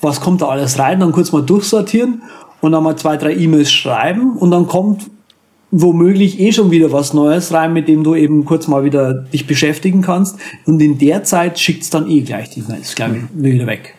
was 0.00 0.20
kommt 0.20 0.42
da 0.42 0.48
alles 0.48 0.78
rein, 0.78 1.00
dann 1.00 1.12
kurz 1.12 1.32
mal 1.32 1.42
durchsortieren 1.42 2.22
und 2.60 2.72
dann 2.72 2.82
mal 2.82 2.96
zwei, 2.96 3.16
drei 3.16 3.34
E-Mails 3.34 3.72
schreiben 3.72 4.36
und 4.36 4.50
dann 4.50 4.66
kommt 4.66 5.10
womöglich 5.70 6.38
eh 6.38 6.52
schon 6.52 6.70
wieder 6.70 6.92
was 6.92 7.14
Neues 7.14 7.52
rein, 7.52 7.72
mit 7.72 7.88
dem 7.88 8.04
du 8.04 8.14
eben 8.14 8.44
kurz 8.44 8.68
mal 8.68 8.84
wieder 8.84 9.14
dich 9.14 9.46
beschäftigen 9.46 10.02
kannst. 10.02 10.36
Und 10.66 10.80
in 10.82 10.98
der 10.98 11.24
Zeit 11.24 11.58
schickt's 11.58 11.88
dann 11.88 12.08
eh 12.10 12.20
gleich 12.20 12.50
die 12.50 12.62
Mails, 12.62 12.94
glaube 12.94 13.16
ich, 13.16 13.42
wieder 13.42 13.66
weg. 13.66 13.94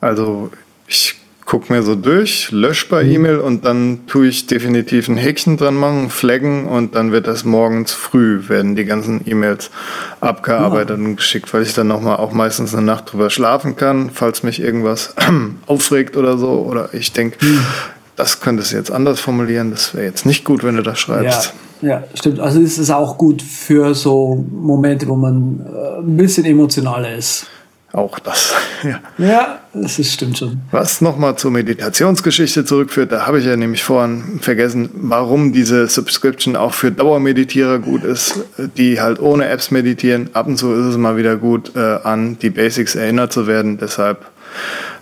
Also 0.00 0.50
ich 0.88 1.19
guck 1.50 1.68
mir 1.68 1.82
so 1.82 1.96
durch, 1.96 2.52
lösche 2.52 2.86
bei 2.88 3.02
mhm. 3.02 3.10
E-Mail 3.10 3.38
und 3.38 3.64
dann 3.64 4.06
tue 4.06 4.28
ich 4.28 4.46
definitiv 4.46 5.08
ein 5.08 5.16
Häkchen 5.16 5.56
dran 5.56 5.74
machen, 5.74 6.08
flaggen 6.08 6.66
und 6.66 6.94
dann 6.94 7.10
wird 7.10 7.26
das 7.26 7.44
morgens 7.44 7.92
früh, 7.92 8.48
werden 8.48 8.76
die 8.76 8.84
ganzen 8.84 9.22
E-Mails 9.26 9.72
abgearbeitet 10.20 10.96
ja. 10.96 11.04
und 11.04 11.16
geschickt, 11.16 11.52
weil 11.52 11.62
ich 11.62 11.74
dann 11.74 11.88
nochmal 11.88 12.18
auch 12.18 12.30
meistens 12.30 12.72
eine 12.72 12.86
Nacht 12.86 13.12
drüber 13.12 13.30
schlafen 13.30 13.74
kann, 13.74 14.10
falls 14.14 14.44
mich 14.44 14.60
irgendwas 14.60 15.16
aufregt 15.66 16.16
oder 16.16 16.38
so. 16.38 16.50
Oder 16.50 16.90
ich 16.94 17.12
denke, 17.12 17.44
mhm. 17.44 17.66
das 18.14 18.38
könntest 18.38 18.70
du 18.70 18.76
jetzt 18.76 18.92
anders 18.92 19.18
formulieren, 19.18 19.72
das 19.72 19.92
wäre 19.92 20.06
jetzt 20.06 20.26
nicht 20.26 20.44
gut, 20.44 20.62
wenn 20.62 20.76
du 20.76 20.84
das 20.84 21.00
schreibst. 21.00 21.46
Ja. 21.46 21.52
Ja, 21.82 22.04
stimmt. 22.12 22.40
Also 22.40 22.60
ist 22.60 22.76
es 22.76 22.90
auch 22.90 23.16
gut 23.16 23.40
für 23.40 23.94
so 23.94 24.44
Momente, 24.52 25.08
wo 25.08 25.16
man 25.16 25.64
äh, 25.66 25.98
ein 26.00 26.16
bisschen 26.18 26.44
emotionaler 26.44 27.16
ist. 27.16 27.46
Auch 27.92 28.18
das. 28.18 28.54
Ja, 28.82 28.98
ja 29.18 29.58
das 29.74 29.98
ist, 29.98 30.14
stimmt 30.14 30.38
schon. 30.38 30.62
Was 30.70 31.02
nochmal 31.02 31.36
zur 31.36 31.50
Meditationsgeschichte 31.50 32.64
zurückführt, 32.64 33.12
da 33.12 33.26
habe 33.26 33.40
ich 33.40 33.44
ja 33.44 33.54
nämlich 33.54 33.82
vorhin 33.84 34.40
vergessen, 34.40 34.88
warum 34.94 35.52
diese 35.52 35.86
Subscription 35.86 36.56
auch 36.56 36.72
für 36.72 36.90
Dauermeditierer 36.90 37.78
gut 37.78 38.04
ist, 38.04 38.40
die 38.78 39.02
halt 39.02 39.20
ohne 39.20 39.48
Apps 39.48 39.70
meditieren. 39.70 40.30
Ab 40.32 40.46
und 40.46 40.56
zu 40.56 40.72
ist 40.72 40.86
es 40.86 40.96
mal 40.96 41.18
wieder 41.18 41.36
gut, 41.36 41.76
äh, 41.76 41.98
an 42.02 42.38
die 42.38 42.48
Basics 42.48 42.94
erinnert 42.94 43.34
zu 43.34 43.46
werden. 43.46 43.76
Deshalb 43.76 44.24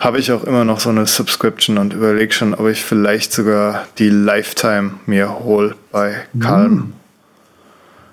habe 0.01 0.19
ich 0.19 0.33
auch 0.33 0.43
immer 0.43 0.65
noch 0.65 0.81
so 0.81 0.91
eine 0.91 1.07
Subscription 1.07 1.79
und 1.79 1.93
überlege 1.93 2.33
schon, 2.33 2.53
ob 2.53 2.67
ich 2.67 2.85
vielleicht 2.85 3.33
sogar 3.33 3.87
die 3.99 4.11
Lifetime 4.11 4.95
mir 5.07 5.39
hole 5.39 5.77
bei 5.93 6.17
Calm. 6.41 6.73
Mm. 6.73 6.93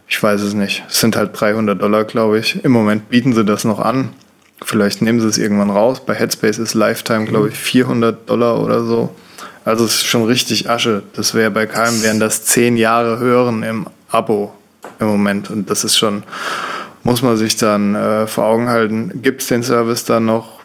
Ich 0.07 0.21
weiß 0.21 0.41
es 0.41 0.53
nicht. 0.53 0.83
Es 0.87 0.99
sind 0.99 1.15
halt 1.15 1.31
300 1.39 1.81
Dollar, 1.81 2.03
glaube 2.03 2.37
ich. 2.37 2.63
Im 2.63 2.71
Moment 2.71 3.09
bieten 3.09 3.33
sie 3.33 3.43
das 3.43 3.63
noch 3.63 3.79
an. 3.79 4.09
Vielleicht 4.63 5.01
nehmen 5.01 5.19
sie 5.19 5.27
es 5.27 5.37
irgendwann 5.37 5.69
raus. 5.69 6.05
Bei 6.05 6.13
Headspace 6.13 6.59
ist 6.59 6.73
Lifetime, 6.73 7.25
glaube 7.25 7.49
ich, 7.49 7.55
400 7.55 8.29
Dollar 8.29 8.61
oder 8.61 8.83
so. 8.83 9.13
Also 9.65 9.85
es 9.85 9.95
ist 9.95 10.05
schon 10.05 10.25
richtig 10.25 10.69
Asche. 10.69 11.03
Das 11.13 11.33
wäre 11.33 11.51
bei 11.51 11.65
keinem, 11.65 12.01
wären 12.03 12.19
das 12.19 12.45
zehn 12.45 12.77
Jahre 12.77 13.19
hören 13.19 13.63
im 13.63 13.87
Abo 14.09 14.53
im 14.99 15.07
Moment. 15.07 15.49
Und 15.49 15.69
das 15.69 15.83
ist 15.83 15.97
schon, 15.97 16.23
muss 17.03 17.21
man 17.21 17.35
sich 17.35 17.57
dann 17.57 17.95
äh, 17.95 18.27
vor 18.27 18.45
Augen 18.45 18.69
halten. 18.69 19.21
Gibt 19.21 19.41
es 19.41 19.47
den 19.47 19.63
Service 19.63 20.05
dann 20.05 20.25
noch? 20.25 20.59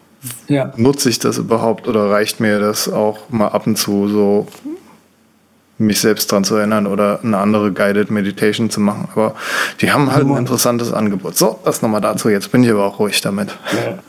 Ja. 0.47 0.71
Nutze 0.77 1.09
ich 1.09 1.19
das 1.19 1.39
überhaupt 1.39 1.87
oder 1.87 2.11
reicht 2.11 2.39
mir 2.39 2.59
das 2.59 2.87
auch 2.87 3.29
mal 3.29 3.47
ab 3.47 3.65
und 3.65 3.77
zu 3.77 4.07
so 4.07 4.47
mich 5.81 5.99
selbst 5.99 6.31
dran 6.31 6.43
zu 6.43 6.55
erinnern 6.55 6.87
oder 6.87 7.19
eine 7.23 7.37
andere 7.37 7.71
Guided 7.71 8.11
Meditation 8.11 8.69
zu 8.69 8.79
machen. 8.79 9.09
Aber 9.13 9.35
die 9.81 9.91
haben 9.91 10.11
halt 10.11 10.25
ein 10.25 10.37
interessantes 10.37 10.93
Angebot. 10.93 11.37
So, 11.37 11.59
das 11.65 11.81
nochmal 11.81 12.01
dazu. 12.01 12.29
Jetzt 12.29 12.51
bin 12.51 12.63
ich 12.63 12.69
aber 12.69 12.85
auch 12.85 12.99
ruhig 12.99 13.21
damit. 13.21 13.49
Ja. 13.73 13.99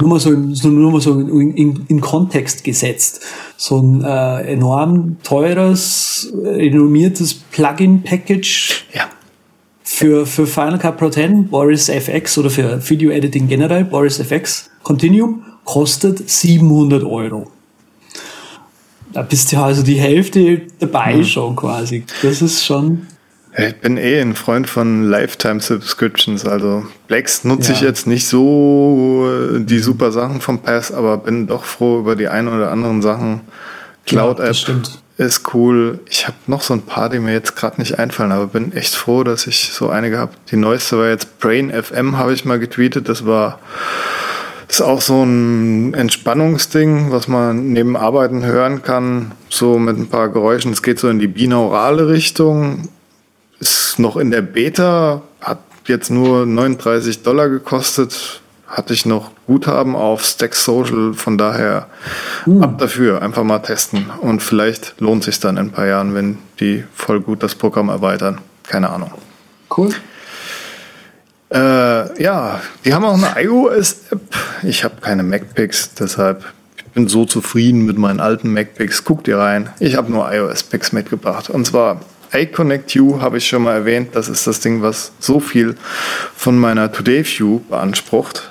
Nur 0.00 0.10
mal 0.10 0.20
so, 0.20 0.30
nur 0.30 0.92
mal 0.92 1.00
so 1.00 1.18
in, 1.18 1.54
in, 1.54 1.84
in 1.88 2.00
Kontext 2.00 2.64
gesetzt. 2.64 3.22
So 3.56 3.80
ein 3.80 4.04
äh, 4.04 4.52
enorm 4.52 5.16
teures, 5.22 6.32
renommiertes 6.44 7.34
Plugin-Package 7.34 8.84
ja. 8.92 9.04
für, 9.82 10.26
für 10.26 10.46
Final 10.46 10.78
Cut 10.78 10.98
Pro 10.98 11.08
10, 11.08 11.48
Boris 11.48 11.88
FX 11.88 12.36
oder 12.36 12.50
für 12.50 12.90
Video 12.90 13.10
Editing 13.10 13.48
generell, 13.48 13.84
Boris 13.84 14.18
FX 14.18 14.68
Continuum, 14.82 15.44
kostet 15.64 16.28
700 16.28 17.02
Euro. 17.02 17.50
Da 19.16 19.22
bist 19.22 19.50
du 19.50 19.56
also 19.56 19.82
die 19.82 19.98
Hälfte 19.98 20.60
dabei 20.78 21.14
mhm. 21.14 21.24
schon 21.24 21.56
quasi. 21.56 22.04
Das 22.20 22.42
ist 22.42 22.66
schon. 22.66 23.06
Ich 23.56 23.74
bin 23.76 23.96
eh 23.96 24.20
ein 24.20 24.34
Freund 24.34 24.68
von 24.68 25.04
Lifetime 25.04 25.60
Subscriptions. 25.60 26.44
Also 26.44 26.84
Blacks 27.08 27.42
nutze 27.42 27.72
ja. 27.72 27.78
ich 27.78 27.80
jetzt 27.80 28.06
nicht 28.06 28.26
so 28.26 29.26
äh, 29.26 29.60
die 29.64 29.78
super 29.78 30.12
Sachen 30.12 30.42
vom 30.42 30.58
Pass, 30.58 30.92
aber 30.92 31.16
bin 31.16 31.46
doch 31.46 31.64
froh 31.64 32.00
über 32.00 32.14
die 32.14 32.28
ein 32.28 32.46
oder 32.46 32.70
anderen 32.70 33.00
Sachen. 33.00 33.40
Cloud 34.04 34.38
App 34.38 34.54
ja, 34.54 35.24
ist 35.24 35.54
cool. 35.54 36.00
Ich 36.10 36.26
habe 36.26 36.36
noch 36.46 36.60
so 36.60 36.74
ein 36.74 36.82
paar, 36.82 37.08
die 37.08 37.18
mir 37.18 37.32
jetzt 37.32 37.56
gerade 37.56 37.80
nicht 37.80 37.98
einfallen, 37.98 38.32
aber 38.32 38.48
bin 38.48 38.74
echt 38.74 38.94
froh, 38.94 39.24
dass 39.24 39.46
ich 39.46 39.70
so 39.72 39.88
einige 39.88 40.18
habe. 40.18 40.32
Die 40.50 40.56
neueste 40.56 40.98
war 40.98 41.08
jetzt 41.08 41.38
Brain 41.38 41.72
FM, 41.72 42.18
habe 42.18 42.34
ich 42.34 42.44
mal 42.44 42.58
getweetet. 42.58 43.08
Das 43.08 43.24
war 43.24 43.60
ist 44.68 44.80
auch 44.82 45.00
so 45.00 45.22
ein 45.22 45.94
Entspannungsding, 45.94 47.12
was 47.12 47.28
man 47.28 47.72
neben 47.72 47.96
Arbeiten 47.96 48.44
hören 48.44 48.82
kann, 48.82 49.32
so 49.48 49.78
mit 49.78 49.96
ein 49.96 50.08
paar 50.08 50.28
Geräuschen. 50.28 50.72
Es 50.72 50.82
geht 50.82 50.98
so 50.98 51.08
in 51.08 51.18
die 51.18 51.28
binaurale 51.28 52.08
Richtung. 52.08 52.88
Ist 53.60 53.98
noch 53.98 54.16
in 54.16 54.30
der 54.30 54.42
Beta, 54.42 55.22
hat 55.40 55.60
jetzt 55.86 56.10
nur 56.10 56.46
39 56.46 57.22
Dollar 57.22 57.48
gekostet. 57.48 58.40
Hatte 58.66 58.92
ich 58.92 59.06
noch 59.06 59.30
Guthaben 59.46 59.94
auf 59.94 60.24
Stack 60.24 60.56
Social, 60.56 61.14
von 61.14 61.38
daher 61.38 61.86
mhm. 62.44 62.62
ab 62.64 62.78
dafür, 62.78 63.22
einfach 63.22 63.44
mal 63.44 63.60
testen. 63.60 64.10
Und 64.20 64.42
vielleicht 64.42 65.00
lohnt 65.00 65.22
sich 65.22 65.38
dann 65.38 65.56
in 65.56 65.66
ein 65.66 65.70
paar 65.70 65.86
Jahren, 65.86 66.14
wenn 66.14 66.38
die 66.58 66.82
voll 66.92 67.20
gut 67.20 67.44
das 67.44 67.54
Programm 67.54 67.88
erweitern. 67.88 68.40
Keine 68.64 68.90
Ahnung. 68.90 69.12
Cool. 69.74 69.90
Äh, 71.52 72.22
ja, 72.22 72.60
die 72.84 72.92
haben 72.92 73.04
auch 73.04 73.14
eine 73.14 73.42
iOS-App. 73.42 74.20
Ich 74.62 74.84
habe 74.84 75.00
keine 75.00 75.22
MacPicks, 75.22 75.94
deshalb 75.94 76.44
ich 76.76 76.84
bin 76.96 77.08
so 77.08 77.24
zufrieden 77.26 77.84
mit 77.84 77.98
meinen 77.98 78.20
alten 78.20 78.52
MacPicks. 78.52 79.04
Guckt 79.04 79.28
ihr 79.28 79.38
rein. 79.38 79.68
Ich 79.80 79.96
habe 79.96 80.10
nur 80.10 80.32
iOS-Picks 80.32 80.92
mitgebracht. 80.92 81.50
Und 81.50 81.66
zwar 81.66 82.00
iConnect 82.32 82.96
U 82.96 83.20
habe 83.20 83.38
ich 83.38 83.46
schon 83.46 83.62
mal 83.62 83.74
erwähnt. 83.74 84.10
Das 84.14 84.28
ist 84.28 84.46
das 84.46 84.60
Ding, 84.60 84.82
was 84.82 85.12
so 85.18 85.38
viel 85.38 85.76
von 86.34 86.58
meiner 86.58 86.90
Today 86.90 87.24
View 87.24 87.60
beansprucht. 87.68 88.50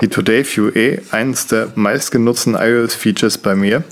Die 0.00 0.08
Today 0.08 0.44
View 0.44 0.68
eh, 0.68 1.00
eins 1.10 1.46
der 1.46 1.68
meistgenutzten 1.74 2.54
iOS-Features 2.54 3.38
bei 3.38 3.54
mir. 3.54 3.82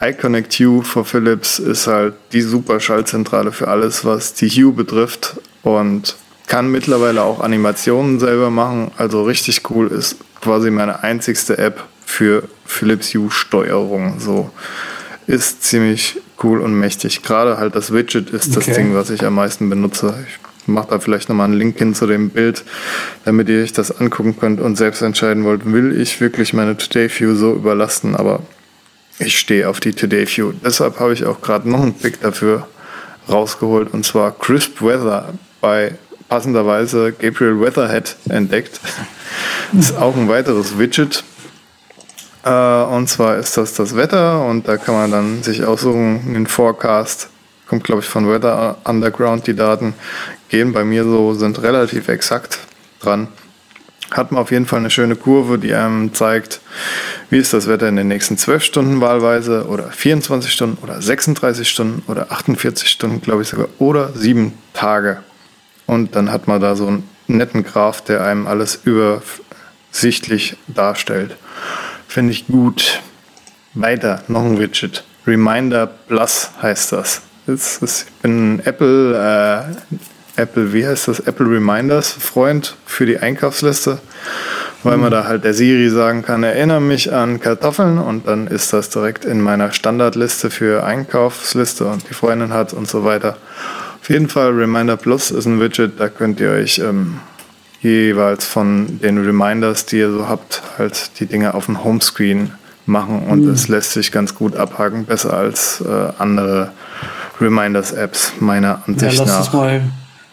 iConnect 0.00 0.54
Hue 0.54 0.82
for 0.82 1.04
Philips 1.04 1.58
ist 1.58 1.86
halt 1.86 2.14
die 2.32 2.40
super 2.40 2.80
Schaltzentrale 2.80 3.52
für 3.52 3.68
alles, 3.68 4.04
was 4.04 4.34
die 4.34 4.48
Hue 4.48 4.72
betrifft 4.72 5.36
und 5.62 6.16
kann 6.50 6.68
mittlerweile 6.68 7.22
auch 7.22 7.40
Animationen 7.40 8.18
selber 8.18 8.50
machen. 8.50 8.90
Also 8.96 9.22
richtig 9.22 9.62
cool 9.70 9.86
ist 9.86 10.16
quasi 10.42 10.72
meine 10.72 11.04
einzigste 11.04 11.56
App 11.58 11.84
für 12.04 12.42
Philips 12.66 13.14
Hue 13.14 13.30
Steuerung. 13.30 14.18
So 14.18 14.50
ist 15.28 15.62
ziemlich 15.62 16.20
cool 16.42 16.60
und 16.60 16.74
mächtig. 16.74 17.22
Gerade 17.22 17.58
halt 17.58 17.76
das 17.76 17.92
Widget 17.92 18.30
ist 18.30 18.56
okay. 18.56 18.66
das 18.66 18.76
Ding, 18.76 18.94
was 18.96 19.10
ich 19.10 19.24
am 19.24 19.36
meisten 19.36 19.70
benutze. 19.70 20.26
Ich 20.28 20.40
mache 20.66 20.88
da 20.90 20.98
vielleicht 20.98 21.28
nochmal 21.28 21.44
einen 21.44 21.54
Link 21.54 21.78
hin 21.78 21.94
zu 21.94 22.08
dem 22.08 22.30
Bild, 22.30 22.64
damit 23.24 23.48
ihr 23.48 23.62
euch 23.62 23.72
das 23.72 24.00
angucken 24.00 24.36
könnt 24.36 24.60
und 24.60 24.74
selbst 24.74 25.02
entscheiden 25.02 25.44
wollt, 25.44 25.72
will 25.72 25.98
ich 26.00 26.20
wirklich 26.20 26.52
meine 26.52 26.76
Today 26.76 27.08
View 27.08 27.36
so 27.36 27.54
überlasten, 27.54 28.16
aber 28.16 28.42
ich 29.20 29.38
stehe 29.38 29.68
auf 29.68 29.78
die 29.78 29.92
Today 29.92 30.26
View. 30.26 30.52
Deshalb 30.64 30.98
habe 30.98 31.12
ich 31.12 31.26
auch 31.26 31.42
gerade 31.42 31.70
noch 31.70 31.80
einen 31.80 31.94
Pick 31.94 32.20
dafür 32.20 32.66
rausgeholt 33.28 33.94
und 33.94 34.04
zwar 34.04 34.36
Crisp 34.36 34.82
Weather 34.82 35.34
bei 35.60 35.94
passenderweise 36.30 37.12
Gabriel 37.12 37.60
Weatherhead 37.60 38.16
entdeckt. 38.30 38.80
Das 39.72 39.90
ist 39.90 39.98
auch 39.98 40.16
ein 40.16 40.28
weiteres 40.28 40.78
Widget. 40.78 41.22
Äh, 42.44 42.50
und 42.50 43.08
zwar 43.08 43.36
ist 43.36 43.58
das 43.58 43.74
das 43.74 43.94
Wetter 43.94 44.46
und 44.46 44.66
da 44.66 44.78
kann 44.78 44.94
man 44.94 45.10
dann 45.10 45.42
sich 45.42 45.64
aussuchen, 45.64 46.32
den 46.32 46.46
Forecast. 46.46 47.28
Kommt, 47.68 47.84
glaube 47.84 48.00
ich, 48.00 48.08
von 48.08 48.26
Weather 48.26 48.78
Underground 48.84 49.46
die 49.46 49.54
Daten. 49.54 49.94
Gehen 50.48 50.72
bei 50.72 50.84
mir 50.84 51.04
so, 51.04 51.34
sind 51.34 51.62
relativ 51.62 52.08
exakt 52.08 52.58
dran 53.00 53.28
hat 54.10 54.32
man 54.32 54.42
auf 54.42 54.50
jeden 54.50 54.66
Fall 54.66 54.80
eine 54.80 54.90
schöne 54.90 55.16
Kurve, 55.16 55.58
die 55.58 55.74
einem 55.74 56.12
zeigt, 56.14 56.60
wie 57.30 57.38
ist 57.38 57.52
das 57.52 57.68
Wetter 57.68 57.88
in 57.88 57.96
den 57.96 58.08
nächsten 58.08 58.36
12 58.36 58.64
Stunden 58.64 59.00
wahlweise 59.00 59.66
oder 59.66 59.90
24 59.90 60.52
Stunden 60.52 60.78
oder 60.82 61.00
36 61.00 61.68
Stunden 61.68 62.02
oder 62.10 62.32
48 62.32 62.88
Stunden, 62.88 63.20
glaube 63.20 63.42
ich 63.42 63.48
sogar, 63.48 63.68
oder 63.78 64.10
sieben 64.14 64.54
Tage. 64.72 65.22
Und 65.90 66.14
dann 66.14 66.30
hat 66.30 66.46
man 66.46 66.60
da 66.60 66.76
so 66.76 66.86
einen 66.86 67.02
netten 67.26 67.64
Graph, 67.64 68.00
der 68.00 68.22
einem 68.22 68.46
alles 68.46 68.78
übersichtlich 68.84 70.56
darstellt. 70.68 71.36
Finde 72.06 72.30
ich 72.30 72.46
gut. 72.46 73.00
Weiter, 73.74 74.22
noch 74.28 74.44
ein 74.44 74.60
Widget. 74.60 75.02
Reminder 75.26 75.88
Plus 75.88 76.50
heißt 76.62 76.92
das. 76.92 77.22
Ist, 77.48 77.82
ich 77.82 78.12
bin 78.22 78.60
Apple 78.64 79.16
äh, 79.16 79.96
Apple, 80.40 80.72
wie 80.72 80.86
heißt 80.86 81.08
das, 81.08 81.18
Apple 81.18 81.46
Reminders 81.46 82.12
Freund 82.12 82.76
für 82.86 83.04
die 83.04 83.18
Einkaufsliste, 83.18 83.98
weil 84.84 84.96
man 84.96 85.08
mhm. 85.08 85.14
da 85.14 85.24
halt 85.24 85.42
der 85.42 85.54
Siri 85.54 85.90
sagen 85.90 86.22
kann, 86.22 86.44
erinnere 86.44 86.80
mich 86.80 87.12
an 87.12 87.40
Kartoffeln 87.40 87.98
und 87.98 88.28
dann 88.28 88.46
ist 88.46 88.72
das 88.72 88.90
direkt 88.90 89.24
in 89.24 89.40
meiner 89.40 89.72
Standardliste 89.72 90.50
für 90.50 90.84
Einkaufsliste 90.84 91.86
und 91.86 92.08
die 92.08 92.14
Freundin 92.14 92.52
hat 92.52 92.72
und 92.72 92.88
so 92.88 93.04
weiter. 93.04 93.36
Jeden 94.10 94.28
Fall 94.28 94.50
Reminder 94.50 94.96
Plus 94.96 95.30
ist 95.30 95.46
ein 95.46 95.60
Widget, 95.60 95.98
da 95.98 96.08
könnt 96.08 96.40
ihr 96.40 96.50
euch 96.50 96.78
ähm, 96.78 97.20
jeweils 97.80 98.44
von 98.44 98.98
den 99.00 99.18
Reminders, 99.24 99.86
die 99.86 99.98
ihr 99.98 100.10
so 100.10 100.28
habt, 100.28 100.62
halt 100.78 101.12
die 101.20 101.26
Dinge 101.26 101.54
auf 101.54 101.66
dem 101.66 101.84
Homescreen 101.84 102.50
machen 102.86 103.22
und 103.28 103.44
mhm. 103.44 103.52
es 103.52 103.68
lässt 103.68 103.92
sich 103.92 104.10
ganz 104.10 104.34
gut 104.34 104.56
abhaken, 104.56 105.04
besser 105.04 105.32
als 105.32 105.80
äh, 105.80 106.12
andere 106.18 106.72
Reminders-Apps 107.40 108.32
meiner 108.40 108.82
Ansicht 108.86 109.12
ja, 109.12 109.20
lass 109.20 109.28
nach. 109.28 109.46
Es 109.46 109.52
mal 109.52 109.82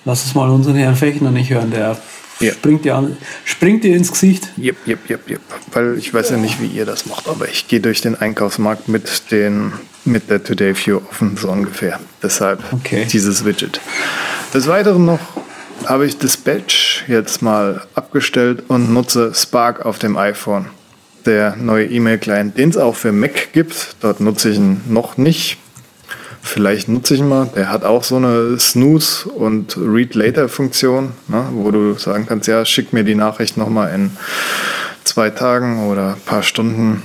Lass 0.08 0.26
es 0.26 0.36
mal 0.36 0.50
unseren 0.50 0.76
Herrn 0.76 0.96
Fechner 0.96 1.32
nicht 1.32 1.50
hören, 1.50 1.70
der 1.70 1.98
ja. 2.40 2.54
springt, 2.54 2.86
dir 2.86 2.96
an, 2.96 3.18
springt 3.44 3.84
dir 3.84 3.94
ins 3.94 4.10
Gesicht. 4.10 4.48
Jep, 4.56 4.78
jep, 4.86 5.00
jep, 5.10 5.30
jep. 5.30 5.42
Weil 5.74 5.98
ich 5.98 6.14
weiß 6.14 6.30
ja 6.30 6.38
nicht, 6.38 6.62
wie 6.62 6.68
ihr 6.68 6.86
das 6.86 7.08
macht, 7.08 7.28
aber 7.28 7.50
ich 7.50 7.68
gehe 7.68 7.82
durch 7.82 8.00
den 8.00 8.16
Einkaufsmarkt 8.16 8.88
mit, 8.88 9.32
den, 9.32 9.74
mit 10.08 10.30
der 10.30 10.44
Today 10.44 10.74
View 10.76 11.02
offen, 11.10 11.38
so 11.38 11.50
ungefähr. 11.50 12.00
Deshalb 12.24 12.62
okay. 12.72 13.06
dieses 13.12 13.46
Widget. 13.46 13.80
Des 14.54 14.68
Weiteren 14.68 15.06
noch 15.06 15.20
habe 15.86 16.06
ich 16.06 16.18
Dispatch 16.18 17.04
jetzt 17.08 17.42
mal 17.42 17.84
abgestellt 17.94 18.64
und 18.68 18.92
nutze 18.92 19.34
Spark 19.34 19.86
auf 19.86 20.00
dem 20.00 20.18
iPhone. 20.18 20.68
Der 21.26 21.56
neue 21.56 21.86
E-Mail-Client, 21.86 22.58
den 22.58 22.70
es 22.70 22.78
auch 22.78 22.96
für 22.96 23.12
Mac 23.12 23.52
gibt. 23.54 23.98
Dort 24.00 24.20
nutze 24.20 24.50
ich 24.50 24.58
ihn 24.58 24.82
noch 24.88 25.18
nicht. 25.18 25.58
Vielleicht 26.42 26.88
nutze 26.88 27.16
ich 27.16 27.20
ihn 27.20 27.28
mal. 27.28 27.50
Der 27.56 27.70
hat 27.70 27.84
auch 27.84 28.04
so 28.04 28.16
eine 28.16 28.58
Snooze- 28.58 29.28
und 29.28 29.78
Read-Later-Funktion, 29.78 31.12
ne, 31.28 31.46
wo 31.52 31.72
du 31.72 31.96
sagen 31.96 32.26
kannst, 32.28 32.48
ja, 32.48 32.64
schick 32.64 32.94
mir 32.94 33.04
die 33.04 33.16
Nachricht 33.16 33.58
nochmal 33.58 33.94
in 33.94 34.12
zwei 35.04 35.30
Tagen 35.30 35.88
oder 35.90 36.14
ein 36.14 36.22
paar 36.26 36.44
Stunden. 36.44 37.04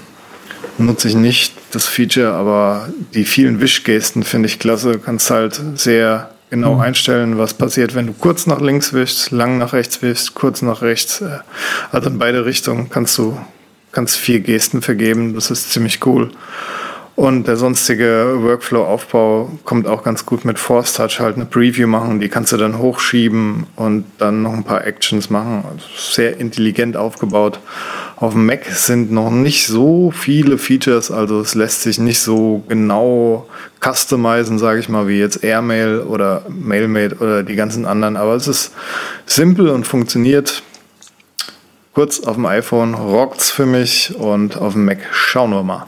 Nutze 0.78 1.09
ich 1.09 1.15
nicht 1.15 1.55
das 1.73 1.86
Feature, 1.86 2.32
aber 2.32 2.89
die 3.15 3.24
vielen 3.24 3.61
Wischgesten 3.61 4.23
finde 4.23 4.49
ich 4.49 4.59
klasse. 4.59 4.99
Kannst 4.99 5.31
halt 5.31 5.61
sehr 5.74 6.31
genau 6.51 6.74
mhm. 6.74 6.81
einstellen, 6.81 7.39
was 7.39 7.55
passiert, 7.55 7.94
wenn 7.94 8.07
du 8.07 8.12
kurz 8.12 8.47
nach 8.47 8.61
links 8.61 8.93
wischst, 8.93 9.31
lang 9.31 9.59
nach 9.59 9.73
rechts 9.73 10.03
wischst, 10.03 10.35
kurz 10.35 10.62
nach 10.62 10.82
rechts. 10.82 11.23
Also 11.90 12.11
in 12.11 12.19
beide 12.19 12.44
Richtungen 12.44 12.90
kannst 12.90 13.16
du 13.19 13.39
ganz 13.93 14.16
vier 14.16 14.40
Gesten 14.40 14.82
vergeben. 14.82 15.35
Das 15.35 15.51
ist 15.51 15.73
ziemlich 15.73 16.05
cool. 16.07 16.31
Und 17.14 17.47
der 17.47 17.59
sonstige 17.59 18.39
Workflow-Aufbau 18.39 19.51
kommt 19.64 19.86
auch 19.86 20.02
ganz 20.02 20.24
gut 20.24 20.47
mit 20.47 20.59
Force 20.59 20.94
Touch, 20.94 21.20
halt 21.20 21.36
eine 21.36 21.44
Preview 21.44 21.86
machen, 21.86 22.20
die 22.20 22.30
kannst 22.30 22.52
du 22.52 22.56
dann 22.56 22.78
hochschieben 22.78 23.66
und 23.76 24.06
dann 24.16 24.40
noch 24.40 24.55
ein 24.55 24.64
paar 24.64 24.86
Actions 24.86 25.28
machen. 25.28 25.62
Also 25.70 25.84
sehr 25.94 26.39
intelligent 26.39 26.97
aufgebaut. 26.97 27.60
Auf 28.16 28.32
dem 28.32 28.47
Mac 28.47 28.64
sind 28.64 29.12
noch 29.12 29.30
nicht 29.30 29.66
so 29.66 30.10
viele 30.10 30.56
Features, 30.56 31.10
also 31.10 31.40
es 31.40 31.55
lässt 31.55 31.82
sich 31.82 31.98
nicht 31.98 32.20
so 32.20 32.62
genau 32.66 33.47
customizen, 33.80 34.59
sage 34.59 34.80
ich 34.80 34.89
mal, 34.89 35.06
wie 35.06 35.18
jetzt 35.18 35.44
Airmail 35.44 36.01
oder 36.01 36.47
MailMate 36.48 37.16
oder 37.16 37.43
die 37.43 37.56
ganzen 37.56 37.84
anderen, 37.84 38.16
aber 38.16 38.36
es 38.36 38.48
ist 38.48 38.72
simpel 39.26 39.68
und 39.68 39.86
funktioniert. 39.86 40.62
Kurz 41.93 42.20
auf 42.20 42.36
dem 42.36 42.47
iPhone 42.47 42.94
rockt's 42.94 43.51
für 43.51 43.66
mich 43.66 44.14
und 44.16 44.56
auf 44.56 44.72
dem 44.72 44.86
Mac 44.86 45.01
schauen 45.12 45.51
wir 45.51 45.62
mal. 45.62 45.86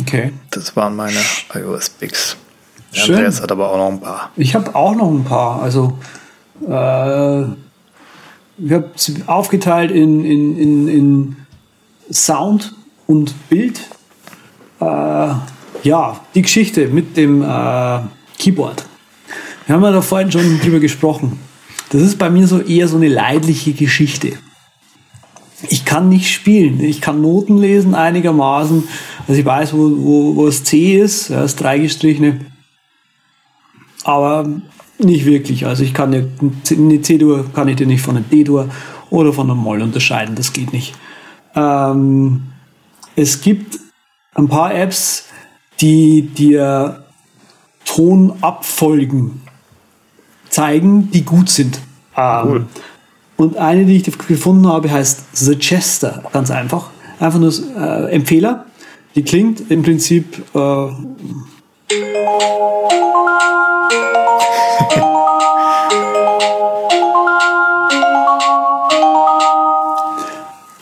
Okay. 0.00 0.32
Das 0.50 0.74
waren 0.76 0.96
meine 0.96 1.18
iOS-Picks. 1.54 2.36
Schön. 2.92 3.14
Andreas 3.14 3.40
hat 3.40 3.52
aber 3.52 3.70
auch 3.70 3.76
noch 3.76 3.88
ein 3.88 4.00
paar. 4.00 4.30
Ich 4.36 4.54
habe 4.54 4.74
auch 4.74 4.94
noch 4.94 5.10
ein 5.10 5.24
paar. 5.24 5.62
Also, 5.62 5.98
äh, 6.62 7.42
ich 8.58 8.72
habe 8.72 8.90
es 8.94 9.12
aufgeteilt 9.26 9.90
in, 9.90 10.24
in, 10.24 10.58
in, 10.58 10.88
in 10.88 11.36
Sound 12.10 12.74
und 13.06 13.34
Bild. 13.48 13.80
Äh, 14.80 14.84
ja, 14.84 16.20
die 16.34 16.42
Geschichte 16.42 16.88
mit 16.88 17.16
dem 17.16 17.42
äh, 17.42 18.00
Keyboard. 18.38 18.84
Wir 19.66 19.74
haben 19.74 19.82
ja 19.82 19.92
da 19.92 20.02
vorhin 20.02 20.30
schon 20.30 20.60
drüber 20.60 20.80
gesprochen. 20.80 21.38
Das 21.90 22.02
ist 22.02 22.18
bei 22.18 22.30
mir 22.30 22.46
so 22.46 22.60
eher 22.60 22.88
so 22.88 22.96
eine 22.96 23.08
leidliche 23.08 23.72
Geschichte 23.72 24.38
ich 25.68 25.84
kann 25.84 26.08
nicht 26.08 26.30
spielen. 26.30 26.80
Ich 26.80 27.00
kann 27.00 27.20
Noten 27.20 27.58
lesen 27.58 27.94
einigermaßen. 27.94 28.88
Also 29.28 29.40
ich 29.40 29.46
weiß, 29.46 29.72
wo, 29.74 29.78
wo, 29.78 30.36
wo 30.36 30.46
das 30.46 30.64
C 30.64 31.00
ist, 31.00 31.28
ja, 31.28 31.42
das 31.42 31.56
dreigestrichene. 31.56 32.40
Aber 34.04 34.48
nicht 34.98 35.26
wirklich. 35.26 35.66
Also 35.66 35.84
ich 35.84 35.94
kann 35.94 36.12
ja 36.12 36.22
eine 36.70 37.02
C-Dur 37.02 37.46
kann 37.52 37.68
ich 37.68 37.76
dir 37.76 37.86
nicht 37.86 38.02
von 38.02 38.16
einer 38.16 38.24
D-Dur 38.24 38.68
oder 39.10 39.32
von 39.32 39.50
einem 39.50 39.60
Moll 39.60 39.82
unterscheiden. 39.82 40.34
Das 40.34 40.52
geht 40.52 40.72
nicht. 40.72 40.94
Ähm, 41.54 42.42
es 43.14 43.40
gibt 43.40 43.78
ein 44.34 44.48
paar 44.48 44.74
Apps, 44.74 45.26
die 45.80 46.22
dir 46.22 47.04
Tonabfolgen 47.84 49.42
zeigen, 50.48 51.10
die 51.10 51.24
gut 51.24 51.50
sind. 51.50 51.80
Ähm, 52.16 52.42
cool. 52.44 52.66
Und 53.36 53.56
eine, 53.56 53.84
die 53.84 53.96
ich 53.96 54.04
gefunden 54.04 54.68
habe, 54.68 54.90
heißt 54.90 55.36
The 55.36 55.56
Chester. 55.56 56.22
Ganz 56.32 56.50
einfach. 56.50 56.90
Einfach 57.18 57.40
nur 57.40 57.52
äh, 57.76 58.12
Empfehler. 58.12 58.66
Die 59.14 59.22
klingt 59.22 59.70
im 59.70 59.82
Prinzip. 59.82 60.42
Äh, 60.54 60.88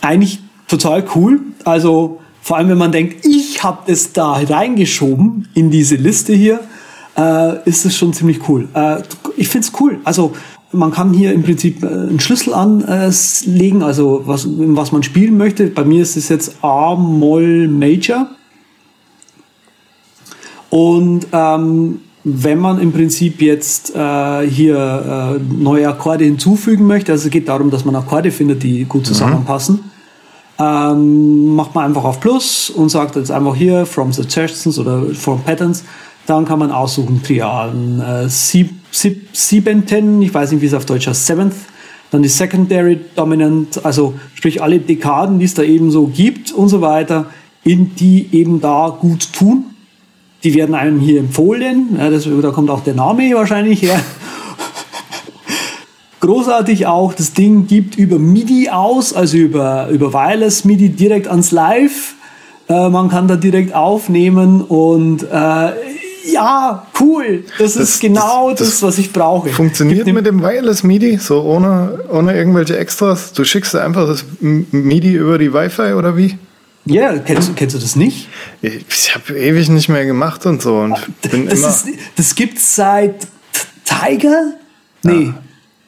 eigentlich 0.00 0.40
total 0.68 1.04
cool. 1.14 1.40
Also 1.64 2.20
vor 2.42 2.56
allem, 2.56 2.68
wenn 2.70 2.78
man 2.78 2.92
denkt, 2.92 3.26
ich 3.26 3.62
habe 3.62 3.90
es 3.90 4.12
da 4.12 4.32
reingeschoben 4.32 5.48
in 5.54 5.70
diese 5.70 5.96
Liste 5.96 6.32
hier, 6.32 6.60
äh, 7.16 7.68
ist 7.68 7.84
es 7.84 7.96
schon 7.96 8.12
ziemlich 8.12 8.48
cool. 8.48 8.68
Äh, 8.74 9.02
ich 9.36 9.48
finde 9.48 9.66
es 9.66 9.80
cool. 9.80 10.00
Also 10.04 10.34
man 10.72 10.92
kann 10.92 11.12
hier 11.12 11.32
im 11.32 11.42
Prinzip 11.42 11.82
äh, 11.82 11.86
einen 11.86 12.20
Schlüssel 12.20 12.54
anlegen, 12.54 13.82
also 13.82 14.22
was, 14.26 14.46
was 14.48 14.92
man 14.92 15.02
spielen 15.02 15.36
möchte. 15.36 15.66
Bei 15.66 15.84
mir 15.84 16.02
ist 16.02 16.16
es 16.16 16.28
jetzt 16.28 16.56
A-Moll 16.62 17.68
Major. 17.68 18.28
Und 20.70 21.26
ähm, 21.32 22.00
wenn 22.22 22.58
man 22.58 22.80
im 22.80 22.92
Prinzip 22.92 23.40
jetzt 23.40 23.94
äh, 23.94 24.46
hier 24.48 25.38
äh, 25.38 25.54
neue 25.54 25.88
Akkorde 25.88 26.24
hinzufügen 26.24 26.86
möchte, 26.86 27.12
also 27.12 27.26
es 27.26 27.30
geht 27.30 27.48
darum, 27.48 27.70
dass 27.70 27.84
man 27.84 27.96
Akkorde 27.96 28.30
findet, 28.30 28.62
die 28.62 28.84
gut 28.84 29.02
mhm. 29.02 29.06
zusammenpassen, 29.06 29.76
mhm. 29.76 30.64
ähm, 30.64 31.54
macht 31.56 31.74
man 31.74 31.86
einfach 31.86 32.04
auf 32.04 32.20
Plus 32.20 32.70
und 32.70 32.90
sagt 32.90 33.16
jetzt 33.16 33.30
einfach 33.32 33.56
hier 33.56 33.86
from 33.86 34.12
suggestions 34.12 34.78
oder 34.78 35.06
from 35.14 35.42
patterns. 35.42 35.84
Dann 36.26 36.44
kann 36.44 36.58
man 36.60 36.70
aussuchen 36.70 37.22
Triaden. 37.22 38.00
Äh, 38.00 38.28
sieb, 38.28 38.70
sieb, 38.90 39.28
siebenten, 39.32 40.22
ich 40.22 40.32
weiß 40.32 40.52
nicht, 40.52 40.62
wie 40.62 40.66
es 40.66 40.74
auf 40.74 40.86
Deutsch 40.86 41.06
heißt, 41.06 41.26
seventh. 41.26 41.54
Dann 42.10 42.22
die 42.22 42.28
Secondary 42.28 42.98
Dominant, 43.14 43.84
also 43.84 44.14
sprich 44.34 44.62
alle 44.62 44.80
Dekaden, 44.80 45.38
die 45.38 45.44
es 45.44 45.54
da 45.54 45.62
eben 45.62 45.90
so 45.90 46.06
gibt 46.06 46.50
und 46.50 46.68
so 46.68 46.80
weiter, 46.80 47.26
in 47.62 47.94
die 47.94 48.26
eben 48.32 48.60
da 48.60 48.96
gut 49.00 49.32
tun. 49.32 49.64
Die 50.42 50.54
werden 50.54 50.74
einem 50.74 50.98
hier 50.98 51.20
empfohlen. 51.20 51.96
Ja, 51.98 52.10
das, 52.10 52.26
da 52.42 52.50
kommt 52.50 52.70
auch 52.70 52.82
der 52.82 52.94
Name 52.94 53.32
wahrscheinlich 53.34 53.82
her. 53.82 54.00
Großartig 56.20 56.86
auch, 56.86 57.14
das 57.14 57.32
Ding 57.32 57.66
gibt 57.66 57.96
über 57.96 58.18
MIDI 58.18 58.70
aus, 58.70 59.12
also 59.12 59.36
über, 59.36 59.88
über 59.88 60.12
Wireless 60.12 60.64
MIDI 60.64 60.88
direkt 60.88 61.28
ans 61.28 61.50
Live. 61.50 62.14
Äh, 62.68 62.88
man 62.88 63.08
kann 63.08 63.28
da 63.28 63.36
direkt 63.36 63.74
aufnehmen 63.74 64.62
und 64.62 65.22
äh, 65.22 65.72
ja, 66.24 66.86
cool. 67.00 67.44
Das, 67.58 67.74
das 67.74 67.90
ist 67.90 68.00
genau 68.00 68.50
das, 68.50 68.58
das, 68.58 68.68
das, 68.68 68.82
was 68.82 68.98
ich 68.98 69.12
brauche. 69.12 69.50
Funktioniert 69.50 70.06
mit 70.06 70.26
dem 70.26 70.42
Wireless 70.42 70.82
MIDI, 70.82 71.18
so 71.18 71.42
ohne, 71.42 72.00
ohne 72.10 72.36
irgendwelche 72.36 72.76
Extras? 72.76 73.32
Du 73.32 73.44
schickst 73.44 73.74
einfach 73.74 74.06
das 74.06 74.24
MIDI 74.40 75.14
über 75.14 75.38
die 75.38 75.52
Wi-Fi 75.52 75.94
oder 75.94 76.16
wie? 76.16 76.38
Ja, 76.86 77.18
kennst, 77.18 77.54
kennst 77.56 77.76
du 77.76 77.78
das 77.78 77.94
nicht? 77.94 78.28
Ich, 78.62 78.84
ich 78.88 79.14
habe 79.14 79.38
ewig 79.38 79.68
nicht 79.68 79.88
mehr 79.88 80.06
gemacht 80.06 80.46
und 80.46 80.62
so. 80.62 80.78
Und 80.78 80.96
bin 81.30 81.46
das, 81.46 81.58
immer 81.58 81.68
ist, 81.68 81.86
das 82.16 82.34
gibt's 82.34 82.74
seit 82.74 83.26
Tiger? 83.84 84.54
Nee. 85.02 85.26
Ja. 85.26 85.34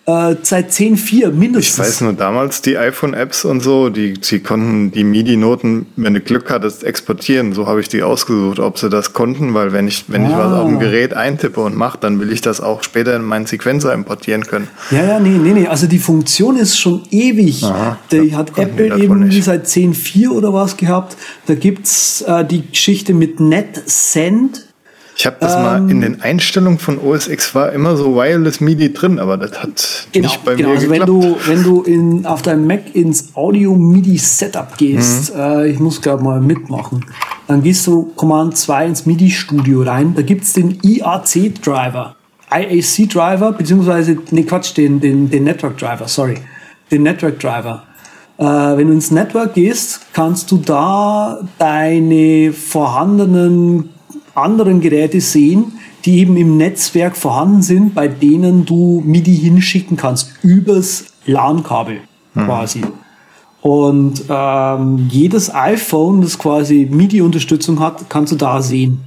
Äh, 0.04 0.34
seit 0.42 0.70
10.4 0.72 1.30
mindestens. 1.30 1.78
Ich 1.78 1.78
weiß 1.78 2.00
nur 2.00 2.12
damals 2.14 2.60
die 2.60 2.76
iPhone-Apps 2.76 3.44
und 3.44 3.60
so, 3.60 3.88
die, 3.88 4.14
sie 4.20 4.40
konnten 4.40 4.90
die 4.90 5.04
MIDI-Noten, 5.04 5.86
wenn 5.94 6.14
du 6.14 6.20
Glück 6.20 6.50
hattest, 6.50 6.82
exportieren. 6.82 7.52
So 7.52 7.68
habe 7.68 7.80
ich 7.80 7.88
die 7.88 8.02
ausgesucht, 8.02 8.58
ob 8.58 8.78
sie 8.78 8.90
das 8.90 9.12
konnten, 9.12 9.54
weil 9.54 9.72
wenn 9.72 9.86
ich, 9.86 10.06
wenn 10.08 10.24
ah. 10.24 10.28
ich 10.28 10.36
was 10.36 10.52
auf 10.54 10.66
dem 10.66 10.78
ah. 10.78 10.80
Gerät 10.80 11.14
eintippe 11.14 11.60
und 11.60 11.76
mache, 11.76 11.98
dann 12.00 12.18
will 12.18 12.32
ich 12.32 12.40
das 12.40 12.60
auch 12.60 12.82
später 12.82 13.14
in 13.14 13.22
meinen 13.22 13.46
Sequencer 13.46 13.94
importieren 13.94 14.44
können. 14.44 14.66
Ja, 14.90 15.04
ja, 15.04 15.20
nee, 15.20 15.38
nee, 15.38 15.52
nee. 15.52 15.68
Also 15.68 15.86
die 15.86 16.00
Funktion 16.00 16.56
ist 16.56 16.76
schon 16.76 17.02
ewig. 17.12 17.62
Aha, 17.62 17.96
die 18.10 18.34
hat 18.34 18.58
Apple 18.58 18.98
eben 19.00 19.30
seit 19.40 19.66
10.4 19.66 20.30
oder 20.30 20.52
was 20.52 20.76
gehabt. 20.76 21.16
Da 21.46 21.54
gibt's 21.54 22.22
äh, 22.22 22.44
die 22.44 22.66
Geschichte 22.68 23.14
mit 23.14 23.38
NetSend 23.38 24.71
ich 25.16 25.26
habe 25.26 25.36
das 25.40 25.54
ähm, 25.54 25.62
mal 25.62 25.78
in 25.78 25.90
ähm, 25.90 26.00
den 26.00 26.20
Einstellungen 26.22 26.78
von 26.78 26.98
OS 26.98 27.28
X 27.28 27.54
war 27.54 27.72
immer 27.72 27.96
so 27.96 28.14
Wireless 28.16 28.60
MIDI 28.60 28.92
drin, 28.92 29.18
aber 29.18 29.36
das 29.36 29.62
hat 29.62 30.08
genau, 30.12 30.28
nicht 30.28 30.44
bei 30.44 30.54
genau, 30.54 30.70
mir 30.70 30.74
also 30.76 30.88
geklappt. 30.88 31.10
Wenn 31.10 31.20
du, 31.20 31.36
wenn 31.46 31.62
du 31.62 31.82
in, 31.82 32.26
auf 32.26 32.42
deinem 32.42 32.66
Mac 32.66 32.94
ins 32.94 33.34
Audio 33.34 33.74
MIDI 33.74 34.16
Setup 34.16 34.76
gehst, 34.78 35.34
mhm. 35.34 35.40
äh, 35.40 35.68
ich 35.68 35.78
muss 35.78 36.00
gerade 36.00 36.22
mal 36.22 36.40
mitmachen, 36.40 37.04
dann 37.46 37.62
gehst 37.62 37.86
du 37.86 38.12
Command 38.16 38.56
2 38.56 38.86
ins 38.86 39.06
MIDI 39.06 39.30
Studio 39.30 39.82
rein, 39.82 40.14
da 40.14 40.22
gibt's 40.22 40.54
den 40.54 40.78
IAC 40.82 41.62
Driver, 41.62 42.16
IAC 42.50 43.08
Driver, 43.10 43.52
beziehungsweise, 43.52 44.16
nee 44.30 44.44
Quatsch, 44.44 44.76
den, 44.76 45.00
den, 45.00 45.30
den 45.30 45.44
Network 45.44 45.78
Driver, 45.78 46.08
sorry, 46.08 46.38
den 46.90 47.02
Network 47.02 47.38
Driver. 47.38 47.84
Äh, 48.38 48.44
wenn 48.44 48.88
du 48.88 48.94
ins 48.94 49.10
Network 49.10 49.54
gehst, 49.54 50.00
kannst 50.14 50.50
du 50.50 50.56
da 50.56 51.38
deine 51.58 52.52
vorhandenen 52.52 53.90
anderen 54.34 54.80
Geräte 54.80 55.20
sehen, 55.20 55.78
die 56.04 56.18
eben 56.18 56.36
im 56.36 56.56
Netzwerk 56.56 57.16
vorhanden 57.16 57.62
sind, 57.62 57.94
bei 57.94 58.08
denen 58.08 58.64
du 58.64 59.02
MIDI 59.04 59.36
hinschicken 59.36 59.96
kannst, 59.96 60.32
übers 60.42 61.06
LAN-Kabel 61.26 62.00
mhm. 62.34 62.44
quasi. 62.44 62.82
Und 63.60 64.24
ähm, 64.28 65.08
jedes 65.08 65.54
iPhone, 65.54 66.22
das 66.22 66.38
quasi 66.38 66.88
MIDI-Unterstützung 66.90 67.78
hat, 67.78 68.10
kannst 68.10 68.32
du 68.32 68.36
da 68.36 68.60
sehen. 68.60 69.02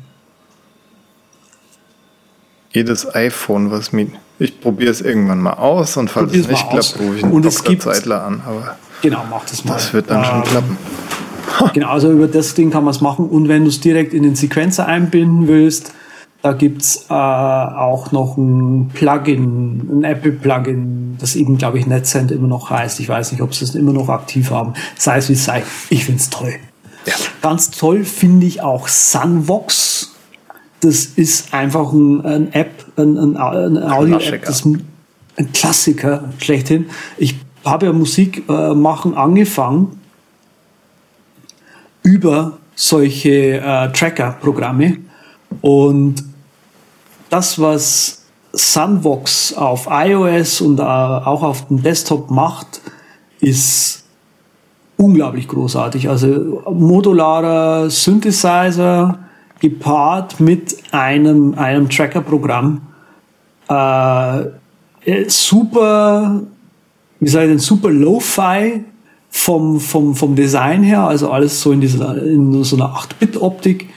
Jedes 2.71 3.13
iPhone, 3.13 3.71
was 3.71 3.91
MIDI. 3.91 4.13
Ich 4.37 4.59
probiere 4.59 4.91
es 4.91 5.01
irgendwann 5.01 5.39
mal 5.39 5.53
aus 5.53 5.95
und 5.97 6.09
falls 6.09 6.27
Probier's 6.27 6.45
es 6.45 6.51
nicht 6.51 6.69
klappt, 6.69 6.99
rufe 6.99 7.17
ich 7.17 7.23
einen 7.23 7.33
und 7.33 7.45
Dr. 7.45 7.79
Zeitler 7.79 8.23
an. 8.25 8.41
Aber 8.45 8.77
genau, 9.01 9.23
mach 9.29 9.45
das 9.45 9.63
mal. 9.63 9.73
Das 9.75 9.93
wird 9.93 10.09
dann 10.09 10.23
ähm, 10.23 10.25
schon 10.25 10.43
klappen. 10.43 10.77
Genau, 11.73 11.89
also 11.89 12.11
über 12.11 12.27
das 12.27 12.53
Ding 12.53 12.71
kann 12.71 12.83
man 12.83 12.93
es 12.93 13.01
machen. 13.01 13.27
Und 13.27 13.47
wenn 13.47 13.63
du 13.63 13.69
es 13.69 13.79
direkt 13.79 14.13
in 14.13 14.23
den 14.23 14.35
Sequencer 14.35 14.85
einbinden 14.85 15.47
willst, 15.47 15.93
da 16.41 16.53
gibt's 16.53 17.07
äh, 17.09 17.13
auch 17.13 18.11
noch 18.11 18.37
ein 18.37 18.91
Plugin, 18.93 19.89
ein 19.91 20.03
Apple-Plugin, 20.03 21.17
das 21.19 21.35
eben, 21.35 21.57
glaube 21.57 21.79
ich, 21.79 21.87
NetSend 21.87 22.31
immer 22.31 22.47
noch 22.47 22.69
heißt. 22.69 22.99
Ich 22.99 23.09
weiß 23.09 23.31
nicht, 23.31 23.41
ob 23.41 23.55
sie 23.55 23.65
es 23.65 23.73
immer 23.73 23.93
noch 23.93 24.09
aktiv 24.09 24.51
haben. 24.51 24.73
Sei 24.95 25.17
es 25.17 25.29
wie 25.29 25.33
es 25.33 25.45
sei. 25.45 25.63
Ich 25.89 26.05
find's 26.05 26.29
toll. 26.29 26.53
Ja. 27.07 27.13
Ganz 27.41 27.71
toll 27.71 28.03
finde 28.03 28.45
ich 28.45 28.61
auch 28.61 28.87
Sunvox. 28.87 30.13
Das 30.81 31.05
ist 31.05 31.51
einfach 31.53 31.91
ein, 31.93 32.23
ein 32.23 32.53
App, 32.53 32.85
ein, 32.95 33.17
ein, 33.17 33.37
ein 33.37 33.91
Audio-App, 33.91 34.47
ein 35.37 35.51
Klassiker 35.51 36.25
schlechthin. 36.37 36.85
Ich 37.17 37.37
habe 37.63 37.87
ja 37.87 37.93
Musik 37.93 38.43
äh, 38.47 38.75
machen 38.75 39.15
angefangen 39.15 39.99
über 42.05 42.59
solche 42.75 43.57
äh, 43.57 43.91
Tracker-Programme. 43.91 44.97
Und 45.61 46.23
das, 47.29 47.59
was 47.59 48.25
Sunvox 48.53 49.53
auf 49.53 49.87
iOS 49.89 50.61
und 50.61 50.79
äh, 50.79 50.83
auch 50.83 51.41
auf 51.41 51.67
dem 51.67 51.81
Desktop 51.81 52.29
macht, 52.29 52.79
ist 53.41 54.05
unglaublich 54.97 55.47
großartig. 55.47 56.07
Also 56.07 56.63
modularer 56.71 57.89
Synthesizer 57.89 59.19
gepaart 59.59 60.39
mit 60.39 60.77
einem, 60.91 61.55
einem 61.55 61.89
Tracker-Programm. 61.89 62.81
Äh, 63.67 64.41
äh 65.05 65.27
super, 65.27 66.43
wie 67.19 67.27
sage 67.27 67.45
ich 67.45 67.51
denn, 67.51 67.59
super 67.59 67.89
Lo-Fi 67.89 68.83
vom, 69.35 69.81
vom, 69.81 70.15
vom 70.15 70.35
Design 70.35 70.81
her, 70.81 71.01
also 71.01 71.29
alles 71.29 71.61
so 71.61 71.73
in, 71.73 71.81
dieser, 71.81 72.17
in 72.23 72.63
so 72.63 72.77
einer 72.77 72.95
8-Bit-Optik. 72.95 73.89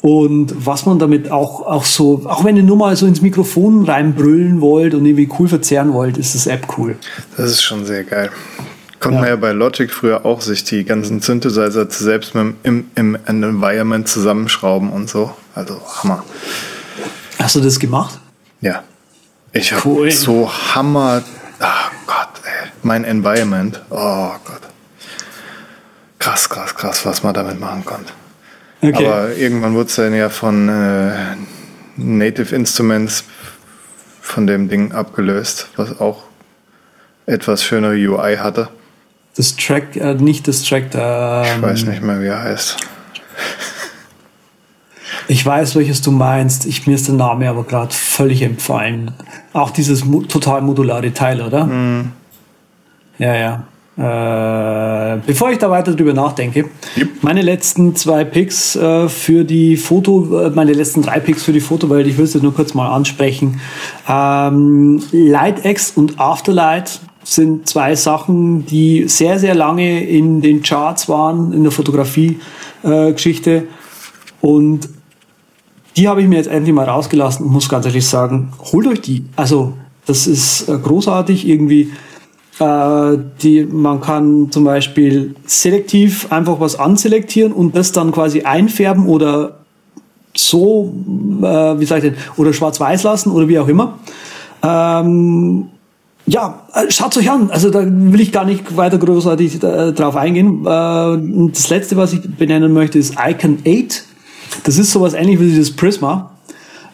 Und 0.00 0.54
was 0.64 0.86
man 0.86 1.00
damit 1.00 1.32
auch, 1.32 1.66
auch 1.66 1.84
so, 1.84 2.22
auch 2.26 2.44
wenn 2.44 2.56
ihr 2.56 2.62
nur 2.62 2.76
mal 2.76 2.94
so 2.94 3.04
ins 3.04 3.20
Mikrofon 3.20 3.84
reinbrüllen 3.84 4.60
wollt 4.60 4.94
und 4.94 5.04
irgendwie 5.04 5.28
cool 5.38 5.48
verzerren 5.48 5.92
wollt, 5.92 6.16
ist 6.16 6.36
das 6.36 6.46
App 6.46 6.78
cool. 6.78 6.96
Das 7.36 7.50
ist 7.50 7.62
schon 7.62 7.84
sehr 7.84 8.04
geil. 8.04 8.30
Konnte 9.00 9.16
ja. 9.16 9.20
man 9.22 9.30
ja 9.30 9.36
bei 9.36 9.50
Logic 9.50 9.90
früher 9.90 10.24
auch 10.24 10.40
sich 10.40 10.62
die 10.62 10.84
ganzen 10.84 11.20
Synthesizer 11.20 11.90
selbst 11.90 12.36
im, 12.36 12.54
im, 12.62 12.86
im 12.94 13.18
Environment 13.26 14.08
zusammenschrauben 14.08 14.90
und 14.90 15.10
so. 15.10 15.34
Also 15.56 15.80
Hammer. 16.02 16.24
Hast 17.40 17.56
du 17.56 17.60
das 17.60 17.80
gemacht? 17.80 18.20
Ja. 18.60 18.84
Ich 19.52 19.72
habe 19.72 19.86
cool. 19.88 20.10
so 20.12 20.48
Hammer. 20.48 21.24
Ach 21.58 21.90
Gott, 22.06 22.28
ey. 22.44 22.70
Mein 22.84 23.02
Environment. 23.02 23.82
Oh 23.90 24.30
Gott. 24.44 24.67
Krass, 26.18 26.48
krass, 26.48 26.74
krass, 26.74 27.06
was 27.06 27.22
man 27.22 27.34
damit 27.34 27.60
machen 27.60 27.84
konnte. 27.84 28.12
Okay. 28.82 29.06
Aber 29.06 29.34
irgendwann 29.34 29.74
wurde 29.74 29.88
es 29.88 29.96
dann 29.96 30.14
ja 30.14 30.28
von 30.28 30.68
äh, 30.68 31.36
Native 31.96 32.54
Instruments 32.54 33.24
von 34.20 34.46
dem 34.46 34.68
Ding 34.68 34.92
abgelöst, 34.92 35.68
was 35.76 36.00
auch 36.00 36.24
etwas 37.26 37.64
schönere 37.64 37.94
UI 37.94 38.36
hatte. 38.36 38.68
Das 39.36 39.56
Track, 39.56 39.96
äh, 39.96 40.14
nicht 40.14 40.48
das 40.48 40.62
Track, 40.62 40.94
ähm, 40.94 41.44
ich 41.56 41.62
weiß 41.62 41.84
nicht 41.84 42.02
mehr, 42.02 42.20
wie 42.20 42.26
er 42.26 42.42
heißt. 42.42 42.76
Ich 45.30 45.44
weiß, 45.44 45.76
welches 45.76 46.00
du 46.00 46.10
meinst. 46.10 46.64
Ich, 46.64 46.86
mir 46.86 46.94
ist 46.94 47.06
der 47.06 47.14
Name 47.14 47.50
aber 47.50 47.64
gerade 47.64 47.94
völlig 47.94 48.40
empfallen. 48.40 49.12
Auch 49.52 49.70
dieses 49.70 50.02
total 50.28 50.62
modulare 50.62 51.12
Teil, 51.12 51.42
oder? 51.42 51.66
Mm. 51.66 52.12
Ja, 53.18 53.34
ja. 53.34 53.64
Äh, 53.98 55.18
bevor 55.26 55.50
ich 55.50 55.58
da 55.58 55.68
weiter 55.70 55.92
drüber 55.92 56.12
nachdenke, 56.12 56.66
yep. 56.96 57.08
meine 57.20 57.42
letzten 57.42 57.96
zwei 57.96 58.22
Picks 58.22 58.76
äh, 58.76 59.08
für 59.08 59.42
die 59.42 59.76
Foto, 59.76 60.38
äh, 60.38 60.50
meine 60.50 60.72
letzten 60.72 61.02
drei 61.02 61.18
Picks 61.18 61.42
für 61.42 61.52
die 61.52 61.58
Fotowelt, 61.58 62.06
ich 62.06 62.16
will 62.16 62.24
es 62.24 62.40
nur 62.40 62.54
kurz 62.54 62.74
mal 62.74 62.94
ansprechen. 62.94 63.60
Ähm, 64.08 65.02
LightX 65.10 65.90
und 65.96 66.20
Afterlight 66.20 67.00
sind 67.24 67.68
zwei 67.68 67.96
Sachen, 67.96 68.66
die 68.66 69.08
sehr, 69.08 69.40
sehr 69.40 69.56
lange 69.56 70.04
in 70.04 70.42
den 70.42 70.62
Charts 70.62 71.08
waren, 71.08 71.52
in 71.52 71.64
der 71.64 71.72
Fotografie-Geschichte. 71.72 73.50
Äh, 73.50 74.46
und 74.46 74.88
die 75.96 76.06
habe 76.06 76.22
ich 76.22 76.28
mir 76.28 76.36
jetzt 76.36 76.48
endlich 76.48 76.72
mal 76.72 76.88
rausgelassen 76.88 77.44
und 77.44 77.52
muss 77.52 77.68
ganz 77.68 77.84
ehrlich 77.84 78.06
sagen, 78.06 78.52
holt 78.72 78.86
euch 78.86 79.00
die. 79.00 79.24
Also, 79.34 79.72
das 80.06 80.28
ist 80.28 80.66
großartig 80.68 81.48
irgendwie 81.48 81.90
die, 82.60 83.68
man 83.70 84.00
kann 84.00 84.50
zum 84.50 84.64
Beispiel 84.64 85.36
selektiv 85.46 86.32
einfach 86.32 86.58
was 86.58 86.78
anselektieren 86.78 87.52
und 87.52 87.76
das 87.76 87.92
dann 87.92 88.10
quasi 88.10 88.42
einfärben 88.42 89.06
oder 89.06 89.58
so, 90.36 90.92
äh, 91.40 91.80
wie 91.80 91.84
sag 91.84 91.98
ich 91.98 92.10
denn, 92.10 92.14
oder 92.36 92.52
schwarz-weiß 92.52 93.02
lassen 93.02 93.30
oder 93.30 93.48
wie 93.48 93.58
auch 93.58 93.68
immer. 93.68 93.98
Ähm, 94.62 95.68
ja, 96.26 96.62
äh, 96.74 96.90
schaut 96.90 97.16
euch 97.16 97.30
an. 97.30 97.50
Also 97.50 97.70
da 97.70 97.80
will 97.84 98.20
ich 98.20 98.32
gar 98.32 98.44
nicht 98.44 98.76
weiter 98.76 98.98
großartig 98.98 99.62
äh, 99.62 99.92
drauf 99.92 100.16
eingehen. 100.16 100.64
Äh, 100.64 101.50
das 101.52 101.70
letzte, 101.70 101.96
was 101.96 102.12
ich 102.12 102.20
benennen 102.22 102.72
möchte, 102.72 102.98
ist 102.98 103.14
Icon 103.18 103.58
8. 103.66 104.04
Das 104.64 104.78
ist 104.78 104.92
sowas 104.92 105.14
ähnlich 105.14 105.40
wie 105.40 105.46
dieses 105.46 105.74
Prisma. 105.74 106.32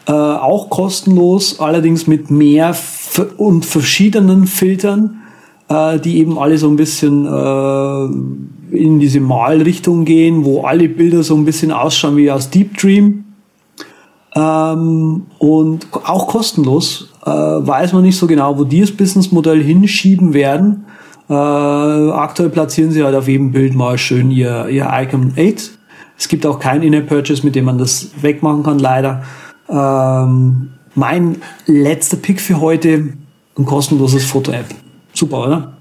Äh, 0.07 0.11
auch 0.11 0.69
kostenlos, 0.69 1.59
allerdings 1.59 2.07
mit 2.07 2.29
mehr 2.31 2.75
und 3.37 3.65
verschiedenen 3.65 4.45
Filtern, 4.47 5.21
äh, 5.69 5.99
die 5.99 6.19
eben 6.19 6.37
alle 6.37 6.57
so 6.57 6.67
ein 6.67 6.75
bisschen 6.75 7.25
äh, 7.25 8.75
in 8.75 8.99
diese 8.99 9.19
Malrichtung 9.19 10.05
gehen, 10.05 10.45
wo 10.45 10.61
alle 10.63 10.89
Bilder 10.89 11.23
so 11.23 11.35
ein 11.35 11.45
bisschen 11.45 11.71
ausschauen 11.71 12.17
wie 12.17 12.31
aus 12.31 12.49
Deep 12.49 12.77
Dream. 12.77 13.25
Ähm, 14.35 15.27
und 15.39 15.87
auch 16.03 16.27
kostenlos 16.27 17.09
äh, 17.25 17.29
weiß 17.29 17.93
man 17.93 18.03
nicht 18.03 18.17
so 18.17 18.27
genau, 18.27 18.57
wo 18.57 18.65
die 18.65 18.81
das 18.81 18.91
Businessmodell 18.91 19.63
hinschieben 19.63 20.33
werden. 20.33 20.85
Äh, 21.29 21.33
aktuell 21.33 22.49
platzieren 22.49 22.91
sie 22.91 23.03
halt 23.03 23.15
auf 23.15 23.27
jedem 23.27 23.51
Bild 23.51 23.75
mal 23.75 23.97
schön 23.97 24.29
ihr, 24.29 24.67
ihr 24.67 24.89
Icon 24.91 25.33
8. 25.37 25.71
Es 26.17 26.27
gibt 26.27 26.45
auch 26.45 26.59
kein 26.59 26.83
In-App-Purchase, 26.83 27.43
mit 27.43 27.55
dem 27.55 27.65
man 27.65 27.77
das 27.77 28.11
wegmachen 28.21 28.63
kann, 28.63 28.79
leider. 28.79 29.23
Ähm, 29.69 30.69
mein 30.93 31.37
letzter 31.65 32.17
Pick 32.17 32.39
für 32.39 32.61
heute, 32.61 33.13
ein 33.57 33.65
kostenloses 33.65 34.23
Foto-App. 34.25 34.67
Super, 35.15 35.37
oder? 35.37 35.73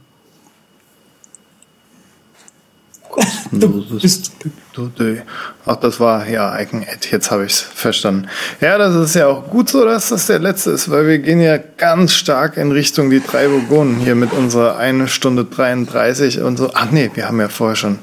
Du 3.50 3.98
bist 4.00 4.32
du, 4.72 4.90
du. 4.96 5.22
Ach, 5.66 5.76
das 5.76 6.00
war 6.00 6.28
ja 6.28 6.58
Icon-Ad. 6.60 7.08
Jetzt 7.10 7.30
habe 7.30 7.44
ich 7.44 7.52
es 7.52 7.60
verstanden. 7.60 8.28
Ja, 8.60 8.78
das 8.78 8.94
ist 8.94 9.14
ja 9.14 9.28
auch 9.28 9.48
gut 9.48 9.68
so, 9.68 9.84
dass 9.84 10.08
das 10.08 10.26
der 10.26 10.40
letzte 10.40 10.72
ist, 10.72 10.90
weil 10.90 11.06
wir 11.06 11.18
gehen 11.18 11.40
ja 11.40 11.58
ganz 11.58 12.14
stark 12.14 12.56
in 12.56 12.72
Richtung 12.72 13.10
die 13.10 13.20
drei 13.20 13.50
Vogonen 13.50 13.98
hier 13.98 14.14
mit 14.14 14.32
unserer 14.32 14.76
1 14.76 15.10
Stunde 15.10 15.44
33 15.44 16.40
und 16.40 16.56
so. 16.56 16.70
Ach 16.74 16.90
nee, 16.90 17.10
wir 17.14 17.28
haben 17.28 17.40
ja 17.40 17.48
vorher 17.48 17.76
schon. 17.76 17.98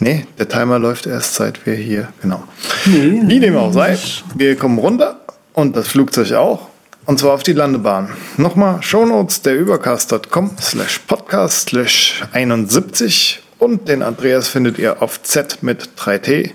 Nee, 0.00 0.26
der 0.38 0.48
Timer 0.48 0.78
läuft 0.78 1.06
erst 1.06 1.34
seit 1.34 1.66
wir 1.66 1.74
hier, 1.74 2.08
genau. 2.22 2.44
Nee, 2.86 3.22
Wie 3.24 3.40
dem 3.40 3.56
auch 3.56 3.72
sei, 3.72 3.98
wir 4.36 4.54
kommen 4.54 4.78
runter 4.78 5.20
und 5.54 5.74
das 5.74 5.88
Flugzeug 5.88 6.32
auch. 6.34 6.68
Und 7.08 7.18
zwar 7.18 7.32
auf 7.32 7.42
die 7.42 7.54
Landebahn. 7.54 8.10
Nochmal 8.36 8.82
Shownotes 8.82 9.40
der 9.40 9.56
übercast.com 9.56 10.50
slash 10.60 10.98
podcast 11.06 11.70
slash 11.70 12.22
71 12.32 13.42
und 13.58 13.88
den 13.88 14.02
Andreas 14.02 14.48
findet 14.48 14.78
ihr 14.78 15.00
auf 15.00 15.22
z 15.22 15.62
mit 15.62 15.88
3t.com 15.96 16.52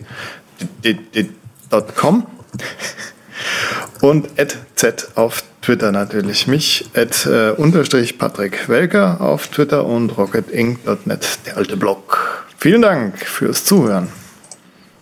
und 4.01 4.39
at 4.39 4.57
z 4.75 5.07
auf 5.15 5.43
Twitter 5.63 5.91
natürlich. 5.91 6.45
Mich 6.45 6.87
at 6.93 7.25
äh, 7.25 7.49
unterstrich 7.57 8.19
Patrick 8.19 8.69
Welker 8.69 9.21
auf 9.21 9.47
Twitter 9.47 9.87
und 9.87 10.15
rocketinc.net, 10.15 11.39
der 11.47 11.57
alte 11.57 11.77
Blog. 11.77 12.45
Vielen 12.59 12.83
Dank 12.83 13.25
fürs 13.25 13.65
Zuhören. 13.65 14.09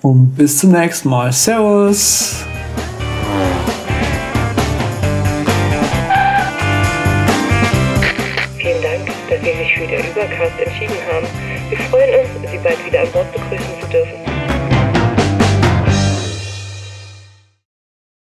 Und 0.02 0.34
bis 0.38 0.60
zum 0.60 0.72
nächsten 0.72 1.10
Mal. 1.10 1.34
Servus. 1.34 2.45
Übercast 10.22 10.60
entschieden 10.60 10.98
haben. 11.11 11.26
Wir 11.69 11.77
freuen 11.89 12.19
uns, 12.19 12.52
Sie 12.52 12.57
bald 12.60 12.85
wieder 12.85 13.02
an 13.02 13.11
Bord 13.11 13.31
begrüßen 13.31 13.70